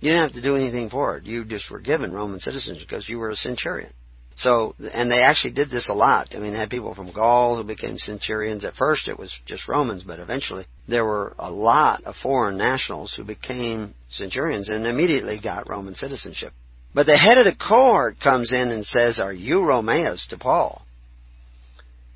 You 0.00 0.10
didn't 0.10 0.24
have 0.24 0.32
to 0.34 0.42
do 0.42 0.56
anything 0.56 0.90
for 0.90 1.18
it. 1.18 1.24
You 1.24 1.44
just 1.44 1.70
were 1.70 1.80
given 1.80 2.12
Roman 2.12 2.40
citizenship 2.40 2.88
because 2.88 3.08
you 3.08 3.18
were 3.18 3.30
a 3.30 3.36
centurion. 3.36 3.92
So, 4.38 4.76
and 4.92 5.10
they 5.10 5.22
actually 5.22 5.54
did 5.54 5.68
this 5.68 5.88
a 5.88 5.94
lot. 5.94 6.28
I 6.36 6.38
mean, 6.38 6.52
they 6.52 6.60
had 6.60 6.70
people 6.70 6.94
from 6.94 7.10
Gaul 7.10 7.56
who 7.56 7.64
became 7.64 7.98
centurions. 7.98 8.64
At 8.64 8.76
first 8.76 9.08
it 9.08 9.18
was 9.18 9.36
just 9.46 9.66
Romans, 9.66 10.04
but 10.04 10.20
eventually 10.20 10.64
there 10.86 11.04
were 11.04 11.34
a 11.40 11.50
lot 11.50 12.04
of 12.04 12.14
foreign 12.14 12.56
nationals 12.56 13.12
who 13.12 13.24
became 13.24 13.96
centurions 14.10 14.68
and 14.68 14.86
immediately 14.86 15.40
got 15.42 15.68
Roman 15.68 15.96
citizenship. 15.96 16.52
But 16.94 17.06
the 17.06 17.18
head 17.18 17.36
of 17.36 17.46
the 17.46 17.56
cohort 17.56 18.20
comes 18.20 18.52
in 18.52 18.68
and 18.68 18.84
says, 18.84 19.18
are 19.18 19.32
you 19.32 19.64
Romaeus 19.64 20.28
to 20.28 20.38
Paul? 20.38 20.86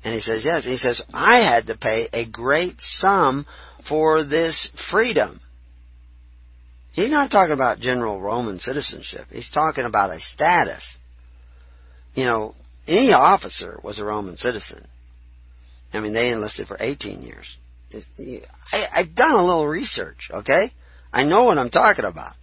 And 0.05 0.13
he 0.13 0.21
says, 0.21 0.45
yes. 0.45 0.63
He 0.63 0.77
says, 0.77 1.03
I 1.13 1.41
had 1.41 1.67
to 1.67 1.77
pay 1.77 2.07
a 2.13 2.25
great 2.25 2.79
sum 2.79 3.45
for 3.89 4.23
this 4.23 4.69
freedom. 4.89 5.41
He's 6.93 7.11
not 7.11 7.31
talking 7.31 7.53
about 7.53 7.79
general 7.79 8.21
Roman 8.21 8.59
citizenship. 8.59 9.25
He's 9.29 9.49
talking 9.49 9.83
about 9.83 10.15
a 10.15 10.21
status. 10.21 10.97
You 12.13 12.25
know, 12.25 12.55
any 12.87 13.13
officer 13.13 13.79
was 13.83 13.99
a 13.99 14.03
Roman 14.03 14.37
citizen. 14.37 14.83
I 15.91 15.99
mean, 15.99 16.13
they 16.13 16.31
enlisted 16.31 16.67
for 16.67 16.77
18 16.79 17.21
years. 17.21 17.45
I, 18.71 18.87
I've 18.91 19.15
done 19.15 19.35
a 19.35 19.45
little 19.45 19.67
research, 19.67 20.29
okay? 20.31 20.71
I 21.11 21.23
know 21.23 21.43
what 21.43 21.59
I'm 21.59 21.69
talking 21.69 22.05
about. 22.05 22.33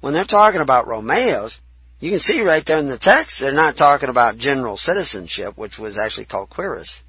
When 0.00 0.12
they're 0.12 0.24
talking 0.24 0.60
about 0.60 0.86
Romeos, 0.86 1.58
you 2.00 2.10
can 2.10 2.20
see 2.20 2.42
right 2.42 2.62
there 2.64 2.78
in 2.78 2.88
the 2.88 2.98
text, 2.98 3.40
they're 3.40 3.52
not 3.52 3.76
talking 3.76 4.08
about 4.08 4.36
general 4.38 4.76
citizenship, 4.76 5.56
which 5.56 5.78
was 5.78 5.98
actually 5.98 6.26
called 6.26 6.50
quirus. 6.50 7.00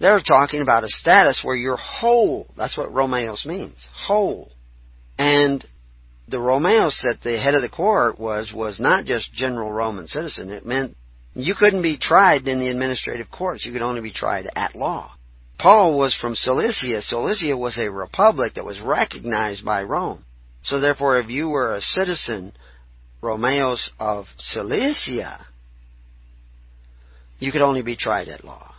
They're 0.00 0.20
talking 0.20 0.62
about 0.62 0.82
a 0.82 0.88
status 0.88 1.42
where 1.44 1.54
you're 1.54 1.76
whole. 1.76 2.48
That's 2.56 2.76
what 2.76 2.92
Romeos 2.92 3.46
means. 3.46 3.88
Whole. 3.92 4.50
And 5.16 5.64
the 6.26 6.40
Romeos 6.40 7.00
that 7.04 7.22
the 7.22 7.38
head 7.38 7.54
of 7.54 7.62
the 7.62 7.68
court 7.68 8.18
was, 8.18 8.52
was 8.52 8.80
not 8.80 9.04
just 9.04 9.32
general 9.32 9.70
Roman 9.70 10.08
citizen. 10.08 10.50
It 10.50 10.66
meant 10.66 10.96
you 11.34 11.54
couldn't 11.54 11.82
be 11.82 11.98
tried 11.98 12.46
in 12.46 12.60
the 12.60 12.68
administrative 12.68 13.30
courts. 13.30 13.64
You 13.64 13.72
could 13.72 13.82
only 13.82 14.00
be 14.00 14.12
tried 14.12 14.46
at 14.54 14.74
law. 14.76 15.14
Paul 15.58 15.96
was 15.96 16.14
from 16.14 16.34
Cilicia. 16.34 17.00
Cilicia 17.00 17.56
was 17.56 17.78
a 17.78 17.90
republic 17.90 18.54
that 18.54 18.64
was 18.64 18.80
recognized 18.80 19.64
by 19.64 19.82
Rome. 19.82 20.24
So 20.62 20.80
therefore, 20.80 21.18
if 21.18 21.30
you 21.30 21.48
were 21.48 21.74
a 21.74 21.80
citizen, 21.80 22.52
Romeos 23.20 23.90
of 23.98 24.26
Cilicia, 24.38 25.46
you 27.38 27.52
could 27.52 27.62
only 27.62 27.82
be 27.82 27.96
tried 27.96 28.28
at 28.28 28.44
law. 28.44 28.74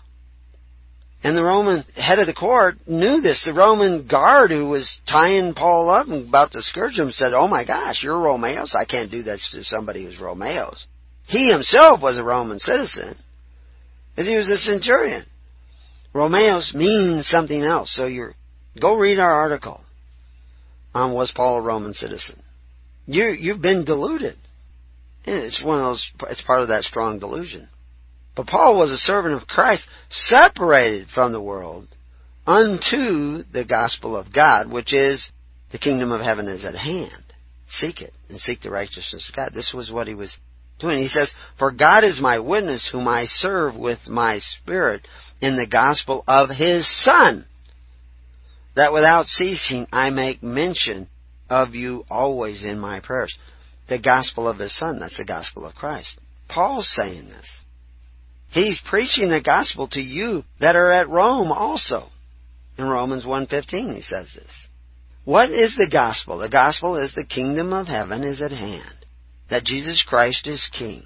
And 1.23 1.38
the 1.38 1.43
Roman 1.43 1.84
head 1.95 2.19
of 2.19 2.27
the 2.27 2.34
court 2.34 2.75
knew 2.85 3.21
this. 3.21 3.45
The 3.45 3.53
Roman 3.53 4.07
guard 4.07 4.51
who 4.51 4.65
was 4.65 4.99
tying 5.07 5.53
Paul 5.53 5.89
up 5.89 6.07
and 6.07 6.27
about 6.27 6.51
to 6.51 6.61
scourge 6.61 6.99
him 6.99 7.11
said, 7.11 7.34
Oh 7.34 7.47
my 7.47 7.65
gosh, 7.65 8.03
you're 8.03 8.19
Romeos. 8.19 8.75
I 8.75 8.84
can't 8.84 9.09
do 9.09 9.23
this 9.23 9.51
to 9.51 9.63
somebody 9.63 10.03
who's 10.03 10.19
Romeos. 10.19 10.85
He 11.25 11.47
himself 11.51 12.01
was 12.01 12.17
a 12.17 12.23
Roman 12.23 12.59
citizen, 12.59 13.15
as 14.17 14.27
he 14.27 14.35
was 14.35 14.49
a 14.49 14.57
centurion. 14.57 15.25
Romeos 16.13 16.73
means 16.75 17.27
something 17.27 17.63
else. 17.63 17.91
So 17.93 18.05
you 18.05 18.33
go 18.79 18.95
read 18.95 19.19
our 19.19 19.33
article 19.33 19.83
on 20.93 21.13
was 21.13 21.31
Paul 21.31 21.57
a 21.57 21.61
Roman 21.61 21.93
citizen. 21.93 22.41
You 23.05 23.29
you've 23.29 23.61
been 23.61 23.83
deluded. 23.85 24.37
It's 25.25 25.63
one 25.63 25.79
of 25.79 25.85
those. 25.85 26.11
It's 26.29 26.41
part 26.41 26.61
of 26.61 26.67
that 26.67 26.83
strong 26.83 27.19
delusion. 27.19 27.67
But 28.35 28.47
Paul 28.47 28.77
was 28.77 28.89
a 28.89 28.97
servant 28.97 29.35
of 29.35 29.47
Christ, 29.47 29.87
separated 30.09 31.07
from 31.07 31.31
the 31.31 31.41
world, 31.41 31.87
unto 32.47 33.43
the 33.43 33.65
gospel 33.67 34.15
of 34.15 34.33
God, 34.33 34.71
which 34.71 34.91
is 34.91 35.29
the 35.71 35.77
kingdom 35.77 36.11
of 36.11 36.21
heaven 36.21 36.47
is 36.47 36.65
at 36.65 36.75
hand. 36.75 37.25
Seek 37.67 38.01
it 38.01 38.11
and 38.29 38.39
seek 38.39 38.61
the 38.61 38.71
righteousness 38.71 39.29
of 39.29 39.35
God. 39.35 39.51
This 39.53 39.73
was 39.73 39.91
what 39.91 40.07
he 40.07 40.13
was 40.13 40.37
doing. 40.79 40.99
He 40.99 41.07
says, 41.07 41.33
For 41.57 41.71
God 41.71 42.03
is 42.03 42.21
my 42.21 42.39
witness, 42.39 42.87
whom 42.91 43.07
I 43.07 43.25
serve 43.25 43.75
with 43.75 44.07
my 44.07 44.39
spirit 44.39 45.07
in 45.41 45.55
the 45.55 45.67
gospel 45.67 46.23
of 46.27 46.49
his 46.49 46.87
Son, 47.03 47.45
that 48.75 48.93
without 48.93 49.27
ceasing 49.27 49.87
I 49.91 50.09
make 50.09 50.43
mention 50.43 51.07
of 51.49 51.75
you 51.75 52.05
always 52.09 52.63
in 52.63 52.79
my 52.79 52.99
prayers. 52.99 53.37
The 53.87 53.99
gospel 53.99 54.47
of 54.47 54.59
his 54.59 54.75
Son, 54.75 54.99
that's 54.99 55.17
the 55.17 55.25
gospel 55.25 55.65
of 55.65 55.75
Christ. 55.75 56.17
Paul's 56.47 56.89
saying 56.89 57.27
this. 57.27 57.61
He's 58.51 58.79
preaching 58.79 59.29
the 59.29 59.41
gospel 59.41 59.87
to 59.89 60.01
you 60.01 60.43
that 60.59 60.75
are 60.75 60.91
at 60.91 61.09
Rome 61.09 61.51
also. 61.51 62.07
In 62.77 62.85
Romans 62.85 63.25
1.15 63.25 63.95
he 63.95 64.01
says 64.01 64.27
this. 64.33 64.67
What 65.25 65.51
is 65.51 65.75
the 65.75 65.89
gospel? 65.91 66.39
The 66.39 66.49
gospel 66.49 66.97
is 66.97 67.15
the 67.15 67.25
kingdom 67.25 67.73
of 67.73 67.87
heaven 67.87 68.23
is 68.23 68.41
at 68.41 68.51
hand 68.51 69.02
that 69.49 69.64
Jesus 69.64 70.03
Christ 70.03 70.48
is 70.48 70.70
King. 70.72 71.03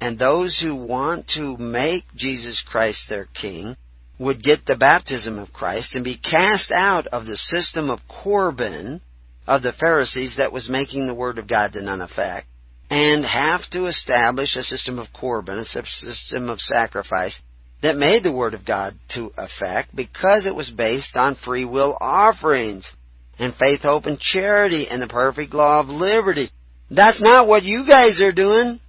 And 0.00 0.18
those 0.18 0.60
who 0.60 0.74
want 0.74 1.28
to 1.34 1.56
make 1.56 2.04
Jesus 2.14 2.62
Christ 2.62 3.08
their 3.08 3.26
King 3.26 3.76
would 4.18 4.42
get 4.42 4.66
the 4.66 4.76
baptism 4.76 5.38
of 5.38 5.52
Christ 5.52 5.94
and 5.94 6.04
be 6.04 6.16
cast 6.16 6.70
out 6.72 7.06
of 7.08 7.26
the 7.26 7.36
system 7.36 7.90
of 7.90 8.00
Corban 8.08 9.00
of 9.46 9.62
the 9.62 9.72
Pharisees 9.72 10.36
that 10.36 10.52
was 10.52 10.68
making 10.68 11.06
the 11.06 11.14
Word 11.14 11.38
of 11.38 11.48
God 11.48 11.72
to 11.72 11.82
none 11.82 12.00
effect 12.00 12.46
and 12.90 13.24
have 13.24 13.68
to 13.70 13.86
establish 13.86 14.56
a 14.56 14.62
system 14.62 14.98
of 14.98 15.12
Corban, 15.12 15.58
a 15.58 15.64
system 15.64 16.48
of 16.48 16.60
sacrifice 16.60 17.40
that 17.82 17.96
made 17.96 18.22
the 18.22 18.32
Word 18.32 18.54
of 18.54 18.64
God 18.64 18.94
to 19.10 19.30
effect 19.36 19.94
because 19.94 20.46
it 20.46 20.54
was 20.54 20.70
based 20.70 21.16
on 21.16 21.34
free 21.36 21.64
will 21.64 21.96
offerings 22.00 22.92
and 23.38 23.54
faith, 23.54 23.82
hope, 23.82 24.06
and 24.06 24.18
charity 24.18 24.88
and 24.88 25.00
the 25.00 25.06
perfect 25.06 25.54
law 25.54 25.80
of 25.80 25.88
liberty. 25.88 26.50
That's 26.90 27.20
not 27.20 27.46
what 27.46 27.64
you 27.64 27.86
guys 27.86 28.20
are 28.22 28.32
doing 28.32 28.80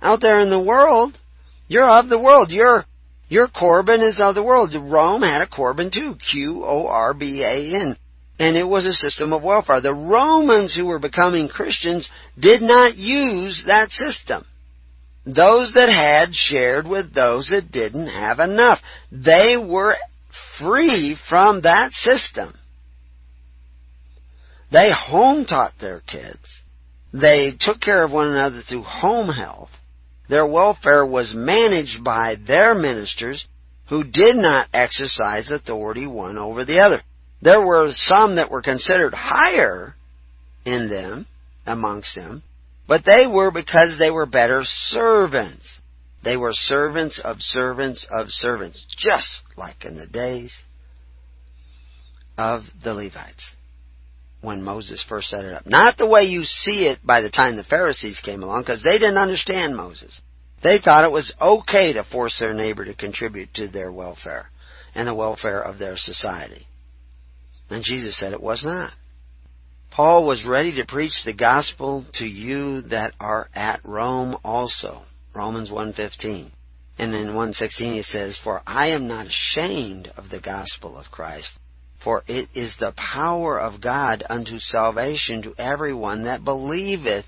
out 0.00 0.20
there 0.20 0.40
in 0.40 0.50
the 0.50 0.62
world. 0.62 1.18
You're 1.66 1.88
of 1.88 2.08
the 2.08 2.20
world. 2.20 2.50
Your 2.50 2.84
your 3.28 3.48
Corban 3.48 4.00
is 4.00 4.20
of 4.20 4.34
the 4.34 4.44
world. 4.44 4.74
Rome 4.74 5.22
had 5.22 5.42
a 5.42 5.48
Corban 5.48 5.90
too. 5.90 6.16
Q-O-R-B-A-N. 6.30 7.96
And 8.38 8.56
it 8.56 8.66
was 8.66 8.84
a 8.86 8.92
system 8.92 9.32
of 9.32 9.42
welfare. 9.42 9.80
The 9.80 9.94
Romans 9.94 10.74
who 10.74 10.86
were 10.86 10.98
becoming 10.98 11.48
Christians 11.48 12.10
did 12.38 12.62
not 12.62 12.96
use 12.96 13.64
that 13.66 13.90
system. 13.90 14.44
Those 15.24 15.72
that 15.74 15.88
had 15.88 16.34
shared 16.34 16.86
with 16.86 17.14
those 17.14 17.48
that 17.50 17.72
didn't 17.72 18.08
have 18.08 18.40
enough. 18.40 18.80
They 19.10 19.56
were 19.56 19.94
free 20.58 21.16
from 21.28 21.62
that 21.62 21.92
system. 21.92 22.52
They 24.70 24.90
home 24.92 25.46
taught 25.46 25.72
their 25.80 26.00
kids. 26.00 26.63
They 27.14 27.52
took 27.56 27.80
care 27.80 28.02
of 28.02 28.10
one 28.10 28.26
another 28.26 28.60
through 28.60 28.82
home 28.82 29.28
health. 29.28 29.70
Their 30.28 30.46
welfare 30.46 31.06
was 31.06 31.32
managed 31.32 32.02
by 32.02 32.34
their 32.34 32.74
ministers 32.74 33.46
who 33.88 34.02
did 34.02 34.34
not 34.34 34.68
exercise 34.72 35.48
authority 35.48 36.08
one 36.08 36.38
over 36.38 36.64
the 36.64 36.80
other. 36.80 37.02
There 37.40 37.64
were 37.64 37.92
some 37.92 38.36
that 38.36 38.50
were 38.50 38.62
considered 38.62 39.14
higher 39.14 39.94
in 40.64 40.88
them, 40.88 41.26
amongst 41.64 42.16
them, 42.16 42.42
but 42.88 43.04
they 43.04 43.28
were 43.28 43.52
because 43.52 43.96
they 43.96 44.10
were 44.10 44.26
better 44.26 44.62
servants. 44.64 45.80
They 46.24 46.36
were 46.36 46.52
servants 46.52 47.20
of 47.22 47.40
servants 47.40 48.08
of 48.10 48.30
servants, 48.30 48.84
just 48.88 49.42
like 49.56 49.84
in 49.84 49.96
the 49.96 50.08
days 50.08 50.64
of 52.36 52.64
the 52.82 52.92
Levites 52.92 53.54
when 54.44 54.62
Moses 54.62 55.02
first 55.08 55.30
set 55.30 55.44
it 55.44 55.52
up. 55.52 55.66
Not 55.66 55.96
the 55.96 56.08
way 56.08 56.22
you 56.22 56.44
see 56.44 56.86
it 56.86 56.98
by 57.04 57.20
the 57.20 57.30
time 57.30 57.56
the 57.56 57.64
Pharisees 57.64 58.20
came 58.20 58.42
along, 58.42 58.62
because 58.62 58.82
they 58.82 58.98
didn't 58.98 59.18
understand 59.18 59.76
Moses. 59.76 60.20
They 60.62 60.78
thought 60.78 61.04
it 61.04 61.12
was 61.12 61.34
okay 61.40 61.92
to 61.94 62.04
force 62.04 62.38
their 62.38 62.54
neighbor 62.54 62.84
to 62.84 62.94
contribute 62.94 63.52
to 63.54 63.68
their 63.68 63.92
welfare 63.92 64.50
and 64.94 65.08
the 65.08 65.14
welfare 65.14 65.60
of 65.60 65.78
their 65.78 65.96
society. 65.96 66.66
And 67.68 67.84
Jesus 67.84 68.18
said 68.18 68.32
it 68.32 68.42
was 68.42 68.64
not. 68.64 68.92
Paul 69.90 70.26
was 70.26 70.44
ready 70.44 70.76
to 70.76 70.86
preach 70.86 71.22
the 71.24 71.34
gospel 71.34 72.04
to 72.14 72.26
you 72.26 72.82
that 72.82 73.12
are 73.20 73.48
at 73.54 73.80
Rome 73.84 74.36
also. 74.42 75.02
Romans 75.34 75.70
1.15. 75.70 76.50
And 76.98 77.14
in 77.14 77.28
1.16 77.28 77.92
he 77.92 78.02
says, 78.02 78.38
For 78.42 78.62
I 78.66 78.88
am 78.88 79.06
not 79.06 79.26
ashamed 79.26 80.12
of 80.16 80.30
the 80.30 80.40
gospel 80.40 80.96
of 80.96 81.10
Christ, 81.10 81.58
for 82.04 82.22
it 82.28 82.48
is 82.54 82.76
the 82.78 82.92
power 82.92 83.58
of 83.58 83.80
God 83.80 84.22
unto 84.28 84.58
salvation 84.58 85.42
to 85.42 85.54
everyone 85.58 86.24
that 86.24 86.44
believeth, 86.44 87.24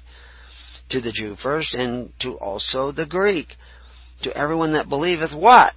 to 0.91 1.01
the 1.01 1.11
Jew 1.11 1.35
first, 1.35 1.75
and 1.75 2.13
to 2.21 2.35
also 2.35 2.93
the 2.93 3.07
Greek. 3.07 3.49
To 4.23 4.37
everyone 4.37 4.75
that 4.75 4.89
believeth 4.89 5.33
what? 5.35 5.73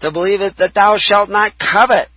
To 0.00 0.12
believeth 0.12 0.56
that 0.56 0.74
thou 0.74 0.96
shalt 0.98 1.28
not 1.28 1.52
covet, 1.58 2.08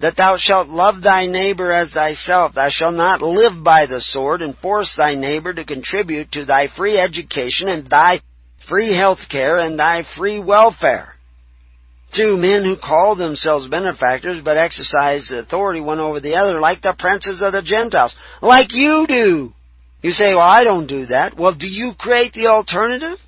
that 0.00 0.16
thou 0.16 0.36
shalt 0.38 0.68
love 0.68 1.02
thy 1.02 1.26
neighbor 1.26 1.70
as 1.70 1.90
thyself. 1.90 2.54
Thou 2.54 2.68
shalt 2.70 2.94
not 2.94 3.20
live 3.20 3.62
by 3.62 3.86
the 3.86 4.00
sword 4.00 4.40
and 4.40 4.56
force 4.56 4.94
thy 4.96 5.14
neighbor 5.14 5.52
to 5.52 5.64
contribute 5.64 6.32
to 6.32 6.44
thy 6.44 6.68
free 6.76 6.98
education 6.98 7.68
and 7.68 7.88
thy 7.88 8.20
free 8.68 8.96
health 8.96 9.20
care 9.30 9.58
and 9.58 9.78
thy 9.78 10.02
free 10.16 10.40
welfare 10.40 11.13
two 12.14 12.36
men 12.36 12.64
who 12.64 12.76
call 12.76 13.16
themselves 13.16 13.68
benefactors 13.68 14.40
but 14.42 14.56
exercise 14.56 15.30
authority 15.30 15.80
one 15.80 16.00
over 16.00 16.20
the 16.20 16.34
other 16.34 16.60
like 16.60 16.82
the 16.82 16.94
princes 16.98 17.42
of 17.42 17.52
the 17.52 17.62
Gentiles, 17.62 18.14
like 18.40 18.68
you 18.72 19.06
do. 19.08 19.52
You 20.02 20.10
say, 20.12 20.34
well, 20.34 20.40
I 20.40 20.64
don't 20.64 20.86
do 20.86 21.06
that. 21.06 21.36
Well, 21.36 21.54
do 21.54 21.66
you 21.66 21.92
create 21.98 22.34
the 22.34 22.48
alternative? 22.48 23.18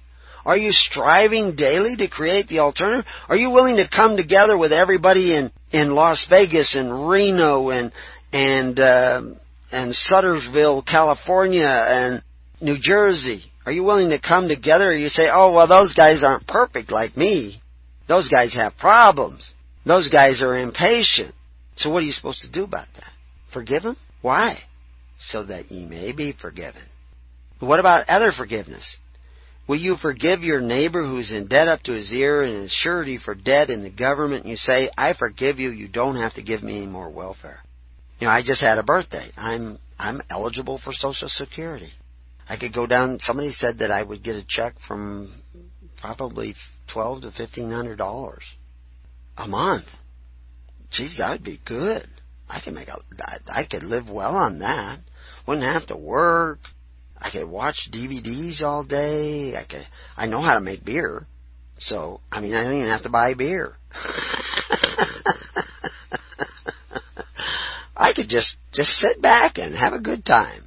Are 0.44 0.58
you 0.58 0.70
striving 0.70 1.56
daily 1.56 1.96
to 1.98 2.08
create 2.08 2.48
the 2.48 2.58
alternative? 2.60 3.06
Are 3.28 3.36
you 3.36 3.50
willing 3.50 3.76
to 3.76 3.88
come 3.88 4.16
together 4.16 4.56
with 4.56 4.72
everybody 4.72 5.36
in, 5.36 5.50
in 5.72 5.90
Las 5.90 6.26
Vegas 6.28 6.76
and 6.76 7.08
Reno 7.08 7.70
and, 7.70 7.92
and, 8.32 8.78
uh, 8.78 9.22
and 9.72 9.92
Suttersville, 9.92 10.86
California 10.86 11.66
and 11.66 12.22
New 12.60 12.76
Jersey? 12.78 13.42
Are 13.64 13.72
you 13.72 13.82
willing 13.82 14.10
to 14.10 14.20
come 14.20 14.46
together 14.46 14.90
or 14.90 14.96
you 14.96 15.08
say, 15.08 15.28
oh, 15.32 15.52
well, 15.52 15.66
those 15.66 15.94
guys 15.94 16.22
aren't 16.22 16.46
perfect 16.46 16.92
like 16.92 17.16
me. 17.16 17.60
Those 18.08 18.28
guys 18.28 18.54
have 18.54 18.76
problems. 18.76 19.52
Those 19.84 20.08
guys 20.08 20.42
are 20.42 20.56
impatient. 20.56 21.34
So 21.76 21.90
what 21.90 22.02
are 22.02 22.06
you 22.06 22.12
supposed 22.12 22.42
to 22.42 22.50
do 22.50 22.64
about 22.64 22.86
that? 22.94 23.10
Forgive 23.52 23.82
them? 23.82 23.96
Why? 24.22 24.58
So 25.18 25.44
that 25.44 25.70
ye 25.70 25.86
may 25.86 26.12
be 26.12 26.32
forgiven. 26.32 26.82
What 27.60 27.80
about 27.80 28.08
other 28.08 28.32
forgiveness? 28.32 28.96
Will 29.68 29.76
you 29.76 29.96
forgive 29.96 30.42
your 30.42 30.60
neighbor 30.60 31.04
who's 31.04 31.32
in 31.32 31.48
debt 31.48 31.66
up 31.66 31.82
to 31.82 31.92
his 31.92 32.12
ear 32.12 32.42
and 32.42 32.64
is 32.64 32.70
surety 32.70 33.18
for 33.18 33.34
debt 33.34 33.68
in 33.68 33.82
the 33.82 33.90
government? 33.90 34.42
And 34.42 34.50
you 34.50 34.56
say, 34.56 34.90
I 34.96 35.14
forgive 35.14 35.58
you. 35.58 35.70
You 35.70 35.88
don't 35.88 36.16
have 36.16 36.34
to 36.34 36.42
give 36.42 36.62
me 36.62 36.76
any 36.76 36.86
more 36.86 37.10
welfare. 37.10 37.60
You 38.20 38.26
know, 38.26 38.32
I 38.32 38.42
just 38.42 38.62
had 38.62 38.78
a 38.78 38.84
birthday. 38.84 39.28
I'm, 39.36 39.78
I'm 39.98 40.20
eligible 40.30 40.78
for 40.78 40.92
Social 40.92 41.28
Security. 41.28 41.90
I 42.48 42.56
could 42.56 42.72
go 42.72 42.86
down, 42.86 43.18
somebody 43.20 43.50
said 43.50 43.78
that 43.78 43.90
I 43.90 44.02
would 44.02 44.22
get 44.22 44.36
a 44.36 44.44
check 44.46 44.74
from 44.86 45.32
probably 46.00 46.54
twelve 46.92 47.22
to 47.22 47.30
fifteen 47.30 47.70
hundred 47.70 47.96
dollars 47.96 48.44
a 49.36 49.46
month. 49.46 49.86
Geez, 50.90 51.16
that 51.18 51.30
would 51.32 51.44
be 51.44 51.60
good. 51.64 52.06
I 52.48 52.60
could 52.60 52.74
make 52.74 52.88
a, 52.88 52.96
I 53.48 53.64
could 53.64 53.82
live 53.82 54.08
well 54.08 54.36
on 54.36 54.60
that. 54.60 55.00
Wouldn't 55.46 55.66
have 55.66 55.86
to 55.88 55.96
work. 55.96 56.60
I 57.18 57.30
could 57.30 57.48
watch 57.48 57.88
DVDs 57.92 58.62
all 58.62 58.84
day. 58.84 59.56
I 59.56 59.64
could, 59.64 59.86
I 60.16 60.26
know 60.26 60.40
how 60.40 60.54
to 60.54 60.60
make 60.60 60.84
beer. 60.84 61.26
So, 61.78 62.20
I 62.30 62.40
mean, 62.40 62.54
I 62.54 62.62
don't 62.64 62.74
even 62.74 62.88
have 62.88 63.02
to 63.02 63.10
buy 63.10 63.34
beer. 63.34 63.76
I 67.96 68.12
could 68.14 68.28
just, 68.28 68.56
just 68.72 68.90
sit 68.90 69.20
back 69.20 69.58
and 69.58 69.74
have 69.74 69.92
a 69.92 70.00
good 70.00 70.24
time. 70.24 70.62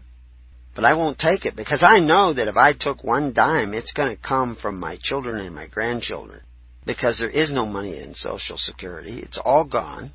But 0.80 0.85
I 0.85 0.93
won't 0.93 1.19
take 1.19 1.43
it 1.45 1.57
because 1.57 1.84
I 1.85 1.99
know 1.99 2.31
that 2.31 2.47
if 2.47 2.56
I 2.56 2.72
took 2.72 3.03
one 3.03 3.34
dime, 3.34 3.73
it's 3.73 3.91
going 3.91 4.15
to 4.15 4.22
come 4.22 4.56
from 4.56 4.80
my 4.80 4.97
children 5.03 5.45
and 5.45 5.53
my 5.53 5.68
grandchildren. 5.68 6.39
Because 6.85 7.19
there 7.19 7.30
is 7.30 7.51
no 7.51 7.65
money 7.65 8.01
in 8.01 8.14
Social 8.15 8.57
Security. 8.57 9.19
It's 9.19 9.38
all 9.43 9.65
gone. 9.65 10.11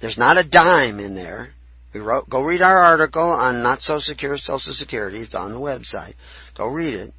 There's 0.00 0.16
not 0.16 0.38
a 0.38 0.48
dime 0.48 1.00
in 1.00 1.14
there. 1.14 1.50
We 1.92 2.00
wrote, 2.00 2.30
go 2.30 2.40
read 2.40 2.62
our 2.62 2.82
article 2.82 3.28
on 3.28 3.62
not 3.62 3.82
so 3.82 3.98
secure 3.98 4.38
Social 4.38 4.72
Security. 4.72 5.20
It's 5.20 5.34
on 5.34 5.52
the 5.52 5.60
website. 5.60 6.14
Go 6.56 6.68
read 6.68 6.94
it. 6.94 7.12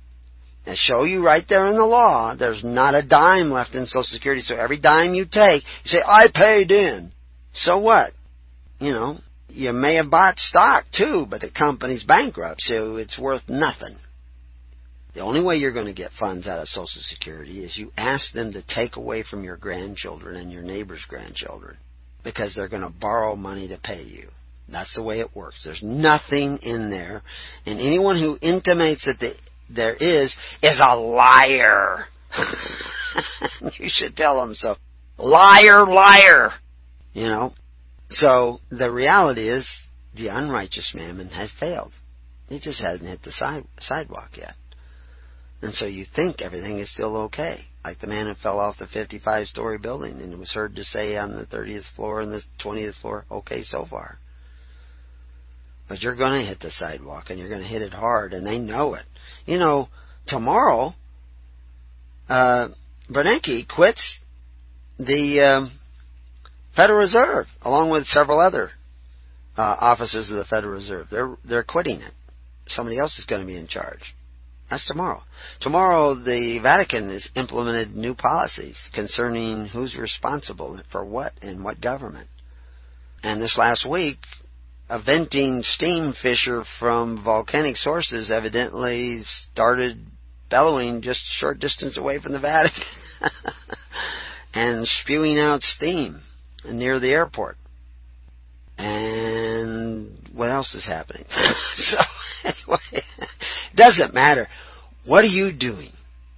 And 0.66 0.76
show 0.76 1.04
you 1.04 1.24
right 1.24 1.46
there 1.48 1.68
in 1.68 1.76
the 1.76 1.86
law, 1.86 2.36
there's 2.36 2.64
not 2.64 2.96
a 2.96 3.06
dime 3.06 3.52
left 3.52 3.76
in 3.76 3.86
Social 3.86 4.06
Security. 4.06 4.42
So 4.42 4.56
every 4.56 4.80
dime 4.80 5.14
you 5.14 5.26
take, 5.26 5.62
you 5.84 5.90
say, 5.92 6.02
I 6.04 6.30
paid 6.34 6.72
in. 6.72 7.12
So 7.54 7.78
what? 7.78 8.14
You 8.80 8.92
know, 8.92 9.18
you 9.56 9.72
may 9.72 9.96
have 9.96 10.10
bought 10.10 10.38
stock 10.38 10.86
too, 10.92 11.26
but 11.30 11.42
the 11.42 11.50
company's 11.50 12.04
bankrupt, 12.04 12.62
so 12.62 12.98
it's 12.98 13.18
worth 13.18 13.48
nothing. 13.48 13.96
The 15.14 15.22
only 15.22 15.42
way 15.42 15.56
you're 15.56 15.72
going 15.72 15.86
to 15.86 15.94
get 15.94 16.12
funds 16.12 16.46
out 16.46 16.60
of 16.60 16.68
Social 16.68 17.02
Security 17.02 17.64
is 17.64 17.78
you 17.78 17.92
ask 17.96 18.34
them 18.34 18.52
to 18.52 18.62
take 18.62 18.98
away 18.98 19.24
from 19.24 19.46
your 19.46 19.56
grandchildren 19.56 20.36
and 20.36 20.52
your 20.52 20.62
neighbor's 20.62 21.06
grandchildren 21.08 21.78
because 22.24 22.54
they're 22.54 22.68
going 22.68 22.82
to 22.82 22.90
borrow 22.90 23.36
money 23.38 23.70
to 23.70 23.80
pay 23.82 24.04
you. 24.04 24.28
That's 24.68 24.96
the 24.96 25.04
way 25.04 25.20
it 25.22 25.34
works. 25.34 25.64
There's 25.64 25.82
nothing 25.82 26.60
in 26.64 26.90
there. 26.90 27.22
And 27.66 27.80
anyone 27.80 28.20
who 28.20 28.38
intimates 28.42 29.06
that 29.06 29.20
the, 29.20 29.36
there 29.70 29.96
is, 29.96 30.36
is 30.62 30.82
a 30.84 30.98
liar. 30.98 32.06
you 33.80 33.90
should 33.90 34.18
tell 34.18 34.42
them 34.42 34.56
so. 34.56 34.76
Liar, 35.18 35.86
liar. 35.86 36.50
You 37.14 37.28
know, 37.28 37.54
so 38.10 38.60
the 38.70 38.92
reality 38.92 39.50
is 39.50 39.68
the 40.16 40.28
unrighteous 40.28 40.94
mammon 40.96 41.30
has 41.30 41.52
failed. 41.60 41.92
It 42.50 42.62
just 42.62 42.82
hasn't 42.82 43.10
hit 43.10 43.24
the 43.24 43.32
side, 43.32 43.66
sidewalk 43.80 44.38
yet. 44.38 44.54
And 45.62 45.74
so 45.74 45.86
you 45.86 46.06
think 46.06 46.42
everything 46.42 46.80
is 46.80 46.92
still 46.92 47.18
okay. 47.24 47.62
Like 47.84 48.00
the 48.00 48.08
man 48.08 48.28
who 48.28 48.36
fell 48.36 48.60
off 48.60 48.78
the 48.78 48.88
55 48.88 49.48
story 49.48 49.78
building 49.78 50.20
and 50.22 50.40
was 50.40 50.54
heard 50.54 50.76
to 50.76 50.84
say 50.84 51.18
on 51.18 51.36
the 51.36 51.46
30th 51.46 51.86
floor 51.96 52.22
and 52.22 52.32
the 52.32 52.44
20th 52.64 52.96
floor, 53.02 53.26
okay 53.32 53.62
so 53.62 53.86
far. 53.86 54.20
But 55.88 56.02
you're 56.02 56.16
going 56.16 56.40
to 56.40 56.48
hit 56.48 56.60
the 56.60 56.72
sidewalk 56.72 57.30
and 57.30 57.40
you're 57.40 57.50
going 57.50 57.62
to 57.62 57.68
hit 57.68 57.82
it 57.82 57.94
hard 57.94 58.34
and 58.34 58.46
they 58.46 58.58
know 58.58 58.96
it. 58.96 59.06
You 59.46 59.58
know, 59.58 59.88
tomorrow, 60.28 60.94
uh, 62.28 62.70
Bernanke 63.10 63.68
quits 63.68 64.20
the, 64.98 65.42
um, 65.42 65.72
Federal 66.76 67.00
Reserve, 67.00 67.48
along 67.62 67.90
with 67.90 68.06
several 68.06 68.40
other 68.40 68.72
uh, 69.58 69.76
officers 69.80 70.30
of 70.30 70.38
the 70.38 70.46
Federal 70.46 70.74
Reserve. 70.74 71.08
They're 71.10 71.38
they're 71.46 71.64
quitting 71.64 72.02
it. 72.02 72.14
Somebody 72.68 72.98
else 72.98 73.18
is 73.20 73.26
going 73.26 73.42
to 73.42 73.48
be 73.48 73.58
in 73.58 73.68
charge. 73.68 74.14
That's 74.70 74.88
tomorrow. 74.88 75.22
Tomorrow, 75.62 76.16
the 76.16 76.60
Vatican 76.62 77.10
has 77.10 77.30
implemented 77.36 77.96
new 77.96 78.16
policies 78.16 78.90
concerning 78.94 79.68
who's 79.68 79.96
responsible 79.96 80.82
for 80.92 81.06
what 81.06 81.34
and 81.42 81.64
what 81.64 81.80
government. 81.80 82.28
And 83.22 83.40
this 83.40 83.58
last 83.60 83.88
week, 83.88 84.18
a 84.90 85.02
venting 85.02 85.62
steam 85.64 86.14
fissure 86.14 86.64
from 86.80 87.24
volcanic 87.24 87.78
sources 87.78 88.32
evidently 88.32 89.22
started 89.52 90.04
bellowing 90.50 91.02
just 91.02 91.22
a 91.22 91.34
short 91.34 91.60
distance 91.60 91.98
away 91.98 92.20
from 92.20 92.32
the 92.32 92.40
Vatican 92.40 92.84
and 94.54 94.88
spewing 94.88 95.38
out 95.38 95.62
steam 95.62 96.20
near 96.72 97.00
the 97.00 97.12
airport. 97.12 97.58
And 98.78 100.18
what 100.34 100.52
else 100.52 100.76
is 100.76 100.86
happening? 100.86 101.26
so 101.76 101.98
anyway, 102.44 103.04
doesn't 103.76 104.14
matter. 104.14 104.48
What 105.06 105.24
are 105.24 105.28
you 105.28 105.52
doing 105.52 105.92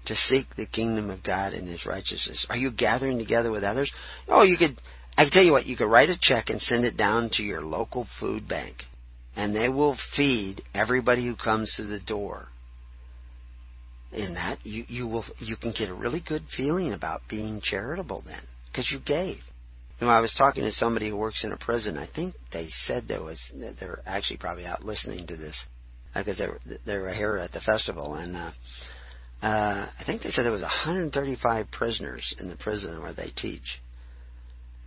to 0.05 0.15
seek 0.15 0.55
the 0.55 0.65
kingdom 0.65 1.09
of 1.09 1.23
God 1.23 1.53
and 1.53 1.67
His 1.67 1.85
righteousness? 1.85 2.45
Are 2.49 2.57
you 2.57 2.71
gathering 2.71 3.17
together 3.17 3.51
with 3.51 3.63
others? 3.63 3.91
Oh, 4.27 4.43
you 4.43 4.57
could. 4.57 4.77
I 5.17 5.23
can 5.23 5.31
tell 5.31 5.43
you 5.43 5.51
what. 5.51 5.65
You 5.65 5.75
could 5.75 5.89
write 5.89 6.09
a 6.09 6.19
check 6.19 6.49
and 6.49 6.61
send 6.61 6.85
it 6.85 6.95
down 6.95 7.29
to 7.33 7.43
your 7.43 7.61
local 7.61 8.07
food 8.19 8.47
bank, 8.47 8.83
and 9.35 9.55
they 9.55 9.69
will 9.69 9.97
feed 10.15 10.61
everybody 10.75 11.25
who 11.25 11.35
comes 11.35 11.73
to 11.75 11.83
the 11.83 11.99
door. 11.99 12.47
In 14.11 14.35
that, 14.35 14.59
you 14.63 14.85
you 14.87 15.07
will 15.07 15.25
you 15.39 15.57
can 15.57 15.71
get 15.71 15.89
a 15.89 15.93
really 15.93 16.21
good 16.25 16.43
feeling 16.55 16.93
about 16.93 17.21
being 17.27 17.61
charitable 17.61 18.23
then 18.25 18.41
because 18.71 18.91
you 18.91 18.99
gave. 18.99 19.39
You 19.99 20.05
know, 20.05 20.13
I 20.13 20.21
was 20.21 20.33
talking 20.33 20.63
to 20.63 20.71
somebody 20.71 21.09
who 21.09 21.17
works 21.17 21.43
in 21.43 21.51
a 21.51 21.57
prison. 21.57 21.97
I 21.97 22.05
think 22.05 22.35
they 22.53 22.67
said 22.69 23.07
there 23.07 23.23
was 23.23 23.51
they're 23.79 24.01
actually 24.05 24.37
probably 24.37 24.65
out 24.65 24.83
listening 24.83 25.25
to 25.27 25.37
this 25.37 25.65
because 26.15 26.37
they 26.37 26.47
were 26.47 26.59
they 26.85 26.97
were 26.97 27.13
here 27.13 27.37
at 27.37 27.51
the 27.51 27.61
festival, 27.61 28.13
and 28.13 28.35
uh, 28.35 28.51
uh, 29.41 29.89
I 29.99 30.03
think 30.03 30.21
they 30.21 30.29
said 30.29 30.45
there 30.45 30.51
was 30.51 30.61
135 30.61 31.71
prisoners 31.71 32.33
in 32.39 32.47
the 32.47 32.55
prison 32.55 33.01
where 33.01 33.13
they 33.13 33.31
teach, 33.35 33.81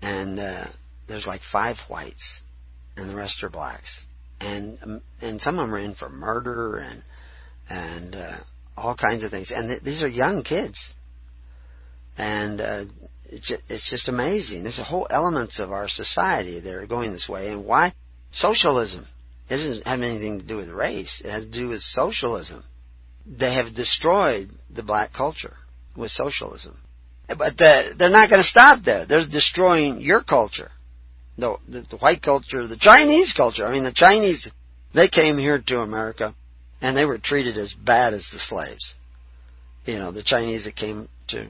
and 0.01 0.39
uh, 0.39 0.67
there's 1.09 1.27
like 1.27 1.41
five 1.51 1.77
whites, 1.89 2.43
and 2.97 3.11
the 3.11 3.17
rest 3.17 3.43
are 3.43 3.51
blacks, 3.51 4.07
and 4.41 4.79
um, 4.83 5.03
and 5.21 5.41
some 5.41 5.59
of 5.59 5.67
them 5.67 5.75
are 5.75 5.79
in 5.79 5.95
for 5.95 6.09
murder 6.09 6.77
and 6.77 7.03
and 7.69 8.15
uh, 8.15 8.37
all 8.77 8.95
kinds 8.95 9.25
of 9.25 9.33
things, 9.33 9.51
and 9.51 9.71
th- 9.71 9.83
these 9.83 10.03
are 10.03 10.09
young 10.09 10.45
kids, 10.45 10.95
and 12.17 12.61
uh, 12.61 12.85
it's 13.33 13.91
just 13.91 14.09
amazing. 14.09 14.63
There's 14.63 14.79
a 14.79 14.85
whole 14.85 15.07
elements 15.09 15.61
of 15.61 15.71
our 15.71 15.89
society 15.89 16.61
that 16.61 16.75
are 16.75 16.87
going 16.87 17.13
this 17.13 17.29
way. 17.29 17.49
And 17.49 17.65
why? 17.65 17.95
Socialism. 18.33 19.07
It 19.49 19.57
doesn't 19.57 19.87
have 19.87 20.01
anything 20.01 20.41
to 20.41 20.47
do 20.47 20.57
with 20.57 20.69
race. 20.69 21.23
It 21.25 21.31
has 21.31 21.45
to 21.45 21.51
do 21.51 21.69
with 21.69 21.81
socialism. 21.81 22.63
They 23.27 23.55
have 23.55 23.75
destroyed 23.75 24.51
the 24.69 24.83
black 24.83 25.13
culture 25.13 25.55
with 25.97 26.11
socialism. 26.11 26.77
But 27.29 27.57
the, 27.57 27.95
they're 27.97 28.11
not 28.11 28.31
going 28.31 28.43
to 28.43 28.49
stop 28.49 28.83
there. 28.85 29.07
They're 29.07 29.27
destroying 29.27 30.01
your 30.01 30.23
culture. 30.23 30.71
The, 31.39 31.57
the, 31.69 31.83
the 31.83 31.97
white 31.99 32.23
culture, 32.23 32.67
the 32.67 32.77
Chinese 32.77 33.33
culture. 33.37 33.65
I 33.65 33.73
mean, 33.73 33.85
the 33.85 33.93
Chinese, 33.93 34.51
they 34.93 35.09
came 35.09 35.39
here 35.39 35.63
to 35.67 35.81
America 35.81 36.35
and 36.83 36.97
they 36.97 37.05
were 37.05 37.19
treated 37.19 37.57
as 37.57 37.73
bad 37.73 38.13
as 38.13 38.29
the 38.33 38.39
slaves. 38.39 38.95
You 39.85 39.99
know, 39.99 40.13
the 40.13 40.23
Chinese 40.23 40.65
that 40.65 40.77
came 40.77 41.09
to 41.29 41.49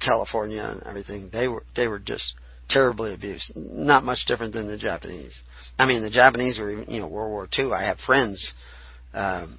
California 0.00 0.62
and 0.62 0.82
everything, 0.86 1.30
they 1.32 1.48
were 1.48 1.64
they 1.74 1.88
were 1.88 1.98
just 1.98 2.34
terribly 2.68 3.14
abused. 3.14 3.52
Not 3.54 4.04
much 4.04 4.26
different 4.26 4.52
than 4.52 4.66
the 4.66 4.78
Japanese. 4.78 5.42
I 5.78 5.86
mean, 5.86 6.02
the 6.02 6.10
Japanese 6.10 6.58
were 6.58 6.72
you 6.72 7.00
know 7.00 7.08
World 7.08 7.30
War 7.30 7.48
II. 7.58 7.72
I 7.72 7.84
have 7.84 7.98
friends 7.98 8.52
um, 9.14 9.58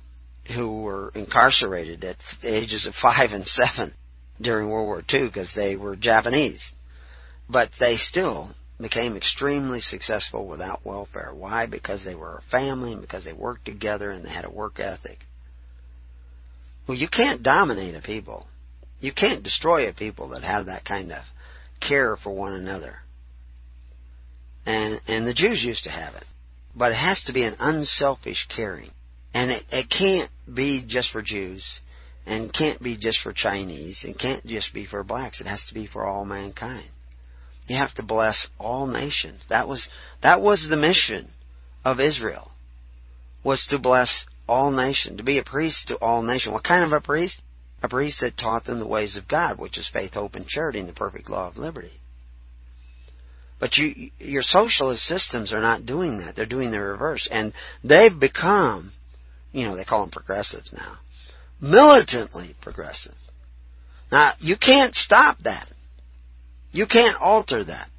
who 0.56 0.82
were 0.82 1.12
incarcerated 1.16 2.04
at 2.04 2.18
ages 2.44 2.86
of 2.86 2.94
five 2.96 3.32
and 3.32 3.46
seven 3.46 3.94
during 4.40 4.70
World 4.70 4.88
War 4.88 5.04
II 5.12 5.28
because 5.28 5.54
they 5.56 5.76
were 5.76 5.96
Japanese, 5.96 6.74
but 7.50 7.70
they 7.80 7.98
still 7.98 8.52
became 8.80 9.18
extremely 9.18 9.80
successful 9.80 10.48
without 10.48 10.86
welfare. 10.86 11.32
Why? 11.34 11.66
Because 11.66 12.06
they 12.06 12.14
were 12.14 12.38
a 12.38 12.52
family 12.52 12.94
and 12.94 13.02
because 13.02 13.26
they 13.26 13.34
worked 13.34 13.66
together 13.66 14.12
and 14.12 14.24
they 14.24 14.30
had 14.30 14.46
a 14.46 14.52
work 14.52 14.80
ethic. 14.80 15.18
Well, 16.88 16.98
you 16.98 17.10
can't 17.10 17.44
dominate 17.44 17.96
a 17.96 18.02
people. 18.02 18.46
You 19.00 19.12
can't 19.12 19.44
destroy 19.44 19.88
a 19.88 19.94
people 19.94 20.30
that 20.30 20.44
have 20.44 20.68
that 20.68 20.86
kind 20.86 21.12
of 21.12 21.24
care 21.80 22.16
for 22.16 22.32
one 22.32 22.54
another. 22.54 22.96
And 24.66 25.00
and 25.08 25.26
the 25.28 25.34
Jews 25.34 25.64
used 25.64 25.84
to 25.86 25.92
have 25.92 26.16
it. 26.16 26.26
But 26.76 26.92
it 26.92 26.98
has 26.98 27.24
to 27.24 27.34
be 27.34 27.44
an 27.44 27.56
unselfish 27.60 28.48
caring. 28.56 28.90
And 29.34 29.52
it, 29.52 29.64
it 29.72 29.90
can't 29.90 30.32
be 30.52 30.84
just 30.86 31.12
for 31.12 31.22
Jews 31.22 31.80
and 32.26 32.54
can't 32.54 32.82
be 32.82 32.98
just 32.98 33.22
for 33.22 33.34
Chinese 33.34 34.04
and 34.04 34.18
can't 34.18 34.46
just 34.46 34.74
be 34.74 34.86
for 34.86 35.04
blacks. 35.04 35.42
It 35.42 35.48
has 35.48 35.66
to 35.68 35.74
be 35.74 35.88
for 35.88 36.06
all 36.06 36.26
mankind. 36.26 36.90
You 37.68 37.78
have 37.78 37.94
to 37.96 38.04
bless 38.04 38.48
all 38.60 38.88
nations. 38.88 39.44
That 39.50 39.68
was 39.68 39.88
that 40.22 40.42
was 40.42 40.68
the 40.70 40.78
mission 40.78 41.28
of 41.84 42.00
Israel. 42.00 42.52
Was 43.44 43.68
to 43.68 43.80
bless 43.80 44.26
all 44.48 44.72
nations, 44.72 45.18
to 45.18 45.24
be 45.24 45.38
a 45.38 45.44
priest 45.44 45.88
to 45.90 45.96
all 45.98 46.22
nations. 46.22 46.54
What 46.54 46.64
kind 46.64 46.84
of 46.84 46.92
a 46.92 47.02
priest? 47.02 47.42
A 47.84 47.90
priest 47.90 48.22
that 48.22 48.38
taught 48.38 48.66
them 48.66 48.80
the 48.80 48.88
ways 48.88 49.18
of 49.18 49.28
God, 49.28 49.60
which 49.60 49.78
is 49.78 49.88
faith, 49.88 50.14
hope, 50.14 50.36
and 50.36 50.48
charity, 50.48 50.80
and 50.80 50.90
the 50.90 50.94
perfect 50.94 51.30
law 51.30 51.48
of 51.48 51.58
liberty. 51.58 51.92
But 53.60 53.78
you, 53.78 54.12
your 54.20 54.42
socialist 54.42 55.04
systems 55.06 55.54
are 55.54 55.62
not 55.62 55.86
doing 55.86 56.20
that. 56.20 56.36
They're 56.36 56.46
doing 56.46 56.72
the 56.72 56.80
reverse. 56.80 57.28
And 57.30 57.54
they've 57.84 58.18
become, 58.18 58.92
you 59.52 59.66
know, 59.66 59.76
they 59.76 59.84
call 59.84 60.02
them 60.02 60.12
progressives 60.12 60.72
now, 60.72 60.98
militantly 61.62 62.56
progressive. 62.62 63.16
Now, 64.12 64.34
you 64.40 64.58
can't 64.58 64.96
stop 64.96 65.38
that. 65.44 65.68
You 66.72 66.88
can't 66.88 67.20
alter 67.20 67.64
that. 67.64 67.90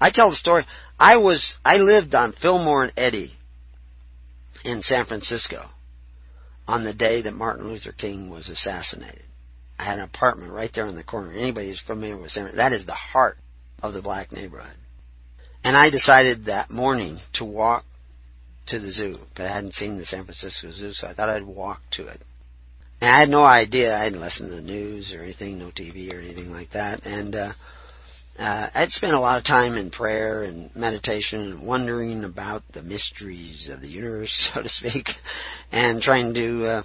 I 0.00 0.10
tell 0.10 0.30
the 0.30 0.36
story. 0.36 0.66
I 0.98 1.16
was, 1.16 1.56
I 1.64 1.76
lived 1.76 2.14
on 2.14 2.32
Fillmore 2.32 2.84
and 2.84 2.92
Eddy 2.96 3.32
in 4.64 4.82
San 4.82 5.04
Francisco 5.06 5.68
on 6.68 6.84
the 6.84 6.94
day 6.94 7.22
that 7.22 7.32
Martin 7.32 7.68
Luther 7.68 7.92
King 7.92 8.30
was 8.30 8.48
assassinated. 8.48 9.22
I 9.78 9.84
had 9.84 9.98
an 9.98 10.04
apartment 10.04 10.52
right 10.52 10.70
there 10.74 10.86
on 10.86 10.96
the 10.96 11.04
corner. 11.04 11.32
Anybody 11.32 11.68
who's 11.68 11.80
familiar 11.80 12.16
with 12.16 12.30
San 12.30 12.54
that 12.56 12.72
is 12.72 12.86
the 12.86 12.92
heart 12.92 13.36
of 13.82 13.92
the 13.94 14.02
black 14.02 14.32
neighborhood. 14.32 14.76
And 15.62 15.76
I 15.76 15.90
decided 15.90 16.46
that 16.46 16.70
morning 16.70 17.18
to 17.34 17.44
walk 17.44 17.84
to 18.66 18.78
the 18.78 18.90
zoo. 18.90 19.16
But 19.34 19.46
I 19.46 19.54
hadn't 19.54 19.74
seen 19.74 19.98
the 19.98 20.06
San 20.06 20.24
Francisco 20.24 20.70
Zoo, 20.72 20.92
so 20.92 21.06
I 21.06 21.14
thought 21.14 21.28
I'd 21.28 21.46
walk 21.46 21.80
to 21.92 22.06
it. 22.06 22.20
And 23.00 23.10
I 23.10 23.20
had 23.20 23.28
no 23.28 23.44
idea. 23.44 23.94
I 23.94 24.04
hadn't 24.04 24.20
listened 24.20 24.50
to 24.50 24.56
the 24.56 24.62
news 24.62 25.12
or 25.12 25.22
anything, 25.22 25.58
no 25.58 25.70
TV 25.70 26.12
or 26.12 26.18
anything 26.18 26.50
like 26.50 26.70
that. 26.70 27.04
And 27.04 27.36
uh, 27.36 27.52
uh, 28.38 28.70
I'd 28.74 28.90
spent 28.90 29.14
a 29.14 29.20
lot 29.20 29.38
of 29.38 29.44
time 29.44 29.76
in 29.76 29.90
prayer 29.90 30.42
and 30.42 30.74
meditation 30.76 31.62
wondering 31.64 32.24
about 32.24 32.62
the 32.72 32.82
mysteries 32.82 33.68
of 33.70 33.80
the 33.80 33.88
universe, 33.88 34.50
so 34.54 34.62
to 34.62 34.68
speak, 34.68 35.06
and 35.72 36.02
trying 36.02 36.34
to 36.34 36.66
uh, 36.66 36.82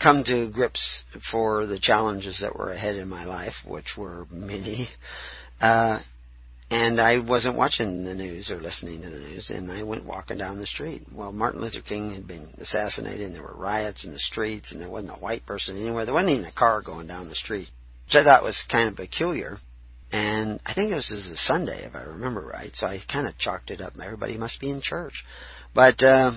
come 0.00 0.24
to 0.24 0.48
grips 0.50 1.02
for 1.30 1.66
the 1.66 1.78
challenges 1.78 2.40
that 2.40 2.56
were 2.56 2.72
ahead 2.72 2.96
in 2.96 3.08
my 3.08 3.24
life, 3.24 3.54
which 3.66 3.96
were 3.96 4.26
many. 4.30 4.88
Uh, 5.60 6.00
and 6.70 7.00
I 7.00 7.18
wasn't 7.18 7.56
watching 7.58 8.04
the 8.04 8.14
news 8.14 8.50
or 8.50 8.62
listening 8.62 9.02
to 9.02 9.10
the 9.10 9.18
news, 9.18 9.50
and 9.50 9.70
I 9.70 9.82
went 9.82 10.06
walking 10.06 10.38
down 10.38 10.58
the 10.58 10.66
street. 10.66 11.02
Well, 11.14 11.32
Martin 11.32 11.60
Luther 11.60 11.82
King 11.82 12.14
had 12.14 12.26
been 12.26 12.48
assassinated, 12.58 13.26
and 13.26 13.34
there 13.34 13.42
were 13.42 13.56
riots 13.56 14.04
in 14.04 14.12
the 14.12 14.18
streets, 14.18 14.72
and 14.72 14.80
there 14.80 14.88
wasn't 14.88 15.12
a 15.12 15.20
white 15.20 15.44
person 15.44 15.76
anywhere. 15.76 16.06
There 16.06 16.14
wasn't 16.14 16.30
even 16.30 16.46
a 16.46 16.52
car 16.52 16.80
going 16.80 17.08
down 17.08 17.28
the 17.28 17.34
street, 17.34 17.68
which 18.06 18.14
I 18.14 18.24
thought 18.24 18.44
was 18.44 18.64
kind 18.70 18.88
of 18.88 18.96
peculiar. 18.96 19.58
And 20.12 20.60
I 20.66 20.74
think 20.74 20.90
it 20.90 20.96
was, 20.96 21.10
a 21.10 21.36
Sunday, 21.36 21.84
if 21.84 21.94
I 21.94 22.02
remember 22.02 22.40
right, 22.40 22.74
so 22.74 22.86
I 22.86 22.98
kind 23.10 23.28
of 23.28 23.38
chalked 23.38 23.70
it 23.70 23.80
up. 23.80 23.92
Everybody 24.02 24.36
must 24.36 24.60
be 24.60 24.70
in 24.70 24.80
church. 24.80 25.24
But 25.72 26.02
uh, 26.02 26.32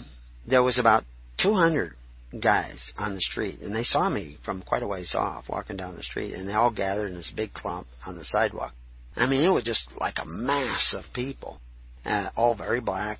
there 0.47 0.61
was 0.61 0.77
about 0.77 1.05
200 1.37 1.93
guys 2.39 2.93
on 2.97 3.15
the 3.15 3.21
street, 3.21 3.61
and 3.61 3.75
they 3.75 3.83
saw 3.83 4.09
me 4.09 4.37
from 4.45 4.61
quite 4.61 4.83
a 4.83 4.87
ways 4.87 5.13
off 5.15 5.49
walking 5.49 5.77
down 5.77 5.95
the 5.95 6.03
street, 6.03 6.33
and 6.33 6.47
they 6.47 6.53
all 6.53 6.71
gathered 6.71 7.07
in 7.07 7.15
this 7.15 7.31
big 7.35 7.53
clump 7.53 7.87
on 8.05 8.15
the 8.15 8.25
sidewalk. 8.25 8.73
I 9.15 9.27
mean, 9.27 9.43
it 9.43 9.49
was 9.49 9.63
just 9.63 9.89
like 9.99 10.15
a 10.17 10.25
mass 10.25 10.93
of 10.97 11.05
people, 11.13 11.59
uh, 12.05 12.29
all 12.35 12.55
very 12.55 12.79
black 12.79 13.19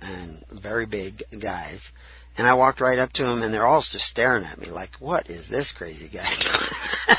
and 0.00 0.44
very 0.62 0.86
big 0.86 1.22
guys. 1.42 1.90
And 2.36 2.46
I 2.46 2.54
walked 2.54 2.80
right 2.80 2.98
up 2.98 3.12
to 3.14 3.22
them, 3.22 3.42
and 3.42 3.52
they're 3.52 3.66
all 3.66 3.80
just 3.80 4.06
staring 4.06 4.44
at 4.44 4.58
me 4.58 4.68
like, 4.68 4.90
"What 4.98 5.28
is 5.28 5.48
this 5.48 5.72
crazy 5.72 6.08
guy 6.08 6.28
doing?" 6.40 6.68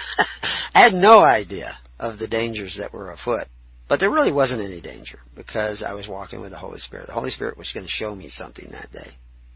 I 0.74 0.82
had 0.84 0.94
no 0.94 1.20
idea 1.20 1.78
of 2.02 2.20
the 2.20 2.28
dangers 2.28 2.78
that 2.80 2.94
were 2.94 3.12
afoot. 3.12 3.48
But 3.88 4.00
there 4.00 4.12
really 4.12 4.32
wasn't 4.32 4.62
any 4.62 4.82
danger 4.82 5.20
because 5.36 5.84
I 5.84 5.94
was 5.94 6.08
walking 6.08 6.42
with 6.42 6.52
the 6.52 6.58
Holy 6.58 6.80
Spirit. 6.80 7.08
The 7.08 7.14
Holy 7.14 7.30
Spirit 7.30 7.58
was 7.58 7.72
going 7.72 7.86
to 7.86 7.92
show 7.92 8.14
me 8.16 8.30
something 8.30 8.70
that 8.72 8.92
day. 8.92 9.12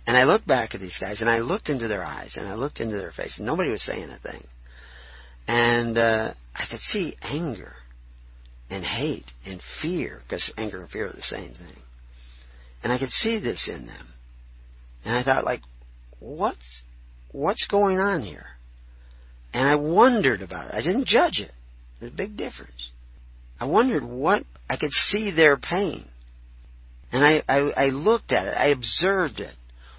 And 0.08 0.16
I 0.16 0.26
looked 0.26 0.46
back 0.46 0.76
at 0.76 0.82
these 0.82 0.98
guys 1.00 1.22
and 1.22 1.30
I 1.30 1.40
looked 1.40 1.70
into 1.70 1.88
their 1.88 2.04
eyes 2.04 2.38
and 2.38 2.48
I 2.48 2.54
looked 2.54 2.80
into 2.80 2.98
their 2.98 3.12
face 3.12 3.38
and 3.38 3.46
nobody 3.46 3.72
was 3.72 3.82
saying 3.82 4.10
a 4.10 4.20
thing. 4.20 4.44
And 5.48 5.98
uh, 5.98 6.34
I 6.54 6.66
could 6.70 6.82
see 6.82 7.16
anger 7.22 7.74
and 8.70 8.84
hate 8.84 9.32
and 9.46 9.62
fear, 9.82 10.22
because 10.24 10.52
anger 10.58 10.80
and 10.80 10.90
fear 10.90 11.08
are 11.08 11.14
the 11.14 11.22
same 11.22 11.54
thing. 11.54 11.82
And 12.84 12.92
I 12.92 13.00
could 13.00 13.12
see 13.12 13.40
this 13.40 13.68
in 13.68 13.86
them. 13.86 14.08
And 15.04 15.16
I 15.16 15.24
thought, 15.24 15.46
like, 15.46 15.62
what's, 16.20 16.84
what's 17.32 17.68
going 17.68 18.00
on 18.00 18.22
here? 18.22 18.48
And 19.54 19.68
I 19.68 19.76
wondered 19.76 20.42
about 20.42 20.70
it. 20.70 20.76
I 20.76 20.82
didn't 20.82 21.06
judge 21.06 21.40
it. 21.40 21.52
There's 22.00 22.12
a 22.12 22.16
big 22.16 22.38
difference. 22.38 22.92
I 23.60 23.66
wondered 23.66 24.04
what, 24.04 24.44
I 24.70 24.78
could 24.78 24.92
see 24.92 25.32
their 25.32 25.58
pain. 25.58 26.04
And 27.12 27.24
I, 27.24 27.44
I, 27.48 27.86
I 27.86 27.86
looked 27.88 28.32
at 28.32 28.48
it. 28.48 28.56
I 28.58 28.68
observed 28.68 29.40
it. 29.40 29.54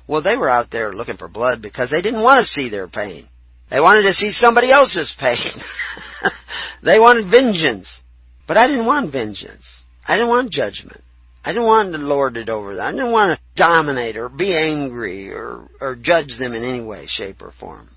Well, 0.07 0.23
they 0.23 0.37
were 0.37 0.49
out 0.49 0.71
there 0.71 0.93
looking 0.93 1.17
for 1.17 1.29
blood 1.29 1.63
because 1.63 1.91
they 1.91 2.03
didn't 2.03 2.23
want 2.23 2.41
to 2.41 2.47
see 2.47 2.69
their 2.69 2.89
pain. 2.89 3.27
They 3.71 3.81
wanted 3.81 4.03
to 4.03 4.13
see 4.13 4.31
somebody 4.31 4.71
else's 4.71 5.15
pain. 5.19 5.39
they 6.83 7.01
wanted 7.01 7.31
vengeance. 7.31 8.01
But 8.47 8.57
I 8.57 8.67
didn't 8.69 8.87
want 8.87 9.11
vengeance. 9.11 9.85
I 10.07 10.15
didn't 10.15 10.29
want 10.29 10.53
judgment. 10.53 11.01
I 11.45 11.53
didn't 11.53 11.67
want 11.67 11.93
to 11.93 11.99
lord 11.99 12.37
it 12.37 12.49
over 12.49 12.75
them. 12.75 12.85
I 12.85 12.91
didn't 12.91 13.13
want 13.13 13.31
to 13.31 13.41
dominate 13.57 14.17
or 14.17 14.29
be 14.29 14.55
angry 14.55 15.31
or, 15.33 15.69
or 15.81 15.97
judge 15.97 16.39
them 16.39 16.53
in 16.55 16.63
any 16.63 16.85
way, 16.85 17.07
shape, 17.07 17.41
or 17.41 17.53
form. 17.59 17.89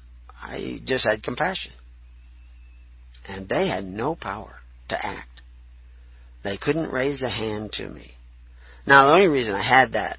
I 0.42 0.80
just 0.86 1.06
had 1.06 1.24
compassion. 1.24 1.72
And 3.30 3.48
they 3.48 3.68
had 3.68 3.86
no 3.86 4.16
power 4.16 4.56
to 4.90 5.06
act. 5.06 5.42
They 6.44 6.58
couldn't 6.58 6.92
raise 6.92 7.22
a 7.22 7.30
hand 7.30 7.74
to 7.74 7.88
me. 7.88 8.12
Now, 8.88 9.06
the 9.06 9.14
only 9.14 9.28
reason 9.28 9.54
I 9.54 9.62
had 9.62 9.94
that 9.94 10.18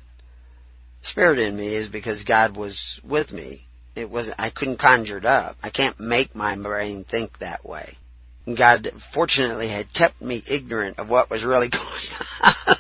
spirit 1.03 1.41
in 1.41 1.57
me 1.57 1.75
is 1.75 1.89
because 1.89 2.23
God 2.23 2.57
was 2.57 2.79
with 3.03 3.33
me. 3.33 3.63
It 3.97 4.09
wasn't, 4.09 4.37
I 4.39 4.51
couldn't 4.51 4.79
conjure 4.79 5.19
it 5.19 5.25
up. 5.25 5.57
I 5.61 5.71
can't 5.71 5.99
make 5.99 6.37
my 6.37 6.57
brain 6.57 7.05
think 7.05 7.39
that 7.39 7.65
way. 7.65 7.97
God 8.47 8.89
fortunately 9.13 9.69
had 9.69 9.93
kept 9.93 10.23
me 10.23 10.43
ignorant 10.49 10.99
of 11.01 11.09
what 11.09 11.31
was 11.31 11.45
really 11.45 11.69
going 11.71 11.83
on. 12.43 12.77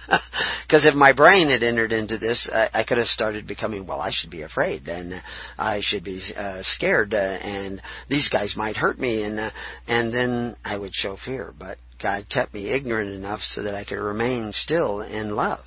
Because 0.70 0.84
if 0.84 0.94
my 0.94 1.12
brain 1.12 1.48
had 1.48 1.64
entered 1.64 1.90
into 1.90 2.16
this, 2.16 2.48
I, 2.52 2.68
I, 2.72 2.84
could 2.84 2.98
have 2.98 3.08
started 3.08 3.44
becoming, 3.44 3.88
well, 3.88 4.00
I 4.00 4.12
should 4.14 4.30
be 4.30 4.42
afraid 4.42 4.86
and 4.86 5.14
uh, 5.14 5.20
I 5.58 5.80
should 5.82 6.04
be 6.04 6.22
uh, 6.36 6.60
scared 6.62 7.12
uh, 7.12 7.16
and 7.16 7.82
these 8.08 8.28
guys 8.28 8.54
might 8.56 8.76
hurt 8.76 8.96
me 8.96 9.24
and 9.24 9.40
uh, 9.40 9.50
and 9.88 10.14
then 10.14 10.54
I 10.64 10.78
would 10.78 10.94
show 10.94 11.16
fear. 11.16 11.52
But 11.58 11.78
God 12.00 12.28
kept 12.30 12.54
me 12.54 12.70
ignorant 12.70 13.10
enough 13.12 13.40
so 13.42 13.64
that 13.64 13.74
I 13.74 13.84
could 13.84 13.98
remain 13.98 14.52
still 14.52 15.00
in 15.00 15.34
love. 15.34 15.58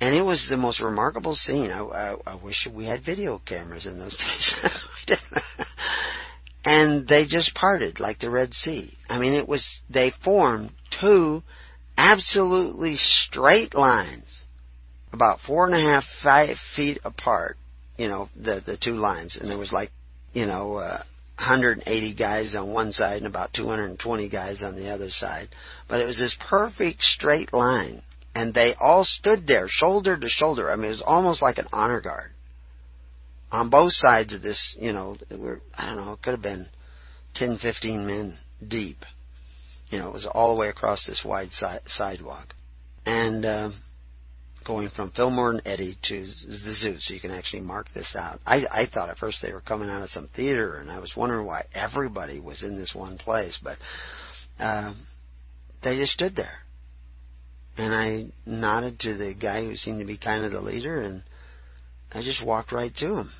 And 0.00 0.16
it 0.16 0.22
was 0.22 0.48
the 0.50 0.56
most 0.56 0.80
remarkable 0.80 1.36
scene. 1.36 1.70
I, 1.70 1.84
I, 1.84 2.16
I 2.26 2.34
wish 2.34 2.66
we 2.74 2.86
had 2.86 3.04
video 3.04 3.40
cameras 3.46 3.86
in 3.86 4.00
those 4.00 4.16
days 5.06 5.16
and 6.64 7.06
they 7.06 7.26
just 7.28 7.54
parted 7.54 8.00
like 8.00 8.18
the 8.18 8.30
Red 8.30 8.52
Sea. 8.52 8.92
I 9.08 9.20
mean, 9.20 9.32
it 9.32 9.46
was, 9.46 9.80
they 9.88 10.10
formed 10.24 10.72
two 11.00 11.44
absolutely 11.96 12.96
straight 12.96 13.74
lines, 13.74 14.44
about 15.12 15.40
four 15.40 15.66
and 15.66 15.74
a 15.74 15.80
half, 15.80 16.04
five 16.22 16.56
feet 16.74 16.98
apart, 17.04 17.56
you 17.96 18.08
know, 18.08 18.28
the, 18.36 18.62
the 18.64 18.76
two 18.76 18.96
lines. 18.96 19.36
And 19.36 19.50
there 19.50 19.58
was 19.58 19.72
like, 19.72 19.90
you 20.32 20.46
know, 20.46 20.74
uh, 20.76 21.02
180 21.36 22.14
guys 22.14 22.54
on 22.54 22.72
one 22.72 22.92
side 22.92 23.18
and 23.18 23.26
about 23.26 23.52
220 23.52 24.28
guys 24.28 24.62
on 24.62 24.76
the 24.76 24.88
other 24.90 25.10
side. 25.10 25.48
But 25.88 26.00
it 26.00 26.06
was 26.06 26.18
this 26.18 26.36
perfect 26.48 27.02
straight 27.02 27.52
line. 27.52 28.02
And 28.34 28.54
they 28.54 28.74
all 28.80 29.04
stood 29.04 29.46
there, 29.46 29.66
shoulder 29.68 30.16
to 30.18 30.28
shoulder. 30.28 30.70
I 30.70 30.76
mean, 30.76 30.86
it 30.86 30.88
was 30.88 31.02
almost 31.04 31.42
like 31.42 31.58
an 31.58 31.68
honor 31.70 32.00
guard 32.00 32.32
on 33.52 33.68
both 33.68 33.92
sides 33.92 34.32
of 34.32 34.42
this, 34.42 34.74
you 34.78 34.92
know, 34.92 35.16
we're, 35.30 35.60
I 35.76 35.86
don't 35.86 35.96
know, 35.96 36.14
it 36.14 36.22
could 36.22 36.32
have 36.32 36.42
been 36.42 36.66
10, 37.34 37.58
15 37.58 38.06
men 38.06 38.38
deep. 38.66 39.04
You 39.92 40.00
know, 40.00 40.08
it 40.08 40.14
was 40.14 40.26
all 40.26 40.54
the 40.54 40.60
way 40.60 40.68
across 40.68 41.06
this 41.06 41.24
wide 41.24 41.52
si- 41.52 41.86
sidewalk. 41.86 42.54
And, 43.06 43.44
uh, 43.44 43.70
going 44.64 44.88
from 44.88 45.10
Fillmore 45.10 45.50
and 45.50 45.62
Eddy 45.64 45.96
to 46.02 46.20
the 46.20 46.72
zoo, 46.72 46.96
so 46.98 47.14
you 47.14 47.20
can 47.20 47.30
actually 47.30 47.62
mark 47.62 47.92
this 47.92 48.14
out. 48.16 48.40
I, 48.46 48.62
I 48.70 48.86
thought 48.86 49.10
at 49.10 49.18
first 49.18 49.42
they 49.42 49.52
were 49.52 49.60
coming 49.60 49.88
out 49.88 50.02
of 50.02 50.08
some 50.08 50.28
theater, 50.28 50.76
and 50.76 50.90
I 50.90 50.98
was 50.98 51.16
wondering 51.16 51.46
why 51.46 51.64
everybody 51.74 52.40
was 52.40 52.62
in 52.62 52.76
this 52.76 52.94
one 52.94 53.18
place, 53.18 53.58
but 53.62 53.78
uh, 54.58 54.94
they 55.82 55.96
just 55.96 56.12
stood 56.12 56.36
there. 56.36 56.58
And 57.76 57.94
I 57.94 58.26
nodded 58.46 59.00
to 59.00 59.14
the 59.14 59.34
guy 59.34 59.64
who 59.64 59.76
seemed 59.76 60.00
to 60.00 60.04
be 60.06 60.18
kind 60.18 60.44
of 60.44 60.52
the 60.52 60.60
leader, 60.60 61.00
and 61.00 61.22
I 62.12 62.22
just 62.22 62.44
walked 62.44 62.72
right 62.72 62.94
to 62.96 63.16
him. 63.16 63.30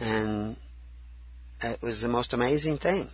And 0.00 0.56
it 1.62 1.82
was 1.82 2.00
the 2.00 2.08
most 2.08 2.32
amazing 2.32 2.78
thing. 2.78 3.10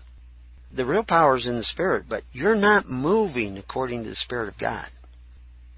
The 0.75 0.87
real 0.87 1.05
power 1.05 1.37
is 1.37 1.47
in 1.47 1.57
the 1.57 1.65
Spirit, 1.65 2.07
but 2.09 2.23
you're 2.33 2.57
not 2.57 2.89
moving 2.89 3.57
according 3.57 4.03
to 4.03 4.11
the 4.11 4.15
Spirit 4.15 4.49
of 4.49 4.59
God. 4.59 4.89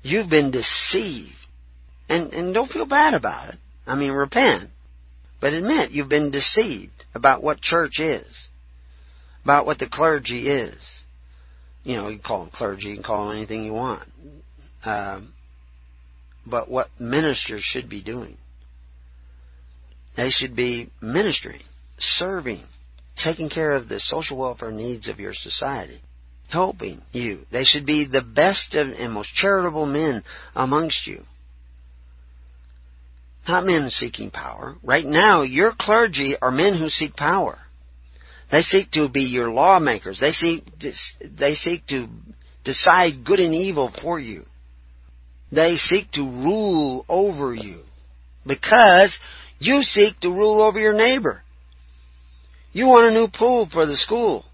You've 0.03 0.31
been 0.31 0.51
deceived. 0.51 1.33
And, 2.09 2.33
and 2.33 2.55
don't 2.55 2.71
feel 2.71 2.87
bad 2.87 3.15
about 3.15 3.53
it. 3.53 3.59
I 3.87 3.97
mean, 3.97 4.13
repent. 4.13 4.71
But 5.41 5.53
admit 5.53 5.91
you've 5.93 6.09
been 6.09 6.31
deceived 6.31 7.05
about 7.15 7.43
what 7.43 7.61
church 7.61 8.01
is, 8.01 8.49
about 9.45 9.67
what 9.67 9.79
the 9.79 9.89
clergy 9.89 10.49
is. 10.49 11.03
You 11.85 11.97
know, 11.97 12.09
you 12.09 12.19
can 12.19 12.25
call 12.25 12.41
them 12.41 12.51
clergy, 12.53 12.89
you 12.89 12.95
can 12.95 13.05
call 13.05 13.29
them 13.29 13.37
anything 13.37 13.65
you 13.65 13.73
want. 13.73 14.09
Um, 14.85 15.33
but 16.47 16.71
what 16.71 16.89
ministers 16.99 17.63
should 17.63 17.89
be 17.89 18.03
doing. 18.03 18.37
They 20.17 20.31
should 20.31 20.57
be 20.57 20.91
ministering, 21.01 21.63
serving, 21.99 22.65
taking 23.23 23.51
care 23.51 23.73
of 23.73 23.89
the 23.89 24.01
social 24.01 24.37
welfare 24.37 24.71
needs 24.71 25.09
of 25.09 25.21
your 25.21 25.35
society, 25.35 26.01
helping 26.49 27.01
you. 27.13 27.41
They 27.51 27.65
should 27.65 27.87
be 27.87 28.07
the 28.07 28.23
best 28.23 28.75
and 28.75 29.13
most 29.13 29.35
charitable 29.35 29.87
men 29.87 30.23
amongst 30.55 31.07
you. 31.07 31.23
Not 33.47 33.65
men 33.65 33.89
seeking 33.89 34.31
power. 34.31 34.77
Right 34.83 35.07
now, 35.07 35.43
your 35.43 35.73
clergy 35.79 36.37
are 36.41 36.51
men 36.51 36.79
who 36.79 36.91
seek 36.91 37.17
power. 37.17 37.59
They 38.51 38.61
seek 38.61 38.91
to 38.93 39.09
be 39.09 39.23
your 39.23 39.51
lawmakers. 39.51 40.21
They 40.21 40.33
seek, 40.33 40.65
they 40.79 41.55
seek 41.55 41.87
to 41.89 42.09
decide 42.65 43.25
good 43.25 43.41
and 43.41 43.55
evil 43.55 43.91
for 44.03 44.19
you. 44.21 44.45
They 45.51 45.77
seek 45.77 46.11
to 46.13 46.23
rule 46.23 47.07
over 47.09 47.55
you. 47.55 47.81
Because 48.47 49.19
you 49.59 49.83
seek 49.83 50.21
to 50.21 50.31
rule 50.31 50.63
over 50.63 50.79
your 50.79 50.95
neighbor. 50.95 51.43
You 52.79 52.87
want 52.87 53.13
a 53.13 53.19
new 53.19 53.27
pool 53.27 53.69
for 53.69 53.87
the 53.87 53.97
school. 53.97 54.45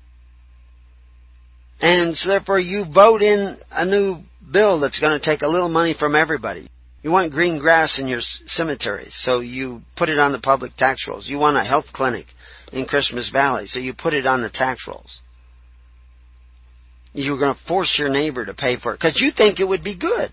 And 1.78 2.16
so 2.16 2.30
therefore 2.30 2.58
you 2.58 2.86
vote 2.90 3.20
in 3.20 3.58
a 3.70 3.84
new 3.84 4.20
bill 4.50 4.80
that's 4.80 4.98
going 4.98 5.20
to 5.20 5.22
take 5.22 5.42
a 5.42 5.46
little 5.46 5.68
money 5.68 5.92
from 5.92 6.14
everybody. 6.14 6.66
You 7.02 7.10
want 7.10 7.34
green 7.34 7.58
grass 7.58 7.98
in 7.98 8.08
your 8.08 8.22
cemeteries, 8.46 9.14
so 9.14 9.40
you 9.40 9.82
put 9.94 10.08
it 10.08 10.18
on 10.18 10.32
the 10.32 10.38
public 10.38 10.74
tax 10.74 11.06
rolls. 11.06 11.28
You 11.28 11.36
want 11.36 11.58
a 11.58 11.64
health 11.64 11.92
clinic 11.92 12.24
in 12.72 12.86
Christmas 12.86 13.28
Valley, 13.28 13.66
so 13.66 13.78
you 13.78 13.92
put 13.92 14.14
it 14.14 14.24
on 14.24 14.40
the 14.40 14.48
tax 14.48 14.88
rolls. 14.88 15.20
You're 17.12 17.38
going 17.38 17.54
to 17.54 17.60
force 17.68 17.94
your 17.98 18.08
neighbor 18.08 18.46
to 18.46 18.54
pay 18.54 18.78
for 18.78 18.94
it 18.94 19.00
because 19.00 19.20
you 19.20 19.32
think 19.36 19.60
it 19.60 19.68
would 19.68 19.84
be 19.84 19.98
good. 19.98 20.30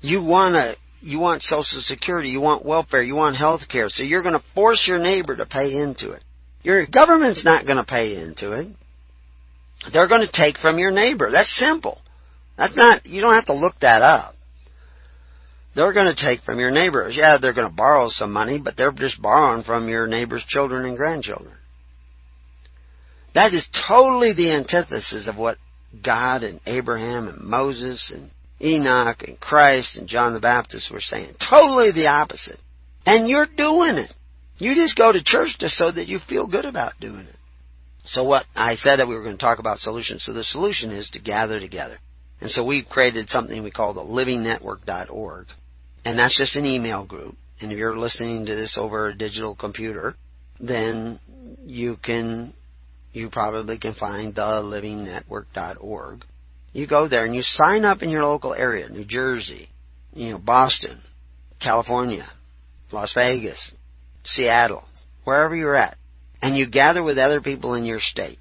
You 0.00 0.22
want 0.22 0.54
to 0.54 0.76
you 1.00 1.18
want 1.18 1.42
Social 1.42 1.80
Security, 1.80 2.28
you 2.30 2.40
want 2.40 2.64
welfare, 2.64 3.02
you 3.02 3.14
want 3.14 3.36
health 3.36 3.68
care, 3.68 3.88
so 3.88 4.02
you're 4.02 4.22
going 4.22 4.38
to 4.38 4.44
force 4.54 4.84
your 4.86 4.98
neighbor 4.98 5.36
to 5.36 5.46
pay 5.46 5.72
into 5.72 6.12
it. 6.12 6.22
Your 6.62 6.86
government's 6.86 7.44
not 7.44 7.64
going 7.66 7.78
to 7.78 7.84
pay 7.84 8.16
into 8.16 8.52
it. 8.52 8.68
They're 9.92 10.08
going 10.08 10.26
to 10.26 10.32
take 10.32 10.58
from 10.58 10.78
your 10.78 10.90
neighbor. 10.90 11.30
That's 11.32 11.54
simple. 11.56 12.00
That's 12.58 12.76
not, 12.76 13.06
you 13.06 13.22
don't 13.22 13.34
have 13.34 13.46
to 13.46 13.54
look 13.54 13.80
that 13.80 14.02
up. 14.02 14.34
They're 15.74 15.94
going 15.94 16.14
to 16.14 16.22
take 16.22 16.42
from 16.42 16.58
your 16.58 16.70
neighbor. 16.70 17.08
Yeah, 17.08 17.38
they're 17.40 17.54
going 17.54 17.68
to 17.68 17.74
borrow 17.74 18.08
some 18.08 18.32
money, 18.32 18.60
but 18.62 18.76
they're 18.76 18.92
just 18.92 19.22
borrowing 19.22 19.62
from 19.62 19.88
your 19.88 20.06
neighbor's 20.06 20.44
children 20.44 20.84
and 20.84 20.96
grandchildren. 20.96 21.54
That 23.34 23.54
is 23.54 23.68
totally 23.88 24.34
the 24.34 24.52
antithesis 24.52 25.28
of 25.28 25.36
what 25.36 25.56
God 26.04 26.42
and 26.42 26.60
Abraham 26.66 27.28
and 27.28 27.40
Moses 27.48 28.12
and 28.14 28.30
Enoch 28.62 29.22
and 29.26 29.40
Christ 29.40 29.96
and 29.96 30.08
John 30.08 30.34
the 30.34 30.40
Baptist 30.40 30.90
were 30.90 31.00
saying. 31.00 31.34
Totally 31.38 31.92
the 31.92 32.08
opposite. 32.08 32.58
And 33.06 33.28
you're 33.28 33.46
doing 33.46 33.96
it. 33.96 34.12
You 34.58 34.74
just 34.74 34.96
go 34.96 35.10
to 35.10 35.24
church 35.24 35.56
just 35.58 35.76
so 35.76 35.90
that 35.90 36.08
you 36.08 36.18
feel 36.18 36.46
good 36.46 36.66
about 36.66 37.00
doing 37.00 37.26
it. 37.26 37.36
So 38.04 38.24
what 38.24 38.44
I 38.54 38.74
said 38.74 38.98
that 38.98 39.08
we 39.08 39.14
were 39.14 39.22
going 39.22 39.36
to 39.36 39.40
talk 39.40 39.58
about 39.58 39.78
solutions. 39.78 40.24
So 40.24 40.32
the 40.32 40.44
solution 40.44 40.90
is 40.90 41.10
to 41.10 41.20
gather 41.20 41.58
together. 41.58 41.98
And 42.40 42.50
so 42.50 42.64
we've 42.64 42.86
created 42.86 43.28
something 43.28 43.62
we 43.62 43.70
call 43.70 43.94
the 43.94 44.02
livingnetwork.org. 44.02 45.46
And 46.04 46.18
that's 46.18 46.36
just 46.36 46.56
an 46.56 46.66
email 46.66 47.04
group. 47.04 47.36
And 47.60 47.72
if 47.72 47.78
you're 47.78 47.98
listening 47.98 48.46
to 48.46 48.54
this 48.54 48.78
over 48.78 49.08
a 49.08 49.14
digital 49.16 49.54
computer, 49.54 50.14
then 50.58 51.18
you 51.64 51.96
can, 52.02 52.54
you 53.12 53.28
probably 53.28 53.78
can 53.78 53.94
find 53.94 54.34
the 54.34 54.40
livingnetwork.org. 54.40 56.24
You 56.72 56.86
go 56.86 57.08
there 57.08 57.24
and 57.24 57.34
you 57.34 57.42
sign 57.42 57.84
up 57.84 58.02
in 58.02 58.10
your 58.10 58.22
local 58.22 58.54
area, 58.54 58.88
New 58.88 59.04
Jersey, 59.04 59.68
you 60.12 60.30
know, 60.30 60.38
Boston, 60.38 61.00
California, 61.60 62.28
Las 62.92 63.12
Vegas, 63.14 63.74
Seattle, 64.24 64.84
wherever 65.24 65.54
you're 65.54 65.76
at. 65.76 65.96
And 66.42 66.56
you 66.56 66.68
gather 66.68 67.02
with 67.02 67.18
other 67.18 67.40
people 67.40 67.74
in 67.74 67.84
your 67.84 68.00
state 68.00 68.38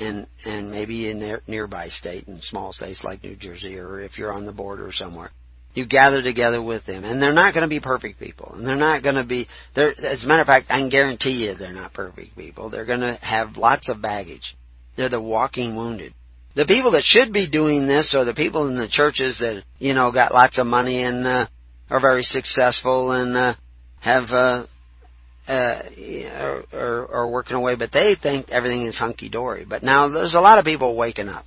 and 0.00 0.26
and 0.44 0.70
maybe 0.70 1.08
in 1.08 1.22
a 1.22 1.40
nearby 1.46 1.88
state 1.88 2.26
in 2.28 2.40
small 2.42 2.72
states 2.72 3.04
like 3.04 3.22
New 3.22 3.36
Jersey 3.36 3.78
or 3.78 4.00
if 4.00 4.18
you're 4.18 4.32
on 4.32 4.46
the 4.46 4.52
border 4.52 4.90
somewhere. 4.92 5.30
You 5.74 5.86
gather 5.86 6.22
together 6.22 6.62
with 6.62 6.86
them 6.86 7.04
and 7.04 7.20
they're 7.20 7.34
not 7.34 7.52
going 7.52 7.62
to 7.62 7.68
be 7.68 7.80
perfect 7.80 8.18
people 8.18 8.52
and 8.54 8.66
they're 8.66 8.76
not 8.76 9.02
going 9.02 9.16
to 9.16 9.24
be 9.24 9.46
they're 9.74 9.94
as 10.04 10.24
a 10.24 10.26
matter 10.26 10.40
of 10.40 10.46
fact 10.46 10.66
I 10.70 10.80
can 10.80 10.88
guarantee 10.88 11.46
you 11.46 11.54
they're 11.54 11.72
not 11.72 11.92
perfect 11.92 12.36
people. 12.36 12.70
They're 12.70 12.86
going 12.86 13.00
to 13.00 13.18
have 13.20 13.56
lots 13.56 13.88
of 13.88 14.02
baggage. 14.02 14.56
They're 14.96 15.10
the 15.10 15.20
walking 15.20 15.76
wounded 15.76 16.14
the 16.56 16.64
people 16.64 16.92
that 16.92 17.04
should 17.04 17.32
be 17.32 17.48
doing 17.48 17.86
this 17.86 18.14
are 18.16 18.24
the 18.24 18.34
people 18.34 18.66
in 18.66 18.76
the 18.76 18.88
churches 18.88 19.38
that 19.40 19.62
you 19.78 19.92
know 19.92 20.10
got 20.10 20.32
lots 20.32 20.58
of 20.58 20.66
money 20.66 21.02
and 21.02 21.26
uh, 21.26 21.46
are 21.90 22.00
very 22.00 22.22
successful 22.22 23.12
and 23.12 23.36
uh, 23.36 23.54
have 24.00 24.30
uh, 24.32 24.66
uh, 25.46 25.82
are, 26.32 26.64
are, 26.72 27.14
are 27.14 27.30
working 27.30 27.56
away, 27.56 27.76
but 27.76 27.92
they 27.92 28.16
think 28.20 28.50
everything 28.50 28.82
is 28.86 28.98
hunky 28.98 29.28
dory. 29.28 29.64
But 29.68 29.82
now 29.82 30.08
there's 30.08 30.34
a 30.34 30.40
lot 30.40 30.58
of 30.58 30.64
people 30.64 30.96
waking 30.96 31.28
up. 31.28 31.44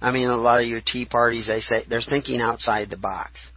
I 0.00 0.12
mean, 0.12 0.28
a 0.28 0.36
lot 0.36 0.60
of 0.60 0.66
your 0.66 0.80
tea 0.80 1.06
parties, 1.06 1.48
they 1.48 1.60
say 1.60 1.82
they're 1.88 2.00
thinking 2.00 2.40
outside 2.40 2.88
the 2.88 2.96
box. 2.96 3.50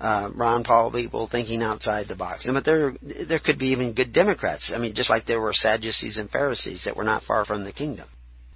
Uh, 0.00 0.30
Ron 0.34 0.62
Paul 0.62 0.92
people 0.92 1.26
thinking 1.26 1.60
outside 1.60 2.06
the 2.06 2.14
box. 2.14 2.46
But 2.46 2.64
there, 2.64 2.94
there 3.02 3.40
could 3.40 3.58
be 3.58 3.70
even 3.70 3.94
good 3.94 4.12
Democrats. 4.12 4.70
I 4.72 4.78
mean, 4.78 4.94
just 4.94 5.10
like 5.10 5.26
there 5.26 5.40
were 5.40 5.52
Sadducees 5.52 6.16
and 6.16 6.30
Pharisees 6.30 6.84
that 6.84 6.96
were 6.96 7.04
not 7.04 7.24
far 7.24 7.44
from 7.44 7.64
the 7.64 7.72
kingdom. 7.72 8.08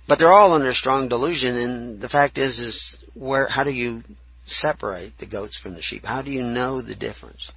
But 0.09 0.19
they're 0.19 0.33
all 0.33 0.53
under 0.53 0.73
strong 0.73 1.09
delusion, 1.09 1.57
and 1.57 2.01
the 2.01 2.09
fact 2.09 2.39
is, 2.39 2.59
is 2.59 2.97
where, 3.15 3.47
how 3.49 3.65
do 3.65 3.71
you 3.71 4.03
separate 4.47 5.17
the 5.19 5.27
goats 5.27 5.57
from 5.57 5.75
the 5.75 5.83
sheep? 5.83 6.05
How 6.05 6.23
do 6.23 6.31
you 6.31 6.43
know 6.43 6.83
the 6.83 6.97
difference? 6.97 7.51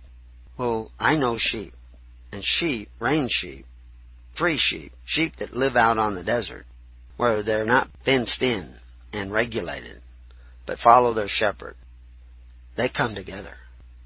Well, 0.57 0.91
I 0.99 1.17
know 1.17 1.38
sheep 1.38 1.73
and 2.31 2.43
sheep, 2.43 2.89
range 2.99 3.31
sheep, 3.31 3.65
free 4.38 4.57
sheep, 4.59 4.91
sheep 5.05 5.38
that 5.39 5.55
live 5.55 5.76
out 5.76 5.97
on 5.97 6.15
the 6.15 6.23
desert, 6.23 6.65
where 7.17 7.43
they're 7.43 7.65
not 7.65 7.89
fenced 8.03 8.41
in 8.41 8.76
and 9.11 9.31
regulated, 9.31 10.01
but 10.65 10.80
follow 10.80 11.13
their 11.13 11.27
shepherd. 11.27 11.76
They 12.77 12.89
come 12.89 13.15
together. 13.15 13.55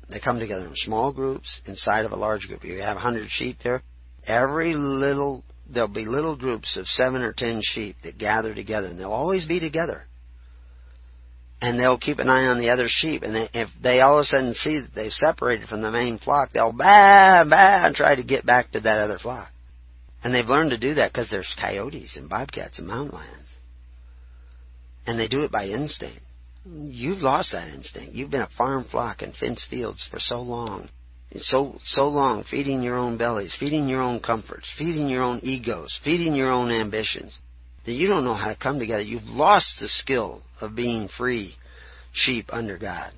They 0.10 0.20
come 0.20 0.40
together 0.40 0.66
in 0.66 0.76
small 0.76 1.12
groups 1.12 1.62
inside 1.66 2.06
of 2.06 2.12
a 2.12 2.16
large 2.16 2.48
group. 2.48 2.64
You 2.64 2.82
have 2.82 2.98
a 2.98 3.02
hundred 3.02 3.30
sheep 3.30 3.58
there. 3.64 3.82
Every 4.26 4.74
little, 4.76 5.44
there'll 5.72 5.88
be 5.88 6.06
little 6.06 6.36
groups 6.36 6.78
of 6.78 6.88
seven 6.88 7.22
or 7.22 7.34
ten 7.34 7.62
sheep 7.64 7.98
that 8.04 8.18
gather 8.18 8.54
together, 8.54 8.88
and 8.88 9.00
they'll 9.00 9.12
always 9.12 9.46
be 9.46 9.60
together 9.60 10.06
and 11.62 11.80
they'll 11.80 11.98
keep 11.98 12.20
an 12.20 12.30
eye 12.30 12.48
on 12.48 12.60
the 12.60 12.70
other 12.70 12.88
sheep. 12.88 13.24
And 13.24 13.36
they, 13.36 13.50
if 13.54 13.70
they 13.82 14.00
all 14.02 14.18
of 14.18 14.22
a 14.22 14.26
sudden 14.26 14.54
see 14.54 14.80
that 14.80 14.94
they've 14.94 15.12
separated 15.12 15.68
from 15.68 15.82
the 15.82 15.92
main 15.92 16.18
flock, 16.18 16.52
they'll 16.54 16.72
baa 16.72 17.44
baa 17.44 17.86
and 17.86 17.96
try 17.96 18.16
to 18.16 18.24
get 18.24 18.46
back 18.46 18.72
to 18.72 18.80
that 18.82 18.98
other 18.98 19.18
flock. 19.18 19.52
And 20.24 20.34
they've 20.34 20.46
learned 20.46 20.72
to 20.72 20.78
do 20.78 20.96
that 20.96 21.12
because 21.12 21.30
there's 21.30 21.54
coyotes 21.60 22.18
and 22.18 22.30
bobcats 22.30 22.80
and 22.80 22.88
mountain 22.88 23.18
lions. 23.18 23.48
And 25.06 25.20
they 25.20 25.28
do 25.28 25.44
it 25.44 25.52
by 25.52 25.68
instinct. 25.68 26.20
You've 26.66 27.22
lost 27.22 27.54
that 27.54 27.70
instinct. 27.70 28.14
You've 28.14 28.30
been 28.30 28.42
a 28.42 28.50
farm 28.50 28.86
flock 28.86 29.22
in 29.22 29.32
fenced 29.32 29.70
fields 29.70 30.08
for 30.10 30.20
so 30.20 30.42
long. 30.42 30.90
So, 31.36 31.78
so 31.84 32.08
long, 32.08 32.44
feeding 32.44 32.82
your 32.82 32.98
own 32.98 33.18
bellies, 33.18 33.56
feeding 33.60 33.88
your 33.88 34.02
own 34.02 34.20
comforts, 34.20 34.72
feeding 34.78 35.08
your 35.08 35.24
own 35.24 35.42
egos, 35.44 36.00
feeding 36.04 36.34
your 36.34 36.52
own 36.52 36.72
ambitions 36.72 37.38
that 37.86 37.94
you 37.94 38.08
don't 38.08 38.24
know 38.24 38.34
how 38.34 38.50
to 38.50 38.56
come 38.56 38.80
together. 38.80 39.04
You've 39.04 39.24
lost 39.24 39.80
the 39.80 39.88
skill 39.88 40.42
of 40.60 40.76
being 40.76 41.08
free 41.08 41.56
sheep 42.12 42.48
under 42.50 42.78
God. 42.78 43.14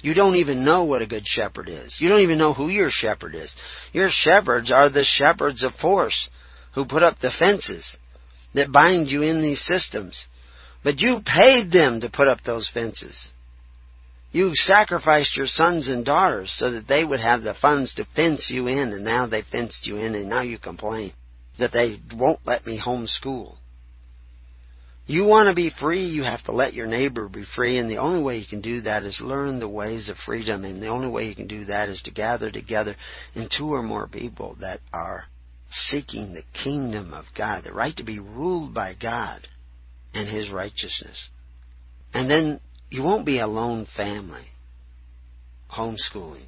You 0.00 0.14
don't 0.14 0.36
even 0.36 0.64
know 0.64 0.84
what 0.84 1.02
a 1.02 1.06
good 1.06 1.26
shepherd 1.26 1.68
is. 1.68 1.96
You 2.00 2.08
don't 2.08 2.20
even 2.20 2.38
know 2.38 2.52
who 2.52 2.68
your 2.68 2.90
shepherd 2.90 3.34
is. 3.34 3.52
Your 3.92 4.08
shepherds 4.10 4.70
are 4.70 4.88
the 4.88 5.04
shepherds 5.04 5.64
of 5.64 5.74
force 5.74 6.28
who 6.74 6.84
put 6.84 7.02
up 7.02 7.18
the 7.18 7.34
fences 7.36 7.96
that 8.54 8.70
bind 8.70 9.08
you 9.10 9.22
in 9.22 9.42
these 9.42 9.64
systems. 9.64 10.24
But 10.84 11.00
you 11.00 11.20
paid 11.24 11.72
them 11.72 12.00
to 12.02 12.10
put 12.10 12.28
up 12.28 12.42
those 12.42 12.70
fences. 12.72 13.28
You 14.36 14.54
sacrificed 14.54 15.34
your 15.34 15.46
sons 15.46 15.88
and 15.88 16.04
daughters 16.04 16.54
so 16.58 16.72
that 16.72 16.86
they 16.86 17.02
would 17.02 17.20
have 17.20 17.40
the 17.40 17.54
funds 17.54 17.94
to 17.94 18.04
fence 18.14 18.50
you 18.50 18.66
in, 18.66 18.92
and 18.92 19.02
now 19.02 19.26
they 19.26 19.40
fenced 19.40 19.86
you 19.86 19.96
in, 19.96 20.14
and 20.14 20.28
now 20.28 20.42
you 20.42 20.58
complain 20.58 21.14
that 21.58 21.72
they 21.72 22.02
won't 22.14 22.40
let 22.44 22.66
me 22.66 22.78
homeschool. 22.78 23.56
You 25.06 25.24
want 25.24 25.48
to 25.48 25.54
be 25.54 25.70
free, 25.70 26.04
you 26.04 26.22
have 26.22 26.42
to 26.44 26.52
let 26.52 26.74
your 26.74 26.86
neighbor 26.86 27.30
be 27.30 27.46
free, 27.46 27.78
and 27.78 27.88
the 27.90 27.96
only 27.96 28.22
way 28.22 28.36
you 28.36 28.44
can 28.44 28.60
do 28.60 28.82
that 28.82 29.04
is 29.04 29.22
learn 29.22 29.58
the 29.58 29.70
ways 29.70 30.10
of 30.10 30.18
freedom, 30.18 30.66
and 30.66 30.82
the 30.82 30.88
only 30.88 31.08
way 31.08 31.24
you 31.28 31.34
can 31.34 31.46
do 31.46 31.64
that 31.64 31.88
is 31.88 32.02
to 32.02 32.10
gather 32.10 32.50
together 32.50 32.94
in 33.34 33.48
two 33.48 33.72
or 33.72 33.82
more 33.82 34.06
people 34.06 34.58
that 34.60 34.80
are 34.92 35.24
seeking 35.70 36.34
the 36.34 36.44
kingdom 36.52 37.14
of 37.14 37.24
God, 37.34 37.64
the 37.64 37.72
right 37.72 37.96
to 37.96 38.04
be 38.04 38.18
ruled 38.18 38.74
by 38.74 38.92
God 39.00 39.48
and 40.12 40.28
His 40.28 40.50
righteousness. 40.50 41.30
And 42.12 42.30
then 42.30 42.60
you 42.90 43.02
won't 43.02 43.26
be 43.26 43.40
a 43.40 43.46
lone 43.46 43.86
family, 43.96 44.46
homeschooling. 45.70 46.46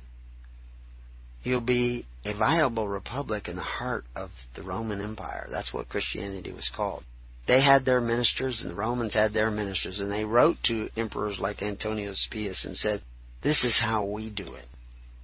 You'll 1.43 1.61
be 1.61 2.07
a 2.25 2.37
viable 2.37 2.89
republic 2.89 3.49
in 3.49 3.57
the 3.57 3.63
heart 3.63 4.05
of 4.15 4.31
the 4.55 4.63
Roman 4.63 5.01
Empire. 5.01 5.49
That's 5.51 5.73
what 5.73 5.89
Christianity 5.89 6.53
was 6.53 6.71
called. 6.75 7.05
They 7.47 7.63
had 7.63 7.85
their 7.85 8.01
ministers 8.01 8.61
and 8.61 8.71
the 8.71 8.75
Romans 8.75 9.15
had 9.15 9.33
their 9.33 9.51
ministers 9.51 10.01
and 10.01 10.13
they 10.13 10.25
wrote 10.25 10.57
to 10.65 10.91
emperors 10.97 11.39
like 11.41 11.63
Antoninus 11.63 12.29
Pius 12.31 12.65
and 12.65 12.77
said, 12.77 13.03
this 13.43 13.65
is 13.65 13.79
how 13.81 14.05
we 14.05 14.31
do 14.31 14.55
it. 14.55 14.67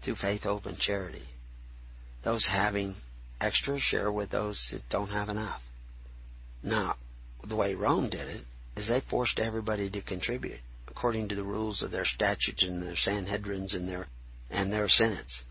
Through 0.02 0.16
faith, 0.16 0.42
hope, 0.42 0.66
and 0.66 0.78
charity. 0.78 1.22
Those 2.24 2.46
having 2.46 2.94
extra 3.40 3.78
share 3.78 4.10
with 4.10 4.30
those 4.30 4.68
that 4.72 4.82
don't 4.88 5.08
have 5.08 5.28
enough. 5.28 5.60
Now, 6.62 6.96
the 7.46 7.56
way 7.56 7.74
Rome 7.74 8.08
did 8.08 8.28
it 8.28 8.40
is 8.76 8.88
they 8.88 9.02
forced 9.10 9.38
everybody 9.38 9.90
to 9.90 10.00
contribute 10.00 10.60
according 10.94 11.28
to 11.28 11.34
the 11.34 11.44
rules 11.44 11.82
of 11.82 11.90
their 11.90 12.04
statutes 12.04 12.62
and 12.62 12.82
their 12.82 12.94
Sanhedrins 12.94 13.74
and 13.74 13.88
their 13.88 14.06
and 14.50 14.72
their 14.72 14.88
senates. 14.88 15.44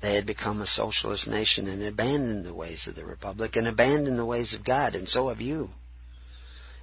They 0.00 0.14
had 0.14 0.26
become 0.26 0.60
a 0.60 0.66
socialist 0.66 1.26
nation 1.26 1.68
and 1.68 1.82
abandoned 1.82 2.44
the 2.44 2.54
ways 2.54 2.86
of 2.86 2.94
the 2.94 3.04
republic 3.04 3.56
and 3.56 3.68
abandoned 3.68 4.18
the 4.18 4.24
ways 4.24 4.54
of 4.54 4.64
God, 4.64 4.94
and 4.94 5.08
so 5.08 5.28
have 5.28 5.40
you. 5.40 5.70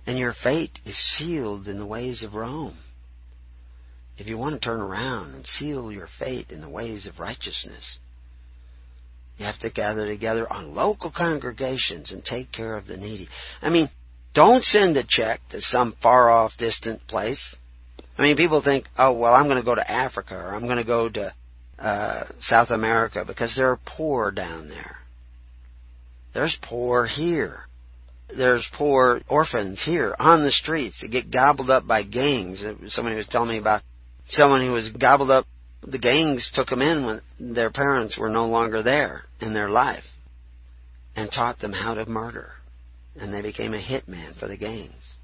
And 0.06 0.18
your 0.18 0.34
fate 0.34 0.80
is 0.86 0.96
sealed 0.96 1.68
in 1.68 1.78
the 1.78 1.86
ways 1.86 2.24
of 2.24 2.34
Rome. 2.34 2.78
If 4.18 4.28
you 4.28 4.38
want 4.38 4.54
to 4.54 4.60
turn 4.60 4.82
around 4.82 5.36
and 5.36 5.46
seal 5.46 5.92
your 5.92 6.08
fate 6.20 6.52
in 6.52 6.62
the 6.62 6.70
ways 6.70 7.06
of 7.06 7.20
righteousness, 7.20 8.00
you 9.38 9.46
have 9.46 9.60
to 9.60 9.72
gather 9.72 10.08
together 10.08 10.52
on 10.52 10.76
local 10.76 11.12
congregations 11.12 12.12
and 12.12 12.24
take 12.24 12.52
care 12.52 12.76
of 12.76 12.88
the 12.88 12.98
needy. 12.98 13.28
I 13.62 13.70
mean, 13.70 13.90
don't 14.34 14.64
send 14.64 14.98
a 14.98 15.04
check 15.08 15.42
to 15.50 15.62
some 15.62 15.96
far 16.02 16.30
off 16.30 16.58
distant 16.58 17.08
place. 17.08 17.56
I 18.22 18.28
mean, 18.28 18.38
people 18.38 18.62
think, 18.62 18.86
oh, 18.98 19.14
well, 19.14 19.34
I'm 19.34 19.46
going 19.46 19.58
to 19.58 19.66
go 19.66 19.76
to 19.76 19.92
Africa 19.92 20.36
or 20.36 20.54
I'm 20.54 20.66
going 20.66 20.78
to 20.78 20.84
go 20.84 21.10
to 21.10 21.34
uh, 21.80 22.26
South 22.40 22.70
America 22.70 23.24
because 23.26 23.56
there 23.56 23.70
are 23.70 23.80
poor 23.86 24.32
down 24.32 24.70
there. 24.70 24.98
There's 26.34 26.58
poor 26.62 27.06
here 27.06 27.66
there's 28.38 28.68
poor 28.74 29.22
orphans 29.28 29.84
here 29.84 30.16
on 30.18 30.44
the 30.44 30.52
streets 30.52 31.02
that 31.02 31.12
get 31.12 31.32
gobbled 31.32 31.70
up 31.70 31.86
by 31.86 32.04
gangs. 32.04 32.64
Somebody 32.88 33.16
was 33.16 33.28
telling 33.28 33.50
me 33.50 33.58
about 33.58 33.82
someone 34.26 34.66
who 34.66 34.72
was 34.72 34.92
gobbled 34.92 35.32
up. 35.32 35.46
The 35.84 36.00
gangs 36.00 36.52
took 36.54 36.70
them 36.70 36.82
in 36.82 37.06
when 37.06 37.22
their 37.40 37.72
parents 37.72 38.18
were 38.18 38.30
no 38.30 38.48
longer 38.48 38.84
there 38.84 39.24
in 39.40 39.54
their 39.54 39.70
life 39.70 40.04
and 41.16 41.32
taught 41.32 41.60
them 41.60 41.74
how 41.74 41.96
to 41.96 42.06
murder. 42.06 42.52
And 43.16 43.34
they 43.34 43.42
became 43.42 43.74
a 43.74 43.82
hitman 43.82 44.38
for 44.40 44.48
the 44.48 44.58
gangs. 44.58 45.18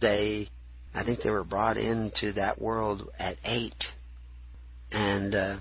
They, 0.00 0.48
I 0.94 1.04
think 1.04 1.20
they 1.20 1.30
were 1.30 1.44
brought 1.44 1.76
into 1.76 2.32
that 2.32 2.60
world 2.60 3.10
at 3.18 3.36
eight. 3.44 3.84
And, 4.92 5.34
uh, 5.34 5.58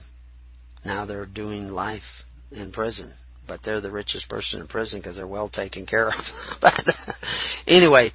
now 0.86 1.06
they're 1.06 1.26
doing 1.26 1.70
life 1.70 2.04
in 2.52 2.72
prison 2.72 3.12
but 3.48 3.62
they're 3.64 3.82
the 3.82 3.92
richest 3.92 4.30
person 4.30 4.60
in 4.60 4.68
prison 4.68 5.00
because 5.00 5.16
they're 5.16 5.28
well 5.28 5.50
taken 5.50 5.86
care 5.86 6.08
of. 6.08 6.26
but 6.62 6.74
anyway, 7.68 8.12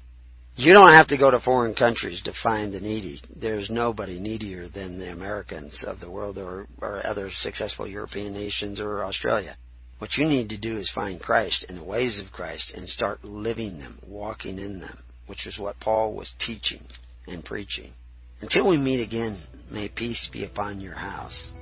you 0.56 0.72
don't 0.72 0.92
have 0.92 1.08
to 1.08 1.18
go 1.18 1.30
to 1.30 1.38
foreign 1.38 1.74
countries 1.74 2.22
to 2.22 2.32
find 2.42 2.72
the 2.72 2.80
needy. 2.80 3.20
There's 3.34 3.70
nobody 3.70 4.18
needier 4.18 4.68
than 4.68 4.98
the 4.98 5.12
Americans 5.12 5.84
of 5.86 6.00
the 6.00 6.10
world 6.10 6.38
or, 6.38 6.66
or 6.80 7.06
other 7.06 7.30
successful 7.30 7.86
European 7.86 8.32
nations 8.32 8.80
or 8.80 9.04
Australia. 9.04 9.56
What 9.98 10.16
you 10.16 10.26
need 10.26 10.50
to 10.50 10.58
do 10.58 10.78
is 10.78 10.90
find 10.90 11.20
Christ 11.20 11.66
and 11.68 11.78
the 11.78 11.84
ways 11.84 12.20
of 12.20 12.32
Christ 12.32 12.72
and 12.74 12.88
start 12.88 13.24
living 13.24 13.78
them, 13.78 13.98
walking 14.06 14.58
in 14.58 14.80
them, 14.80 14.98
which 15.26 15.46
is 15.46 15.58
what 15.58 15.80
Paul 15.80 16.14
was 16.14 16.34
teaching 16.38 16.80
and 17.28 17.44
preaching. 17.44 17.92
Until 18.40 18.68
we 18.68 18.76
meet 18.76 19.04
again, 19.04 19.38
may 19.70 19.88
peace 19.88 20.28
be 20.32 20.44
upon 20.44 20.80
your 20.80 20.94
house 20.94 21.52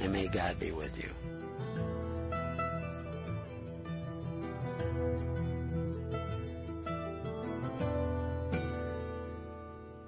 and 0.00 0.12
may 0.12 0.28
God 0.28 0.58
be 0.60 0.70
with 0.72 0.92
you. 0.96 1.10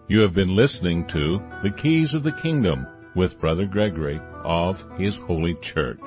You 0.09 0.21
have 0.21 0.35
been 0.35 0.57
listening 0.57 1.07
to 1.09 1.39
The 1.63 1.71
Keys 1.71 2.15
of 2.15 2.25
the 2.25 2.33
Kingdom 2.43 2.87
with 3.15 3.39
Brother 3.41 3.67
Gregory 3.67 4.21
of 4.45 4.77
His 4.99 5.17
Holy 5.27 5.55
Church. 5.63 6.01